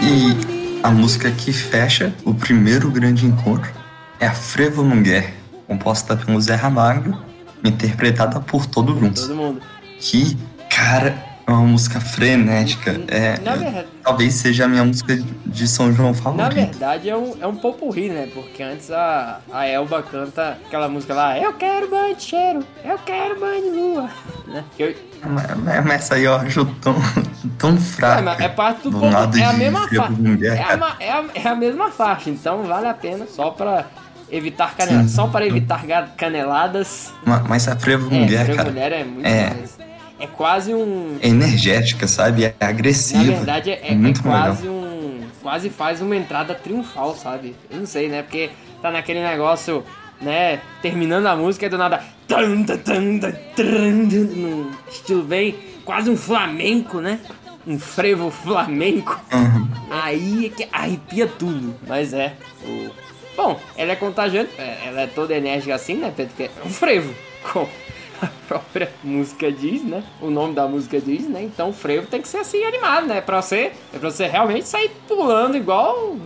E 0.02 0.80
a 0.82 0.90
música 0.90 1.30
que 1.30 1.52
fecha 1.52 2.14
o 2.22 2.34
primeiro 2.34 2.90
grande 2.90 3.24
encontro 3.24 3.72
é 4.20 4.26
a 4.26 4.34
Frevo 4.34 4.84
Mulher, 4.84 5.34
composta 5.66 6.14
pelo 6.16 6.38
Zé 6.38 6.54
Ramalho, 6.54 7.18
interpretada 7.64 8.38
por 8.40 8.66
Todo 8.66 8.98
Juntos. 8.98 9.22
Todo 9.22 9.36
mundo. 9.36 9.62
Que, 9.98 10.36
cara, 10.68 11.24
é 11.48 11.50
uma 11.50 11.62
música 11.62 11.98
frenética. 11.98 13.00
É, 13.08 13.38
Na 13.40 13.56
verdade- 13.56 13.86
talvez 14.04 14.34
seja 14.34 14.66
a 14.66 14.68
minha 14.68 14.84
música 14.84 15.18
de 15.46 15.66
São 15.66 15.90
João 15.92 16.10
Na 16.10 16.14
favorita. 16.14 16.54
verdade 16.54 17.08
é 17.08 17.16
um, 17.16 17.34
é 17.40 17.46
um 17.46 17.56
popurri, 17.56 18.10
né? 18.10 18.28
Porque 18.34 18.62
antes 18.62 18.90
a, 18.90 19.40
a 19.50 19.66
Elba 19.66 20.02
canta 20.02 20.58
aquela 20.66 20.88
música 20.88 21.14
lá, 21.14 21.38
eu 21.38 21.54
quero 21.54 21.88
banho 21.88 22.14
de 22.14 22.22
cheiro, 22.22 22.64
eu 22.84 22.98
quero 22.98 23.40
banho 23.40 23.62
de 23.62 23.70
lua. 23.70 24.10
Né? 24.48 24.64
Eu- 24.78 24.94
Mas, 25.26 25.84
mas 25.84 25.94
essa 25.94 26.14
aí 26.14 26.24
eu 26.24 26.34
acho 26.34 26.64
tão, 26.80 26.94
tão 27.58 27.74
é, 27.74 27.76
fraca. 27.76 28.22
mas 28.22 28.40
é 28.40 28.48
parte 28.48 28.82
do 28.84 28.90
do 28.90 28.98
povo, 28.98 29.12
lado 29.12 29.36
é 29.36 29.44
a 29.44 29.52
mesma 29.52 29.80
faixa. 29.88 30.08
É 30.42 30.62
a, 30.62 30.96
é, 31.00 31.10
a, 31.10 31.24
é 31.34 31.48
a 31.48 31.54
mesma 31.54 31.90
faixa, 31.90 32.30
então 32.30 32.62
vale 32.62 32.86
a 32.86 32.94
pena 32.94 33.26
só 33.26 33.50
pra 33.50 33.84
evitar 34.30 34.74
caneladas. 34.74 35.10
Só 35.10 35.26
para 35.26 35.46
evitar 35.46 35.84
caneladas. 36.16 37.12
Ma- 37.26 37.44
Mas 37.46 37.68
a 37.68 37.76
Frevo 37.76 38.08
É, 38.14 38.18
Mulher, 38.20 38.44
Frevo 38.44 38.56
cara, 38.58 38.70
mulher 38.70 38.92
é 38.92 39.04
muito 39.04 39.26
é- 39.26 39.50
mais. 39.50 39.78
É 40.20 40.26
quase 40.26 40.74
um. 40.74 41.18
é 41.22 41.28
energética, 41.28 42.06
sabe? 42.06 42.44
É 42.44 42.54
agressiva. 42.60 43.24
Na 43.24 43.36
verdade, 43.36 43.70
é, 43.70 43.92
é 43.92 43.94
muito 43.94 44.22
quase 44.22 44.62
legal. 44.62 44.74
um. 44.74 45.20
Quase 45.42 45.70
faz 45.70 46.00
uma 46.02 46.16
entrada 46.16 46.54
triunfal, 46.54 47.14
sabe? 47.14 47.54
Eu 47.70 47.78
não 47.78 47.86
sei, 47.86 48.08
né? 48.08 48.22
Porque 48.22 48.50
tá 48.82 48.90
naquele 48.90 49.22
negócio, 49.22 49.84
né? 50.20 50.60
Terminando 50.82 51.26
a 51.26 51.36
música 51.36 51.66
e 51.66 51.68
do 51.68 51.78
nada. 51.78 52.02
Num 54.36 54.70
estilo 54.90 55.22
bem. 55.22 55.54
Quase 55.84 56.10
um 56.10 56.16
flamenco, 56.16 57.00
né? 57.00 57.20
Um 57.66 57.78
frevo 57.78 58.30
flamenco. 58.30 59.18
Uhum. 59.32 59.68
Aí 59.90 60.46
é 60.46 60.48
que 60.50 60.68
arrepia 60.72 61.26
tudo. 61.26 61.74
Mas 61.86 62.12
é. 62.12 62.34
O... 62.64 62.90
Bom, 63.36 63.58
ela 63.76 63.92
é 63.92 63.96
contagiante. 63.96 64.50
é, 64.58 64.78
Ela 64.86 65.02
é 65.02 65.06
toda 65.06 65.34
enérgica 65.34 65.74
assim, 65.74 65.94
né, 65.94 66.12
Pedro? 66.14 66.32
Porque 66.36 66.50
é 66.60 66.66
um 66.66 66.70
frevo. 66.70 67.14
Como 67.52 67.68
a 68.22 68.28
própria 68.46 68.90
música 69.02 69.50
diz, 69.50 69.84
né? 69.84 70.02
O 70.20 70.30
nome 70.30 70.54
da 70.54 70.66
música 70.66 71.00
diz, 71.00 71.28
né? 71.28 71.42
Então 71.42 71.70
o 71.70 71.72
frevo 71.72 72.06
tem 72.06 72.20
que 72.20 72.28
ser 72.28 72.38
assim 72.38 72.64
animado, 72.64 73.06
né? 73.06 73.20
Pra 73.20 73.40
você, 73.40 73.72
é 73.92 73.98
pra 73.98 74.10
você 74.10 74.26
realmente 74.26 74.66
sair 74.66 74.90
pulando 75.06 75.56
igual. 75.56 76.16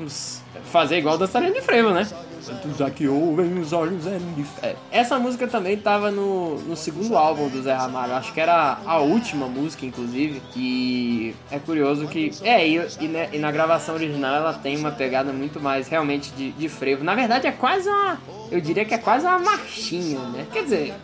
Fazer 0.64 0.98
igual 0.98 1.18
dançarino 1.18 1.52
de 1.52 1.60
frevo, 1.60 1.90
né? 1.90 2.06
Tantos 2.44 2.80
aqui 2.80 3.06
ouvem 3.06 3.58
os 3.58 3.72
olhos 3.72 4.06
eram 4.06 4.32
de 4.34 4.42
fé. 4.42 4.74
Essa 4.90 5.18
música 5.18 5.46
também 5.46 5.76
tava 5.76 6.10
no, 6.10 6.58
no 6.62 6.76
segundo 6.76 7.16
álbum 7.16 7.48
do 7.48 7.62
Zé 7.62 7.72
Ramalho. 7.72 8.14
Acho 8.14 8.32
que 8.32 8.40
era 8.40 8.78
a 8.84 8.98
última 8.98 9.46
música, 9.46 9.86
inclusive. 9.86 10.40
Que 10.52 11.36
é 11.50 11.58
curioso 11.58 12.08
que. 12.08 12.32
É, 12.42 12.66
e, 12.66 12.84
e, 13.00 13.08
né, 13.08 13.28
e 13.32 13.38
na 13.38 13.52
gravação 13.52 13.94
original 13.94 14.34
ela 14.34 14.52
tem 14.54 14.76
uma 14.76 14.90
pegada 14.90 15.32
muito 15.32 15.60
mais 15.60 15.88
realmente 15.88 16.32
de, 16.32 16.50
de 16.52 16.68
frevo. 16.68 17.04
Na 17.04 17.14
verdade 17.14 17.46
é 17.46 17.52
quase 17.52 17.88
uma. 17.88 18.18
Eu 18.50 18.60
diria 18.60 18.84
que 18.84 18.94
é 18.94 18.98
quase 18.98 19.24
uma 19.24 19.38
marchinha, 19.38 20.18
né? 20.30 20.46
Quer 20.52 20.64
dizer, 20.64 20.94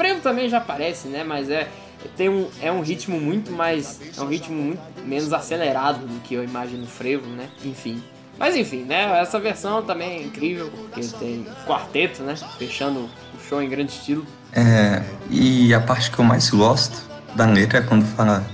frevo 0.00 0.20
também 0.20 0.48
já 0.48 0.58
aparece, 0.58 1.08
né? 1.08 1.22
Mas 1.22 1.50
é. 1.50 1.68
Tem 2.16 2.30
um, 2.30 2.48
é 2.62 2.72
um 2.72 2.80
ritmo 2.80 3.20
muito 3.20 3.52
mais. 3.52 4.00
É 4.16 4.22
um 4.22 4.26
ritmo 4.26 4.56
muito 4.56 4.80
menos 5.04 5.32
acelerado 5.34 6.06
do 6.06 6.20
que 6.20 6.32
eu 6.34 6.42
imagino 6.42 6.84
o 6.84 6.86
frevo, 6.86 7.28
né? 7.28 7.48
Enfim. 7.62 8.02
Mas 8.38 8.56
enfim, 8.56 8.84
né? 8.84 9.20
Essa 9.20 9.38
versão 9.38 9.82
também 9.82 10.12
é 10.12 10.22
incrível, 10.22 10.70
porque 10.70 11.02
tem 11.18 11.46
quarteto, 11.66 12.22
né? 12.22 12.34
Fechando 12.58 13.00
o 13.00 13.48
show 13.48 13.60
em 13.62 13.68
grande 13.68 13.92
estilo. 13.92 14.24
É, 14.54 15.02
e 15.28 15.74
a 15.74 15.80
parte 15.80 16.10
que 16.10 16.18
eu 16.18 16.24
mais 16.24 16.48
gosto 16.48 17.02
da 17.36 17.44
letra 17.44 17.80
é 17.80 17.82
quando 17.82 18.04
fala 18.16 18.46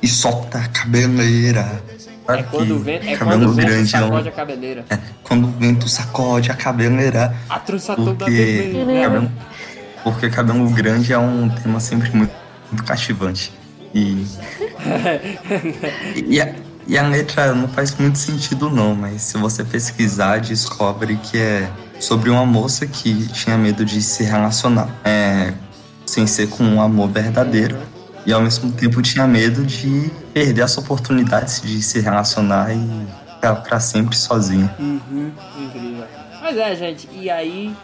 e 0.00 0.08
solta 0.08 0.58
a 0.58 0.68
cabeleira. 0.68 1.82
Sabe 2.26 2.40
É 2.40 2.42
quando 2.44 2.70
o 2.74 2.78
vento, 2.78 3.06
é 3.06 3.16
quando 3.18 3.48
o 3.48 3.52
vento 3.52 3.70
é 3.70 3.84
sacode 3.84 4.28
a 4.28 4.32
cabeleira. 4.32 4.84
é, 4.88 4.98
quando 5.22 5.44
o 5.44 5.50
vento 5.50 5.88
sacode 5.88 6.50
a 6.50 6.54
cabeleira. 6.54 7.36
A 7.50 7.58
toda 7.58 8.24
Porque 8.24 8.72
cabelo, 8.72 9.30
porque 10.04 10.28
cabelo 10.28 10.68
grande 10.68 11.12
é 11.12 11.18
um 11.18 11.48
tema 11.48 11.80
sempre 11.80 12.14
muito, 12.14 12.34
muito 12.70 12.84
cativante. 12.84 13.52
E, 13.94 14.26
e, 16.26 16.40
a, 16.40 16.54
e 16.86 16.98
a 16.98 17.08
letra 17.08 17.54
não 17.54 17.66
faz 17.68 17.96
muito 17.96 18.18
sentido 18.18 18.68
não, 18.68 18.94
mas 18.94 19.22
se 19.22 19.38
você 19.38 19.64
pesquisar, 19.64 20.40
descobre 20.40 21.16
que 21.16 21.38
é 21.38 21.70
sobre 21.98 22.28
uma 22.28 22.44
moça 22.44 22.86
que 22.86 23.26
tinha 23.28 23.56
medo 23.56 23.84
de 23.84 24.02
se 24.02 24.22
relacionar 24.22 24.88
é, 25.04 25.54
sem 26.04 26.26
ser 26.26 26.48
com 26.48 26.62
um 26.62 26.82
amor 26.82 27.08
verdadeiro. 27.08 27.78
E 28.26 28.32
ao 28.32 28.40
mesmo 28.40 28.72
tempo 28.72 29.02
tinha 29.02 29.26
medo 29.26 29.64
de 29.64 30.10
perder 30.32 30.62
essa 30.62 30.80
oportunidade 30.80 31.60
de 31.62 31.82
se 31.82 32.00
relacionar 32.00 32.74
e 32.74 33.06
ficar 33.34 33.56
pra 33.56 33.78
sempre 33.78 34.16
sozinha. 34.16 34.74
Uhum, 34.78 35.30
incrível. 35.58 36.04
Mas 36.42 36.56
é, 36.56 36.74
gente, 36.74 37.08
e 37.12 37.30
aí 37.30 37.74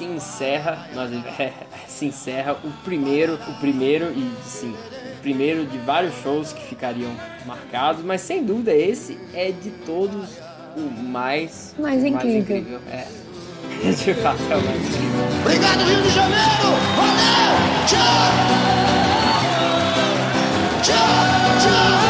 se 0.00 0.04
encerra, 0.04 0.88
nós, 0.94 1.10
se 1.86 2.06
encerra 2.06 2.56
o 2.64 2.70
primeiro, 2.82 3.34
o 3.34 3.60
primeiro 3.60 4.06
e 4.06 4.32
sim, 4.42 4.70
o 4.72 5.20
primeiro 5.20 5.66
de 5.66 5.76
vários 5.78 6.14
shows 6.22 6.54
que 6.54 6.62
ficariam 6.68 7.10
marcados, 7.44 8.02
mas 8.02 8.22
sem 8.22 8.42
dúvida 8.42 8.74
esse 8.74 9.18
é 9.34 9.50
de 9.50 9.70
todos 9.84 10.30
o 10.74 10.80
mais 10.80 11.74
Mais 11.78 12.02
incrível. 12.02 12.80
É. 12.90 13.06
De 13.80 14.14
fato, 14.14 14.42
é 14.50 14.56
o 14.56 14.62
mais 14.62 14.80
incrível. 14.88 15.24
Obrigado, 15.40 15.80
Rio 15.84 16.02
de 16.02 16.10
Janeiro! 16.10 16.70
Valeu! 16.96 17.86
Tchau, 17.86 18.00
tchau, 20.82 20.96
tchau! 21.60 22.09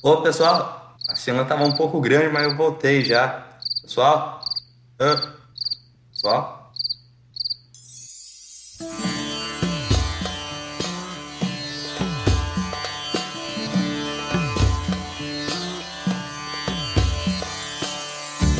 Ô, 0.00 0.18
pessoal, 0.18 0.96
a 1.08 1.16
cena 1.16 1.44
tava 1.44 1.64
um 1.64 1.72
pouco 1.72 2.00
grande, 2.00 2.32
mas 2.32 2.44
eu 2.44 2.56
voltei 2.56 3.04
já. 3.04 3.44
Pessoal? 3.82 4.40
Hã? 5.00 5.20
Pessoal? 6.12 6.72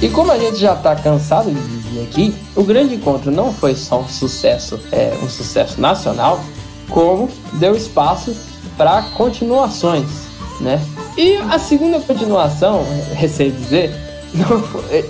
E 0.02 0.09
como 0.10 0.32
a 0.32 0.39
gente 0.39 0.56
já 0.56 0.74
tá 0.74 0.97
cansado 0.97 1.52
de 1.52 1.60
dizer 1.60 2.02
aqui, 2.02 2.36
o 2.56 2.65
grande 2.65 2.97
encontro 2.97 3.31
não 3.31 3.52
foi 3.52 3.77
só 3.77 4.01
um 4.01 4.09
sucesso, 4.09 4.81
é, 4.90 5.16
um 5.23 5.28
sucesso 5.28 5.81
nacional, 5.81 6.40
como 6.89 7.28
deu 7.55 7.77
espaço 7.77 8.36
para 8.77 9.02
continuações, 9.16 10.28
né? 10.61 10.81
E 11.17 11.37
a 11.37 11.59
segunda 11.59 12.01
continuação, 12.01 12.85
receio 13.15 13.53
dizer, 13.53 13.95
não 14.35 14.63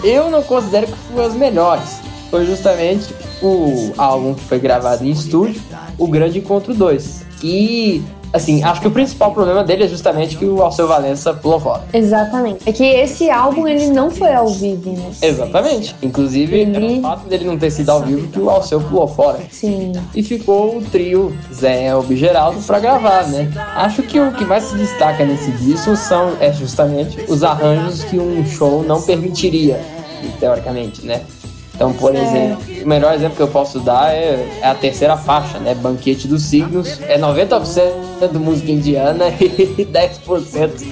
eu 0.05 0.31
não 0.31 0.43
considero 0.43 0.87
que 0.87 0.97
foi 1.12 1.25
as 1.25 1.35
melhores. 1.35 2.01
Foi 2.31 2.45
justamente 2.45 3.15
o 3.43 3.93
álbum 3.97 4.35
que 4.35 4.45
foi 4.45 4.59
gravado 4.59 5.05
em 5.05 5.11
estúdio, 5.11 5.61
o 5.97 6.07
Grande 6.07 6.39
Encontro 6.39 6.75
2. 6.75 7.27
E, 7.43 8.03
assim, 8.32 8.62
acho 8.62 8.80
que 8.80 8.88
o 8.88 8.90
principal 8.90 9.32
problema 9.32 9.64
dele 9.64 9.84
é 9.84 9.88
justamente 9.88 10.36
que 10.36 10.44
o 10.44 10.62
Alceu 10.62 10.86
Valença 10.86 11.32
pulou 11.32 11.60
fora. 11.60 11.84
Exatamente. 11.92 12.68
É 12.68 12.72
que 12.72 12.84
esse 12.84 13.30
álbum 13.30 13.66
ele 13.66 13.88
não 13.88 14.10
foi 14.10 14.32
ao 14.34 14.48
vivo, 14.48 14.92
né? 14.92 15.10
Exatamente. 15.22 15.94
Inclusive, 16.02 16.62
é 16.62 16.98
o 16.98 17.02
fato 17.02 17.28
dele 17.28 17.44
não 17.44 17.59
ter 17.59 17.70
sido 17.70 17.90
ao 17.90 18.02
vivo 18.02 18.28
que 18.28 18.38
o 18.38 18.50
Alceu 18.50 18.80
pulou 18.80 19.09
fora. 19.09 19.38
Sim. 19.50 19.92
E 20.14 20.22
ficou 20.22 20.76
o 20.76 20.82
trio 20.82 21.36
Zé, 21.52 21.86
Elbe 21.86 22.16
Geraldo 22.16 22.60
pra 22.62 22.78
gravar, 22.78 23.26
né? 23.28 23.50
Acho 23.74 24.02
que 24.02 24.18
o 24.20 24.32
que 24.32 24.44
mais 24.44 24.64
se 24.64 24.76
destaca 24.76 25.24
nesse 25.24 25.50
disco 25.52 25.96
são 25.96 26.32
é 26.40 26.52
justamente 26.52 27.18
os 27.28 27.42
arranjos 27.42 28.05
que 28.05 28.18
um 28.18 28.44
show 28.46 28.82
não 28.82 29.02
permitiria, 29.02 29.80
teoricamente, 30.38 31.05
né? 31.05 31.22
Então, 31.78 31.92
por 31.92 32.12
exemplo, 32.12 32.59
o 32.82 32.88
melhor 32.88 33.14
exemplo 33.14 33.36
que 33.36 33.42
eu 33.42 33.46
posso 33.46 33.78
dar 33.78 34.12
é, 34.12 34.48
é 34.60 34.66
a 34.66 34.74
terceira 34.74 35.16
faixa, 35.16 35.60
né? 35.60 35.76
Banquete 35.76 36.26
dos 36.26 36.42
Signos. 36.42 37.00
É 37.02 37.16
90% 37.16 38.32
música 38.32 38.72
indiana 38.72 39.26
e 39.38 39.86
10% 39.86 40.86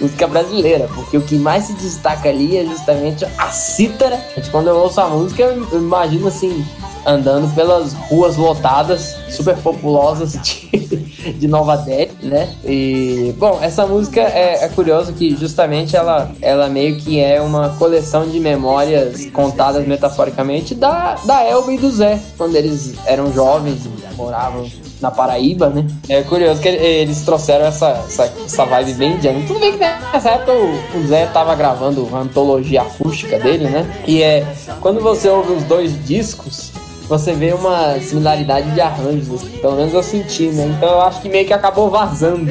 música 0.00 0.28
brasileira, 0.28 0.88
porque 0.94 1.16
o 1.16 1.22
que 1.22 1.34
mais 1.34 1.64
se 1.64 1.72
destaca 1.72 2.28
ali 2.28 2.56
é 2.56 2.64
justamente 2.64 3.24
a 3.36 3.50
cítara. 3.50 4.16
Quando 4.52 4.68
eu 4.68 4.76
ouço 4.76 5.00
a 5.00 5.08
música, 5.08 5.42
eu 5.42 5.80
imagino 5.80 6.28
assim, 6.28 6.64
andando 7.04 7.52
pelas 7.52 7.94
ruas 7.94 8.36
lotadas, 8.36 9.16
super 9.28 9.56
populosas 9.56 10.34
de, 10.34 10.68
de 11.34 11.48
Nova 11.48 11.76
Delhi, 11.78 12.07
né? 12.22 12.54
E, 12.64 13.34
bom, 13.38 13.58
essa 13.62 13.86
música 13.86 14.20
é, 14.20 14.64
é 14.64 14.68
curioso 14.68 15.12
que 15.12 15.36
justamente 15.36 15.96
ela, 15.96 16.30
ela 16.40 16.68
meio 16.68 16.96
que 16.96 17.20
é 17.20 17.40
uma 17.40 17.70
coleção 17.70 18.28
de 18.28 18.40
memórias 18.40 19.26
contadas 19.26 19.86
metaforicamente 19.86 20.74
da, 20.74 21.14
da 21.24 21.42
Elba 21.44 21.72
e 21.72 21.78
do 21.78 21.90
Zé, 21.90 22.20
quando 22.36 22.56
eles 22.56 22.94
eram 23.06 23.32
jovens 23.32 23.86
e 23.86 24.14
moravam 24.16 24.68
na 25.00 25.10
Paraíba, 25.10 25.68
né? 25.68 25.86
É 26.08 26.22
curioso 26.22 26.60
que 26.60 26.68
eles 26.68 27.22
trouxeram 27.22 27.66
essa, 27.66 28.04
essa, 28.06 28.32
essa 28.44 28.64
vibe 28.64 28.94
bem 28.94 29.12
indiana. 29.12 29.44
Tudo 29.46 29.60
bem 29.60 29.72
que 29.72 29.78
nessa 29.78 30.30
época 30.30 30.52
o, 30.52 30.98
o 30.98 31.06
Zé 31.06 31.26
tava 31.26 31.54
gravando 31.54 32.08
a 32.12 32.18
antologia 32.18 32.82
acústica 32.82 33.38
dele, 33.38 33.68
né? 33.68 33.86
E 34.06 34.22
é 34.22 34.44
quando 34.80 35.00
você 35.00 35.28
ouve 35.28 35.52
os 35.52 35.62
dois 35.64 36.04
discos, 36.04 36.72
você 37.08 37.32
vê 37.32 37.52
uma 37.52 37.98
similaridade 38.00 38.70
de 38.72 38.80
arranjos, 38.80 39.42
pelo 39.60 39.76
menos 39.76 39.94
eu 39.94 40.02
senti, 40.02 40.48
né? 40.48 40.66
Então 40.76 40.90
eu 40.90 41.00
acho 41.00 41.22
que 41.22 41.28
meio 41.28 41.46
que 41.46 41.52
acabou 41.54 41.90
vazando 41.90 42.50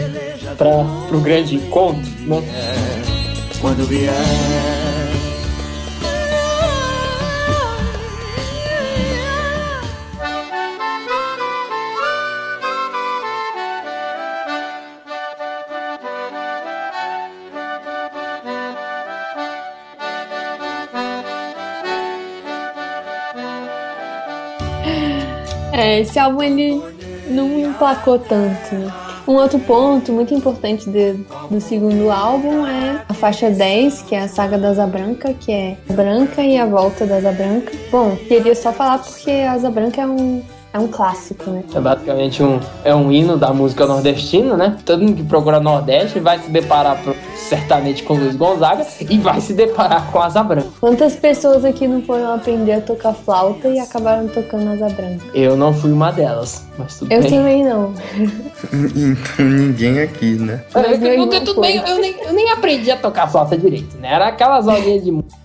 para 0.58 0.84
pro 1.08 1.20
grande 1.20 1.56
encontro, 1.56 2.10
né? 2.26 2.42
Quando 3.62 3.86
vier 3.88 4.12
É, 25.88 26.02
esse 26.02 26.20
álbum 26.20 26.44
ele 26.44 26.82
não 27.30 27.60
emplacou 27.62 28.20
tanto. 28.20 28.76
Um 29.26 29.36
outro 29.36 29.58
ponto 29.60 30.12
muito 30.12 30.34
importante 30.34 30.90
de- 30.90 31.14
do 31.50 31.62
segundo 31.62 32.12
álbum 32.12 32.68
é 32.68 33.04
a 33.08 33.14
faixa 33.14 33.50
10, 33.50 34.02
que 34.02 34.14
é 34.14 34.20
a 34.24 34.28
saga 34.28 34.58
da 34.58 34.70
Asa 34.70 34.86
Branca, 34.86 35.34
que 35.34 35.50
é 35.50 35.78
Branca 35.90 36.42
e 36.42 36.58
a 36.58 36.66
volta 36.66 37.06
da 37.06 37.18
Asa 37.18 37.32
Branca. 37.32 37.72
Bom, 37.90 38.18
queria 38.28 38.54
só 38.54 38.74
falar 38.74 38.98
porque 39.00 39.32
a 39.32 39.54
Asa 39.54 39.70
Branca 39.70 40.02
é 40.02 40.06
um, 40.08 40.42
é 40.74 40.80
um 40.80 40.90
clássico, 40.90 41.50
né? 41.52 41.64
É 41.74 41.80
basicamente 41.80 42.44
um, 42.44 42.60
é 42.84 42.94
um 42.94 43.10
hino 43.10 43.38
da 43.38 43.54
música 43.54 43.86
nordestina, 43.86 44.58
né? 44.58 44.76
Todo 44.86 45.02
mundo 45.04 45.16
que 45.16 45.24
procura 45.24 45.60
Nordeste 45.62 46.20
vai 46.20 46.40
se 46.40 46.50
deparar 46.52 47.02
certamente 47.38 48.04
com 48.04 48.14
Luiz 48.16 48.36
Gonzaga 48.36 48.86
e 49.00 49.18
vai 49.18 49.40
se 49.42 49.54
deparar 49.54 50.12
com 50.12 50.20
Asa 50.22 50.44
Branca. 50.44 50.68
Quantas 50.80 51.16
pessoas 51.16 51.64
aqui 51.64 51.88
não 51.88 52.02
foram 52.02 52.34
aprender 52.36 52.74
a 52.74 52.82
tocar 52.82 53.14
flauta 53.14 53.68
e 53.70 53.80
acabaram 53.80 54.28
tocando 54.28 54.72
Asa 54.72 54.94
Branca? 54.94 55.26
Eu 55.34 55.56
não 55.56 55.74
fui 55.74 55.92
uma 55.92 56.12
delas, 56.12 56.66
mas 56.78 57.00
tudo 57.00 57.12
Eu 57.12 57.22
bem. 57.22 57.32
também 57.32 57.64
não. 57.64 57.94
Então 58.74 59.46
ninguém 59.46 60.00
aqui, 60.02 60.36
né? 60.36 60.64
Mas 60.74 61.02
eu- 61.02 61.12
irmão 61.12 61.32
eu- 61.32 61.44
tudo 61.44 61.62
bem, 61.62 61.78
eu 61.78 61.98
nem, 62.00 62.16
eu 62.22 62.34
nem 62.34 62.52
aprendi 62.52 62.92
a 62.92 62.98
tocar 62.98 63.28
flauta 63.28 63.58
direito, 63.58 63.98
né? 63.98 64.14
Era 64.14 64.28
aquelas 64.28 64.68
aulinhas 64.68 65.04
de 65.04 65.12
música 65.12 65.38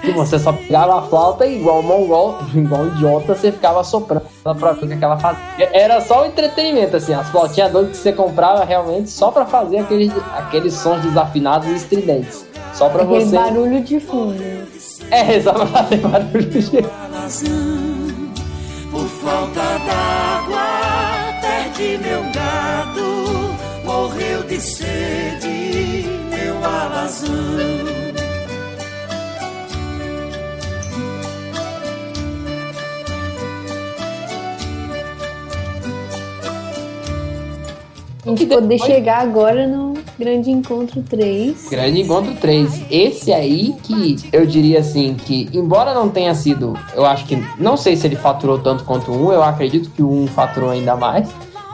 que 0.00 0.10
você 0.12 0.38
só 0.38 0.52
pegava 0.52 0.98
a 0.98 1.02
flauta 1.02 1.46
e 1.46 1.60
igual 1.60 1.82
mongol, 1.82 2.38
igual 2.54 2.86
idiota, 2.88 3.34
você 3.34 3.52
ficava 3.52 3.82
soprando 3.84 4.22
pra 4.58 4.72
ver 4.72 4.84
o 4.94 4.98
que 4.98 5.04
ela 5.04 5.18
fazia. 5.18 5.42
Era 5.72 6.00
só 6.00 6.22
o 6.22 6.26
entretenimento, 6.26 6.96
assim, 6.96 7.14
as 7.14 7.28
flautinhas 7.28 7.70
doidas 7.72 7.92
que 7.92 7.96
você 7.98 8.12
comprava 8.12 8.64
realmente 8.64 9.10
só 9.10 9.30
pra 9.30 9.46
fazer 9.46 9.78
aqueles, 9.78 10.12
aqueles 10.36 10.74
sons 10.74 11.02
desafinados 11.34 11.68
e 11.68 11.74
estridentes. 11.74 12.46
Só 12.72 12.88
pra 12.88 13.02
Aquele 13.02 13.24
você. 13.24 13.36
barulho 13.36 13.82
de 13.82 14.00
fundo. 14.00 14.42
É, 15.10 15.40
só 15.40 15.52
pra 15.52 15.66
fazer 15.66 15.96
barulho 15.98 16.50
de. 16.50 16.82
Por 18.90 19.08
falta 19.08 19.60
d'água, 19.86 21.40
perdi 21.40 21.98
meu 21.98 22.22
gado, 22.32 23.54
morreu 23.84 24.42
de 24.44 24.60
sede, 24.60 26.08
meu 26.30 26.56
alazão. 26.64 27.34
A 38.26 38.28
gente 38.30 38.46
poder 38.46 38.78
chegar 38.78 39.20
agora 39.20 39.66
no 39.66 39.93
Grande 40.18 40.50
Encontro 40.50 41.02
3. 41.02 41.68
Grande 41.68 42.00
Encontro 42.00 42.34
3. 42.34 42.82
Esse 42.90 43.32
aí 43.32 43.74
que 43.82 44.16
eu 44.32 44.46
diria 44.46 44.80
assim, 44.80 45.14
que 45.14 45.48
embora 45.52 45.92
não 45.92 46.08
tenha 46.08 46.34
sido, 46.34 46.78
eu 46.94 47.04
acho 47.04 47.26
que, 47.26 47.36
não 47.58 47.76
sei 47.76 47.96
se 47.96 48.06
ele 48.06 48.16
faturou 48.16 48.58
tanto 48.58 48.84
quanto 48.84 49.10
1, 49.10 49.32
eu 49.32 49.42
acredito 49.42 49.90
que 49.90 50.02
o 50.02 50.10
1 50.10 50.28
faturou 50.28 50.70
ainda 50.70 50.96
mais, 50.96 51.28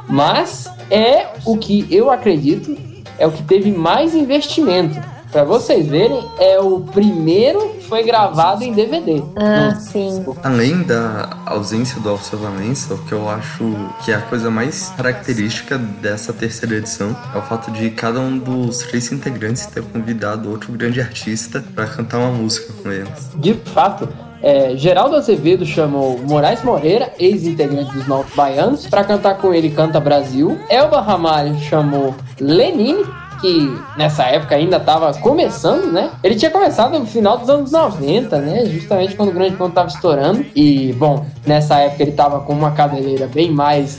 mas 0.09 0.71
é 0.91 1.27
o 1.45 1.57
que 1.57 1.87
eu 1.91 2.11
acredito, 2.11 2.77
é 3.19 3.27
o 3.27 3.31
que 3.31 3.43
teve 3.43 3.71
mais 3.71 4.15
investimento. 4.15 4.99
Pra 5.31 5.45
vocês 5.45 5.87
verem, 5.87 6.29
é 6.39 6.59
o 6.59 6.81
primeiro 6.81 7.71
que 7.71 7.85
foi 7.85 8.03
gravado 8.03 8.65
em 8.65 8.73
DVD. 8.73 9.23
Ah, 9.37 9.75
sim. 9.77 10.25
Além 10.43 10.83
da 10.83 11.31
ausência 11.47 12.01
do 12.01 12.09
Alceu 12.09 12.39
Valença, 12.39 12.95
o 12.95 12.99
que 12.99 13.13
eu 13.13 13.29
acho 13.29 13.73
que 14.05 14.11
é 14.11 14.17
a 14.17 14.21
coisa 14.23 14.51
mais 14.51 14.89
característica 14.97 15.79
dessa 15.79 16.33
terceira 16.33 16.77
edição 16.77 17.17
é 17.35 17.39
o 17.39 17.43
fato 17.43 17.71
de 17.71 17.91
cada 17.91 18.19
um 18.19 18.39
dos 18.39 18.79
três 18.79 19.13
integrantes 19.13 19.67
ter 19.67 19.83
convidado 19.83 20.51
outro 20.51 20.73
grande 20.73 21.01
artista 21.01 21.63
para 21.75 21.87
cantar 21.87 22.19
uma 22.19 22.33
música 22.33 22.73
com 22.83 22.91
eles. 22.91 23.31
De 23.37 23.55
fato, 23.55 24.09
é, 24.43 24.75
Geraldo 24.77 25.17
Azevedo 25.17 25.67
chamou 25.67 26.19
Moraes 26.19 26.63
Moreira, 26.65 27.13
ex-integrante 27.19 27.93
dos 27.93 28.07
Novos 28.07 28.33
Baianos, 28.35 28.87
para 28.87 29.05
cantar 29.05 29.37
com 29.37 29.53
ele 29.53 29.71
Canta 29.71 30.01
Brasil. 30.01 30.59
Elba 30.69 31.01
Ramalho 31.01 31.59
chamou 31.61 32.15
Lenine, 32.41 33.05
que 33.41 33.79
nessa 33.97 34.25
época 34.25 34.55
ainda 34.55 34.77
estava 34.77 35.13
começando, 35.15 35.93
né? 35.93 36.11
Ele 36.23 36.35
tinha 36.35 36.51
começado 36.51 36.99
no 36.99 37.07
final 37.07 37.39
dos 37.39 37.49
anos 37.49 37.71
90, 37.71 38.39
né? 38.39 38.67
Justamente 38.67 39.15
quando 39.15 39.31
o 39.31 39.33
Grande 39.33 39.57
Ponto 39.57 39.71
estava 39.71 39.89
estourando. 39.89 40.45
E, 40.55 40.93
bom, 40.95 41.25
nessa 41.47 41.79
época 41.79 42.03
ele 42.03 42.11
estava 42.11 42.41
com 42.41 42.53
uma 42.53 42.73
cabeleira 42.73 43.27
bem 43.27 43.51
mais, 43.51 43.99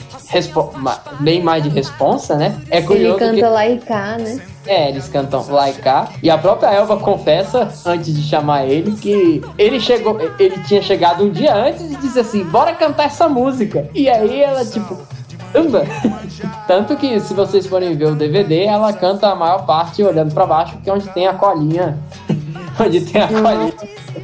bem 1.20 1.42
mais 1.42 1.64
de 1.64 1.70
responsa, 1.70 2.36
né? 2.36 2.60
É 2.70 2.78
Ele 2.78 2.88
curioso 2.88 3.20
canta 3.20 3.34
que... 3.34 3.42
lá 3.42 3.68
e 3.68 3.78
cá, 3.80 4.18
né? 4.18 4.42
É, 4.66 4.90
eles 4.90 5.08
cantam 5.08 5.44
lá 5.50 5.70
e 5.70 5.74
cá. 5.74 6.10
E 6.22 6.30
a 6.30 6.38
própria 6.38 6.70
Elba 6.70 6.98
confessa, 6.98 7.72
antes 7.86 8.14
de 8.14 8.22
chamar 8.22 8.66
ele, 8.66 8.92
que 8.92 9.42
ele 9.58 9.80
chegou, 9.80 10.20
ele 10.38 10.60
tinha 10.60 10.82
chegado 10.82 11.24
um 11.24 11.32
dia 11.32 11.56
antes 11.56 11.92
e 11.92 11.96
disse 11.96 12.20
assim: 12.20 12.44
bora 12.44 12.74
cantar 12.74 13.06
essa 13.06 13.28
música. 13.28 13.90
E 13.94 14.08
aí 14.08 14.42
ela, 14.42 14.64
tipo, 14.64 14.98
caramba! 15.52 15.84
Tanto 16.68 16.96
que 16.96 17.20
se 17.20 17.34
vocês 17.34 17.68
forem 17.68 17.96
ver 17.96 18.08
o 18.08 18.16
DVD, 18.16 18.66
ela 18.66 18.94
canta 18.94 19.30
a 19.30 19.36
maior 19.36 19.66
parte 19.66 20.04
olhando 20.04 20.34
pra 20.34 20.46
baixo, 20.46 20.78
que 20.84 20.90
é 20.90 20.94
onde 20.94 21.10
tem 21.10 21.28
a 21.28 21.34
colinha. 21.34 21.98
onde 22.80 23.02
tem 23.02 23.22
a 23.22 23.28
colinha 23.28 23.74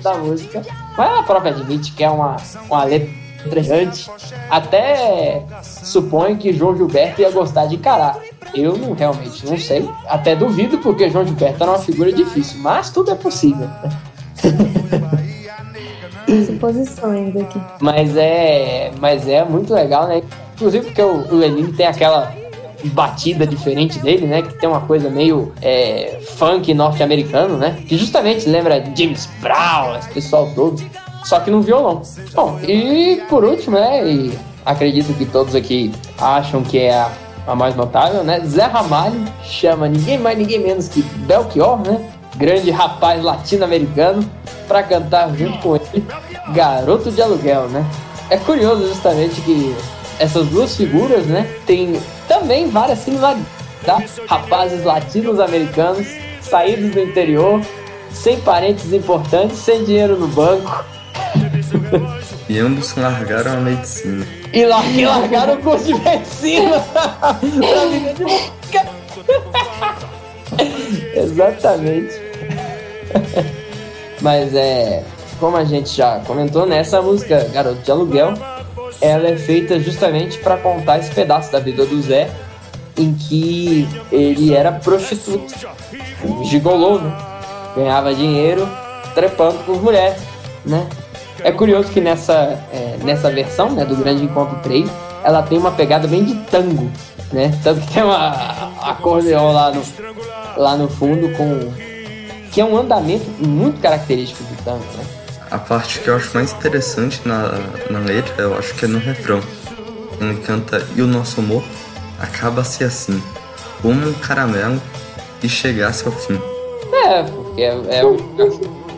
da 0.01 0.15
música. 0.15 0.61
Mas 0.97 1.09
ela 1.09 1.23
própria 1.23 1.51
admite 1.51 1.91
que 1.91 2.03
é 2.03 2.09
uma, 2.09 2.37
uma 2.69 2.83
letra 2.83 3.61
gigante. 3.61 4.09
Até 4.49 5.43
suponho 5.61 6.37
que 6.37 6.53
João 6.53 6.75
Gilberto 6.75 7.21
ia 7.21 7.31
gostar 7.31 7.67
de 7.67 7.75
encarar. 7.75 8.17
Eu 8.53 8.77
não, 8.77 8.93
realmente 8.93 9.45
não 9.45 9.57
sei. 9.57 9.87
Até 10.07 10.35
duvido, 10.35 10.77
porque 10.79 11.09
João 11.09 11.25
Gilberto 11.25 11.61
era 11.61 11.71
uma 11.71 11.79
figura 11.79 12.11
difícil. 12.11 12.59
Mas 12.59 12.89
tudo 12.89 13.11
é 13.11 13.15
possível. 13.15 13.69
Suposições 16.45 17.35
aqui. 17.37 17.61
Mas 17.79 18.15
é, 18.17 18.91
mas 18.99 19.27
é 19.27 19.45
muito 19.45 19.73
legal, 19.73 20.07
né? 20.07 20.21
Inclusive 20.57 20.87
porque 20.87 21.01
o, 21.03 21.27
o 21.31 21.35
Lenine 21.35 21.71
tem 21.71 21.85
aquela 21.85 22.33
batida 22.85 23.45
diferente 23.45 23.99
dele, 23.99 24.25
né? 24.25 24.41
Que 24.41 24.55
tem 24.55 24.67
uma 24.67 24.81
coisa 24.81 25.07
meio 25.07 25.53
é, 25.61 26.19
funk 26.35 26.73
norte-americano, 26.73 27.57
né? 27.57 27.77
Que 27.87 27.95
justamente 27.95 28.49
lembra 28.49 28.83
James 28.95 29.29
Brown, 29.39 29.95
esse 29.99 30.09
pessoal 30.09 30.51
todo. 30.55 30.83
Só 31.23 31.39
que 31.39 31.51
no 31.51 31.61
violão. 31.61 32.01
Bom, 32.33 32.59
e 32.67 33.21
por 33.29 33.43
último, 33.43 33.77
né? 33.77 34.03
E 34.09 34.39
acredito 34.65 35.13
que 35.13 35.25
todos 35.25 35.53
aqui 35.53 35.91
acham 36.17 36.63
que 36.63 36.79
é 36.79 36.95
a, 36.95 37.11
a 37.45 37.55
mais 37.55 37.75
notável, 37.75 38.23
né? 38.23 38.39
Zé 38.43 38.63
Ramalho 38.63 39.25
chama 39.43 39.87
ninguém 39.87 40.17
mais, 40.17 40.39
ninguém 40.39 40.59
menos 40.59 40.87
que 40.87 41.03
Belchior, 41.03 41.79
né? 41.79 42.11
Grande 42.35 42.71
rapaz 42.71 43.23
latino-americano, 43.23 44.27
para 44.67 44.81
cantar 44.81 45.35
junto 45.35 45.59
com 45.59 45.75
ele, 45.75 46.03
Garoto 46.49 47.11
de 47.11 47.21
Aluguel, 47.21 47.67
né? 47.69 47.85
É 48.29 48.37
curioso 48.37 48.87
justamente 48.87 49.39
que 49.41 49.75
essas 50.19 50.47
duas 50.47 50.75
figuras, 50.75 51.25
né, 51.25 51.47
têm 51.65 51.99
também 52.27 52.69
várias 52.69 52.99
similaridades, 52.99 53.47
tá? 53.85 54.01
Rapazes 54.27 54.83
latinos-americanos, 54.83 56.07
saídos 56.41 56.91
do 56.91 56.99
interior, 56.99 57.61
sem 58.11 58.39
parentes 58.41 58.91
importantes, 58.93 59.57
sem 59.59 59.83
dinheiro 59.83 60.17
no 60.17 60.27
banco, 60.27 60.83
E 62.49 62.59
ambos 62.59 62.95
largaram 62.95 63.53
a 63.53 63.55
medicina. 63.57 64.25
e 64.53 64.65
lá 64.65 64.81
que 64.83 65.05
largaram 65.05 65.53
o 65.55 65.57
curso 65.57 65.85
de 65.85 65.93
medicina 65.95 66.79
pra 66.91 67.33
viver 67.91 68.13
de 68.15 68.23
música. 68.23 68.87
Exatamente. 71.15 72.13
Mas 74.21 74.53
é, 74.55 75.03
como 75.39 75.57
a 75.57 75.63
gente 75.63 75.89
já 75.95 76.19
comentou, 76.25 76.65
né, 76.65 76.79
essa 76.79 77.01
música 77.01 77.47
Garoto 77.53 77.81
de 77.81 77.91
Aluguel 77.91 78.33
ela 79.01 79.27
é 79.27 79.35
feita 79.35 79.79
justamente 79.79 80.37
para 80.39 80.57
contar 80.57 80.99
esse 80.99 81.11
pedaço 81.11 81.51
da 81.51 81.59
vida 81.59 81.85
do 81.85 82.01
Zé, 82.01 82.29
em 82.97 83.13
que 83.13 83.87
ele 84.11 84.53
era 84.53 84.71
prostituto, 84.71 85.53
gigolô, 86.43 86.99
né? 86.99 87.15
Ganhava 87.75 88.13
dinheiro 88.13 88.67
trepando 89.13 89.59
com 89.65 89.73
mulheres, 89.73 90.17
né? 90.65 90.87
É 91.43 91.51
curioso 91.51 91.89
que 91.89 92.01
nessa, 92.01 92.59
é, 92.71 92.97
nessa 93.03 93.29
versão 93.29 93.69
né, 93.69 93.85
do 93.85 93.95
Grande 93.95 94.23
Encontro 94.23 94.57
3, 94.63 94.89
ela 95.23 95.43
tem 95.43 95.57
uma 95.57 95.71
pegada 95.71 96.07
bem 96.07 96.23
de 96.23 96.35
tango, 96.51 96.91
né? 97.31 97.57
Tanto 97.63 97.81
que 97.81 97.93
tem 97.93 98.03
uma 98.03 98.71
acordeon 98.81 99.51
lá 99.51 99.71
no, 99.71 99.83
lá 100.57 100.75
no 100.75 100.87
fundo 100.87 101.29
com 101.37 101.71
que 102.51 102.61
é 102.61 102.65
um 102.65 102.75
andamento 102.75 103.25
muito 103.39 103.79
característico 103.79 104.43
do 104.43 104.63
tango, 104.63 104.83
né? 104.97 105.16
A 105.49 105.57
parte 105.57 105.99
que 105.99 106.09
eu 106.09 106.15
acho 106.15 106.33
mais 106.33 106.51
interessante 106.51 107.21
na, 107.25 107.53
na 107.89 107.99
letra, 107.99 108.43
eu 108.43 108.57
acho 108.57 108.73
que 108.75 108.85
é 108.85 108.87
no 108.87 108.99
refrão. 108.99 109.41
Ele 110.19 110.39
canta 110.41 110.85
E 110.95 111.01
o 111.01 111.07
nosso 111.07 111.39
amor 111.39 111.63
acaba-se 112.19 112.83
assim, 112.83 113.21
como 113.81 114.09
um 114.09 114.13
caramelo 114.13 114.81
e 115.41 115.47
chegasse 115.47 116.05
ao 116.05 116.11
fim. 116.11 116.39
É, 117.05 117.23
porque 117.23 117.61
é, 117.61 117.75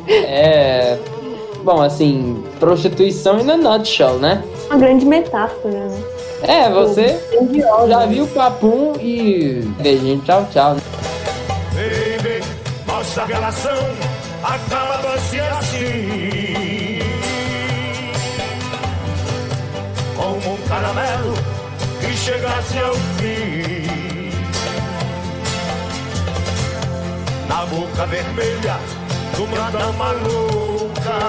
é, 0.08 0.14
é 0.14 1.00
bom, 1.64 1.82
assim, 1.82 2.44
prostituição 2.60 3.40
in 3.40 3.52
a 3.52 3.58
nutshell, 3.58 4.18
né? 4.18 4.44
Uma 4.68 4.80
grande 4.80 5.06
metáfora, 5.06 5.88
né? 5.88 6.02
É, 6.44 6.70
você 6.70 7.20
já 7.88 8.06
viu 8.06 8.24
o 8.24 8.28
papum 8.28 8.94
e 9.00 9.62
beijinho, 9.82 10.22
tchau, 10.22 10.48
tchau. 10.52 10.76
Né? 10.76 10.82
Baby, 11.74 12.44
nossa 12.88 13.26
relação 13.26 13.78
acaba-se 14.42 15.38
ao 22.78 22.94
fim. 23.18 24.30
Na 27.48 27.66
boca 27.66 28.06
vermelha 28.06 28.78
de 29.36 29.42
uma 29.42 29.72
dama 29.72 30.12
louca. 30.12 31.20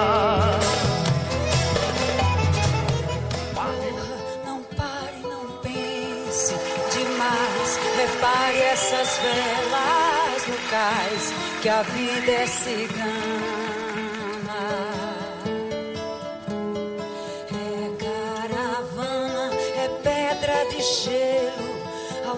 Não 4.45 4.63
pare, 4.75 5.21
não 5.23 5.45
pense 5.61 6.53
demais. 6.93 7.79
Repare 7.97 8.61
essas 8.73 9.19
velas 9.19 10.47
no 10.47 10.57
cais, 10.69 11.33
que 11.61 11.69
a 11.69 11.81
vida 11.81 12.31
é 12.31 12.47
cigana. 12.47 13.30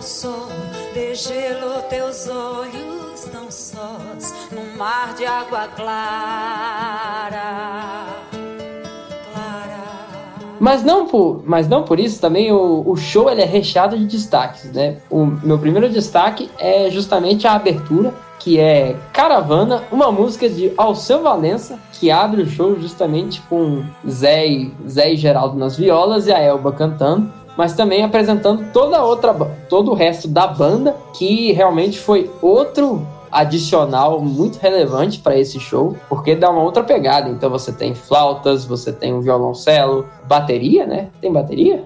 Sol, 0.04 0.50
de 0.94 1.16
gelo 1.16 1.82
teus 1.90 2.28
olhos 2.28 3.22
tão 3.32 3.50
sós 3.50 4.34
num 4.52 4.78
mar 4.78 5.14
de 5.16 5.26
água 5.26 5.68
clara. 5.76 7.44
Mas 10.60 10.84
não 10.84 11.08
por, 11.08 11.42
mas 11.46 11.68
não 11.68 11.84
por 11.84 12.00
isso 12.00 12.22
também 12.22 12.52
o, 12.52 12.84
o 12.86 12.96
show 12.96 13.30
ele 13.30 13.42
é 13.42 13.46
recheado 13.46 13.98
de 13.98 14.06
destaques, 14.06 14.72
né? 14.72 14.98
O 15.10 15.26
meu 15.26 15.58
primeiro 15.60 15.90
destaque 15.90 16.50
é 16.58 16.90
justamente 16.90 17.48
a 17.48 17.54
abertura, 17.54 18.14
que 18.40 18.60
é 18.60 18.96
Caravana, 19.12 19.84
uma 19.92 20.12
música 20.12 20.50
de 20.50 20.72
Alceu 20.78 21.22
Valença, 21.22 21.80
que 21.94 22.12
abre 22.12 22.42
o 22.42 22.46
show 22.50 22.80
justamente 22.80 23.42
com 23.50 23.84
Zé 24.08 24.48
e, 24.48 24.74
Zé 24.88 25.14
e 25.14 25.18
Geraldo 25.18 25.58
nas 25.58 25.78
violas 25.78 26.28
e 26.28 26.32
a 26.32 26.40
Elba 26.40 26.72
cantando, 26.72 27.30
mas 27.58 27.74
também 27.74 28.04
apresentando 28.04 28.72
toda 28.72 29.04
outra, 29.04 29.34
todo 29.70 29.92
o 29.92 29.94
resto 29.94 30.28
da 30.28 30.48
banda, 30.48 30.96
que 31.14 31.52
realmente 31.52 32.00
foi 32.00 32.30
outro 32.42 33.06
adicional 33.32 34.22
muito 34.22 34.60
relevante 34.60 35.20
para 35.20 35.38
esse 35.38 35.60
show, 35.60 35.98
porque 36.08 36.36
dá 36.36 36.52
uma 36.52 36.62
outra 36.62 36.84
pegada. 36.84 37.30
Então 37.30 37.50
você 37.50 37.72
tem 37.72 37.96
flautas, 37.96 38.64
você 38.64 38.94
tem 38.94 39.14
um 39.14 39.22
violoncelo, 39.22 40.08
bateria, 40.28 40.86
né? 40.86 41.10
Tem 41.20 41.32
bateria? 41.34 41.84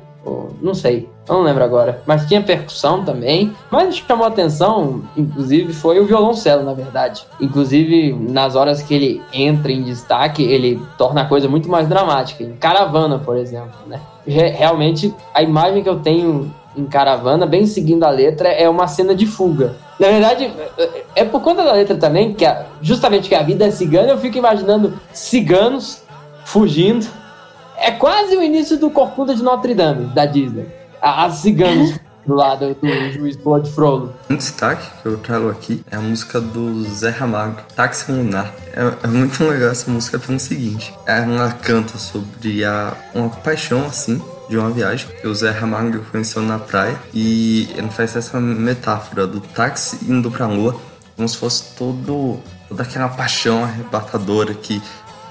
Não 0.61 0.73
sei, 0.73 1.09
não 1.27 1.41
lembro 1.41 1.63
agora. 1.63 2.01
Mas 2.05 2.25
tinha 2.25 2.41
percussão 2.41 3.03
também. 3.03 3.53
Mas 3.69 3.97
chamou 3.97 4.25
atenção, 4.25 5.03
inclusive, 5.15 5.73
foi 5.73 5.99
o 5.99 6.05
violoncelo, 6.05 6.63
na 6.63 6.73
verdade. 6.73 7.25
Inclusive, 7.39 8.13
nas 8.13 8.55
horas 8.55 8.81
que 8.81 8.93
ele 8.93 9.21
entra 9.31 9.71
em 9.71 9.83
destaque, 9.83 10.43
ele 10.43 10.81
torna 10.97 11.21
a 11.21 11.25
coisa 11.25 11.47
muito 11.47 11.69
mais 11.69 11.87
dramática. 11.87 12.43
Em 12.43 12.53
Caravana, 12.53 13.19
por 13.19 13.37
exemplo, 13.37 13.77
né? 13.87 13.99
Realmente, 14.25 15.13
a 15.33 15.41
imagem 15.41 15.83
que 15.83 15.89
eu 15.89 15.99
tenho 15.99 16.53
em 16.75 16.85
Caravana, 16.85 17.45
bem 17.45 17.65
seguindo 17.65 18.03
a 18.03 18.09
letra, 18.09 18.49
é 18.49 18.69
uma 18.69 18.87
cena 18.87 19.15
de 19.15 19.25
fuga. 19.25 19.75
Na 19.99 20.07
verdade, 20.09 20.51
é 21.15 21.25
por 21.25 21.41
conta 21.41 21.63
da 21.63 21.73
letra 21.73 21.97
também, 21.97 22.33
que 22.33 22.45
a, 22.45 22.65
justamente 22.81 23.27
que 23.27 23.33
a 23.33 23.41
vida 23.41 23.65
é 23.65 23.71
cigana, 23.71 24.09
eu 24.09 24.17
fico 24.17 24.37
imaginando 24.37 24.93
ciganos 25.11 26.03
fugindo. 26.45 27.07
É 27.77 27.91
quase 27.91 28.35
o 28.35 28.41
início 28.41 28.77
do 28.77 28.89
Corcunda 28.89 29.35
de 29.35 29.43
Notre 29.43 29.75
Dame, 29.75 30.05
da 30.07 30.25
Disney. 30.25 30.67
As 31.01 31.35
ciganos 31.35 31.99
do 32.25 32.33
lado 32.33 32.75
do 32.75 33.11
juiz 33.11 33.35
Blood 33.37 33.71
Frollo. 33.71 34.13
Um 34.29 34.35
destaque 34.35 34.85
que 35.01 35.07
eu 35.07 35.17
trago 35.17 35.49
aqui 35.49 35.83
é 35.89 35.95
a 35.95 36.01
música 36.01 36.41
do 36.41 36.83
Zé 36.83 37.09
Ramalho, 37.09 37.55
Táxi 37.75 38.11
Lunar. 38.11 38.51
É, 38.73 39.05
é, 39.05 39.07
muito 39.07 39.43
legal 39.43 39.69
essa 39.69 39.89
música 39.89 40.19
pelo 40.19 40.39
seguinte: 40.39 40.93
ela 41.05 41.51
canta 41.51 41.97
sobre 41.97 42.65
a, 42.65 42.93
uma 43.13 43.29
paixão 43.29 43.85
assim 43.85 44.21
de 44.49 44.57
uma 44.57 44.69
viagem 44.71 45.07
que 45.21 45.27
o 45.27 45.35
Zé 45.35 45.51
Ramalho 45.51 46.05
conheceu 46.11 46.41
na 46.41 46.57
praia 46.57 46.97
e 47.13 47.69
ele 47.75 47.89
faz 47.89 48.15
essa 48.15 48.39
metáfora 48.39 49.27
do 49.27 49.39
táxi 49.39 49.99
indo 50.09 50.31
pra 50.31 50.47
lua 50.47 50.75
como 51.17 51.27
se 51.27 51.35
fosse 51.35 51.75
todo, 51.75 52.39
toda 52.69 52.83
aquela 52.83 53.09
paixão 53.09 53.63
arrebatadora 53.63 54.53
que 54.53 54.81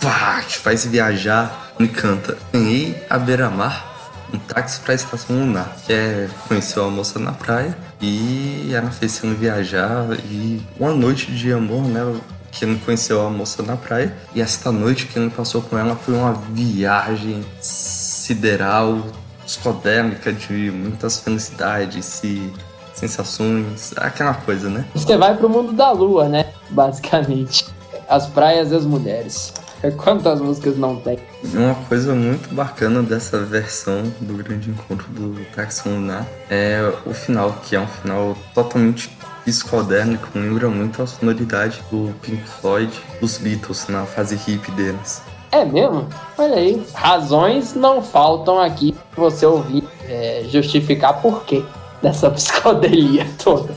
pá, 0.01 0.43
te 0.43 0.59
faz 0.59 0.85
viajar 0.85 1.66
e 1.79 1.89
canta. 1.89 2.37
Ganhei 2.53 2.97
a 3.09 3.19
beira-mar 3.19 3.97
um 4.33 4.39
táxi 4.39 4.81
pra 4.81 4.95
estação 4.95 5.37
lunar, 5.37 5.77
que 5.87 5.93
é 5.93 6.29
conheceu 6.49 6.85
a 6.85 6.91
moça 6.91 7.19
na 7.19 7.33
praia 7.33 7.77
e 8.01 8.71
ela 8.73 8.91
fez 8.91 9.13
sendo 9.13 9.37
viajar 9.37 10.07
e 10.25 10.61
uma 10.79 10.93
noite 10.93 11.31
de 11.33 11.53
amor, 11.53 11.83
né? 11.83 12.21
Que 12.51 12.65
ele 12.65 12.81
conheceu 12.85 13.25
a 13.25 13.31
moça 13.31 13.63
na 13.63 13.77
praia 13.77 14.17
e 14.35 14.41
esta 14.41 14.73
noite 14.73 15.07
que 15.07 15.19
ele 15.19 15.31
passou 15.31 15.63
com 15.63 15.79
ela 15.79 15.95
foi 15.95 16.15
uma 16.15 16.33
viagem 16.33 17.45
sideral, 17.61 19.03
psicodélica 19.45 20.33
de 20.33 20.71
muitas 20.71 21.21
felicidades 21.21 22.23
e 22.25 22.53
sensações, 22.95 23.93
aquela 23.97 24.35
coisa, 24.35 24.71
né? 24.71 24.85
Você 24.95 25.17
vai 25.17 25.37
pro 25.37 25.49
mundo 25.49 25.73
da 25.73 25.93
lua, 25.93 26.29
né? 26.29 26.47
Basicamente. 26.71 27.67
As 28.09 28.27
praias 28.27 28.73
e 28.73 28.75
as 28.75 28.85
mulheres. 28.87 29.53
Quantas 29.97 30.41
músicas 30.41 30.77
não 30.77 30.97
tem? 30.97 31.19
Uma 31.55 31.75
coisa 31.75 32.15
muito 32.15 32.53
bacana 32.55 33.03
dessa 33.03 33.39
versão 33.41 34.03
do 34.21 34.35
Grande 34.35 34.71
Encontro 34.71 35.07
do 35.11 35.45
Táxi 35.55 35.89
Lunar 35.89 36.27
é 36.51 36.93
o 37.05 37.13
final, 37.13 37.53
que 37.65 37.77
é 37.77 37.81
um 37.81 37.87
final 37.87 38.37
totalmente 38.55 39.17
psicodélico, 39.45 40.27
lembra 40.35 40.69
muito 40.69 41.01
a 41.01 41.07
sonoridade 41.07 41.81
do 41.91 42.13
Pink 42.21 42.43
Floyd, 42.43 42.93
dos 43.21 43.39
Beatles 43.39 43.87
na 43.89 44.05
fase 44.05 44.35
hippie 44.35 44.73
deles. 44.73 45.23
É 45.53 45.65
mesmo? 45.65 46.09
Olha 46.37 46.57
aí. 46.57 46.85
Razões 46.93 47.75
não 47.75 48.03
faltam 48.03 48.61
aqui 48.61 48.95
pra 49.15 49.25
você 49.25 49.47
ouvir 49.47 49.85
é, 50.09 50.45
justificar 50.49 51.23
por 51.23 51.45
quê 51.45 51.65
dessa 52.03 52.29
psicodelia 52.33 53.27
toda. 53.43 53.75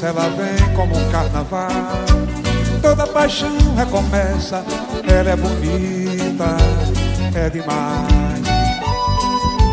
Cabeça, 0.00 0.06
ela 0.06 0.28
vem 0.30 0.74
como 0.74 0.96
um 0.96 1.10
carnaval. 1.10 1.68
Toda 2.80 3.06
paixão 3.06 3.50
recomeça, 3.74 4.64
ela 5.06 5.30
é 5.30 5.36
bonita, 5.36 6.56
é 7.34 7.50
demais. 7.50 8.40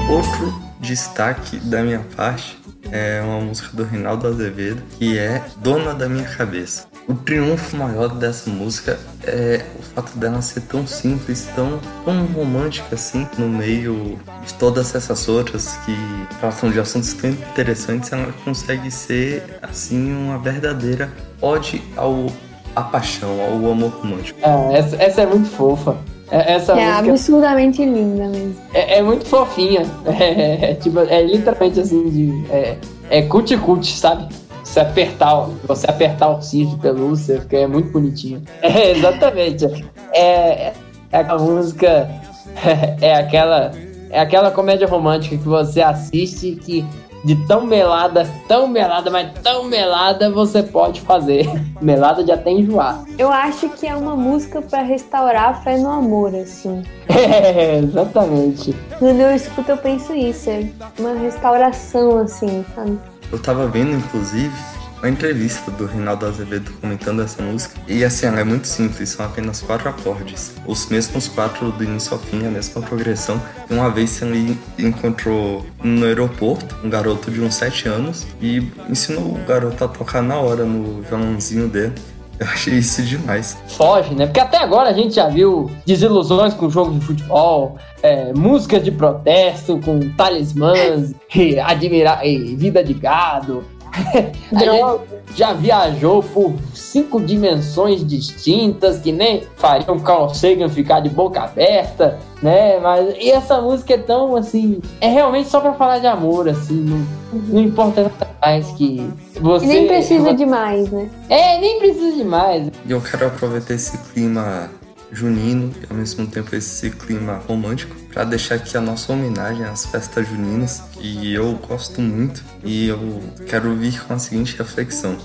Outro 0.10 0.62
destaque 0.80 1.58
da 1.58 1.82
minha 1.82 2.00
parte 2.16 2.58
é 2.92 3.22
uma 3.22 3.42
música 3.42 3.76
do 3.76 3.84
Reinaldo 3.84 4.28
Azevedo, 4.28 4.82
que 4.98 5.18
é 5.18 5.44
Dona 5.58 5.94
da 5.94 6.08
Minha 6.08 6.28
Cabeça. 6.28 6.86
o 7.08 7.14
triunfo 7.14 7.78
maior 7.78 8.10
dessa 8.10 8.50
música 8.50 9.00
é 9.28 9.66
o 9.80 9.84
fato 9.84 10.18
dela 10.18 10.42
ser 10.42 10.62
tão 10.62 10.86
simples, 10.88 11.48
tão, 11.56 11.80
tão 12.06 12.26
romântica 12.28 12.96
assim, 12.96 13.28
no 13.38 13.48
meio 13.48 14.18
de 14.46 14.54
todas 14.56 14.96
essas 14.96 15.28
outras 15.28 15.78
que 15.86 15.96
tratam 16.40 16.70
de 16.72 16.80
assuntos 16.80 17.14
tão 17.14 17.30
interessantes, 17.30 18.12
ela 18.12 18.34
consegue 18.44 18.90
ser 18.92 19.44
assim 19.62 20.14
uma 20.14 20.38
verdadeira 20.40 21.12
ode 21.42 21.82
ao 21.96 22.28
à 22.76 22.84
paixão, 22.84 23.42
ao 23.42 23.72
amor 23.72 23.90
romântico. 24.02 24.40
É, 24.44 24.78
essa, 24.78 24.96
essa 24.98 25.22
é 25.22 25.26
muito 25.26 25.50
fofa. 25.50 25.98
É, 26.30 26.54
Essa 26.56 26.74
É 26.74 26.92
música 26.92 27.10
absurdamente 27.12 27.84
linda 27.86 28.28
mesmo. 28.28 28.56
é, 28.74 28.98
é 28.98 29.02
muito 29.02 29.26
fofinha. 29.26 29.84
É, 30.06 30.72
é, 30.72 30.76
tipo, 30.76 31.00
é 31.00 31.22
literalmente 31.24 31.80
assim 31.80 32.10
de. 32.10 32.52
É, 32.52 32.78
é 33.10 33.22
cuti-cuti, 33.22 33.98
sabe? 33.98 34.28
Você 34.68 34.82
apertar, 34.82 35.48
você 35.66 35.90
apertar 35.90 36.30
o 36.30 36.42
cinto 36.42 36.76
de 36.76 36.82
pelúcia, 36.82 37.40
fica 37.40 37.58
é 37.58 37.68
muito 37.68 37.90
bonitinho. 37.90 38.44
É, 38.62 38.92
exatamente. 38.92 39.66
É, 40.14 40.74
é 41.10 41.20
aquela 41.20 41.40
música. 41.40 42.10
É, 43.02 43.16
aquela. 43.16 43.72
É 44.10 44.20
aquela 44.20 44.50
comédia 44.50 44.88
romântica 44.88 45.38
que 45.38 45.48
você 45.48 45.82
assiste 45.82 46.56
que 46.56 46.84
de 47.24 47.36
tão 47.46 47.66
melada, 47.66 48.28
tão 48.48 48.68
melada, 48.68 49.12
mas 49.12 49.32
tão 49.44 49.66
melada 49.66 50.32
você 50.32 50.64
pode 50.64 51.02
fazer. 51.02 51.46
melada 51.80 52.24
de 52.24 52.32
até 52.32 52.52
enjoar. 52.52 53.04
Eu 53.18 53.32
acho 53.32 53.70
que 53.70 53.86
é 53.86 53.96
uma 53.96 54.16
música 54.16 54.62
pra 54.62 54.82
restaurar 54.82 55.50
a 55.50 55.54
fé 55.54 55.78
no 55.78 55.90
amor, 55.90 56.34
assim. 56.36 56.84
É, 57.10 57.78
exatamente. 57.78 58.76
Quando 58.98 59.20
eu 59.20 59.36
escuto, 59.36 59.72
eu 59.72 59.78
penso 59.78 60.14
isso. 60.14 60.50
É 60.50 60.70
uma 61.00 61.14
restauração, 61.14 62.18
assim, 62.18 62.66
sabe? 62.76 62.98
Eu 63.32 63.40
tava 63.40 63.68
vendo, 63.68 63.92
inclusive, 63.92 64.54
uma 64.98 65.10
entrevista 65.10 65.70
do 65.72 65.86
Reinaldo 65.86 66.26
Azevedo 66.26 66.72
comentando 66.82 67.22
essa 67.22 67.42
música. 67.42 67.80
E 67.88 68.04
assim, 68.04 68.26
ela 68.26 68.40
é 68.40 68.44
muito 68.44 68.68
simples, 68.68 69.10
são 69.10 69.26
apenas 69.26 69.62
quatro 69.62 69.90
acordes. 69.90 70.54
Os 70.66 70.88
mesmos 70.88 71.28
quatro 71.28 71.72
do 71.72 71.84
início 71.84 72.14
ao 72.14 72.20
fim, 72.20 72.46
a 72.46 72.50
mesma 72.50 72.82
progressão. 72.82 73.42
E 73.70 73.74
uma 73.74 73.90
vez 73.90 74.22
ele 74.22 74.58
encontrou 74.80 75.66
no 75.84 76.06
aeroporto 76.06 76.76
um 76.84 76.90
garoto 76.90 77.30
de 77.30 77.42
uns 77.42 77.56
sete 77.56 77.88
anos 77.88 78.26
e 78.42 78.72
ensinou 78.90 79.36
o 79.36 79.46
garoto 79.46 79.84
a 79.84 79.88
tocar 79.88 80.22
na 80.22 80.38
hora 80.38 80.66
no 80.66 81.02
violãozinho 81.02 81.68
dele. 81.68 81.94
Eu 82.40 82.48
achei 82.48 82.76
isso 82.76 83.02
demais. 83.02 83.58
foge, 83.68 84.14
né? 84.14 84.28
Porque 84.28 84.40
até 84.40 84.58
agora 84.58 84.90
a 84.90 84.94
gente 84.94 85.16
já 85.16 85.28
viu 85.28 85.72
desilusões 85.86 86.54
com 86.54 86.70
jogo 86.70 86.94
de 86.94 87.06
futebol, 87.06 87.78
é, 88.04 88.32
músicas 88.34 88.84
de 88.84 88.92
protesto 88.92 89.80
com 89.80 90.00
talismãs, 90.16 91.14
e, 91.34 91.60
admira 91.60 92.20
e 92.24 92.56
vida 92.56 92.84
de 92.84 92.94
gado. 92.94 93.64
Já 95.36 95.54
viajou 95.54 96.24
por 96.24 96.54
cinco 96.74 97.22
dimensões 97.22 98.06
distintas 98.06 99.00
que 99.00 99.12
nem 99.12 99.44
fariam 99.56 100.00
Carl 100.00 100.34
Sagan 100.34 100.70
ficar 100.70 101.00
de 101.00 101.10
boca 101.10 101.42
aberta, 101.42 102.18
né? 102.42 102.80
Mas 102.80 103.16
e 103.20 103.30
essa 103.30 103.62
música 103.62 103.94
é 103.94 103.98
tão 103.98 104.36
assim, 104.36 104.82
é 105.00 105.08
realmente 105.08 105.50
só 105.50 105.60
pra 105.60 105.74
falar 105.74 106.00
de 106.00 106.08
amor, 106.08 106.50
assim, 106.50 106.74
não, 106.74 107.06
não 107.50 107.62
importa 107.62 108.04
nada 108.04 108.28
mais 108.42 108.68
que 108.72 109.08
você. 109.40 109.66
E 109.66 109.68
nem 109.68 109.88
precisa 109.88 110.34
de 110.34 110.46
mais, 110.46 110.90
né? 110.90 111.10
É, 111.30 111.60
nem 111.60 111.78
precisa 111.78 112.16
de 112.16 112.24
mais. 112.24 112.72
E 112.86 112.92
eu 112.92 113.02
quero 113.02 113.28
aproveitar 113.28 113.76
esse 113.76 113.98
clima 114.12 114.72
junino 115.12 115.74
e 115.82 115.86
ao 115.90 115.98
mesmo 115.98 116.28
tempo 116.28 116.56
esse 116.56 116.90
clima 116.92 117.42
romântico 117.48 117.96
para 118.14 118.24
deixar 118.24 118.56
aqui 118.56 118.78
a 118.78 118.82
nossa 118.82 119.12
homenagem 119.14 119.64
às 119.66 119.86
festas 119.86 120.28
juninas 120.28 120.82
que 120.94 121.34
eu 121.34 121.54
gosto 121.68 122.02
muito 122.02 122.44
e 122.64 122.88
eu 122.88 123.24
quero 123.48 123.76
vir 123.76 124.04
com 124.04 124.14
a 124.14 124.20
seguinte 124.20 124.58
reflexão. 124.58 125.18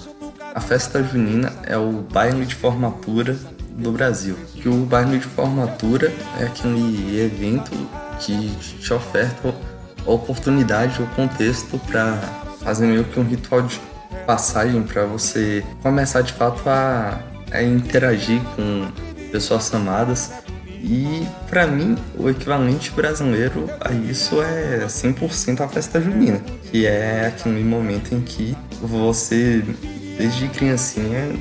A 0.54 0.60
festa 0.60 1.02
junina 1.02 1.52
é 1.64 1.76
o 1.76 1.92
baile 2.12 2.44
de 2.44 2.54
formatura 2.54 3.36
do 3.70 3.90
Brasil. 3.90 4.36
Que 4.54 4.68
o 4.68 4.84
baile 4.84 5.18
de 5.18 5.24
formatura 5.24 6.12
é 6.38 6.44
aquele 6.44 7.18
evento 7.20 7.70
que 8.20 8.50
te 8.56 8.92
oferta 8.92 9.54
a 10.06 10.10
oportunidade, 10.10 11.02
o 11.02 11.06
contexto 11.08 11.78
para 11.78 12.16
fazer 12.62 12.86
meio 12.86 13.04
que 13.04 13.18
um 13.18 13.24
ritual 13.24 13.62
de 13.62 13.80
passagem 14.26 14.82
para 14.82 15.04
você 15.04 15.64
começar 15.82 16.22
de 16.22 16.32
fato 16.32 16.68
a, 16.68 17.18
a 17.50 17.62
interagir 17.62 18.40
com 18.54 18.86
pessoas 19.32 19.74
amadas. 19.74 20.30
E 20.84 21.26
para 21.48 21.66
mim, 21.66 21.96
o 22.18 22.28
equivalente 22.28 22.90
brasileiro 22.90 23.68
a 23.80 23.92
isso 23.92 24.42
é 24.42 24.84
100% 24.86 25.60
a 25.60 25.68
festa 25.68 26.00
junina, 26.00 26.40
que 26.70 26.86
é 26.86 27.26
aquele 27.26 27.62
momento 27.64 28.14
em 28.14 28.20
que 28.20 28.56
você, 28.80 29.64
desde 30.18 30.48
criancinha, 30.48 31.36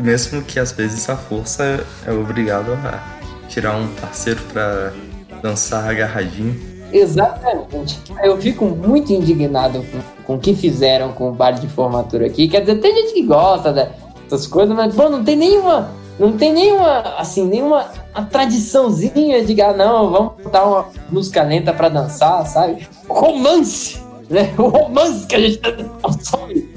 mesmo 0.00 0.42
que 0.42 0.58
às 0.58 0.72
vezes 0.72 1.08
a 1.08 1.16
força 1.16 1.84
é 2.04 2.12
obrigado 2.12 2.72
a 2.72 3.18
tirar 3.48 3.76
um 3.76 3.86
parceiro 3.94 4.40
para 4.52 4.92
dançar 5.40 5.88
agarradinho. 5.88 6.60
Exatamente. 6.92 8.00
Eu 8.22 8.38
fico 8.38 8.64
muito 8.64 9.12
indignado 9.12 9.84
com, 9.84 10.24
com 10.24 10.34
o 10.34 10.38
que 10.38 10.54
fizeram 10.54 11.12
com 11.12 11.28
o 11.28 11.32
baile 11.32 11.60
de 11.60 11.68
formatura 11.68 12.26
aqui. 12.26 12.48
Quer 12.48 12.60
dizer, 12.60 12.76
tem 12.80 12.94
gente 12.94 13.14
que 13.14 13.22
gosta 13.22 13.72
dessas 13.72 14.46
coisas, 14.46 14.74
mas, 14.74 14.94
pô, 14.94 15.08
não 15.08 15.22
tem 15.22 15.36
nenhuma. 15.36 15.90
Não 16.18 16.32
tem 16.32 16.52
nenhuma, 16.52 17.14
assim, 17.16 17.44
nenhuma 17.44 17.86
a 18.12 18.22
tradiçãozinha 18.22 19.44
de, 19.44 19.60
ah, 19.62 19.72
não, 19.72 20.10
vamos 20.10 20.32
botar 20.42 20.64
uma 20.64 20.86
música 21.10 21.42
lenta 21.42 21.72
pra 21.72 21.88
dançar, 21.88 22.44
sabe? 22.46 22.88
Romance, 23.08 24.00
né? 24.28 24.52
O 24.58 24.64
romance 24.64 25.26
que 25.26 25.36
a 25.36 25.40
gente 25.40 25.58
tá 25.58 25.72
consome 26.02 26.68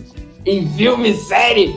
em 0.45 0.67
filme, 0.69 1.15
série. 1.15 1.75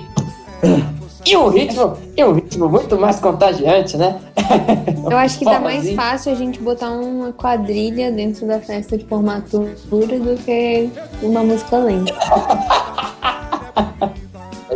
E 1.26 1.36
um 1.38 1.48
ritmo, 1.48 1.96
e 2.14 2.22
um 2.22 2.34
ritmo 2.34 2.68
muito 2.68 2.98
mais 2.98 3.18
contagiante, 3.18 3.96
né? 3.96 4.20
Eu 5.10 5.16
acho 5.16 5.38
que 5.38 5.46
tá 5.46 5.58
mais 5.58 5.90
fácil 5.94 6.32
a 6.32 6.34
gente 6.34 6.60
botar 6.60 6.90
uma 6.90 7.32
quadrilha 7.32 8.12
dentro 8.12 8.46
da 8.46 8.60
festa 8.60 8.98
de 8.98 9.06
formatura 9.06 9.74
do 9.90 10.36
que 10.44 10.90
uma 11.22 11.42
música 11.42 11.78
lenta. 11.78 12.14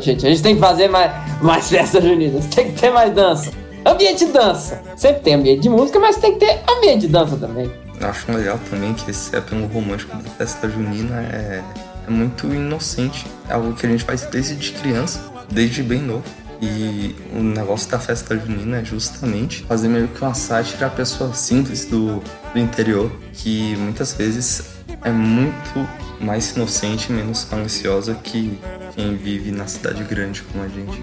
Gente, 0.01 0.27
a 0.27 0.31
gente 0.31 0.43
tem 0.43 0.55
que 0.55 0.61
fazer 0.61 0.89
mais, 0.89 1.13
mais 1.43 1.69
festas 1.69 2.03
juninas, 2.03 2.47
tem 2.47 2.73
que 2.73 2.81
ter 2.81 2.91
mais 2.91 3.13
dança. 3.13 3.51
Ambiente 3.85 4.27
de 4.27 4.33
dança. 4.33 4.83
Sempre 4.97 5.21
tem 5.23 5.35
ambiente 5.35 5.63
de 5.63 5.69
música, 5.69 5.99
mas 5.99 6.17
tem 6.17 6.35
que 6.35 6.41
ter 6.41 6.61
ambiente 6.69 7.03
de 7.03 7.09
dança 7.09 7.37
também. 7.37 7.71
Eu 8.01 8.09
acho 8.09 8.31
legal 8.31 8.59
também 8.71 8.95
que 8.95 9.11
esse 9.11 9.35
apelo 9.35 9.67
romântico 9.67 10.17
da 10.17 10.31
festa 10.31 10.69
junina 10.69 11.21
é, 11.33 11.63
é 12.07 12.11
muito 12.11 12.47
inocente. 12.47 13.27
É 13.49 13.55
algo 13.55 13.75
que 13.75 13.87
a 13.87 13.89
gente 13.89 14.05
faz 14.05 14.23
desde 14.27 14.73
criança, 14.73 15.21
desde 15.51 15.83
bem 15.83 16.01
novo. 16.01 16.25
E 16.61 17.15
o 17.33 17.41
negócio 17.41 17.89
da 17.91 17.99
festa 17.99 18.37
junina 18.37 18.79
é 18.79 18.85
justamente 18.85 19.63
fazer 19.65 19.89
meio 19.89 20.09
que 20.09 20.21
uma 20.21 20.35
sátira 20.35 20.87
à 20.87 20.91
pessoa 20.91 21.33
simples 21.33 21.85
do, 21.85 22.23
do 22.53 22.59
interior, 22.59 23.11
que 23.33 23.77
muitas 23.77 24.13
vezes 24.13 24.78
é 25.05 25.11
muito 25.11 25.89
mais 26.21 26.51
inocente 26.57 27.13
menos 27.13 27.47
maliciosa 27.51 28.15
que 28.15 28.59
quem 28.95 29.17
vive 29.17 29.51
na 29.53 29.67
cidade 29.67 30.03
grande 30.05 30.43
como 30.43 30.65
a 30.65 30.69
gente. 30.69 31.01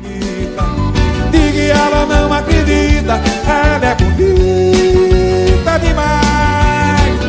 Diga 1.32 1.62
ela 1.62 2.06
não 2.06 2.34
acredita, 2.34 3.22
ela 3.48 3.86
é 3.86 3.96
bonita 3.96 5.80
demais. 5.80 7.20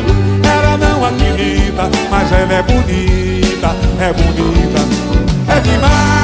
Ela 0.43 0.77
não 0.77 1.05
acredita, 1.05 1.89
mas 2.09 2.31
ela 2.31 2.53
é 2.53 2.63
bonita, 2.63 3.75
é 3.99 4.13
bonita, 4.13 5.55
é 5.55 5.59
demais. 5.61 6.16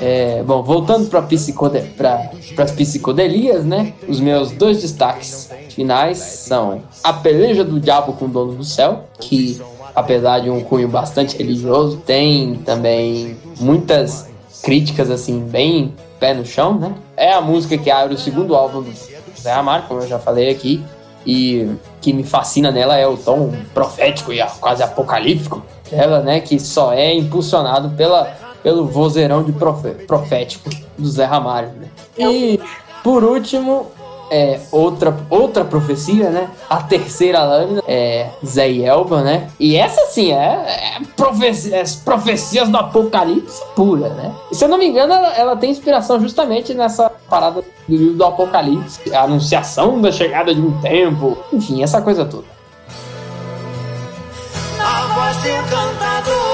É, 0.00 0.42
bom, 0.42 0.62
voltando 0.62 1.08
para 1.08 1.22
psicode 1.22 1.80
pra, 1.96 2.30
as 2.58 2.72
psicodelias, 2.72 3.64
né? 3.64 3.94
Os 4.08 4.20
meus 4.20 4.50
dois 4.50 4.82
destaques 4.82 5.48
finais 5.70 6.18
são 6.18 6.82
A 7.02 7.12
Peleja 7.12 7.64
do 7.64 7.78
Diabo 7.78 8.14
com 8.14 8.24
o 8.24 8.28
Dono 8.28 8.54
do 8.54 8.64
Céu, 8.64 9.04
que 9.20 9.60
apesar 9.94 10.40
de 10.40 10.50
um 10.50 10.60
cunho 10.60 10.88
bastante 10.88 11.38
religioso, 11.38 11.98
tem 11.98 12.56
também 12.56 13.36
muitas 13.60 14.33
críticas 14.64 15.10
assim, 15.10 15.40
bem 15.40 15.94
pé 16.18 16.34
no 16.34 16.44
chão, 16.44 16.78
né? 16.78 16.94
É 17.16 17.32
a 17.32 17.40
música 17.40 17.76
que 17.76 17.90
abre 17.90 18.14
o 18.14 18.18
segundo 18.18 18.56
álbum 18.56 18.82
do 18.82 18.92
Zé 19.38 19.52
Amar, 19.52 19.86
como 19.86 20.00
eu 20.00 20.08
já 20.08 20.18
falei 20.18 20.50
aqui, 20.50 20.82
e 21.26 21.68
que 22.00 22.12
me 22.12 22.24
fascina 22.24 22.70
nela 22.72 22.96
é 22.96 23.06
o 23.06 23.16
tom 23.16 23.52
profético 23.72 24.32
e 24.32 24.42
quase 24.60 24.82
apocalíptico 24.82 25.62
dela, 25.90 26.20
né? 26.20 26.40
Que 26.40 26.58
só 26.58 26.92
é 26.92 27.14
impulsionado 27.14 27.90
pela 27.90 28.42
pelo 28.62 28.86
vozeirão 28.86 29.42
de 29.44 29.52
profe- 29.52 29.90
profético 30.06 30.70
do 30.96 31.06
Zé 31.06 31.26
Ramalho. 31.26 31.68
Né? 31.78 31.88
E, 32.18 32.58
por 33.02 33.22
último, 33.22 33.88
é, 34.34 34.58
outra, 34.72 35.16
outra 35.30 35.64
profecia, 35.64 36.28
né? 36.28 36.50
A 36.68 36.78
terceira 36.78 37.44
lâmina 37.44 37.80
é 37.86 38.30
Zé 38.44 38.68
e 38.68 38.84
Elba, 38.84 39.22
né? 39.22 39.48
E 39.60 39.76
essa, 39.76 40.06
sim, 40.06 40.32
é, 40.32 40.96
é, 40.96 41.00
profecia, 41.16 41.76
é 41.76 41.84
profecias 42.04 42.68
do 42.68 42.76
Apocalipse 42.76 43.62
pura, 43.76 44.08
né? 44.08 44.34
E, 44.50 44.56
se 44.56 44.64
eu 44.64 44.68
não 44.68 44.76
me 44.76 44.88
engano, 44.88 45.12
ela, 45.12 45.28
ela 45.36 45.56
tem 45.56 45.70
inspiração 45.70 46.20
justamente 46.20 46.74
nessa 46.74 47.08
parada 47.30 47.62
do 47.62 47.96
livro 47.96 48.14
do 48.14 48.24
Apocalipse, 48.24 49.14
a 49.14 49.22
anunciação 49.22 50.00
da 50.00 50.10
chegada 50.10 50.52
de 50.52 50.60
um 50.60 50.80
tempo, 50.80 51.38
enfim, 51.52 51.84
essa 51.84 52.02
coisa 52.02 52.24
toda. 52.24 52.46
A 54.80 55.06
voz 55.14 55.42
de 55.42 55.50
um 55.52 55.62
cantador. 55.62 56.53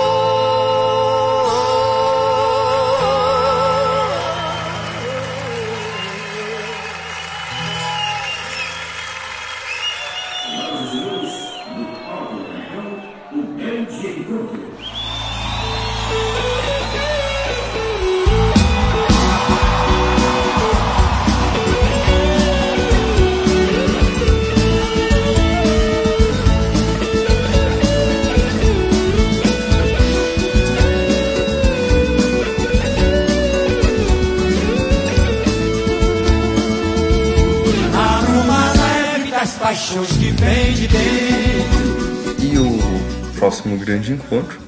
Paixões 39.81 40.13
que 40.13 40.31
vem 40.33 40.75
de 40.75 40.89
dentro. 40.89 42.45
E 42.45 42.59
o 42.59 43.35
próximo 43.39 43.79
grande 43.79 44.13
encontro 44.13 44.59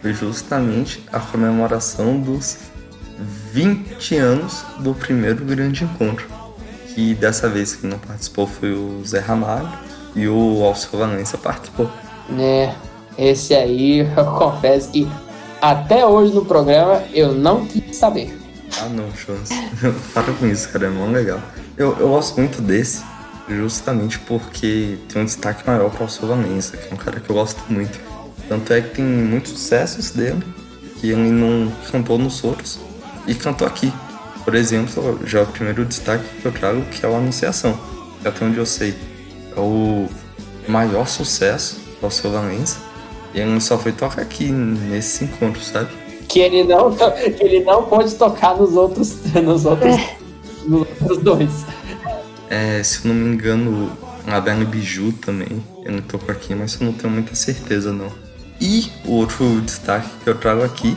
foi 0.00 0.14
justamente 0.14 1.04
a 1.12 1.18
comemoração 1.18 2.20
dos 2.20 2.58
20 3.52 4.16
anos 4.16 4.64
do 4.78 4.94
primeiro 4.94 5.44
grande 5.44 5.82
encontro. 5.82 6.26
Que 6.94 7.14
dessa 7.14 7.48
vez 7.48 7.74
quem 7.74 7.90
não 7.90 7.98
participou 7.98 8.46
foi 8.46 8.72
o 8.72 9.02
Zé 9.04 9.18
Ramalho 9.18 9.68
e 10.14 10.28
o 10.28 10.62
Alceu 10.62 11.00
Valença 11.00 11.36
participou. 11.36 11.90
né? 12.28 12.76
Esse 13.18 13.54
aí, 13.54 14.00
eu 14.16 14.24
confesso 14.38 14.90
que 14.90 15.08
até 15.60 16.06
hoje 16.06 16.32
no 16.32 16.44
programa 16.44 17.02
eu 17.12 17.34
não 17.34 17.66
quis 17.66 17.96
saber. 17.96 18.38
Ah 18.80 18.88
não, 18.88 19.12
chance. 19.14 19.52
Para 20.14 20.32
com 20.32 20.46
isso, 20.46 20.68
cara, 20.68 20.86
é 20.86 20.90
mó 20.90 21.06
legal. 21.06 21.40
Eu, 21.76 21.96
eu 21.98 22.08
gosto 22.08 22.36
muito 22.38 22.62
desse, 22.62 23.02
justamente 23.48 24.18
porque 24.20 24.98
tem 25.08 25.22
um 25.22 25.24
destaque 25.24 25.66
maior 25.66 25.90
para 25.90 26.04
o 26.04 26.26
Valença, 26.26 26.76
que 26.76 26.90
é 26.90 26.94
um 26.94 26.96
cara 26.96 27.20
que 27.20 27.30
eu 27.30 27.36
gosto 27.36 27.62
muito. 27.68 28.00
Tanto 28.48 28.72
é 28.72 28.80
que 28.80 28.96
tem 28.96 29.04
muitos 29.04 29.52
sucessos 29.52 30.10
dele, 30.10 30.42
que 31.00 31.10
ele 31.10 31.30
não 31.30 31.72
cantou 31.90 32.18
nos 32.18 32.42
outros, 32.44 32.78
e 33.26 33.34
cantou 33.34 33.66
aqui. 33.66 33.92
Por 34.44 34.54
exemplo, 34.54 35.20
já 35.24 35.42
o 35.42 35.46
primeiro 35.46 35.84
destaque 35.84 36.24
que 36.40 36.46
eu 36.46 36.52
trago, 36.52 36.82
que 36.90 37.04
é 37.04 37.08
o 37.08 37.16
Anunciação, 37.16 37.78
que 38.20 38.28
até 38.28 38.44
onde 38.44 38.58
eu 38.58 38.66
sei 38.66 38.94
é 39.56 39.60
o 39.60 40.08
maior 40.68 41.06
sucesso 41.06 41.82
do 42.00 42.30
Valença, 42.30 42.76
e 43.32 43.40
ele 43.40 43.58
só 43.60 43.78
foi 43.78 43.92
tocar 43.92 44.20
aqui 44.20 44.44
nesse 44.52 45.24
encontro, 45.24 45.60
sabe? 45.62 45.88
Que 46.28 46.40
ele 46.40 46.64
não, 46.64 46.90
que 46.94 47.42
ele 47.42 47.64
não 47.64 47.84
pode 47.84 48.14
tocar 48.14 48.56
nos 48.56 48.74
outros, 48.74 49.24
nos 49.32 49.64
outros, 49.64 49.96
nos 50.66 50.86
outros 51.00 51.18
dois. 51.18 51.64
É, 52.54 52.80
se 52.84 53.04
eu 53.04 53.12
não 53.12 53.20
me 53.20 53.34
engano, 53.34 53.90
a 54.28 54.40
Bela 54.40 54.64
Biju 54.64 55.12
também. 55.14 55.60
Eu 55.84 55.90
não 55.90 56.00
tocou 56.00 56.30
aqui, 56.30 56.54
mas 56.54 56.80
eu 56.80 56.86
não 56.86 56.92
tenho 56.92 57.12
muita 57.12 57.34
certeza 57.34 57.92
não. 57.92 58.12
E 58.60 58.92
o 59.04 59.14
outro 59.14 59.60
destaque 59.62 60.08
que 60.22 60.30
eu 60.30 60.38
trago 60.38 60.62
aqui 60.62 60.96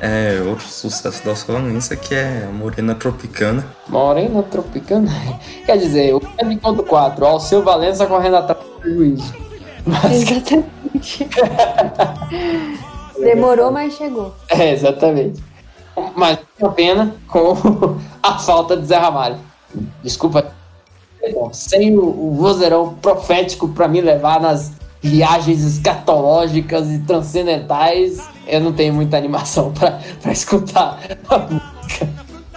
é 0.00 0.40
outro 0.48 0.66
sucesso 0.66 1.22
da 1.22 1.36
Solanense, 1.36 1.94
que 1.98 2.14
é 2.14 2.46
a 2.48 2.50
Morena 2.50 2.94
Tropicana. 2.94 3.66
Morena 3.86 4.42
Tropicana. 4.44 5.10
Quer 5.66 5.76
dizer, 5.76 6.14
o 6.14 6.20
grande 6.20 6.54
encontro 6.54 6.82
4, 6.82 7.26
Alceu 7.26 7.62
Valença 7.62 8.06
correndo 8.06 8.36
atrás 8.36 8.64
do 8.64 8.80
prejuízo. 8.80 9.34
Exatamente. 10.10 11.28
Demorou, 13.20 13.70
mas 13.70 13.92
chegou. 13.92 14.34
É, 14.48 14.72
exatamente. 14.72 15.44
Mas 16.16 16.38
uma 16.58 16.72
pena 16.72 17.14
com 17.28 17.98
a 18.22 18.38
falta 18.38 18.74
de 18.74 18.86
Zé 18.86 18.96
Ramalho. 18.96 19.36
Desculpa. 20.02 20.63
Sem 21.52 21.96
o, 21.96 22.04
o 22.04 22.96
profético 23.00 23.68
pra 23.68 23.88
me 23.88 24.00
levar 24.00 24.40
nas 24.40 24.72
viagens 25.02 25.62
escatológicas 25.62 26.90
e 26.90 26.98
transcendentais, 27.00 28.22
eu 28.46 28.60
não 28.60 28.72
tenho 28.72 28.94
muita 28.94 29.16
animação 29.16 29.72
pra 30.22 30.32
escutar 30.32 30.98
a 31.28 31.38
música. 31.38 32.08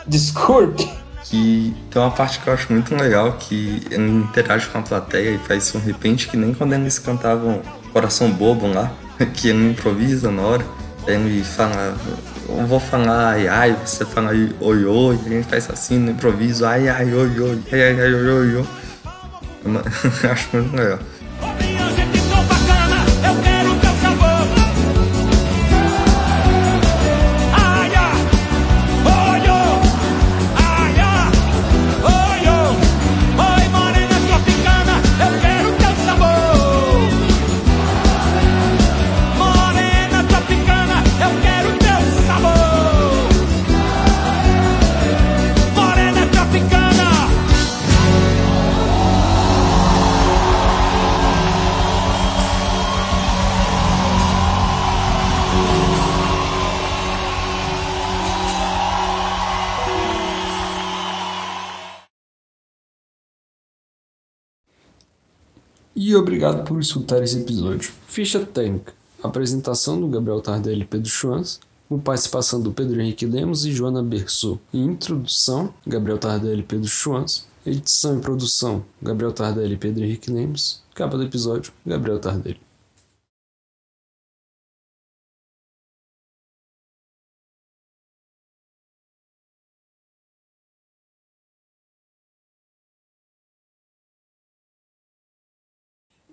Desculpe. 0.08 0.90
Que 1.26 1.76
tem 1.92 2.02
uma 2.02 2.12
parte 2.12 2.40
que 2.40 2.48
eu 2.48 2.54
acho 2.54 2.72
muito 2.72 2.96
legal, 2.96 3.34
que 3.34 3.86
ele 3.92 4.10
interage 4.10 4.68
com 4.68 4.78
a 4.78 4.82
plateia 4.82 5.32
e 5.32 5.38
faz 5.38 5.76
um 5.76 5.80
repente 5.80 6.30
que 6.30 6.38
nem 6.38 6.54
quando 6.54 6.72
eles 6.72 6.98
cantavam 6.98 7.62
Coração 7.92 8.32
Bobo 8.32 8.66
lá, 8.68 8.94
que 9.36 9.50
ele 9.50 9.72
improvisa 9.72 10.32
na 10.32 10.42
hora. 10.42 10.66
Ele 11.08 11.42
fala, 11.42 11.96
eu 12.50 12.68
vou 12.68 12.82
falar 12.82 13.30
ai 13.30 13.48
ai, 13.48 13.78
você 13.86 14.06
fala 14.06 14.32
oi 14.60 14.86
oi, 14.86 15.20
a 15.26 15.30
gente 15.30 15.48
faz 15.48 15.70
assim 15.70 15.98
no 15.98 16.12
improviso, 16.12 16.66
ai 16.66 16.90
ai 16.90 17.14
oi 17.14 17.40
oi, 17.40 17.64
ai 17.72 17.82
ai 17.82 18.14
oi 18.14 18.30
oi. 18.30 18.56
oi. 18.58 18.68
Eu 20.24 20.32
acho 20.32 20.58
muito 20.58 20.76
legal. 20.76 21.00
E 66.08 66.16
obrigado 66.16 66.64
por 66.64 66.80
escutar 66.80 67.22
esse 67.22 67.38
episódio. 67.38 67.92
Ficha 68.08 68.40
técnica. 68.40 68.94
Apresentação 69.22 70.00
do 70.00 70.08
Gabriel 70.08 70.40
Tardelli 70.40 70.84
e 70.84 70.86
Pedro 70.86 71.10
Schwanz, 71.10 71.60
com 71.90 72.00
participação 72.00 72.62
do 72.62 72.72
Pedro 72.72 73.02
Henrique 73.02 73.26
Lemos 73.26 73.66
e 73.66 73.74
Joana 73.74 74.02
Berçot. 74.02 74.58
E 74.72 74.80
introdução, 74.80 75.74
Gabriel 75.86 76.18
Tardelli 76.18 76.62
e 76.62 76.64
Pedro 76.64 76.88
Schwanz. 76.88 77.46
Edição 77.66 78.18
e 78.18 78.22
produção, 78.22 78.86
Gabriel 79.02 79.34
Tardelli 79.34 79.74
e 79.74 79.78
Pedro 79.78 80.06
Henrique 80.06 80.32
Lemos. 80.32 80.82
Capa 80.96 81.18
do 81.18 81.24
episódio, 81.24 81.74
Gabriel 81.86 82.20
Tardelli. 82.20 82.67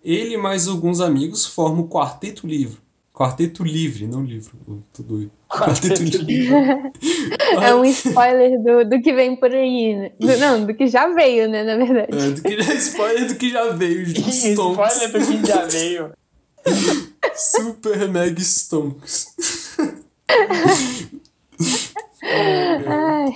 Ele 0.04 0.34
e 0.34 0.36
mais 0.36 0.68
alguns 0.68 1.00
amigos 1.00 1.46
formam 1.46 1.84
o 1.84 1.88
Quarteto 1.88 2.46
Livre. 2.46 2.78
Quarteto 3.12 3.62
Livre, 3.62 4.06
não 4.08 4.24
livro. 4.24 4.58
Eu 4.68 4.82
tô 4.92 5.02
doido. 5.04 5.30
Quarteto 5.48 6.02
Livre. 6.02 6.54
É 7.62 7.72
um 7.74 7.84
spoiler 7.84 8.60
do, 8.60 8.84
do 8.90 9.00
que 9.00 9.12
vem 9.12 9.36
por 9.36 9.54
aí. 9.54 9.94
né? 9.94 10.10
Do- 10.18 10.36
não, 10.36 10.66
do 10.66 10.74
que 10.74 10.88
já 10.88 11.06
veio, 11.14 11.48
né, 11.48 11.62
na 11.62 11.76
verdade. 11.76 12.08
É, 12.12 12.30
do 12.30 12.42
que, 12.42 12.54
spoiler 12.74 13.26
do 13.28 13.36
que 13.36 13.50
já 13.50 13.70
veio. 13.70 14.04
Stonks. 14.08 14.94
Spoiler 14.94 15.12
do 15.12 15.26
que 15.42 15.46
já 15.46 15.64
veio. 15.64 16.12
Super 17.36 18.08
Mega 18.08 18.40
Stonks. 18.40 19.28
Ai. 22.86 23.32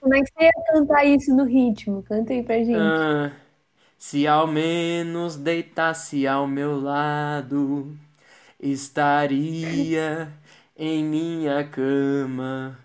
Como 0.00 0.14
é 0.14 0.22
que 0.22 0.30
você 0.32 0.44
ia 0.44 0.52
cantar 0.72 1.04
isso 1.06 1.34
no 1.34 1.44
ritmo? 1.44 2.02
Canta 2.02 2.32
aí 2.32 2.42
pra 2.42 2.62
gente. 2.62 3.00
Ah, 3.02 3.32
se 3.98 4.26
ao 4.26 4.46
menos 4.46 5.36
deitasse 5.36 6.26
ao 6.26 6.46
meu 6.46 6.80
lado, 6.80 7.96
estaria 8.60 10.32
em 10.76 11.04
minha 11.04 11.68
cama 11.68 12.78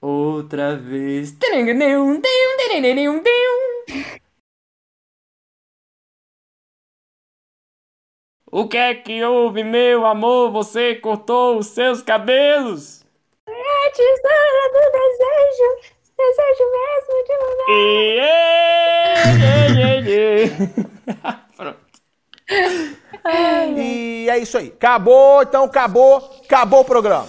outra 0.00 0.76
vez. 0.76 1.36
O 8.50 8.66
que 8.66 8.78
é 8.78 8.94
que 8.94 9.22
houve, 9.22 9.62
meu 9.62 10.06
amor? 10.06 10.50
Você 10.50 10.94
cortou 10.94 11.58
os 11.58 11.66
seus 11.66 12.00
cabelos? 12.00 13.04
É 13.48 13.86
a 13.86 13.90
tesoura 13.90 14.68
do 14.72 14.92
desejo, 14.92 15.93
desejo 16.16 16.64
mesmo 16.74 17.14
de 17.26 17.34
mudar. 17.42 17.68
Pronto. 21.56 21.84
E 23.76 24.28
é 24.28 24.38
isso 24.38 24.58
aí. 24.58 24.68
Acabou, 24.68 25.42
então 25.42 25.64
acabou, 25.64 26.40
acabou 26.44 26.80
o 26.80 26.84
programa. 26.84 27.28